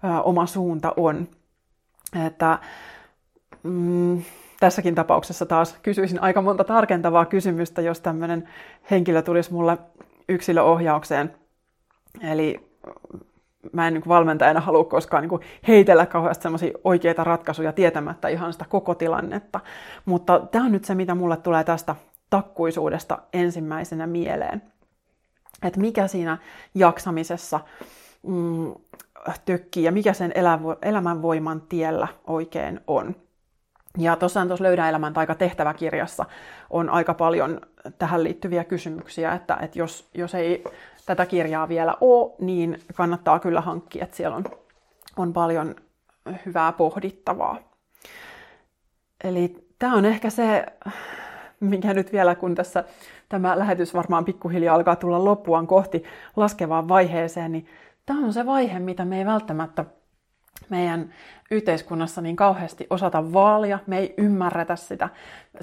ä, 0.04 0.22
oma 0.22 0.46
suunta 0.46 0.94
on. 0.96 1.28
Että, 2.26 2.58
mm, 3.62 4.22
tässäkin 4.60 4.94
tapauksessa 4.94 5.46
taas 5.46 5.76
kysyisin 5.82 6.22
aika 6.22 6.42
monta 6.42 6.64
tarkentavaa 6.64 7.24
kysymystä, 7.24 7.82
jos 7.82 8.00
tämmöinen 8.00 8.48
henkilö 8.90 9.22
tulisi 9.22 9.52
mulle 9.52 9.78
yksilöohjaukseen. 10.28 11.34
Eli 12.22 12.72
mä 13.72 13.86
en 13.86 13.94
niin 13.94 14.02
valmentajana 14.08 14.60
halua 14.60 14.84
koskaan 14.84 15.28
niin 15.28 15.40
heitellä 15.68 16.06
kauheasti 16.06 16.42
semmoisia 16.42 16.78
oikeita 16.84 17.24
ratkaisuja 17.24 17.72
tietämättä 17.72 18.28
ihan 18.28 18.52
sitä 18.52 18.64
koko 18.68 18.94
tilannetta. 18.94 19.60
Mutta 20.04 20.40
tämä 20.50 20.64
on 20.64 20.72
nyt 20.72 20.84
se, 20.84 20.94
mitä 20.94 21.14
mulle 21.14 21.36
tulee 21.36 21.64
tästä 21.64 21.96
takkuisuudesta 22.30 23.18
ensimmäisenä 23.32 24.06
mieleen. 24.06 24.62
Että 25.62 25.80
mikä 25.80 26.06
siinä 26.06 26.38
jaksamisessa 26.74 27.60
mm, 28.22 28.74
tökkii 29.44 29.84
ja 29.84 29.92
mikä 29.92 30.12
sen 30.12 30.32
elämänvoiman 30.82 31.60
tiellä 31.60 32.08
oikein 32.26 32.80
on. 32.86 33.16
Ja 33.98 34.16
tosiaan 34.16 34.48
tuossa 34.48 34.64
Löydä 34.64 34.88
elämän 34.88 35.12
taika 35.12 35.34
tehtäväkirjassa 35.34 36.24
on 36.70 36.90
aika 36.90 37.14
paljon 37.14 37.60
tähän 37.98 38.24
liittyviä 38.24 38.64
kysymyksiä, 38.64 39.32
että, 39.32 39.58
että 39.60 39.78
jos, 39.78 40.10
jos 40.14 40.34
ei 40.34 40.64
tätä 41.06 41.26
kirjaa 41.26 41.68
vielä 41.68 41.96
ole, 42.00 42.32
niin 42.38 42.78
kannattaa 42.94 43.38
kyllä 43.38 43.60
hankkia, 43.60 44.04
että 44.04 44.16
siellä 44.16 44.36
on, 44.36 44.44
on 45.16 45.32
paljon 45.32 45.74
hyvää 46.46 46.72
pohdittavaa. 46.72 47.58
Eli 49.24 49.66
tämä 49.78 49.94
on 49.94 50.04
ehkä 50.04 50.30
se, 50.30 50.66
mikä 51.60 51.94
nyt 51.94 52.12
vielä, 52.12 52.34
kun 52.34 52.54
tässä 52.54 52.84
tämä 53.28 53.58
lähetys 53.58 53.94
varmaan 53.94 54.24
pikkuhiljaa 54.24 54.74
alkaa 54.74 54.96
tulla 54.96 55.24
loppuaan 55.24 55.66
kohti 55.66 56.04
laskevaan 56.36 56.88
vaiheeseen, 56.88 57.52
niin 57.52 57.66
tämä 58.06 58.26
on 58.26 58.32
se 58.32 58.46
vaihe, 58.46 58.78
mitä 58.78 59.04
me 59.04 59.18
ei 59.18 59.26
välttämättä 59.26 59.84
meidän 60.72 61.10
yhteiskunnassa 61.50 62.20
niin 62.20 62.36
kauheasti 62.36 62.86
osata 62.90 63.32
vaalia, 63.32 63.78
me 63.86 63.98
ei 63.98 64.14
ymmärretä 64.18 64.76
sitä. 64.76 65.08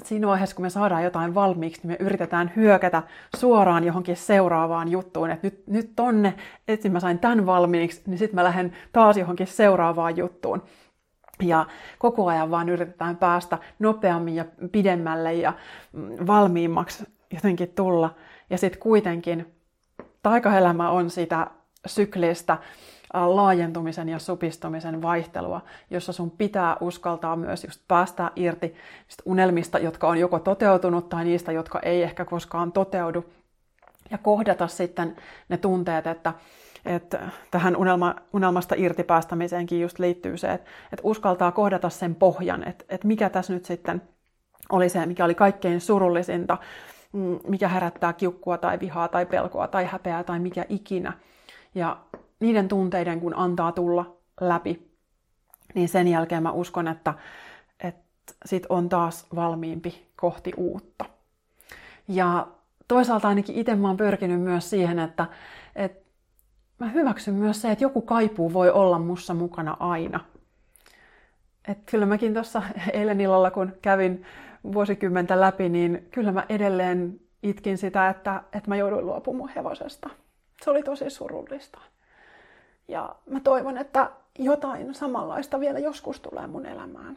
Siinä 0.02 0.26
vaiheessa, 0.26 0.56
kun 0.56 0.64
me 0.64 0.70
saadaan 0.70 1.04
jotain 1.04 1.34
valmiiksi, 1.34 1.80
niin 1.82 1.90
me 1.90 2.06
yritetään 2.06 2.52
hyökätä 2.56 3.02
suoraan 3.36 3.84
johonkin 3.84 4.16
seuraavaan 4.16 4.88
juttuun, 4.88 5.30
että 5.30 5.46
nyt, 5.46 5.66
nyt 5.66 5.92
tonne, 5.96 6.34
että 6.68 6.88
mä 6.88 7.00
sain 7.00 7.18
tämän 7.18 7.46
valmiiksi, 7.46 8.02
niin 8.06 8.18
sitten 8.18 8.34
mä 8.34 8.44
lähden 8.44 8.72
taas 8.92 9.16
johonkin 9.16 9.46
seuraavaan 9.46 10.16
juttuun. 10.16 10.62
Ja 11.42 11.66
koko 11.98 12.26
ajan 12.26 12.50
vaan 12.50 12.68
yritetään 12.68 13.16
päästä 13.16 13.58
nopeammin 13.78 14.34
ja 14.34 14.44
pidemmälle 14.72 15.34
ja 15.34 15.52
mm, 15.92 16.26
valmiimmaksi 16.26 17.04
jotenkin 17.34 17.68
tulla. 17.68 18.14
Ja 18.50 18.58
sitten 18.58 18.80
kuitenkin 18.80 19.54
taikaelämä 20.22 20.90
on 20.90 21.10
sitä 21.10 21.46
syklistä, 21.86 22.58
laajentumisen 23.14 24.08
ja 24.08 24.18
supistumisen 24.18 25.02
vaihtelua, 25.02 25.60
jossa 25.90 26.12
sun 26.12 26.30
pitää 26.30 26.76
uskaltaa 26.80 27.36
myös 27.36 27.64
just 27.64 27.80
päästä 27.88 28.30
irti 28.36 28.74
unelmista, 29.24 29.78
jotka 29.78 30.08
on 30.08 30.18
joko 30.18 30.38
toteutunut 30.38 31.08
tai 31.08 31.24
niistä, 31.24 31.52
jotka 31.52 31.80
ei 31.80 32.02
ehkä 32.02 32.24
koskaan 32.24 32.72
toteudu. 32.72 33.24
Ja 34.10 34.18
kohdata 34.18 34.66
sitten 34.66 35.16
ne 35.48 35.56
tunteet, 35.56 36.06
että, 36.06 36.34
että 36.86 37.28
tähän 37.50 37.76
unelma, 37.76 38.14
unelmasta 38.32 38.74
irti 38.78 39.04
päästämiseenkin 39.04 39.80
just 39.80 39.98
liittyy 39.98 40.36
se, 40.36 40.52
että, 40.52 40.70
että 40.92 41.02
uskaltaa 41.02 41.52
kohdata 41.52 41.88
sen 41.88 42.14
pohjan, 42.14 42.68
että, 42.68 42.84
että 42.88 43.06
mikä 43.06 43.30
tässä 43.30 43.52
nyt 43.52 43.64
sitten 43.64 44.02
oli 44.70 44.88
se, 44.88 45.06
mikä 45.06 45.24
oli 45.24 45.34
kaikkein 45.34 45.80
surullisinta, 45.80 46.58
mm, 47.12 47.38
mikä 47.48 47.68
herättää 47.68 48.12
kiukkua 48.12 48.58
tai 48.58 48.80
vihaa 48.80 49.08
tai 49.08 49.26
pelkoa 49.26 49.68
tai 49.68 49.84
häpeää 49.84 50.24
tai 50.24 50.38
mikä 50.38 50.64
ikinä. 50.68 51.12
Ja 51.74 51.96
niiden 52.40 52.68
tunteiden, 52.68 53.20
kun 53.20 53.34
antaa 53.36 53.72
tulla 53.72 54.16
läpi, 54.40 54.90
niin 55.74 55.88
sen 55.88 56.08
jälkeen 56.08 56.42
mä 56.42 56.52
uskon, 56.52 56.88
että, 56.88 57.14
että 57.84 58.34
sit 58.44 58.66
on 58.68 58.88
taas 58.88 59.26
valmiimpi 59.34 60.06
kohti 60.16 60.52
uutta. 60.56 61.04
Ja 62.08 62.48
toisaalta 62.88 63.28
ainakin 63.28 63.54
itse 63.54 63.74
mä 63.74 63.88
oon 63.88 63.96
pyrkinyt 63.96 64.40
myös 64.40 64.70
siihen, 64.70 64.98
että, 64.98 65.26
että 65.76 66.10
mä 66.78 66.88
hyväksyn 66.88 67.34
myös 67.34 67.62
se, 67.62 67.70
että 67.70 67.84
joku 67.84 68.02
kaipuu 68.02 68.52
voi 68.52 68.70
olla 68.70 68.98
mussa 68.98 69.34
mukana 69.34 69.76
aina. 69.80 70.20
että 71.68 71.90
kyllä 71.90 72.06
mäkin 72.06 72.34
tuossa 72.34 72.62
eilen 72.92 73.20
illalla, 73.20 73.50
kun 73.50 73.72
kävin 73.82 74.24
vuosikymmentä 74.72 75.40
läpi, 75.40 75.68
niin 75.68 76.08
kyllä 76.10 76.32
mä 76.32 76.46
edelleen 76.48 77.20
itkin 77.42 77.78
sitä, 77.78 78.08
että, 78.08 78.42
että 78.52 78.68
mä 78.68 78.76
jouduin 78.76 79.06
luopumaan 79.06 79.52
hevosesta. 79.56 80.10
Se 80.62 80.70
oli 80.70 80.82
tosi 80.82 81.10
surullista. 81.10 81.80
Ja 82.90 83.14
mä 83.26 83.40
toivon, 83.40 83.78
että 83.78 84.10
jotain 84.38 84.94
samanlaista 84.94 85.60
vielä 85.60 85.78
joskus 85.78 86.20
tulee 86.20 86.46
mun 86.46 86.66
elämään. 86.66 87.16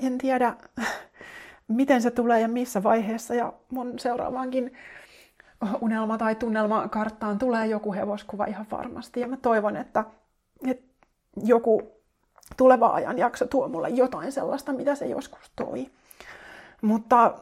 En 0.00 0.18
tiedä, 0.18 0.56
miten 1.68 2.02
se 2.02 2.10
tulee 2.10 2.40
ja 2.40 2.48
missä 2.48 2.82
vaiheessa. 2.82 3.34
Ja 3.34 3.52
mun 3.70 3.98
seuraavaankin 3.98 4.72
unelma- 5.80 6.18
tai 6.18 6.34
tunnelmakarttaan 6.34 7.38
tulee 7.38 7.66
joku 7.66 7.92
hevoskuva 7.92 8.44
ihan 8.44 8.66
varmasti. 8.70 9.20
Ja 9.20 9.28
mä 9.28 9.36
toivon, 9.36 9.76
että, 9.76 10.04
että 10.66 10.84
joku 11.44 11.82
tuleva 12.56 12.88
ajan 12.88 13.18
jakso 13.18 13.46
tuo 13.46 13.68
mulle 13.68 13.88
jotain 13.88 14.32
sellaista, 14.32 14.72
mitä 14.72 14.94
se 14.94 15.06
joskus 15.06 15.52
toi. 15.56 15.90
Mutta 16.82 17.34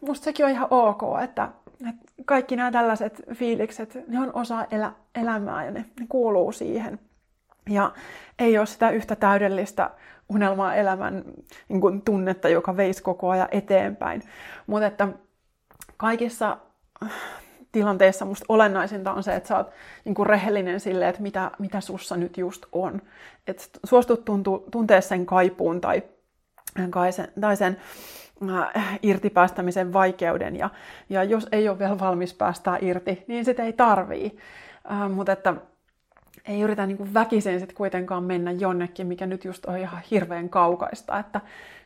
musta 0.00 0.24
sekin 0.24 0.44
on 0.46 0.52
ihan 0.52 0.68
ok, 0.70 1.02
että 1.24 1.44
et 1.44 1.50
kaikki 2.24 2.56
nämä 2.56 2.70
tällaiset 2.70 3.22
fiilikset, 3.34 3.98
ne 4.08 4.20
on 4.20 4.30
osa 4.34 4.66
elä, 4.70 4.92
elämää 5.14 5.64
ja 5.64 5.70
ne, 5.70 5.84
ne 6.00 6.06
kuuluu 6.08 6.52
siihen. 6.52 6.98
Ja 7.68 7.92
ei 8.38 8.58
ole 8.58 8.66
sitä 8.66 8.90
yhtä 8.90 9.16
täydellistä 9.16 9.90
unelmaa 10.28 10.74
elämän 10.74 11.24
niin 11.68 11.80
kuin, 11.80 12.02
tunnetta, 12.02 12.48
joka 12.48 12.76
veisi 12.76 13.02
koko 13.02 13.30
ajan 13.30 13.48
eteenpäin. 13.50 14.22
Mutta 14.66 14.86
että 14.86 15.08
kaikissa 15.96 16.56
tilanteissa 17.72 18.24
musta 18.24 18.44
olennaisinta 18.48 19.12
on 19.12 19.22
se, 19.22 19.36
että 19.36 19.48
sä 19.48 19.56
oot 19.56 19.70
niin 20.04 20.14
kuin 20.14 20.26
rehellinen 20.26 20.80
sille, 20.80 21.08
että 21.08 21.22
mitä, 21.22 21.50
mitä 21.58 21.80
sussa 21.80 22.16
nyt 22.16 22.38
just 22.38 22.66
on. 22.72 23.02
Että 23.46 23.62
suostut 23.84 24.24
tuntu, 24.24 24.64
tuntee 24.70 25.00
sen 25.00 25.26
kaipuun 25.26 25.80
tai, 25.80 26.02
tai 26.90 27.12
sen, 27.12 27.28
tai 27.40 27.56
sen 27.56 27.76
äh, 27.76 27.84
irtipäästämisen 29.02 29.92
vaikeuden. 29.92 30.56
Ja, 30.56 30.70
ja 31.08 31.24
jos 31.24 31.48
ei 31.52 31.68
ole 31.68 31.78
vielä 31.78 31.98
valmis 31.98 32.34
päästää 32.34 32.78
irti, 32.80 33.24
niin 33.26 33.44
sitä 33.44 33.62
ei 33.62 33.72
tarvii. 33.72 34.38
Äh, 34.90 35.10
mutta 35.10 35.32
että 35.32 35.54
ei 36.48 36.60
yritä 36.60 36.86
niin 36.86 36.96
kuin 36.96 37.14
väkiseen 37.14 37.60
sit 37.60 37.72
kuitenkaan 37.72 38.24
mennä 38.24 38.52
jonnekin, 38.52 39.06
mikä 39.06 39.26
nyt 39.26 39.44
just 39.44 39.66
on 39.66 39.78
ihan 39.78 40.02
hirveän 40.10 40.48
kaukaista. 40.48 41.18
Että 41.18 41.40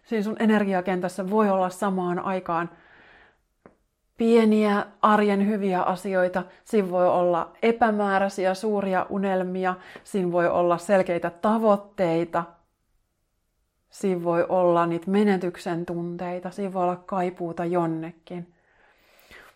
siinä 0.04 0.22
sun 0.22 0.36
energiakentässä 0.38 1.30
voi 1.30 1.50
olla 1.50 1.70
samaan 1.70 2.18
aikaan– 2.18 2.70
pieniä 4.16 4.86
arjen 5.02 5.48
hyviä 5.48 5.82
asioita, 5.82 6.42
siinä 6.64 6.90
voi 6.90 7.08
olla 7.08 7.50
epämääräisiä 7.62 8.54
suuria 8.54 9.06
unelmia, 9.08 9.74
siinä 10.04 10.32
voi 10.32 10.48
olla 10.48 10.78
selkeitä 10.78 11.30
tavoitteita, 11.30 12.44
siinä 13.94 14.24
voi 14.24 14.46
olla 14.48 14.86
niitä 14.86 15.10
menetyksen 15.10 15.86
tunteita, 15.86 16.50
siinä 16.50 16.72
voi 16.72 16.82
olla 16.82 16.96
kaipuuta 16.96 17.64
jonnekin. 17.64 18.54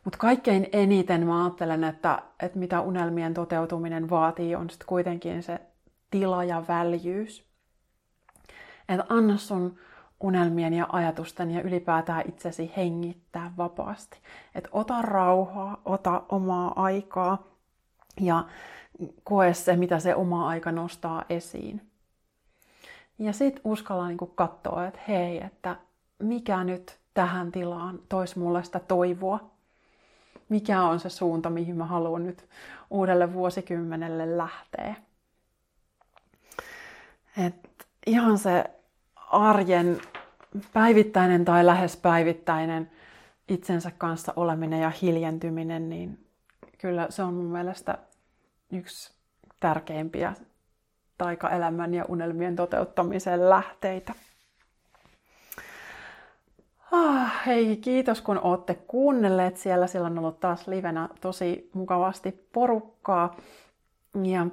Mutta 0.05 0.19
kaikkein 0.19 0.69
eniten 0.73 1.27
mä 1.27 1.45
ajattelen, 1.45 1.85
että, 1.85 2.23
että 2.43 2.59
mitä 2.59 2.81
unelmien 2.81 3.35
toteutuminen 3.35 4.11
vaatii, 4.11 4.55
on 4.55 4.71
sitten 4.71 4.87
kuitenkin 4.87 5.43
se 5.43 5.61
tila 6.11 6.45
ja 6.45 6.65
väljyys. 6.69 7.45
Että 8.89 9.07
anna 9.09 9.37
sun 9.37 9.79
unelmien 10.21 10.75
ja 10.75 10.87
ajatusten 10.93 11.51
ja 11.51 11.63
ylipäätään 11.63 12.25
itsesi 12.29 12.73
hengittää 12.77 13.53
vapaasti. 13.57 14.19
Et 14.55 14.69
ota 14.73 15.03
rauhaa, 15.03 15.81
ota 15.85 16.23
omaa 16.29 16.73
aikaa 16.77 17.47
ja 18.21 18.45
koe 19.25 19.55
se, 19.55 19.77
mitä 19.77 19.99
se 19.99 20.15
oma 20.15 20.49
aika 20.49 20.73
nostaa 20.73 21.25
esiin. 21.29 21.88
Ja 23.19 23.33
sitten 23.33 23.63
uskalla 23.65 24.09
niinku 24.09 24.27
katsoa, 24.27 24.87
että 24.87 25.01
hei, 25.09 25.45
että 25.45 25.77
mikä 26.19 26.65
nyt 26.65 26.99
tähän 27.15 27.53
tilaan 27.53 27.99
tois 28.09 28.37
mulle 28.37 28.65
sitä 28.65 28.81
toivoa. 28.81 29.51
Mikä 30.49 30.83
on 30.83 31.01
se 31.01 31.09
suunta, 31.09 31.51
mihin 31.51 31.77
mä 31.77 31.85
haluan 31.87 32.27
nyt 32.27 32.49
uudelle 32.91 33.33
vuosikymmenelle 33.33 34.37
lähteä. 34.39 34.95
Et 37.47 37.87
ihan 38.07 38.39
se 38.39 38.65
arjen 39.31 40.01
päivittäinen 40.73 41.45
tai 41.45 41.67
lähes 41.67 41.97
päivittäinen 41.97 42.91
itsensä 43.49 43.91
kanssa 43.99 44.33
oleminen 44.37 44.81
ja 44.81 44.91
hiljentyminen, 45.03 45.89
niin 45.89 46.27
kyllä 46.79 47.07
se 47.11 47.23
on 47.23 47.35
mun 47.35 47.45
mielestä 47.45 47.99
yksi 48.73 49.13
tärkeimpiä 49.61 50.35
taikaelämän 51.19 51.95
ja 51.95 52.05
unelmien 52.09 52.57
toteuttamisen 52.57 53.51
lähteitä. 53.51 54.13
Ah, 56.93 57.47
hei, 57.47 57.77
kiitos 57.77 58.21
kun 58.21 58.39
olette 58.39 58.75
kuunnelleet 58.75 59.57
siellä. 59.57 59.87
Siellä 59.87 60.07
on 60.07 60.19
ollut 60.19 60.41
taas 60.41 60.69
livenä 60.69 61.09
tosi 61.21 61.71
mukavasti 61.75 62.49
porukkaa. 62.53 63.37
Ja 64.25 64.47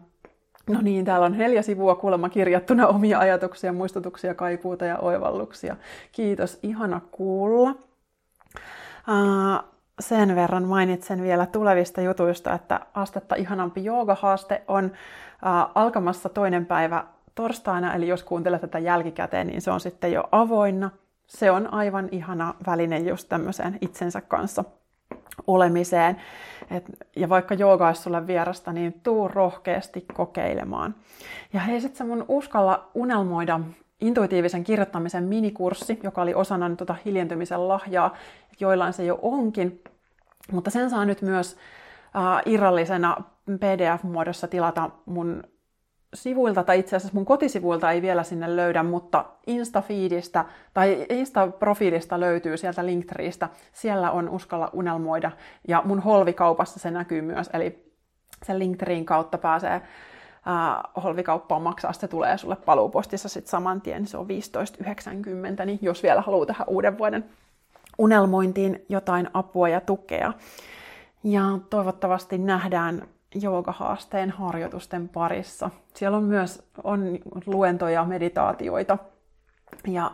No 0.69 0.81
niin, 0.81 1.05
täällä 1.05 1.25
on 1.25 1.37
neljä 1.37 1.61
sivua 1.61 1.95
kuulemma 1.95 2.29
kirjattuna 2.29 2.87
omia 2.87 3.19
ajatuksia, 3.19 3.73
muistutuksia, 3.73 4.33
kaipuuta 4.33 4.85
ja 4.85 4.97
oivalluksia. 4.97 5.75
Kiitos, 6.11 6.59
ihana 6.63 7.01
kuulla. 7.11 7.69
Uh, 9.07 9.74
sen 10.09 10.35
verran 10.35 10.63
mainitsen 10.63 11.21
vielä 11.21 11.45
tulevista 11.45 12.01
jutuista, 12.01 12.53
että 12.53 12.79
Astetta 12.93 13.35
ihanampi 13.35 13.83
joogahaaste 13.83 14.61
on 14.67 14.85
uh, 14.85 14.91
alkamassa 15.75 16.29
toinen 16.29 16.65
päivä 16.65 17.03
torstaina, 17.35 17.93
eli 17.93 18.07
jos 18.07 18.23
kuuntelet 18.23 18.61
tätä 18.61 18.79
jälkikäteen, 18.79 19.47
niin 19.47 19.61
se 19.61 19.71
on 19.71 19.79
sitten 19.79 20.11
jo 20.11 20.23
avoinna. 20.31 20.89
Se 21.27 21.51
on 21.51 21.73
aivan 21.73 22.09
ihana 22.11 22.53
väline 22.67 22.99
just 22.99 23.29
tämmöiseen 23.29 23.77
itsensä 23.81 24.21
kanssa 24.21 24.63
olemiseen. 25.47 26.17
Et, 26.71 26.83
ja 27.15 27.29
vaikka 27.29 27.53
jooga 27.53 27.87
olisi 27.87 28.01
sulle 28.01 28.27
vierasta, 28.27 28.73
niin 28.73 29.01
tuu 29.03 29.27
rohkeasti 29.27 30.05
kokeilemaan. 30.13 30.95
Ja 31.53 31.59
hei, 31.59 31.81
sit 31.81 31.99
mun 31.99 32.25
uskalla 32.27 32.89
unelmoida 32.93 33.59
intuitiivisen 34.01 34.63
kirjoittamisen 34.63 35.23
minikurssi, 35.23 35.99
joka 36.03 36.21
oli 36.21 36.33
osana 36.33 36.75
tuota 36.75 36.95
hiljentymisen 37.05 37.67
lahjaa, 37.67 38.13
joillain 38.59 38.93
se 38.93 39.05
jo 39.05 39.19
onkin. 39.21 39.81
Mutta 40.51 40.69
sen 40.69 40.89
saa 40.89 41.05
nyt 41.05 41.21
myös 41.21 41.57
äh, 42.15 42.41
irrallisena 42.45 43.17
PDF-muodossa 43.59 44.47
tilata 44.47 44.89
mun 45.05 45.43
sivuilta, 46.13 46.63
tai 46.63 46.79
itse 46.79 46.95
asiassa 46.95 47.15
mun 47.15 47.25
kotisivuilta 47.25 47.91
ei 47.91 48.01
vielä 48.01 48.23
sinne 48.23 48.55
löydä, 48.55 48.83
mutta 48.83 49.25
Insta-feedistä 49.47 50.45
tai 50.73 51.05
Insta-profiilista 51.09 52.19
löytyy 52.19 52.57
sieltä 52.57 52.85
Linktreestä. 52.85 53.49
Siellä 53.73 54.11
on 54.11 54.29
Uskalla 54.29 54.69
unelmoida, 54.73 55.31
ja 55.67 55.81
mun 55.85 55.99
holvikaupassa 55.99 56.79
se 56.79 56.91
näkyy 56.91 57.21
myös, 57.21 57.49
eli 57.53 57.91
sen 58.43 58.59
Linktreen 58.59 59.05
kautta 59.05 59.37
pääsee 59.37 59.81
Uh, 60.95 61.03
holvikauppaan 61.03 61.61
maksaa, 61.61 61.93
se 61.93 62.07
tulee 62.07 62.37
sulle 62.37 62.55
paluupostissa 62.55 63.29
sitten 63.29 63.49
saman 63.49 63.81
tien, 63.81 64.07
se 64.07 64.17
on 64.17 64.27
15,90, 65.59 65.65
niin 65.65 65.79
jos 65.81 66.03
vielä 66.03 66.21
haluaa 66.21 66.45
tähän 66.45 66.67
uuden 66.67 66.97
vuoden 66.97 67.25
unelmointiin 67.97 68.85
jotain 68.89 69.29
apua 69.33 69.69
ja 69.69 69.81
tukea. 69.81 70.33
Ja 71.23 71.43
toivottavasti 71.69 72.37
nähdään 72.37 73.07
joogahaasteen 73.41 74.29
harjoitusten 74.29 75.09
parissa. 75.09 75.69
Siellä 75.93 76.17
on 76.17 76.23
myös 76.23 76.63
on 76.83 77.19
luentoja, 77.45 78.05
meditaatioita 78.05 78.97
ja 79.87 80.11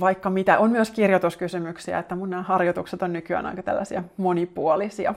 vaikka 0.00 0.30
mitä. 0.30 0.58
On 0.58 0.70
myös 0.70 0.90
kirjoituskysymyksiä, 0.90 1.98
että 1.98 2.16
mun 2.16 2.30
nämä 2.30 2.42
harjoitukset 2.42 3.02
on 3.02 3.12
nykyään 3.12 3.46
aika 3.46 3.62
tällaisia 3.62 4.04
monipuolisia. 4.16 5.14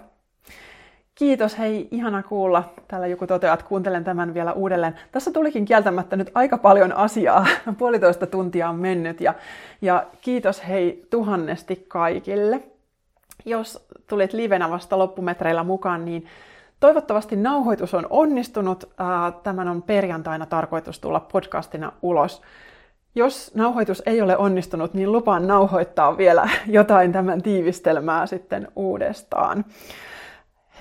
Kiitos, 1.16 1.58
hei, 1.58 1.88
ihana 1.92 2.24
kuulla. 2.24 2.74
Täällä 2.88 3.08
joku 3.08 3.28
toteaa, 3.28 3.54
että 3.54 3.66
kuuntelen 3.66 4.04
tämän 4.04 4.34
vielä 4.34 4.54
uudelleen. 4.54 4.96
Tässä 5.12 5.32
tulikin 5.32 5.66
kieltämättä 5.66 6.16
nyt 6.16 6.32
aika 6.36 6.58
paljon 6.58 6.94
asiaa. 6.94 7.46
Puolitoista 7.78 8.28
tuntia 8.28 8.70
on 8.70 8.76
mennyt 8.76 9.22
ja, 9.22 9.34
ja 9.82 10.06
kiitos 10.22 10.68
hei 10.68 11.08
tuhannesti 11.10 11.86
kaikille. 11.88 12.64
Jos 13.46 13.88
tulit 14.08 14.34
livenä 14.34 14.70
vasta 14.70 14.98
loppumetreillä 14.98 15.64
mukaan, 15.64 16.06
niin 16.06 16.28
Toivottavasti 16.84 17.36
nauhoitus 17.36 17.94
on 17.94 18.08
onnistunut. 18.10 18.90
Tämän 19.44 19.68
on 19.68 19.82
perjantaina 19.82 20.46
tarkoitus 20.46 21.00
tulla 21.00 21.20
podcastina 21.20 21.92
ulos. 22.02 22.42
Jos 23.16 23.52
nauhoitus 23.56 24.04
ei 24.06 24.22
ole 24.22 24.38
onnistunut, 24.38 24.94
niin 24.94 25.12
lupaan 25.12 25.48
nauhoittaa 25.48 26.18
vielä 26.18 26.50
jotain 26.68 27.12
tämän 27.12 27.42
tiivistelmää 27.42 28.26
sitten 28.26 28.68
uudestaan. 28.76 29.66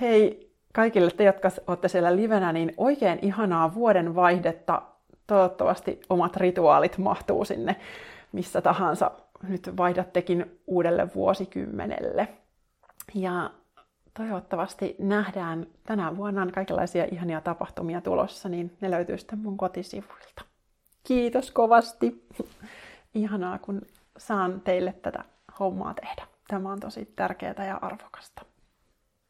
Hei 0.01 0.53
kaikille 0.73 1.11
te, 1.11 1.23
jotka 1.23 1.49
olette 1.67 1.87
siellä 1.87 2.15
livenä, 2.15 2.53
niin 2.53 2.73
oikein 2.77 3.19
ihanaa 3.21 3.73
vuoden 3.73 4.15
vaihdetta. 4.15 4.81
Toivottavasti 5.27 5.99
omat 6.09 6.37
rituaalit 6.37 6.97
mahtuu 6.97 7.45
sinne 7.45 7.75
missä 8.33 8.61
tahansa 8.61 9.11
nyt 9.43 9.77
vaihdattekin 9.77 10.61
uudelle 10.67 11.13
vuosikymmenelle. 11.15 12.27
Ja 13.13 13.51
toivottavasti 14.17 14.95
nähdään 14.99 15.67
tänä 15.83 16.17
vuonna 16.17 16.47
kaikenlaisia 16.51 17.07
ihania 17.11 17.41
tapahtumia 17.41 18.01
tulossa, 18.01 18.49
niin 18.49 18.77
ne 18.81 18.91
löytyy 18.91 19.17
sitten 19.17 19.39
mun 19.39 19.57
kotisivuilta. 19.57 20.45
Kiitos 21.03 21.51
kovasti. 21.51 22.27
Ihanaa, 23.15 23.59
kun 23.59 23.81
saan 24.17 24.61
teille 24.61 24.93
tätä 25.01 25.23
hommaa 25.59 25.93
tehdä. 25.93 26.27
Tämä 26.47 26.71
on 26.71 26.79
tosi 26.79 27.13
tärkeää 27.15 27.65
ja 27.67 27.79
arvokasta. 27.81 28.45